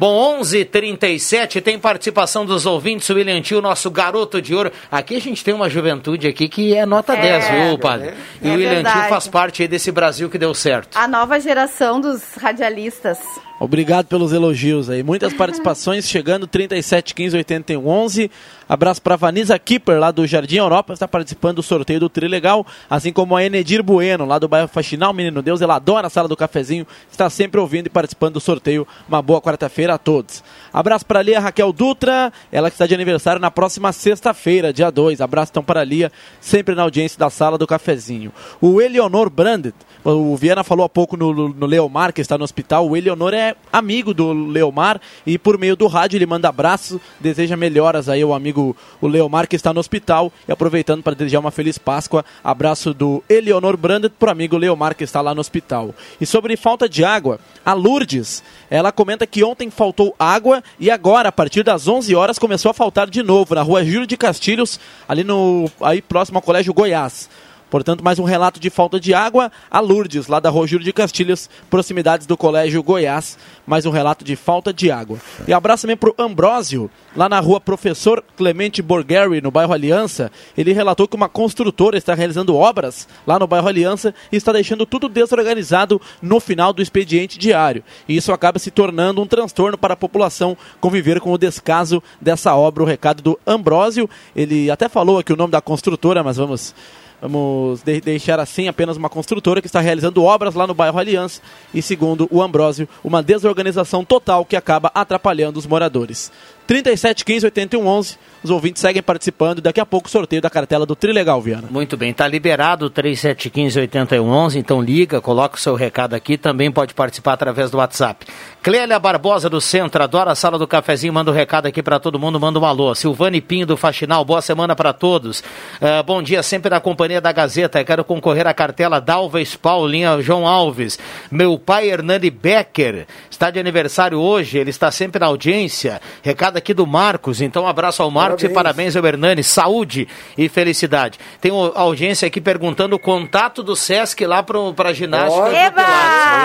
Bom, 0.00 0.40
11:37 0.40 1.60
tem 1.60 1.78
participação 1.78 2.46
dos 2.46 2.64
ouvintes, 2.64 3.06
o 3.10 3.14
William 3.16 3.38
Tio, 3.42 3.60
nosso 3.60 3.90
garoto 3.90 4.40
de 4.40 4.54
ouro. 4.54 4.72
Aqui 4.90 5.14
a 5.14 5.20
gente 5.20 5.44
tem 5.44 5.52
uma 5.52 5.68
juventude 5.68 6.26
aqui 6.26 6.48
que 6.48 6.74
é 6.74 6.86
nota 6.86 7.12
É, 7.12 7.20
10, 7.20 7.50
viu, 7.50 7.78
padre? 7.78 8.14
E 8.40 8.48
É 8.48 8.50
o 8.50 8.54
William 8.54 8.82
Tio 8.82 9.02
faz 9.10 9.28
parte 9.28 9.60
aí 9.60 9.68
desse 9.68 9.92
Brasil 9.92 10.30
que 10.30 10.38
deu 10.38 10.54
certo. 10.54 10.96
A 10.96 11.06
nova 11.06 11.38
geração 11.38 12.00
dos 12.00 12.22
radialistas. 12.40 13.18
Obrigado 13.60 14.06
pelos 14.06 14.32
elogios 14.32 14.88
aí. 14.88 15.02
Muitas 15.02 15.34
participações 15.34 16.08
chegando, 16.08 16.46
37 16.46 17.14
15 17.14 17.36
81 17.36 17.86
11. 17.86 18.30
Abraço 18.70 19.02
para 19.02 19.16
Vanisa 19.16 19.58
Kipper, 19.58 19.98
lá 19.98 20.12
do 20.12 20.24
Jardim 20.24 20.58
Europa, 20.58 20.92
está 20.92 21.08
participando 21.08 21.56
do 21.56 21.62
sorteio 21.62 21.98
do 21.98 22.08
Trilegal, 22.08 22.64
assim 22.88 23.12
como 23.12 23.34
a 23.34 23.44
Enedir 23.44 23.82
Bueno, 23.82 24.24
lá 24.24 24.38
do 24.38 24.46
bairro 24.46 24.68
Faxinal, 24.68 25.12
Menino 25.12 25.42
Deus, 25.42 25.60
ela 25.60 25.74
adora 25.74 26.06
a 26.06 26.10
sala 26.10 26.28
do 26.28 26.36
cafezinho, 26.36 26.86
está 27.10 27.28
sempre 27.28 27.58
ouvindo 27.58 27.88
e 27.88 27.90
participando 27.90 28.34
do 28.34 28.40
sorteio. 28.40 28.86
Uma 29.08 29.20
boa 29.20 29.42
quarta-feira 29.42 29.94
a 29.94 29.98
todos. 29.98 30.44
Abraço 30.72 31.04
para 31.04 31.18
a 31.18 31.22
Lia 31.22 31.40
Raquel 31.40 31.72
Dutra, 31.72 32.32
ela 32.52 32.70
que 32.70 32.74
está 32.74 32.86
de 32.86 32.94
aniversário 32.94 33.40
na 33.40 33.50
próxima 33.50 33.92
sexta-feira, 33.92 34.72
dia 34.72 34.90
2. 34.90 35.20
Abraço 35.20 35.50
então 35.50 35.64
para 35.64 35.80
a 35.80 35.84
Lia, 35.84 36.12
sempre 36.40 36.74
na 36.74 36.82
audiência 36.82 37.18
da 37.18 37.28
sala 37.28 37.58
do 37.58 37.66
cafezinho. 37.66 38.32
O 38.60 38.80
Eleonor 38.80 39.28
Brandt, 39.28 39.74
o 40.04 40.36
Viana 40.36 40.62
falou 40.62 40.84
há 40.84 40.88
pouco 40.88 41.16
no, 41.16 41.48
no 41.48 41.66
Leomar, 41.66 42.12
que 42.12 42.20
está 42.20 42.38
no 42.38 42.44
hospital. 42.44 42.88
O 42.88 42.96
Eleonor 42.96 43.34
é 43.34 43.56
amigo 43.72 44.14
do 44.14 44.32
Leomar 44.32 45.00
e 45.26 45.38
por 45.38 45.58
meio 45.58 45.74
do 45.74 45.88
rádio 45.88 46.16
ele 46.16 46.26
manda 46.26 46.48
abraço, 46.48 47.00
deseja 47.18 47.56
melhoras 47.56 48.08
aí 48.08 48.22
ao 48.22 48.32
amigo 48.32 48.76
o 49.00 49.08
Leomar 49.08 49.48
que 49.48 49.56
está 49.56 49.72
no 49.74 49.80
hospital. 49.80 50.32
E 50.48 50.52
aproveitando 50.52 51.02
para 51.02 51.14
desejar 51.14 51.40
uma 51.40 51.50
feliz 51.50 51.78
Páscoa, 51.78 52.24
abraço 52.44 52.94
do 52.94 53.24
Eleonor 53.28 53.76
Brandt 53.76 54.10
para 54.18 54.28
o 54.28 54.32
amigo 54.32 54.56
Leomar 54.56 54.94
que 54.94 55.04
está 55.04 55.20
lá 55.20 55.34
no 55.34 55.40
hospital. 55.40 55.94
E 56.20 56.26
sobre 56.26 56.56
falta 56.56 56.88
de 56.88 57.04
água, 57.04 57.40
a 57.64 57.72
Lourdes, 57.72 58.42
ela 58.70 58.92
comenta 58.92 59.26
que 59.26 59.42
ontem 59.42 59.70
faltou 59.70 60.14
água 60.18 60.59
e 60.78 60.90
agora, 60.90 61.28
a 61.28 61.32
partir 61.32 61.62
das 61.62 61.88
11 61.88 62.14
horas, 62.14 62.38
começou 62.38 62.70
a 62.70 62.74
faltar 62.74 63.08
de 63.08 63.22
novo 63.22 63.54
na 63.54 63.62
rua 63.62 63.84
Júlio 63.84 64.06
de 64.06 64.16
Castilhos, 64.16 64.78
ali 65.08 65.24
no 65.24 65.70
aí 65.80 66.00
próximo 66.00 66.38
ao 66.38 66.42
Colégio 66.42 66.74
Goiás. 66.74 67.28
Portanto, 67.70 68.02
mais 68.02 68.18
um 68.18 68.24
relato 68.24 68.58
de 68.58 68.68
falta 68.68 68.98
de 68.98 69.14
água. 69.14 69.50
A 69.70 69.78
Lourdes, 69.78 70.26
lá 70.26 70.40
da 70.40 70.50
Júlio 70.50 70.80
de 70.80 70.92
Castilhos, 70.92 71.48
proximidades 71.70 72.26
do 72.26 72.36
Colégio 72.36 72.82
Goiás. 72.82 73.38
Mais 73.64 73.86
um 73.86 73.90
relato 73.90 74.24
de 74.24 74.34
falta 74.34 74.72
de 74.72 74.90
água. 74.90 75.18
E 75.46 75.52
abraço 75.52 75.82
também 75.82 75.96
para 75.96 76.10
o 76.10 76.14
Ambrósio, 76.18 76.90
lá 77.16 77.28
na 77.28 77.38
rua 77.38 77.60
Professor 77.60 78.24
Clemente 78.36 78.82
Borgeri, 78.82 79.40
no 79.40 79.52
bairro 79.52 79.72
Aliança. 79.72 80.32
Ele 80.58 80.72
relatou 80.72 81.06
que 81.06 81.14
uma 81.14 81.28
construtora 81.28 81.96
está 81.96 82.12
realizando 82.12 82.56
obras 82.56 83.06
lá 83.24 83.38
no 83.38 83.46
bairro 83.46 83.68
Aliança 83.68 84.12
e 84.32 84.36
está 84.36 84.52
deixando 84.52 84.84
tudo 84.84 85.08
desorganizado 85.08 86.00
no 86.20 86.40
final 86.40 86.72
do 86.72 86.82
expediente 86.82 87.38
diário. 87.38 87.84
E 88.08 88.16
isso 88.16 88.32
acaba 88.32 88.58
se 88.58 88.72
tornando 88.72 89.22
um 89.22 89.26
transtorno 89.26 89.78
para 89.78 89.94
a 89.94 89.96
população 89.96 90.56
conviver 90.80 91.20
com 91.20 91.32
o 91.32 91.38
descaso 91.38 92.02
dessa 92.20 92.54
obra. 92.56 92.82
O 92.82 92.86
recado 92.86 93.22
do 93.22 93.38
Ambrósio. 93.46 94.10
Ele 94.34 94.70
até 94.70 94.88
falou 94.88 95.18
aqui 95.18 95.32
o 95.32 95.36
nome 95.36 95.52
da 95.52 95.60
construtora, 95.60 96.24
mas 96.24 96.36
vamos 96.36 96.74
Vamos 97.20 97.82
de- 97.82 98.00
deixar 98.00 98.40
assim 98.40 98.66
apenas 98.66 98.96
uma 98.96 99.08
construtora 99.10 99.60
que 99.60 99.66
está 99.66 99.80
realizando 99.80 100.24
obras 100.24 100.54
lá 100.54 100.66
no 100.66 100.74
bairro 100.74 100.98
Aliança 100.98 101.42
e, 101.74 101.82
segundo 101.82 102.26
o 102.30 102.40
Ambrósio, 102.42 102.88
uma 103.04 103.22
desorganização 103.22 104.04
total 104.04 104.44
que 104.44 104.56
acaba 104.56 104.90
atrapalhando 104.94 105.58
os 105.58 105.66
moradores. 105.66 106.32
37 106.66 107.24
15 107.24 107.46
81 107.46 107.86
11. 107.86 108.18
Os 108.42 108.48
ouvintes 108.48 108.80
seguem 108.80 109.02
participando 109.02 109.60
daqui 109.60 109.80
a 109.80 109.84
pouco 109.84 110.08
o 110.08 110.10
sorteio 110.10 110.40
da 110.40 110.48
cartela 110.48 110.86
do 110.86 110.96
Trilegal 110.96 111.42
Viana. 111.42 111.68
Muito 111.70 111.94
bem, 111.94 112.10
tá 112.14 112.26
liberado 112.26 112.86
o 112.86 112.90
3715-8111, 112.90 114.56
então 114.56 114.80
liga, 114.80 115.20
coloca 115.20 115.56
o 115.56 115.60
seu 115.60 115.74
recado 115.74 116.14
aqui, 116.14 116.38
também 116.38 116.72
pode 116.72 116.94
participar 116.94 117.34
através 117.34 117.70
do 117.70 117.76
WhatsApp. 117.76 118.26
Clélia 118.62 118.98
Barbosa 118.98 119.50
do 119.50 119.60
Centro, 119.60 120.02
adora 120.02 120.30
a 120.30 120.34
sala 120.34 120.58
do 120.58 120.66
cafezinho, 120.66 121.12
manda 121.12 121.30
um 121.30 121.34
recado 121.34 121.66
aqui 121.66 121.82
para 121.82 122.00
todo 122.00 122.18
mundo, 122.18 122.40
manda 122.40 122.58
um 122.58 122.64
alô. 122.64 122.94
Silvane 122.94 123.42
Pinho 123.42 123.66
do 123.66 123.76
Faxinal, 123.76 124.24
boa 124.24 124.40
semana 124.40 124.74
para 124.74 124.94
todos. 124.94 125.44
Ah, 125.78 126.02
bom 126.02 126.22
dia, 126.22 126.42
sempre 126.42 126.70
na 126.70 126.80
companhia 126.80 127.20
da 127.20 127.32
Gazeta, 127.32 127.78
eu 127.78 127.84
quero 127.84 128.04
concorrer 128.04 128.46
à 128.46 128.54
cartela 128.54 129.02
Dalves 129.02 129.54
Paulinha 129.54 130.18
João 130.22 130.46
Alves. 130.46 130.98
Meu 131.30 131.58
pai 131.58 131.90
Hernani 131.90 132.30
Becker 132.30 133.06
está 133.30 133.50
de 133.50 133.60
aniversário 133.60 134.18
hoje, 134.18 134.56
ele 134.56 134.70
está 134.70 134.90
sempre 134.90 135.20
na 135.20 135.26
audiência. 135.26 136.00
Recado 136.22 136.56
aqui 136.56 136.72
do 136.72 136.86
Marcos, 136.86 137.42
então 137.42 137.64
um 137.64 137.68
abraço 137.68 138.02
ao 138.02 138.10
Marcos 138.10 138.29
Parabéns. 138.36 138.50
e 138.50 138.54
parabéns 138.54 138.96
ao 138.96 139.06
Hernani, 139.06 139.42
saúde 139.44 140.08
e 140.36 140.48
felicidade. 140.48 141.18
Tem 141.40 141.50
o- 141.52 141.72
audiência 141.74 142.26
aqui 142.26 142.40
perguntando 142.40 142.96
o 142.96 142.98
contato 142.98 143.62
do 143.62 143.74
Sesc 143.76 144.24
lá 144.26 144.42
para 144.42 144.88
a 144.88 144.92
ginástica. 144.92 145.48
Eba! 145.56 145.82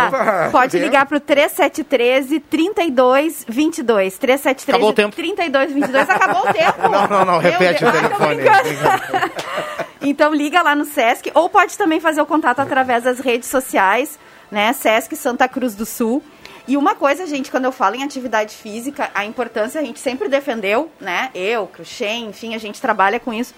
Opa! 0.08 0.50
Pode 0.54 0.78
ligar 0.80 1.06
pro 1.06 1.20
3713 1.20 2.40
3222. 2.40 4.18
3713 4.18 4.70
Acabou 4.72 4.90
o 4.90 4.94
tempo. 4.94 5.16
3222. 5.16 6.10
Acabou 6.10 6.42
o 6.50 6.54
tempo. 6.54 6.82
Não, 6.90 7.08
não, 7.08 7.26
não, 7.26 7.42
Meu 7.42 7.52
repete 7.52 7.84
Deus. 7.84 7.94
o 7.94 7.98
Ah, 7.98 8.02
tô 8.02 8.16
telefone. 8.16 8.36
brincando. 8.36 9.32
então 10.02 10.34
liga 10.34 10.62
lá 10.62 10.76
no 10.76 10.86
Sesc 10.86 11.32
ou 11.34 11.50
pode 11.50 11.78
também 11.78 12.00
fazer 12.00 12.22
o 12.22 12.26
contato 12.26 12.60
através 12.60 13.04
das 13.04 13.20
redes 13.20 13.50
sociais, 13.50 14.20
né? 14.52 14.72
Sesc 14.74 15.16
Santa 15.16 15.48
Cruz 15.48 15.76
do 15.76 15.86
Sul. 15.86 16.22
E 16.68 16.76
uma 16.78 16.96
coisa, 16.96 17.28
gente, 17.28 17.52
quando 17.52 17.66
eu 17.66 17.72
falo 17.72 17.96
em 17.96 18.04
atividade 18.04 18.56
física, 18.56 19.10
a 19.14 19.24
importância 19.26 19.80
a 19.80 19.84
gente 19.84 20.00
sempre 20.00 20.28
defendeu, 20.28 20.90
né? 21.00 21.30
Eu, 21.36 21.68
Cruxem, 21.68 22.28
enfim, 22.28 22.56
a 22.56 22.58
gente 22.58 22.82
trabalha 22.82 23.20
com 23.20 23.34
isso. 23.34 23.54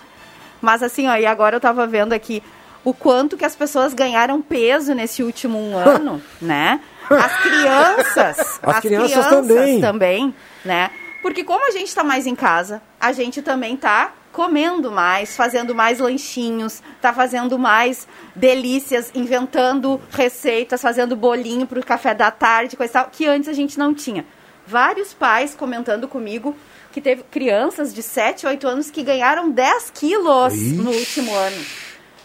Mas 0.61 0.84
assim, 0.84 1.07
ó, 1.07 1.15
e 1.15 1.25
agora 1.25 1.55
eu 1.55 1.61
tava 1.61 1.88
vendo 1.88 2.13
aqui 2.13 2.43
o 2.84 2.93
quanto 2.93 3.38
que 3.38 3.45
as 3.45 3.55
pessoas 3.55 3.93
ganharam 3.93 4.41
peso 4.41 4.93
nesse 4.93 5.23
último 5.23 5.57
um 5.57 5.75
ano, 5.77 6.21
né? 6.41 6.81
as 7.09 7.41
crianças, 7.41 8.59
As 8.61 8.79
crianças 8.81 9.27
também. 9.27 9.79
também, 9.79 10.35
né? 10.65 10.91
Porque 11.21 11.43
como 11.43 11.65
a 11.65 11.71
gente 11.71 11.88
está 11.88 12.03
mais 12.03 12.27
em 12.27 12.35
casa, 12.35 12.81
a 12.99 13.11
gente 13.13 13.41
também 13.41 13.75
está 13.75 14.11
comendo 14.38 14.91
mais, 14.91 15.35
fazendo 15.35 15.73
mais 15.73 15.97
lanchinhos, 15.97 16.84
tá 17.01 17.11
fazendo 17.11 17.57
mais 17.57 18.07
delícias, 18.35 19.09
inventando 19.15 19.99
receitas, 20.11 20.80
fazendo 20.80 21.15
bolinho 21.15 21.65
para 21.65 21.80
o 21.80 21.84
café 21.84 22.14
da 22.14 22.30
tarde, 22.30 22.77
coisa 22.77 22.91
e 22.91 22.93
tal, 22.93 23.09
que 23.11 23.26
antes 23.26 23.49
a 23.49 23.53
gente 23.53 23.80
não 23.80 23.95
tinha. 23.95 24.23
Vários 24.68 25.11
pais 25.11 25.55
comentando 25.55 26.07
comigo 26.07 26.55
que 26.91 27.01
teve 27.01 27.23
crianças 27.23 27.91
de 27.91 28.03
7, 28.03 28.45
8 28.45 28.68
anos 28.68 28.91
que 28.91 29.01
ganharam 29.01 29.49
10 29.49 29.89
quilos 29.89 30.53
no 30.53 30.91
último 30.91 31.34
ano. 31.34 31.65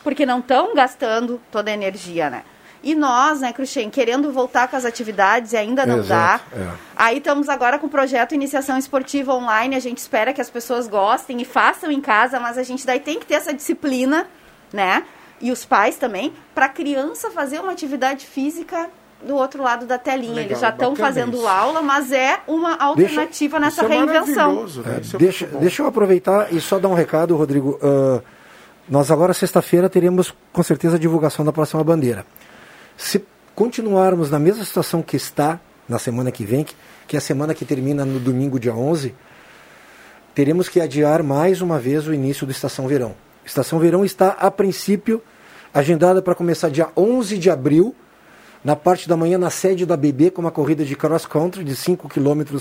Porque 0.05 0.27
não 0.27 0.41
estão 0.41 0.75
gastando 0.75 1.41
toda 1.51 1.71
a 1.71 1.75
energia, 1.75 2.29
né? 2.29 2.43
E 2.83 2.95
nós, 2.95 3.41
né, 3.41 3.53
Cruxem, 3.53 3.89
querendo 3.91 4.33
voltar 4.33 4.67
com 4.67 4.77
as 4.77 4.85
atividades 4.85 5.53
e 5.53 5.57
ainda 5.57 5.87
não 5.87 5.99
Exato, 6.01 6.45
dá. 6.51 6.57
é. 6.61 6.69
Aí 6.97 7.19
estamos 7.19 7.49
agora 7.49 7.79
com 7.79 7.87
o 7.87 7.91
projeto 7.91 8.35
Iniciação 8.35 8.77
Esportiva 8.77 9.33
Online. 9.33 9.77
A 9.77 9.81
gente 9.81 9.99
espera 9.99 10.33
que 10.33 10.41
as 10.41 10.51
pessoas 10.51 10.89
gostem 10.89 11.41
e 11.41 11.45
façam 11.45 11.91
em 11.93 12.01
casa, 12.01 12.41
mas 12.41 12.59
a 12.59 12.63
gente 12.63 12.85
daí 12.85 12.99
tem 12.99 13.21
que 13.21 13.27
ter 13.27 13.35
essa 13.35 13.55
disciplina, 13.55 14.27
né? 14.73 15.05
E 15.41 15.53
os 15.53 15.65
pais 15.65 15.97
também, 15.97 16.33
para 16.55 16.67
a 16.67 16.69
criança 16.69 17.31
fazer 17.31 17.61
uma 17.61 17.73
atividade 17.73 18.27
física 18.27 18.89
do 19.25 19.37
outro 19.37 19.63
lado 19.63 19.87
da 19.87 19.99
telinha. 19.99 20.35
Legal, 20.35 20.51
Eles 20.51 20.61
já 20.61 20.71
estão 20.71 20.97
fazendo 20.97 21.37
isso. 21.37 21.47
aula, 21.47 21.81
mas 21.83 22.11
é 22.11 22.41
uma 22.49 22.77
alternativa 22.77 23.61
nessa 23.61 23.83
isso 23.83 23.93
é 23.93 23.97
reinvenção. 23.97 24.35
maravilhoso, 24.37 24.83
né? 24.83 24.99
Isso 25.01 25.17
é 25.17 25.19
deixa, 25.21 25.47
deixa 25.47 25.83
eu 25.83 25.87
aproveitar 25.87 26.53
e 26.53 26.61
só 26.61 26.79
dar 26.81 26.89
um 26.89 26.95
recado, 26.95 27.37
Rodrigo. 27.37 27.79
Ah, 27.81 28.21
nós 28.89 29.11
agora, 29.13 29.33
sexta-feira, 29.33 29.89
teremos 29.89 30.35
com 30.53 30.63
certeza 30.63 30.97
a 30.97 30.99
divulgação 30.99 31.45
da 31.45 31.53
próxima 31.53 31.83
bandeira. 31.85 32.27
Se 32.97 33.25
continuarmos 33.55 34.31
na 34.31 34.39
mesma 34.39 34.65
situação 34.65 35.03
que 35.03 35.17
está 35.17 35.61
na 35.89 35.99
semana 35.99 36.31
que 36.31 36.45
vem, 36.45 36.67
que, 37.07 37.17
é 37.17 37.19
a 37.19 37.21
semana 37.21 37.55
que 37.55 37.65
termina 37.65 38.05
no 38.05 38.19
domingo, 38.19 38.59
dia 38.59 38.75
11, 38.75 39.15
teremos 40.35 40.69
que 40.69 40.81
adiar 40.81 41.23
mais 41.23 41.61
uma 41.61 41.79
vez 41.79 42.07
o 42.07 42.15
início 42.15 42.47
do 42.47 42.53
Estação 42.53 42.87
Verão. 42.87 43.15
Estação 43.45 43.79
Verão 43.79 44.05
está, 44.05 44.29
a 44.29 44.51
princípio, 44.51 45.23
agendada 45.75 46.23
para 46.23 46.35
começar 46.35 46.71
dia 46.71 46.89
11 46.97 47.39
de 47.39 47.51
abril, 47.51 47.95
na 48.65 48.77
parte 48.77 49.09
da 49.09 49.17
manhã 49.17 49.39
na 49.39 49.51
sede 49.51 49.85
da 49.85 49.97
BB, 49.97 50.31
com 50.31 50.41
uma 50.41 50.51
corrida 50.51 50.85
de 50.85 50.95
cross 50.95 51.27
country 51.27 51.65
de 51.65 51.75
5 51.75 52.09
km 52.09 52.59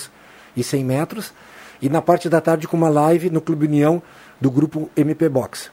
e 0.56 0.64
100 0.64 0.84
metros, 0.84 1.34
e 1.82 1.90
na 1.90 2.02
parte 2.02 2.28
da 2.28 2.41
tarde 2.41 2.68
com 2.68 2.76
uma 2.76 2.90
live 2.90 3.30
no 3.30 3.41
Clube 3.41 3.68
União 3.68 4.02
do 4.40 4.49
grupo 4.49 4.90
MP 4.95 5.30
Box. 5.30 5.72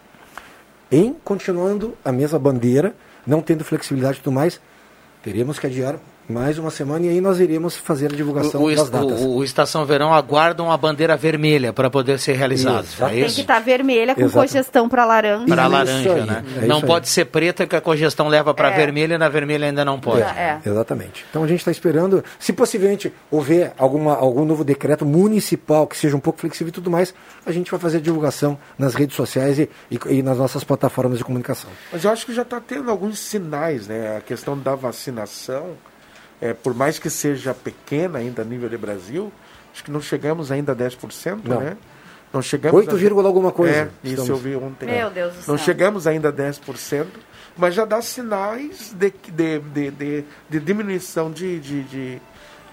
Em 0.91 1.15
continuando 1.25 1.97
a 2.05 2.13
mesma 2.13 2.39
bandeira, 2.39 2.95
não 3.29 3.43
tendo 3.43 3.63
flexibilidade 3.63 4.19
e 4.19 4.23
tudo 4.23 4.33
mais, 4.33 4.59
teremos 5.23 5.59
que 5.59 5.67
adiar 5.67 5.97
mais 6.29 6.59
uma 6.59 6.71
semana 6.71 7.07
e 7.07 7.09
aí 7.09 7.21
nós 7.23 7.41
iremos 7.41 7.75
fazer 7.77 8.13
a 8.13 8.15
divulgação 8.15 8.61
O, 8.61 8.67
o, 8.67 8.75
das 8.77 8.91
datas. 8.91 9.21
o- 9.23 9.37
o 9.37 9.45
Estação 9.45 9.87
Verão 9.87 10.13
aguarda 10.13 10.63
uma 10.63 10.77
bandeira 10.77 11.17
vermelha 11.17 11.73
para 11.73 11.89
poder 11.89 12.19
ser 12.19 12.35
realizado. 12.35 12.85
Exato. 12.85 13.05
É 13.05 13.09
Tem 13.15 13.21
que 13.25 13.27
isso? 13.31 13.41
estar 13.41 13.59
vermelha 13.61 14.15
com 14.15 14.21
Exato. 14.21 14.47
cogestão 14.47 14.89
para 14.91 15.07
laranja. 15.07 15.47
Para 15.47 15.63
Isso 15.63 15.73
laranja, 15.73 16.13
aí, 16.15 16.27
né? 16.27 16.45
é 16.63 16.67
não 16.67 16.77
isso 16.77 16.85
aí. 16.85 16.91
pode 16.93 17.09
ser 17.09 17.25
preta 17.25 17.67
que 17.67 17.75
a 17.75 17.81
cogestão 17.81 18.29
leva 18.29 18.53
para 18.53 18.71
É. 18.71 18.77
vermelha 18.77 19.15
e 19.15 19.19
na 19.19 19.29
vermelha 19.29 19.67
ainda 19.67 19.85
não 19.87 19.99
pode. 19.99 20.21
É. 20.21 20.59
Exatamente. 20.67 21.25
Então 21.31 21.43
a 21.45 21.47
gente 21.47 21.61
está 21.61 21.71
esperando, 21.71 22.23
se 22.39 22.53
possivelmente 22.53 23.11
houver 23.31 23.73
alguma, 23.79 24.15
algum 24.15 24.45
novo 24.45 24.63
decreto 24.65 25.07
municipal 25.07 25.87
que 25.87 25.97
seja 25.97 26.15
um 26.15 26.21
pouco 26.21 26.41
flexível 26.41 26.69
e 26.69 26.73
tudo 26.73 26.91
mais, 26.91 27.15
a 27.47 27.53
gente 27.53 27.71
vai 27.71 27.81
fazer 27.81 27.97
a 27.97 28.01
divulgação 28.01 28.59
nas 28.79 28.95
redes 28.95 29.17
sociais 29.17 29.59
e, 29.59 29.71
e- 29.91 29.99
e 30.19 30.23
nas 30.23 30.37
nossas 30.37 30.63
plataformas 30.63 31.17
de 31.17 31.25
comunicação. 31.25 31.71
Mas 31.91 32.05
eu 32.05 32.11
acho 32.11 32.27
que 32.27 32.35
já 32.35 32.43
está 32.43 32.61
tendo 32.61 32.91
alguns 32.91 33.19
sinais, 33.19 33.87
né? 33.89 34.19
A 34.19 34.21
questão 34.21 34.59
da 34.59 34.75
vacinação, 34.75 35.71
é, 36.41 36.53
por 36.55 36.75
mais 36.75 36.99
que 36.99 37.11
seja 37.11 37.53
pequena 37.55 38.19
ainda 38.19 38.43
a 38.43 38.45
nível 38.45 38.69
de 38.69 38.77
Brasil, 38.77 39.33
acho 39.73 39.83
que 39.85 39.91
não 39.91 40.01
chegamos 40.01 40.51
ainda 40.53 40.73
a 40.73 40.77
10%, 40.77 41.41
Não. 41.45 41.61
né? 41.61 41.77
Não 42.33 42.43
chegamos 42.43 42.79
8, 42.81 42.97
vírgula 42.97 43.27
alguma 43.27 43.51
coisa. 43.51 43.75
É, 43.75 43.89
isso 44.05 44.21
Estamos. 44.23 44.29
eu 44.29 44.37
vi 44.37 44.55
ontem. 44.57 44.87
Meu 44.87 45.09
Deus 45.11 45.33
do 45.33 45.37
Não 45.39 45.57
céu. 45.57 45.59
chegamos 45.59 46.07
ainda 46.07 46.29
a 46.29 46.33
10%, 46.33 47.07
mas 47.57 47.75
já 47.75 47.85
dá 47.87 48.03
sinais 48.03 48.93
de, 48.95 49.11
de, 49.33 49.59
de, 49.61 49.91
de, 49.91 50.25
de 50.51 50.61
diminuição 50.61 51.31
de, 51.31 51.59
de, 51.59 51.83
de, 51.85 52.19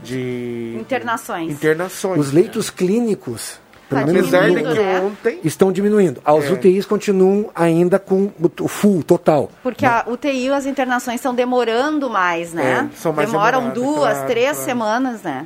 de 0.01 0.77
Internações. 0.79 1.51
internações. 1.53 2.19
Os 2.19 2.31
leitos 2.33 2.69
clínicos, 2.69 3.59
pelo 3.89 4.01
Tá 4.01 4.07
menos 4.07 4.33
Apesar 4.33 4.49
de 4.49 4.55
que 4.55 4.73
né? 4.81 4.99
ontem 5.01 5.39
estão 5.43 5.71
diminuindo. 5.71 6.21
As 6.25 6.45
É. 6.45 6.51
UTIs 6.51 6.85
continuam 6.85 7.49
ainda 7.53 7.99
com 7.99 8.31
o 8.59 8.67
full, 8.67 9.03
total. 9.03 9.51
Porque 9.61 9.85
a 9.85 10.03
UTI, 10.07 10.49
as 10.49 10.65
internações 10.65 11.15
estão 11.15 11.33
demorando 11.35 12.09
mais, 12.09 12.53
né? 12.53 12.89
É, 12.91 12.97
são 12.97 13.13
mais 13.13 13.29
Demoram 13.29 13.69
duas, 13.71 14.13
claro, 14.13 14.27
três 14.27 14.51
claro. 14.51 14.65
semanas, 14.65 15.21
né? 15.23 15.45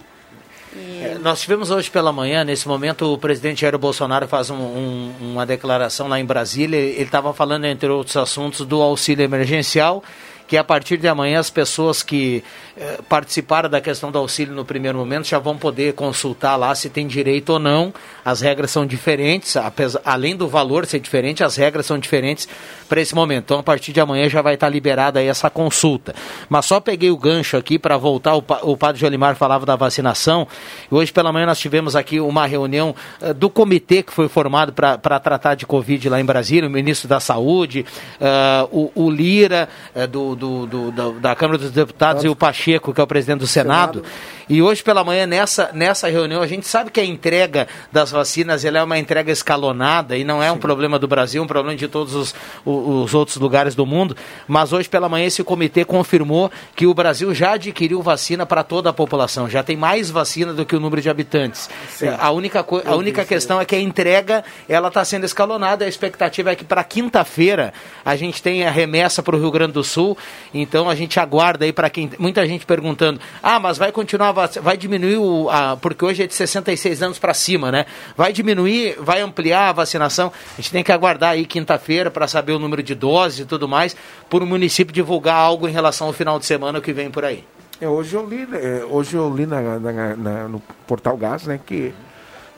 É, 0.75 1.17
Nós 1.19 1.41
tivemos 1.41 1.71
hoje 1.71 1.89
pela 1.89 2.13
manhã, 2.13 2.43
nesse 2.43 2.67
momento, 2.67 3.11
o 3.11 3.17
presidente 3.17 3.61
Jair 3.61 3.75
Bolsonaro 3.77 4.27
faz 4.27 4.51
um- 4.51 4.55
um- 4.55 5.11
uma 5.31 5.43
declaração 5.45 6.07
lá 6.07 6.19
em 6.19 6.25
Brasília. 6.25 6.77
Ele 6.77 7.01
estava 7.03 7.33
falando, 7.33 7.65
entre 7.65 7.89
outros 7.89 8.15
assuntos, 8.15 8.65
do 8.65 8.79
auxílio 8.81 9.23
emergencial, 9.23 10.03
que 10.49 10.57
a 10.57 10.63
partir 10.63 10.97
de 10.97 11.07
amanhã 11.07 11.39
as 11.39 11.51
pessoas 11.51 12.01
que 12.01 12.43
eh, 12.75 12.99
participaram 13.07 13.69
da 13.69 13.79
questão 13.79 14.11
do 14.11 14.17
auxílio 14.17 14.51
no 14.55 14.65
primeiro 14.65 14.97
momento 14.97 15.27
já 15.27 15.37
vão 15.37 15.55
poder 15.55 15.93
consultar 15.93 16.55
lá 16.55 16.73
se 16.73 16.89
tem 16.89 17.05
direito 17.05 17.51
ou 17.51 17.59
não. 17.59 17.93
As 18.25 18.41
regras 18.41 18.71
são 18.71 18.83
diferentes, 18.83 19.55
apesar, 19.55 20.01
além 20.03 20.35
do 20.35 20.47
valor 20.47 20.87
ser 20.87 20.99
diferente, 20.99 21.43
as 21.43 21.55
regras 21.55 21.85
são 21.85 21.99
diferentes 21.99 22.47
para 22.89 22.99
esse 22.99 23.13
momento. 23.13 23.43
Então, 23.43 23.59
a 23.59 23.63
partir 23.63 23.93
de 23.93 24.01
amanhã 24.01 24.27
já 24.27 24.41
vai 24.41 24.55
estar 24.55 24.69
liberada 24.69 25.19
aí 25.19 25.27
essa 25.27 25.51
consulta. 25.51 26.15
Mas 26.49 26.65
só 26.65 26.79
peguei 26.79 27.11
o 27.11 27.17
gancho 27.17 27.55
aqui 27.55 27.77
para 27.77 27.95
voltar. 27.95 28.35
O, 28.35 28.43
o 28.63 28.75
padre 28.75 28.99
Jolimar 28.99 29.35
falava 29.35 29.67
da 29.67 29.75
vacinação. 29.75 30.47
Hoje 30.89 31.13
pela 31.13 31.31
manhã 31.31 31.45
nós 31.45 31.59
tivemos 31.59 31.95
aqui 31.95 32.19
uma 32.19 32.47
reunião 32.47 32.95
eh, 33.21 33.35
do 33.35 33.51
comitê 33.51 34.01
que 34.01 34.11
foi 34.11 34.27
formado 34.27 34.73
para 34.73 35.19
tratar 35.19 35.53
de 35.53 35.67
Covid 35.67 36.09
lá 36.09 36.19
em 36.19 36.25
Brasília, 36.25 36.67
o 36.67 36.71
ministro 36.71 37.07
da 37.07 37.19
Saúde, 37.19 37.85
eh, 38.19 38.67
o, 38.71 38.91
o 38.95 39.11
Lira, 39.11 39.69
eh, 39.93 40.07
do, 40.39 40.65
do- 40.65 40.91
do- 40.91 41.19
da, 41.19 41.35
Câmara 41.35 41.57
dos 41.59 41.71
Deputados, 41.71 42.23
e 42.23 42.29
o 42.29 42.35
Pacheco, 42.35 42.93
que 42.93 42.99
é 42.99 43.03
o 43.03 43.07
presidente 43.07 43.39
do 43.39 43.47
Senado. 43.47 44.03
E 44.49 44.61
hoje 44.63 44.81
pela 44.81 45.03
manhã, 45.03 45.27
nessa, 45.27 45.69
nessa 45.73 46.09
reunião, 46.09 46.41
a 46.41 46.47
gente 46.47 46.65
sabe 46.67 46.89
que 46.89 46.99
a 46.99 47.05
entrega 47.05 47.67
das 47.91 48.09
vacinas 48.09 48.65
ela 48.65 48.79
é 48.79 48.83
uma 48.83 48.97
entrega 48.97 49.31
escalonada 49.31 50.17
e 50.17 50.23
não 50.23 50.41
é 50.41 50.51
um 50.51 50.57
problema 50.57 50.97
do 50.97 51.07
Brasil, 51.07 51.39
é 51.41 51.45
um 51.45 51.47
problema 51.47 51.77
de 51.77 51.87
todos 51.87 52.15
os, 52.15 52.33
os 52.65 53.13
outros 53.13 53.37
lugares 53.37 53.75
do 53.75 53.85
mundo. 53.85 54.17
Mas 54.47 54.73
hoje 54.73 54.89
pela 54.89 55.07
manhã 55.07 55.27
esse 55.27 55.43
comitê 55.43 55.85
confirmou 55.85 56.49
que 56.75 56.87
o 56.87 56.93
Brasil 56.95 57.31
já 57.35 57.51
adquiriu 57.53 58.01
vacina 58.01 58.43
para 58.45 58.63
toda 58.63 58.89
a 58.89 58.93
população, 58.93 59.47
já 59.47 59.61
tem 59.61 59.77
mais 59.77 60.09
vacina 60.09 60.51
do 60.51 60.65
que 60.65 60.75
o 60.75 60.79
número 60.79 60.99
de 61.01 61.09
habitantes. 61.11 61.69
É, 62.01 62.15
A 62.19 62.31
única, 62.31 62.65
a 62.85 62.95
única 62.95 63.23
questão 63.25 63.61
é 63.61 63.65
que 63.65 63.75
a 63.75 63.79
entrega 63.79 64.43
ela 64.67 64.87
está 64.87 65.05
sendo 65.05 65.25
escalonada. 65.25 65.85
A 65.85 65.87
expectativa 65.87 66.51
é 66.51 66.55
que 66.55 66.63
para 66.63 66.83
quinta-feira 66.83 67.71
a 68.03 68.15
gente 68.15 68.41
tenha 68.41 68.71
remessa 68.71 69.21
para 69.21 69.35
o 69.35 69.39
Rio 69.39 69.51
Grande 69.51 69.73
do 69.73 69.83
Sul. 69.83 70.17
Então 70.53 70.89
a 70.89 70.95
gente 70.95 71.19
aguarda 71.19 71.65
aí 71.65 71.71
para 71.73 71.89
quem 71.89 72.09
muita 72.19 72.45
gente 72.47 72.65
perguntando: 72.65 73.19
ah, 73.41 73.59
mas 73.59 73.77
vai 73.77 73.91
continuar, 73.91 74.31
vai 74.31 74.77
diminuir 74.77 75.17
o, 75.17 75.49
a, 75.49 75.77
porque 75.77 76.03
hoje 76.03 76.23
é 76.23 76.27
de 76.27 76.33
66 76.33 77.01
anos 77.03 77.19
para 77.19 77.33
cima, 77.33 77.71
né? 77.71 77.85
Vai 78.17 78.33
diminuir, 78.33 78.95
vai 78.99 79.21
ampliar 79.21 79.69
a 79.69 79.73
vacinação. 79.73 80.31
A 80.53 80.61
gente 80.61 80.71
tem 80.71 80.83
que 80.83 80.91
aguardar 80.91 81.31
aí 81.31 81.45
quinta-feira 81.45 82.09
para 82.09 82.27
saber 82.27 82.53
o 82.53 82.59
número 82.59 82.81
de 82.81 82.95
doses 82.95 83.39
e 83.41 83.45
tudo 83.45 83.67
mais, 83.67 83.95
por 84.29 84.41
o 84.41 84.45
município 84.45 84.93
divulgar 84.93 85.35
algo 85.35 85.67
em 85.67 85.71
relação 85.71 86.07
ao 86.07 86.13
final 86.13 86.39
de 86.39 86.45
semana 86.45 86.81
que 86.81 86.91
vem 86.93 87.09
por 87.11 87.23
aí. 87.25 87.43
É, 87.81 87.87
hoje 87.87 88.13
eu 88.15 88.25
li, 88.27 88.45
né, 88.45 88.83
hoje 88.89 89.15
eu 89.15 89.33
li 89.33 89.45
na, 89.45 89.79
na- 89.79 90.15
na- 90.15 90.47
no 90.49 90.61
Portal 90.85 91.15
Gás, 91.15 91.45
né, 91.47 91.59
que, 91.65 91.93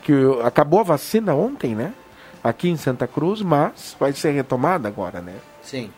que 0.01 0.13
acabou 0.43 0.79
a 0.79 0.83
vacina 0.83 1.35
ontem, 1.35 1.75
né? 1.75 1.93
Aqui 2.43 2.69
em 2.69 2.75
Santa 2.75 3.05
Cruz, 3.07 3.41
mas 3.43 3.95
vai 3.99 4.13
ser 4.13 4.31
retomada 4.31 4.87
agora, 4.87 5.21
né? 5.21 5.33
Sim. 5.61 5.91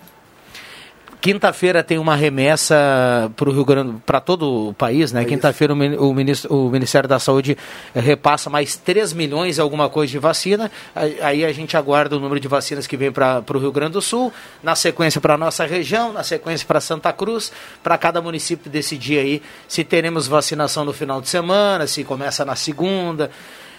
Quinta-feira 1.24 1.82
tem 1.82 1.98
uma 1.98 2.18
remessa 2.18 3.32
para 3.38 3.50
o 3.50 3.54
Rio 3.54 3.64
Grande, 3.64 3.96
para 4.06 4.20
todo 4.20 4.68
o 4.68 4.74
país, 4.74 5.14
né? 5.14 5.24
Quinta-feira 5.24 5.74
o, 5.74 5.78
o, 6.10 6.14
ministro- 6.14 6.54
o 6.54 6.70
Ministério 6.70 7.08
da 7.08 7.18
Saúde 7.18 7.58
eh, 7.96 8.00
repassa 8.02 8.50
mais 8.50 8.76
3 8.76 9.14
milhões 9.14 9.58
e 9.58 9.62
alguma 9.62 9.88
coisa 9.88 10.12
de 10.12 10.20
vacina. 10.20 10.70
Aí 10.94 11.18
aí 11.22 11.46
a 11.46 11.54
gente 11.54 11.78
aguarda 11.78 12.18
o 12.18 12.20
número 12.20 12.42
de 12.42 12.48
vacinas 12.50 12.86
que 12.86 12.98
vem 12.98 13.10
para 13.10 13.42
o 13.54 13.58
Rio 13.58 13.72
Grande 13.72 13.94
do 13.94 14.02
Sul, 14.02 14.34
na 14.62 14.76
sequência 14.76 15.22
para 15.22 15.36
a 15.36 15.38
nossa 15.38 15.66
região, 15.66 16.12
na 16.12 16.24
sequência 16.24 16.68
para 16.68 16.82
Santa 16.82 17.14
Cruz, 17.14 17.54
para 17.82 17.98
cada 17.98 18.22
município 18.22 18.70
decidir 18.70 19.20
aí 19.20 19.42
se 19.66 19.82
teremos 19.86 20.28
vacinação 20.28 20.84
no 20.84 20.92
final 20.92 21.22
de 21.22 21.30
semana, 21.30 21.88
se 21.88 22.04
começa 22.04 22.44
na 22.44 22.58
segunda. 22.58 23.32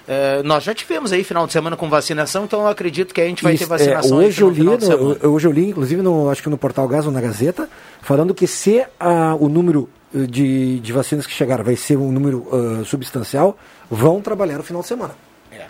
Eh, 0.07 0.43
nós 0.45 0.63
já 0.65 0.75
tivemos 0.75 1.13
aí 1.13 1.25
final 1.25 1.47
de 1.47 1.53
semana 1.53 1.77
com 1.77 1.89
vacinação, 1.89 2.45
então 2.45 2.61
eu 2.61 2.69
acredito 2.69 3.15
que 3.15 3.21
a 3.21 3.25
gente 3.27 3.43
vai 3.43 3.53
ter 3.55 3.61
Isso, 3.61 3.69
vacinação 3.69 4.19
é, 4.21 4.25
aí 4.25 4.29
hoje, 4.29 4.43
eu 4.43 4.49
li, 4.51 4.57
final 4.57 4.77
de 4.77 4.85
no- 4.87 4.93
semana. 4.97 5.17
eu- 5.23 5.33
hoje 5.33 5.47
eu 5.49 5.53
li, 5.53 5.69
inclusive, 5.71 6.03
no, 6.03 6.29
acho 6.31 6.43
que 6.43 6.49
no 6.51 6.59
Portal 6.59 6.87
Gás 6.87 7.07
ou 7.07 7.13
na 7.13 7.21
Gazeta, 7.21 7.69
falando 8.03 8.35
que 8.35 8.47
se 8.47 8.85
ah, 9.01 9.35
o 9.41 9.49
número 9.49 9.89
eh, 10.15 10.27
de, 10.27 10.79
de 10.81 10.93
vacinas 10.93 11.27
que 11.27 11.33
chegaram 11.33 11.65
vai 11.65 11.75
ser 11.77 11.97
um 11.97 12.13
número 12.13 12.47
ah, 12.53 12.85
substancial, 12.85 13.57
vão 13.91 14.21
trabalhar 14.21 14.59
no 14.59 14.63
final 14.63 14.83
de 14.83 14.89
semana. 14.89 15.15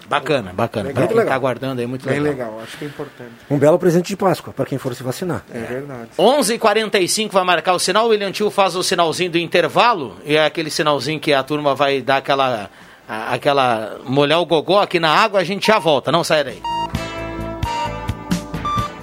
Bacana, 0.08 0.52
bacana. 0.54 0.88
Legal. 0.88 0.94
Pra 0.94 1.06
quem 1.06 1.14
Muito 1.14 1.14
tá 1.16 1.22
legal. 1.22 1.34
aguardando 1.34 1.80
aí, 1.80 1.86
muito 1.86 2.06
Bem 2.08 2.18
legal. 2.20 2.48
legal, 2.50 2.60
acho 2.62 2.76
que 2.76 2.84
é 2.84 2.88
importante. 2.88 3.30
Um 3.50 3.56
belo 3.58 3.78
presente 3.78 4.08
de 4.08 4.16
Páscoa 4.16 4.52
para 4.52 4.64
quem 4.66 4.76
for 4.78 4.94
se 4.94 5.02
vacinar. 5.02 5.44
É 5.52 5.58
verdade. 5.60 6.08
11h45 6.18 7.30
vai 7.32 7.44
marcar 7.44 7.72
o 7.74 7.78
sinal, 7.78 8.06
o 8.06 8.08
William 8.08 8.32
Tio 8.32 8.50
faz 8.50 8.74
o 8.76 8.82
sinalzinho 8.82 9.30
do 9.30 9.38
intervalo, 9.38 10.16
e 10.24 10.36
é 10.36 10.44
aquele 10.44 10.70
sinalzinho 10.70 11.20
que 11.20 11.32
a 11.32 11.42
turma 11.42 11.74
vai 11.74 12.00
dar 12.02 12.18
aquela, 12.18 12.68
aquela, 13.08 13.98
molhar 14.04 14.40
o 14.40 14.46
gogó 14.46 14.80
aqui 14.80 14.98
na 14.98 15.10
água, 15.10 15.40
a 15.40 15.44
gente 15.44 15.66
já 15.66 15.78
volta, 15.78 16.12
não 16.12 16.24
sai 16.24 16.44
daí. 16.44 16.62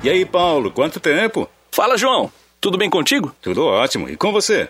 E 0.03 0.09
aí, 0.09 0.25
Paulo, 0.25 0.71
quanto 0.71 0.99
tempo? 0.99 1.47
Fala, 1.71 1.97
João. 1.97 2.31
Tudo 2.59 2.77
bem 2.77 2.89
contigo? 2.91 3.35
Tudo 3.41 3.65
ótimo. 3.65 4.07
E 4.07 4.15
com 4.15 4.31
você? 4.31 4.69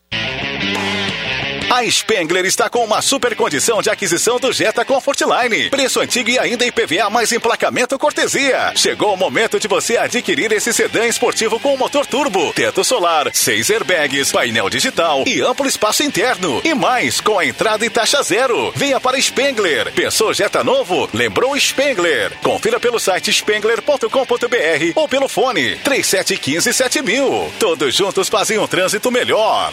A 1.68 1.84
Spengler 1.90 2.44
está 2.44 2.70
com 2.70 2.84
uma 2.84 3.02
super 3.02 3.34
condição 3.34 3.82
de 3.82 3.90
aquisição 3.90 4.38
do 4.38 4.52
Jetta 4.52 4.84
Comfortline. 4.84 5.68
Preço 5.68 6.00
antigo 6.00 6.30
e 6.30 6.38
ainda 6.38 6.64
IPVA 6.64 7.10
mais 7.10 7.32
emplacamento 7.32 7.98
cortesia. 7.98 8.72
Chegou 8.76 9.12
o 9.12 9.16
momento 9.16 9.58
de 9.58 9.66
você 9.66 9.96
adquirir 9.96 10.52
esse 10.52 10.72
sedã 10.72 11.04
esportivo 11.06 11.58
com 11.58 11.76
motor 11.76 12.06
turbo, 12.06 12.52
teto 12.52 12.84
solar, 12.84 13.30
seis 13.34 13.68
airbags, 13.68 14.30
painel 14.30 14.70
digital 14.70 15.24
e 15.26 15.40
amplo 15.40 15.66
espaço 15.66 16.04
interno. 16.04 16.60
E 16.64 16.72
mais, 16.72 17.20
com 17.20 17.36
a 17.36 17.44
entrada 17.44 17.84
e 17.84 17.90
taxa 17.90 18.22
zero. 18.22 18.72
Venha 18.76 19.00
para 19.00 19.20
Spengler. 19.20 19.92
Pensou 19.92 20.32
Jetta 20.32 20.62
novo? 20.62 21.08
Lembrou 21.12 21.58
Spengler. 21.58 22.32
Confira 22.44 22.78
pelo 22.78 23.00
site 23.00 23.32
spengler.com.br 23.32 24.92
ou 24.94 25.08
pelo 25.08 25.28
fone 25.28 25.76
3715 25.78 26.72
7000. 26.72 27.52
Todos 27.58 27.92
juntos 27.92 28.28
fazem 28.28 28.56
um 28.56 28.68
trânsito 28.68 29.10
melhor. 29.10 29.72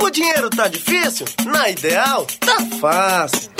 O 0.00 0.10
dinheiro 0.10 0.48
tá 0.50 0.66
difícil? 0.66 1.26
Na 1.44 1.68
Ideal, 1.68 2.26
tá 2.40 2.56
fácil. 2.80 3.59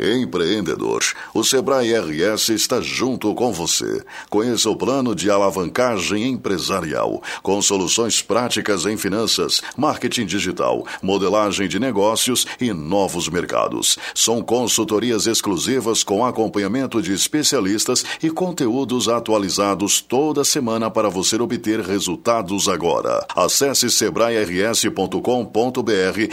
Empreendedor, 0.00 1.02
o 1.34 1.44
Sebrae 1.44 1.92
RS 1.92 2.48
está 2.48 2.80
junto 2.80 3.34
com 3.34 3.52
você. 3.52 4.02
Conheça 4.30 4.70
o 4.70 4.76
plano 4.76 5.14
de 5.14 5.30
alavancagem 5.30 6.26
empresarial, 6.26 7.22
com 7.42 7.60
soluções 7.60 8.22
práticas 8.22 8.86
em 8.86 8.96
finanças, 8.96 9.60
marketing 9.76 10.24
digital, 10.24 10.86
modelagem 11.02 11.68
de 11.68 11.78
negócios 11.78 12.46
e 12.58 12.72
novos 12.72 13.28
mercados. 13.28 13.98
São 14.14 14.40
consultorias 14.40 15.26
exclusivas 15.26 16.02
com 16.02 16.24
acompanhamento 16.24 17.02
de 17.02 17.12
especialistas 17.12 18.02
e 18.22 18.30
conteúdos 18.30 19.06
atualizados 19.06 20.00
toda 20.00 20.44
semana 20.44 20.90
para 20.90 21.10
você 21.10 21.36
obter 21.36 21.80
resultados 21.80 22.68
agora. 22.68 23.26
Acesse 23.36 23.90
sebrae-rs.com.br 23.90 25.20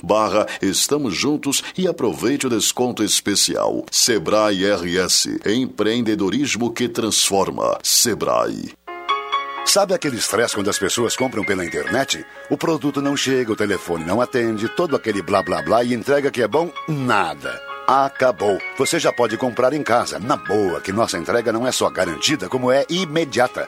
barra 0.03 0.48
Estamos 0.61 1.15
Juntos 1.15 1.64
e 1.77 1.88
aproveite 1.88 2.48
o 2.48 2.49
desconto 2.49 3.03
especial. 3.03 3.57
Sebrae 3.92 4.66
RS, 4.72 5.40
empreendedorismo 5.46 6.72
que 6.72 6.88
transforma. 6.88 7.78
Sebrae. 7.84 8.74
Sabe 9.66 9.94
aquele 9.94 10.16
estresse 10.16 10.56
quando 10.56 10.70
as 10.70 10.80
pessoas 10.80 11.16
compram 11.16 11.44
pela 11.44 11.66
internet? 11.66 12.26
O 12.50 12.58
produto 12.58 13.02
não 13.02 13.18
chega, 13.18 13.52
o 13.52 13.56
telefone 13.56 14.06
não 14.06 14.22
atende, 14.22 14.70
todo 14.70 14.96
aquele 14.96 15.22
blá 15.22 15.44
blá 15.44 15.62
blá 15.62 15.84
e 15.84 15.94
entrega 15.94 16.32
que 16.32 16.42
é 16.42 16.48
bom? 16.48 16.72
Nada. 16.88 17.62
Acabou. 17.86 18.58
Você 18.78 19.00
já 19.00 19.12
pode 19.12 19.38
comprar 19.38 19.74
em 19.74 19.84
casa, 19.84 20.20
na 20.20 20.36
boa, 20.36 20.80
que 20.80 20.92
nossa 20.92 21.18
entrega 21.18 21.52
não 21.52 21.68
é 21.68 21.72
só 21.72 21.90
garantida, 21.90 22.50
como 22.50 22.72
é 22.72 22.86
imediata. 22.90 23.68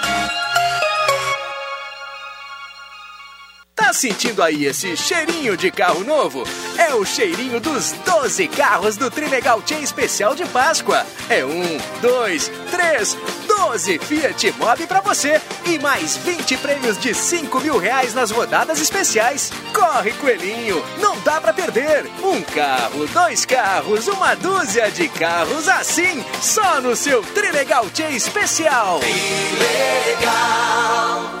Tá 3.91 3.95
sentindo 3.97 4.41
aí 4.41 4.63
esse 4.67 4.95
cheirinho 4.95 5.57
de 5.57 5.69
carro 5.69 6.05
novo? 6.05 6.45
É 6.77 6.95
o 6.95 7.03
cheirinho 7.03 7.59
dos 7.59 7.91
12 8.05 8.47
carros 8.47 8.95
do 8.95 9.11
Trilegal 9.11 9.61
Tia 9.61 9.79
Especial 9.79 10.33
de 10.33 10.45
Páscoa. 10.45 11.05
É 11.29 11.43
um, 11.43 11.77
dois, 12.01 12.49
três, 12.71 13.17
12 13.45 13.99
Fiat 13.99 14.53
Mobi 14.53 14.87
pra 14.87 15.01
você 15.01 15.41
e 15.65 15.77
mais 15.77 16.15
20 16.15 16.55
prêmios 16.59 16.97
de 16.97 17.13
5 17.13 17.59
mil 17.59 17.77
reais 17.77 18.13
nas 18.13 18.31
rodadas 18.31 18.79
especiais. 18.79 19.51
Corre, 19.73 20.13
coelhinho, 20.13 20.81
não 21.01 21.19
dá 21.19 21.41
pra 21.41 21.51
perder. 21.51 22.09
Um 22.23 22.41
carro, 22.43 23.05
dois 23.07 23.43
carros, 23.43 24.07
uma 24.07 24.35
dúzia 24.35 24.89
de 24.89 25.09
carros 25.09 25.67
assim, 25.67 26.23
só 26.41 26.79
no 26.79 26.95
seu 26.95 27.21
Trilegal 27.21 27.89
Tia 27.89 28.09
Especial. 28.09 29.01
Trilegal. 29.59 31.40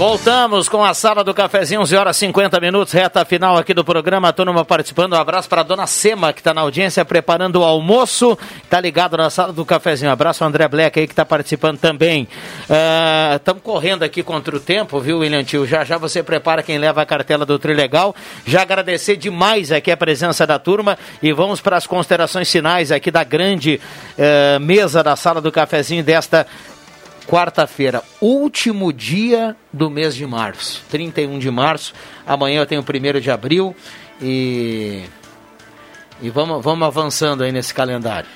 Voltamos 0.00 0.66
com 0.66 0.82
a 0.82 0.94
sala 0.94 1.22
do 1.22 1.34
cafezinho, 1.34 1.82
11 1.82 1.94
horas 1.94 2.16
50 2.16 2.58
minutos, 2.58 2.90
reta 2.90 3.22
final 3.22 3.58
aqui 3.58 3.74
do 3.74 3.84
programa. 3.84 4.32
Turma 4.32 4.64
participando. 4.64 5.12
Um 5.12 5.16
abraço 5.16 5.46
para 5.46 5.60
a 5.60 5.62
dona 5.62 5.86
Sema, 5.86 6.32
que 6.32 6.40
está 6.40 6.54
na 6.54 6.62
audiência, 6.62 7.04
preparando 7.04 7.56
o 7.56 7.64
almoço. 7.64 8.38
Está 8.64 8.80
ligado 8.80 9.18
na 9.18 9.28
sala 9.28 9.52
do 9.52 9.62
cafezinho. 9.62 10.08
Um 10.08 10.12
abraço 10.14 10.42
ao 10.42 10.48
André 10.48 10.66
Black 10.68 10.98
aí, 10.98 11.06
que 11.06 11.12
está 11.12 11.26
participando 11.26 11.78
também. 11.78 12.26
Estamos 13.36 13.62
correndo 13.62 14.02
aqui 14.02 14.22
contra 14.22 14.56
o 14.56 14.58
tempo, 14.58 14.98
viu, 15.00 15.18
William 15.18 15.44
Tio? 15.44 15.66
Já 15.66 15.84
já 15.84 15.98
você 15.98 16.22
prepara 16.22 16.62
quem 16.62 16.78
leva 16.78 17.02
a 17.02 17.04
cartela 17.04 17.44
do 17.44 17.58
Trilegal. 17.58 18.16
Já 18.46 18.62
agradecer 18.62 19.16
demais 19.16 19.70
aqui 19.70 19.90
a 19.90 19.98
presença 19.98 20.46
da 20.46 20.58
turma 20.58 20.96
e 21.22 21.30
vamos 21.30 21.60
para 21.60 21.76
as 21.76 21.86
considerações 21.86 22.50
finais 22.50 22.90
aqui 22.90 23.10
da 23.10 23.22
grande 23.22 23.78
eh, 24.16 24.58
mesa 24.60 25.02
da 25.02 25.14
sala 25.14 25.42
do 25.42 25.52
cafezinho 25.52 26.02
desta 26.02 26.46
quarta-feira, 27.30 28.02
último 28.20 28.92
dia 28.92 29.56
do 29.72 29.88
mês 29.88 30.16
de 30.16 30.26
março, 30.26 30.82
31 30.90 31.38
de 31.38 31.48
março. 31.48 31.94
Amanhã 32.26 32.60
eu 32.60 32.66
tenho 32.66 32.80
o 32.80 32.84
primeiro 32.84 33.20
de 33.20 33.30
abril 33.30 33.74
e 34.20 35.04
e 36.20 36.28
vamos, 36.28 36.62
vamos 36.62 36.84
avançando 36.84 37.44
aí 37.44 37.52
nesse 37.52 37.72
calendário. 37.72 38.28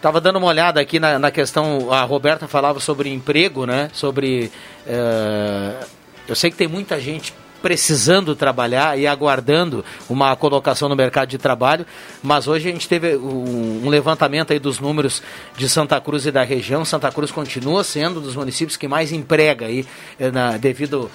Tava 0.00 0.20
dando 0.20 0.36
uma 0.36 0.46
olhada 0.46 0.80
aqui 0.80 1.00
na, 1.00 1.18
na 1.18 1.32
questão, 1.32 1.92
a 1.92 2.02
Roberta 2.04 2.46
falava 2.46 2.78
sobre 2.78 3.12
emprego, 3.12 3.66
né? 3.66 3.90
Sobre. 3.92 4.52
eh, 4.86 5.84
eu 6.28 6.36
sei 6.36 6.52
que 6.52 6.56
tem 6.56 6.68
muita 6.68 7.00
gente 7.00 7.34
precisando 7.64 8.36
trabalhar 8.36 8.98
e 8.98 9.06
aguardando 9.06 9.82
uma 10.06 10.36
colocação 10.36 10.86
no 10.86 10.94
mercado 10.94 11.30
de 11.30 11.38
trabalho, 11.38 11.86
mas 12.22 12.46
hoje 12.46 12.68
a 12.68 12.72
gente 12.72 12.86
teve 12.86 13.16
um, 13.16 13.88
levantamento 13.88 14.52
aí 14.52 14.58
dos 14.58 14.78
números 14.78 15.22
de 15.56 15.66
Santa 15.66 15.98
Cruz 15.98 16.26
e 16.26 16.30
da 16.30 16.42
região. 16.42 16.84
Santa 16.84 17.10
Cruz 17.10 17.32
continua 17.32 17.82
sendo 17.82 18.20
um 18.20 18.22
dos 18.22 18.36
municípios 18.36 18.76
que 18.76 18.86
mais 18.86 19.12
emprega 19.12 19.64
aí, 19.64 19.86
eh, 20.20 20.30
na- 20.30 20.58
devido 20.58 21.10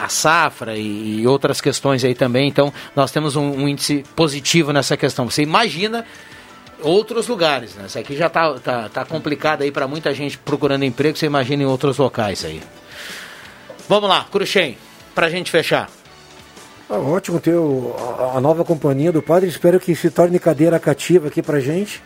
à 0.00 0.08
safra 0.08 0.76
e, 0.78 1.26
outras 1.26 1.60
questões 1.60 2.04
aí 2.04 2.14
também. 2.14 2.46
Então, 2.48 2.72
nós 2.94 3.10
temos 3.10 3.34
um, 3.34 3.50
um 3.62 3.68
índice 3.68 4.04
positivo 4.14 4.72
nessa 4.72 4.96
questão. 4.96 5.28
Você 5.28 5.42
imagina 5.42 6.04
outros 6.80 7.26
lugares, 7.26 7.74
né? 7.74 7.86
Isso 7.88 7.98
aqui 7.98 8.16
já 8.16 8.28
tá, 8.28 8.54
tá, 8.60 8.88
tá 8.88 9.04
complicado 9.04 9.62
aí 9.62 9.72
para 9.72 9.88
muita 9.88 10.14
gente 10.14 10.38
procurando 10.38 10.84
emprego, 10.84 11.18
você 11.18 11.26
imagina 11.26 11.64
em 11.64 11.66
outros 11.66 11.98
locais 11.98 12.44
aí. 12.44 12.62
Vamos 13.88 14.08
lá, 14.08 14.24
Cruxem, 14.30 14.78
pra 15.18 15.28
gente 15.28 15.50
fechar. 15.50 15.88
Ah, 16.88 16.94
ótimo 16.96 17.40
ter 17.40 17.54
o- 17.56 17.92
a, 18.32 18.38
a 18.38 18.40
nova 18.40 18.64
companhia 18.64 19.10
do 19.10 19.20
padre. 19.20 19.48
Espero 19.48 19.80
que 19.80 19.92
se 19.96 20.10
torne 20.10 20.38
cadeira 20.38 20.78
cativa 20.78 21.26
aqui 21.26 21.42
pra 21.42 21.58
gente. 21.58 22.00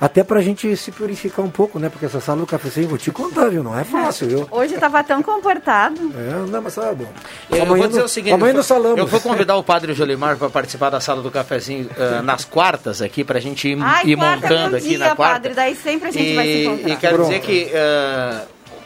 Até 0.00 0.22
pra 0.24 0.40
gente 0.40 0.76
se 0.76 0.90
purificar 0.92 1.44
um 1.44 1.50
pouco, 1.50 1.78
né? 1.78 1.88
Porque 1.88 2.06
essa 2.06 2.20
sala 2.20 2.40
do 2.40 2.46
cafezinho, 2.46 2.88
vou 2.88 2.98
te 2.98 3.10
contar, 3.12 3.48
viu? 3.48 3.62
Não 3.64 3.76
é 3.78 3.82
fácil, 3.84 4.28
viu? 4.28 4.46
Hoje 4.50 4.76
tava 4.76 5.02
tão 5.04 5.22
comportado. 5.22 6.00
É, 6.16 6.50
não, 6.50 6.62
mas 6.62 6.74
bom. 6.76 7.06
Eu 7.50 7.62
Amanhã 7.62 7.78
vou 7.82 7.88
dizer 7.88 8.00
no- 8.00 8.04
o 8.04 8.08
seguinte, 8.08 8.32
amanhã 8.34 8.54
eu 8.54 8.62
salão. 8.62 8.96
Eu 8.96 9.06
vou 9.06 9.20
convidar 9.20 9.54
o 9.56 9.62
padre 9.62 9.92
Jolimar 9.94 10.36
para 10.36 10.50
participar 10.50 10.90
da 10.90 11.00
sala 11.00 11.22
do 11.22 11.30
cafezinho 11.30 11.88
eh, 11.96 12.20
nas 12.22 12.44
quartas 12.44 13.00
aqui, 13.02 13.22
pra 13.24 13.38
gente 13.40 13.68
ir, 13.68 13.78
Ai, 13.80 14.04
ir 14.06 14.16
quarta 14.16 14.46
é 14.46 14.50
montando 14.50 14.76
aqui 14.76 14.88
dia, 14.88 14.98
na 14.98 15.16
quarta. 15.16 15.34
padre, 15.34 15.54
daí 15.54 15.74
sempre 15.76 16.08
a 16.08 16.12
gente 16.12 16.30
e, 16.30 16.34
vai 16.36 16.44
se 16.46 16.64
encontrar. 16.66 16.90
E 16.90 16.96
quero 16.96 17.14
Pronto. 17.16 17.28
dizer 17.28 17.40
que 17.40 17.70
eh, 17.72 18.40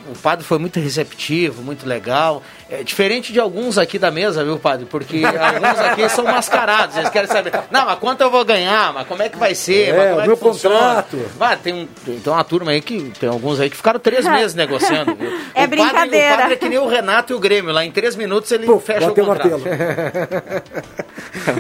o 0.09 0.19
padre 0.19 0.45
foi 0.45 0.59
muito 0.59 0.81
receptivo, 0.81 1.63
muito 1.63 1.87
legal. 1.87 2.43
É 2.71 2.83
diferente 2.83 3.33
de 3.33 3.39
alguns 3.41 3.79
aqui 3.79 3.99
da 3.99 4.11
mesa, 4.11 4.45
viu, 4.45 4.59
padre? 4.59 4.87
Porque 4.87 5.23
alguns 5.25 5.79
aqui 5.79 6.09
são 6.09 6.25
mascarados. 6.25 6.97
Eles 6.97 7.11
querem 7.11 7.29
saber, 7.29 7.53
não, 7.71 7.85
mas 7.85 7.99
quanto 7.99 8.21
eu 8.23 8.31
vou 8.31 8.45
ganhar? 8.45 8.93
Mas 8.93 9.07
como 9.07 9.23
é 9.23 9.29
que 9.29 9.39
vai 9.39 9.55
ser? 9.55 9.89
É, 9.89 9.93
mas 9.93 10.05
como 10.09 10.17
o 10.17 10.21
é 10.23 10.27
meu 10.27 10.37
que 10.37 10.43
funciona? 10.43 10.79
contrato. 10.79 11.19
Vai, 11.39 11.57
tem, 11.57 11.75
um, 11.75 11.87
tem 11.87 12.21
uma 12.33 12.45
turma 12.45 12.71
aí 12.73 12.81
que 12.81 13.13
tem 13.19 13.29
alguns 13.29 13.61
aí 13.61 13.69
que 13.71 13.77
ficaram 13.77 14.01
três 14.01 14.25
meses 14.29 14.55
negociando. 14.55 15.15
Viu? 15.15 15.33
É 15.55 15.65
o 15.67 15.69
Padre, 15.69 15.83
brincadeira. 15.83 16.35
o 16.35 16.39
padre 16.39 16.55
é 16.55 16.57
que 16.57 16.69
nem 16.69 16.79
o 16.79 16.89
Renato 16.89 17.33
e 17.33 17.37
o 17.37 17.39
Grêmio. 17.39 17.73
Lá 17.73 17.85
em 17.85 17.91
três 17.91 18.17
minutos 18.17 18.51
ele 18.53 18.67
fecha 18.81 19.07
o 19.07 19.09
bateu 19.09 19.25
o 19.25 19.27
contrato. 19.27 19.61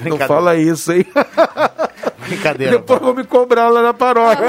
Não 0.08 0.18
fala 0.18 0.56
isso, 0.56 0.92
hein? 0.92 1.06
Brincadeira. 2.26 2.72
Depois 2.72 3.00
vão 3.00 3.14
me 3.14 3.24
cobrar 3.24 3.68
lá 3.68 3.82
na 3.82 3.94
paróquia. 3.94 4.46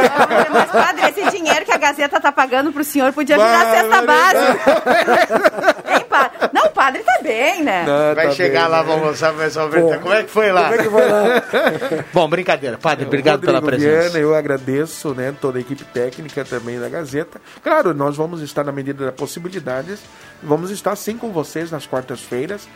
Mas, 0.52 0.72
padre, 0.72 1.10
esse 1.10 1.32
dinheiro 1.32 1.66
que 1.66 1.72
a 1.72 1.78
Gazeta 1.78 2.20
tá 2.20 2.32
pagando 2.32 2.72
pro 2.72 2.84
senhor 2.84 3.12
podia 3.14 3.38
virar 3.38 3.66
Vai, 3.66 3.76
cesta 3.76 4.02
básica. 4.02 5.94
Hein, 5.94 6.06
padre? 6.10 6.50
Não, 6.54 6.66
o 6.66 6.70
padre 6.70 7.04
tá 7.04 7.20
bem, 7.22 7.64
né? 7.64 7.86
Vai 8.16 8.32
chegar 8.32 8.68
lá, 8.68 8.82
vamos 8.82 9.04
almoçar, 9.04 9.32
vai 9.32 9.50
só 9.50 9.68
ver. 9.68 10.00
Como 10.00 10.14
é 10.14 10.24
que 10.24 10.30
foi 10.30 10.52
lá? 10.52 10.64
Como 10.64 10.76
é 10.76 10.84
que 10.84 10.90
foi 10.90 11.10
lá? 11.10 11.44
Bom, 12.14 12.30
brincadeira. 12.30 12.78
Padre, 12.78 13.06
obrigado 13.06 13.42
pela 13.42 13.60
Rodrigo 13.60 13.82
presença. 13.82 14.10
Viana, 14.10 14.20
eu 14.20 14.36
agradeço 14.36 15.14
né, 15.14 15.34
toda 15.40 15.58
a 15.58 15.62
equipe 15.62 15.84
técnica 15.86 16.46
também 16.46 16.80
da 16.80 16.90
Gazeta. 16.90 17.42
Claro, 17.64 17.94
nós 17.94 18.16
vamos 18.16 18.42
estar 18.42 18.64
na 18.64 18.72
medida 18.72 19.06
das 19.06 19.16
possibilidades, 19.16 20.00
vamos 20.42 20.72
estar 20.72 20.96
sim 20.96 21.18
com 21.18 21.32
vocês 21.32 21.72
nas 21.72 21.86
quartas-feiras. 21.86 22.68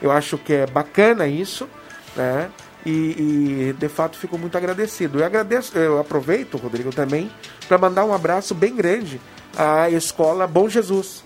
Eu 0.00 0.10
acho 0.10 0.36
que 0.38 0.52
é 0.52 0.66
bacana 0.66 1.26
isso, 1.26 1.68
né? 2.16 2.48
E, 2.84 2.90
e, 2.90 3.76
de 3.78 3.88
fato 3.88 4.18
fico 4.18 4.36
muito 4.36 4.56
agradecido. 4.58 5.20
Eu 5.20 5.24
agradeço, 5.24 5.76
eu 5.76 5.98
aproveito, 5.98 6.58
Rodrigo, 6.58 6.90
também 6.92 7.30
para 7.66 7.78
mandar 7.78 8.04
um 8.04 8.12
abraço 8.12 8.54
bem 8.54 8.74
grande 8.74 9.20
à 9.56 9.88
escola 9.88 10.46
Bom 10.46 10.68
Jesus. 10.68 11.24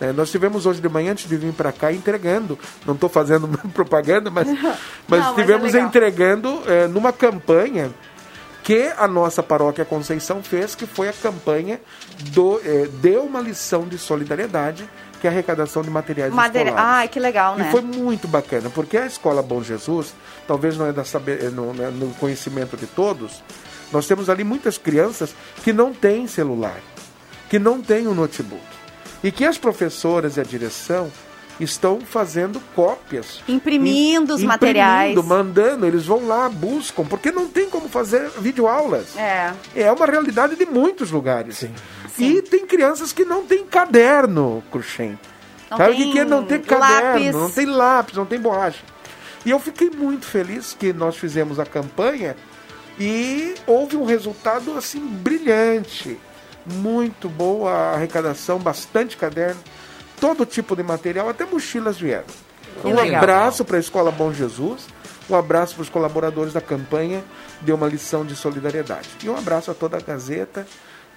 né? 0.00 0.12
nós 0.12 0.30
tivemos 0.30 0.66
hoje 0.66 0.80
de 0.80 0.88
manhã, 0.88 1.12
antes 1.12 1.28
de 1.28 1.36
vir 1.36 1.52
para 1.52 1.70
cá, 1.70 1.92
entregando. 1.92 2.58
Não 2.84 2.94
estou 2.94 3.08
fazendo 3.08 3.46
propaganda, 3.72 4.30
mas, 4.30 4.48
mas 5.06 5.20
Não, 5.20 5.60
mas 5.60 5.74
é 5.74 5.80
entregando 5.80 6.62
eh, 6.66 6.88
numa 6.88 7.12
campanha 7.12 7.92
que 8.66 8.92
a 8.98 9.06
nossa 9.06 9.44
paróquia 9.44 9.84
Conceição 9.84 10.42
fez, 10.42 10.74
que 10.74 10.86
foi 10.86 11.08
a 11.08 11.12
campanha 11.12 11.80
do 12.32 12.60
eh, 12.64 12.88
Deu 13.00 13.22
uma 13.22 13.40
lição 13.40 13.86
de 13.86 13.96
solidariedade, 13.96 14.88
que 15.20 15.26
é 15.28 15.30
a 15.30 15.32
arrecadação 15.32 15.82
de 15.82 15.88
materiais 15.90 16.34
Madeira... 16.34 16.70
escolares. 16.70 16.98
Ai, 16.98 17.06
que 17.06 17.20
legal, 17.20 17.54
né? 17.54 17.68
E 17.68 17.70
foi 17.70 17.80
muito 17.80 18.26
bacana, 18.26 18.68
porque 18.68 18.96
a 18.96 19.06
Escola 19.06 19.40
Bom 19.40 19.62
Jesus, 19.62 20.12
talvez 20.46 20.76
não 20.76 20.86
é 20.86 20.92
da 20.92 21.04
saber, 21.04 21.44
eh, 21.44 21.50
no, 21.50 21.72
né, 21.72 21.90
no 21.90 22.10
conhecimento 22.14 22.76
de 22.76 22.86
todos, 22.86 23.42
nós 23.92 24.06
temos 24.06 24.28
ali 24.28 24.44
muitas 24.44 24.78
crianças 24.78 25.34
que 25.62 25.72
não 25.72 25.92
têm 25.92 26.26
celular, 26.26 26.80
que 27.48 27.58
não 27.58 27.80
têm 27.80 28.06
um 28.08 28.14
notebook. 28.14 28.62
E 29.22 29.30
que 29.32 29.44
as 29.44 29.58
professoras 29.58 30.36
e 30.36 30.40
a 30.40 30.44
direção 30.44 31.10
estão 31.58 32.00
fazendo 32.00 32.60
cópias. 32.74 33.42
Imprimindo 33.48 34.34
os 34.34 34.42
Im- 34.42 34.46
materiais. 34.46 35.12
imprimindo, 35.12 35.26
mandando, 35.26 35.86
eles 35.86 36.04
vão 36.04 36.26
lá, 36.26 36.48
buscam, 36.50 37.02
porque 37.04 37.32
não 37.32 37.48
tem 37.48 37.70
como 37.70 37.88
fazer 37.88 38.28
videoaulas. 38.38 39.16
É. 39.16 39.52
É 39.74 39.90
uma 39.90 40.04
realidade 40.06 40.54
de 40.54 40.66
muitos 40.66 41.10
lugares. 41.10 41.64
E 42.18 42.42
tem 42.42 42.66
crianças 42.66 43.12
que 43.12 43.24
não 43.24 43.44
têm 43.46 43.64
caderno, 43.64 44.62
Cruxem. 44.70 45.18
Não 45.70 45.78
Sabe 45.78 45.92
o 45.92 45.96
tem 45.96 46.06
que 46.06 46.12
que 46.12 46.18
é 46.20 46.24
não 46.24 46.44
ter 46.44 46.58
lápis. 46.58 46.68
caderno? 46.78 47.40
Não 47.40 47.50
tem 47.50 47.66
lápis, 47.66 48.14
não 48.16 48.26
tem 48.26 48.38
borracha. 48.38 48.78
E 49.46 49.50
eu 49.50 49.60
fiquei 49.60 49.88
muito 49.88 50.26
feliz 50.26 50.76
que 50.76 50.92
nós 50.92 51.16
fizemos 51.16 51.60
a 51.60 51.64
campanha 51.64 52.36
e 52.98 53.54
houve 53.64 53.96
um 53.96 54.04
resultado 54.04 54.76
assim 54.76 54.98
brilhante. 54.98 56.18
Muito 56.66 57.28
boa 57.28 57.70
a 57.70 57.94
arrecadação, 57.94 58.58
bastante 58.58 59.16
caderno, 59.16 59.60
todo 60.20 60.44
tipo 60.44 60.74
de 60.74 60.82
material, 60.82 61.28
até 61.28 61.46
mochilas 61.46 61.96
vieram. 61.96 62.24
Que 62.82 62.88
um 62.88 62.96
legal. 62.96 63.22
abraço 63.22 63.64
para 63.64 63.76
a 63.76 63.80
Escola 63.80 64.10
Bom 64.10 64.32
Jesus, 64.32 64.88
um 65.30 65.36
abraço 65.36 65.76
para 65.76 65.82
os 65.82 65.88
colaboradores 65.88 66.52
da 66.52 66.60
campanha, 66.60 67.22
deu 67.60 67.76
uma 67.76 67.86
lição 67.86 68.26
de 68.26 68.34
solidariedade. 68.34 69.08
E 69.22 69.28
um 69.28 69.36
abraço 69.36 69.70
a 69.70 69.74
toda 69.74 69.96
a 69.96 70.00
Gazeta, 70.00 70.66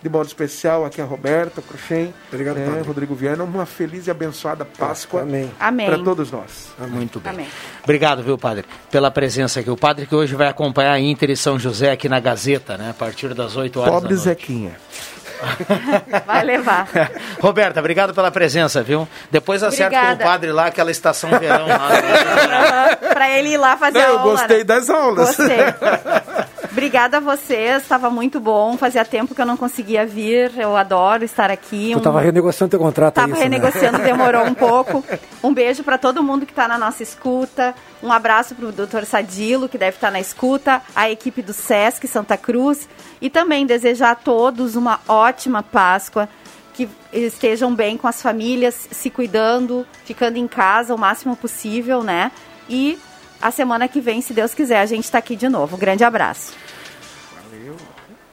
de 0.02 0.10
modo 0.10 0.28
especial 0.28 0.86
aqui 0.86 1.02
a 1.02 1.06
Roberta, 1.06 1.62
Cruxem, 1.62 2.14
Obrigado, 2.32 2.58
né. 2.58 2.82
Rodrigo 2.86 3.14
Viana, 3.14 3.44
uma 3.44 3.66
feliz 3.66 4.08
e 4.08 4.12
abençoada 4.12 4.64
Páscoa 4.66 5.22
Amém. 5.24 5.52
Amém. 5.60 5.88
para 5.88 6.00
todos 6.00 6.32
nós. 6.32 6.70
Muito 6.88 7.20
bem. 7.20 7.34
Amém. 7.34 7.48
Obrigado, 7.84 8.24
viu, 8.24 8.38
padre, 8.38 8.66
pela 8.90 9.12
presença 9.12 9.60
aqui. 9.60 9.70
O 9.70 9.76
padre 9.78 10.06
que 10.06 10.16
hoje 10.16 10.36
vai 10.36 10.48
acompanhar 10.48 10.94
a 10.94 11.00
Inter 11.00 11.30
e 11.32 11.36
São 11.38 11.60
José 11.60 11.92
aqui 11.92 12.08
na 12.08 12.20
Gazeta, 12.20 12.78
né? 12.78 12.92
A 12.92 12.94
partir 12.94 13.34
das 13.34 13.56
8 13.58 13.80
horas 13.80 13.94
Pobre 13.94 14.10
da 14.10 14.16
noite. 14.16 14.24
Zequinha. 14.24 14.72
Vai 16.28 16.44
levar. 16.44 16.88
Roberta, 17.40 17.80
obrigado 17.80 18.14
pela 18.14 18.30
presença, 18.30 18.84
viu? 18.84 19.08
Depois 19.32 19.64
acerta 19.64 19.90
com 19.92 19.96
o 19.96 20.00
Obrigada. 20.12 20.24
padre 20.32 20.52
lá, 20.52 20.66
aquela 20.66 20.92
estação 20.92 21.30
verão 21.40 21.66
lá. 21.66 21.90
né? 21.90 22.96
pra 23.14 23.30
ele 23.38 23.50
ir 23.54 23.58
lá 23.58 23.78
fazer 23.78 24.00
Não, 24.00 24.06
a 24.06 24.10
eu 24.10 24.20
aula. 24.20 24.32
gostei 24.32 24.58
né? 24.58 24.64
das 24.66 24.90
aulas. 24.90 25.28
Gostei. 25.28 25.58
Obrigada 26.72 27.18
a 27.18 27.20
vocês, 27.20 27.82
estava 27.82 28.10
muito 28.10 28.40
bom. 28.40 28.78
Fazia 28.78 29.04
tempo 29.04 29.34
que 29.34 29.42
eu 29.42 29.46
não 29.46 29.58
conseguia 29.58 30.06
vir. 30.06 30.52
Eu 30.58 30.78
adoro 30.78 31.24
estar 31.24 31.50
aqui. 31.50 31.92
Tu 31.94 31.98
estava 31.98 32.22
renegociando 32.22 32.70
teu 32.70 32.80
contrato, 32.80 33.14
Estava 33.14 33.30
é 33.30 33.32
isso, 33.32 33.40
né? 33.40 33.44
renegociando, 33.44 33.98
demorou 34.00 34.46
um 34.46 34.54
pouco. 34.56 35.04
Um 35.44 35.54
beijo 35.54 35.84
para 35.84 35.98
todo 35.98 36.22
mundo 36.24 36.46
que 36.46 36.52
está 36.52 36.68
na 36.68 36.78
nossa 36.78 37.02
escuta. 37.02 37.74
Um 38.04 38.12
abraço 38.12 38.54
para 38.54 38.68
o 38.68 38.72
doutor 38.72 39.04
Sadilo, 39.06 39.68
que 39.68 39.78
deve 39.78 39.98
estar 39.98 40.12
na 40.12 40.20
escuta, 40.20 40.82
a 40.96 41.10
equipe 41.10 41.42
do 41.42 41.54
SESC 41.54 42.08
Santa 42.08 42.38
Cruz. 42.38 42.88
E 43.20 43.30
também 43.30 43.66
desejar 43.66 44.12
a 44.12 44.16
todos 44.16 44.76
uma 44.76 45.00
ótima 45.08 45.64
Páscoa 45.64 46.30
que 46.74 46.88
estejam 47.12 47.76
bem 47.76 47.98
com 47.98 48.08
as 48.08 48.22
famílias, 48.22 48.88
se 48.92 49.10
cuidando, 49.10 49.86
ficando 50.06 50.38
em 50.38 50.48
casa 50.48 50.96
o 50.96 50.98
máximo 50.98 51.36
possível, 51.36 52.04
né? 52.04 52.32
E 52.70 52.98
a 53.42 53.52
semana 53.52 53.88
que 53.88 54.02
vem, 54.02 54.22
se 54.22 54.34
Deus 54.34 54.54
quiser, 54.54 54.80
a 54.80 54.86
gente 54.86 55.06
está 55.06 55.18
aqui 55.18 55.36
de 55.36 55.48
novo. 55.50 55.78
grande 55.78 56.04
abraço. 56.04 56.54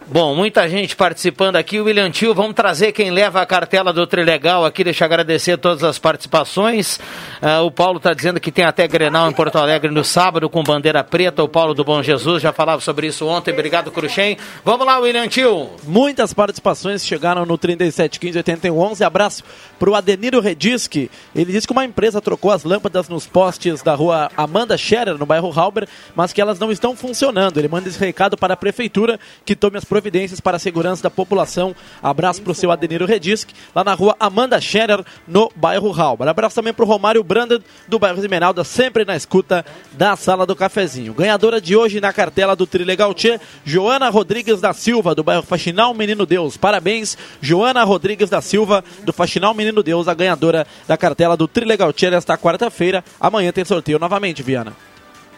Bom, 0.09 0.37
muita 0.37 0.69
gente 0.69 0.95
participando 0.95 1.57
aqui. 1.57 1.81
William 1.81 2.09
Tio, 2.13 2.33
vamos 2.33 2.55
trazer 2.55 2.93
quem 2.93 3.11
leva 3.11 3.43
a 3.43 3.47
cartela 3.47 3.93
do 3.93 4.07
Trilegal 4.07 4.65
aqui. 4.65 4.85
Deixa 4.85 5.03
eu 5.03 5.07
agradecer 5.07 5.59
todas 5.59 5.83
as 5.83 5.99
participações. 5.99 7.01
Uh, 7.43 7.65
o 7.65 7.73
Paulo 7.73 7.97
está 7.97 8.15
dizendo 8.15 8.39
que 8.39 8.53
tem 8.53 8.65
até 8.65 8.87
Grenal 8.87 9.29
em 9.29 9.33
Porto 9.33 9.59
Alegre 9.59 9.91
no 9.91 10.05
sábado 10.05 10.49
com 10.49 10.63
bandeira 10.63 11.03
preta. 11.03 11.43
O 11.43 11.49
Paulo 11.49 11.75
do 11.75 11.83
Bom 11.83 12.05
Jesus 12.05 12.41
já 12.41 12.53
falava 12.53 12.81
sobre 12.81 13.09
isso 13.09 13.27
ontem. 13.27 13.51
Obrigado, 13.51 13.91
Cruxem. 13.91 14.39
Vamos 14.65 14.87
lá, 14.87 14.97
William 15.01 15.27
Tio. 15.27 15.71
Muitas 15.83 16.33
participações 16.33 17.05
chegaram 17.05 17.45
no 17.45 17.59
37158111. 17.59 19.05
Abraço 19.05 19.43
para 19.77 19.91
o 19.91 19.95
Adeniro 19.97 20.41
Redisque. 20.41 21.11
Ele 21.35 21.51
disse 21.51 21.67
que 21.67 21.73
uma 21.73 21.85
empresa 21.85 22.21
trocou 22.21 22.53
as 22.53 22.63
lâmpadas 22.63 23.09
nos 23.09 23.27
postes 23.27 23.83
da 23.83 23.97
rua 23.97 24.31
Amanda 24.37 24.79
Scherer, 24.79 25.19
no 25.19 25.27
bairro 25.27 25.53
Halber, 25.53 25.89
mas 26.15 26.33
que 26.33 26.41
elas 26.41 26.61
não 26.61 26.71
estão 26.71 26.95
funcionando. 26.95 27.59
Ele 27.59 27.67
manda 27.67 27.89
esse 27.89 27.99
recado 27.99 28.37
para 28.37 28.55
a 28.55 28.57
prefeitura 28.57 29.19
que 29.45 29.57
tome 29.57 29.77
as 29.77 29.85
providências 29.97 30.41
para 30.41 30.59
a 30.59 30.61
segurança 30.61 31.03
da 31.03 31.09
população. 31.09 31.75
Abraço 32.03 32.43
para 32.43 32.53
o 32.53 32.55
seu 32.55 32.71
Adeniro 32.71 33.07
Redisque, 33.07 33.55
lá 33.75 33.83
na 33.83 33.95
rua 33.95 34.15
Amanda 34.21 34.61
Scherer, 34.61 35.03
no 35.27 35.51
bairro 35.57 35.91
Halber. 35.91 36.29
Abraço 36.29 36.55
também 36.55 36.75
para 36.75 36.85
o 36.85 36.89
Romário 36.89 37.25
Brandon, 37.25 37.61
do 37.89 37.99
bairro 37.99 38.19
Esmeralda, 38.19 38.63
sempre 38.63 39.07
na 39.07 39.17
escuta 39.17 39.65
da 39.93 40.15
Sala 40.15 40.45
do 40.45 40.55
Cafezinho. 40.55 41.15
Ganhadora 41.15 41.63
de 41.63 41.75
hoje 41.75 41.99
na 41.99 42.13
cartela 42.13 42.55
do 42.55 42.67
Trilegal 42.67 43.15
Tchê, 43.15 43.41
Joana 43.65 44.11
Rodrigues 44.11 44.61
da 44.61 44.75
Silva, 44.75 45.15
do 45.15 45.25
bairro 45.25 45.43
Faxinal 45.43 45.95
Menino 45.95 46.27
Deus. 46.27 46.59
Parabéns, 46.59 47.17
Joana 47.41 47.83
Rodrigues 47.83 48.29
da 48.29 48.43
Silva, 48.43 48.85
do 49.03 49.15
Faxinal 49.15 49.55
Menino 49.55 49.83
Deus, 49.83 50.09
a 50.09 50.15
ganhadora 50.15 50.67
da 50.87 50.99
cartela 50.99 51.39
do 51.39 51.49
Trilegal 51.49 51.91
Tchê 51.91 52.11
nesta 52.11 52.37
quarta-feira. 52.37 53.03
Amanhã 53.19 53.51
tem 53.51 53.65
sorteio 53.65 53.99
novamente, 53.99 54.43
Viana. 54.43 54.75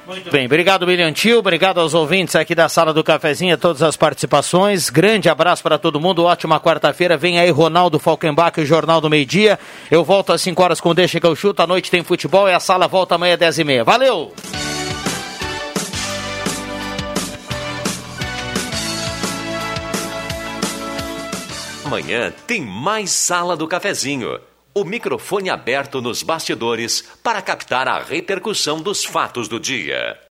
Muito 0.08 0.30
bem, 0.30 0.46
obrigado 0.46 0.86
William 0.86 1.12
Tio, 1.12 1.38
obrigado 1.38 1.80
aos 1.80 1.92
ouvintes 1.92 2.34
aqui 2.34 2.54
da 2.54 2.66
sala 2.66 2.94
do 2.94 3.04
cafezinho, 3.04 3.58
todas 3.58 3.82
as 3.82 3.94
participações. 3.94 4.88
Grande 4.88 5.28
abraço 5.28 5.62
para 5.62 5.78
todo 5.78 6.00
mundo, 6.00 6.24
ótima 6.24 6.58
quarta-feira. 6.58 7.14
Vem 7.14 7.38
aí 7.38 7.50
Ronaldo 7.50 7.98
Falkenbach, 7.98 8.58
o 8.58 8.64
Jornal 8.64 9.02
do 9.02 9.10
Meio 9.10 9.26
Dia. 9.26 9.58
Eu 9.90 10.02
volto 10.02 10.32
às 10.32 10.40
5 10.40 10.62
horas 10.62 10.80
com 10.80 10.94
Deixa 10.94 11.20
que 11.20 11.26
eu 11.26 11.36
chuto, 11.36 11.60
à 11.60 11.66
noite 11.66 11.90
tem 11.90 12.02
futebol 12.02 12.48
e 12.48 12.54
a 12.54 12.58
sala 12.58 12.88
volta 12.88 13.16
amanhã 13.16 13.34
às 13.34 13.38
10 13.40 13.58
e 13.58 13.64
meia. 13.64 13.84
Valeu! 13.84 14.32
Amanhã 21.84 22.32
tem 22.46 22.62
mais 22.62 23.10
Sala 23.10 23.56
do 23.56 23.68
Cafezinho. 23.68 24.38
O 24.78 24.84
microfone 24.84 25.50
aberto 25.50 26.00
nos 26.00 26.22
bastidores 26.22 27.02
para 27.20 27.42
captar 27.42 27.88
a 27.88 27.98
repercussão 27.98 28.80
dos 28.80 29.04
fatos 29.04 29.48
do 29.48 29.58
dia. 29.58 30.20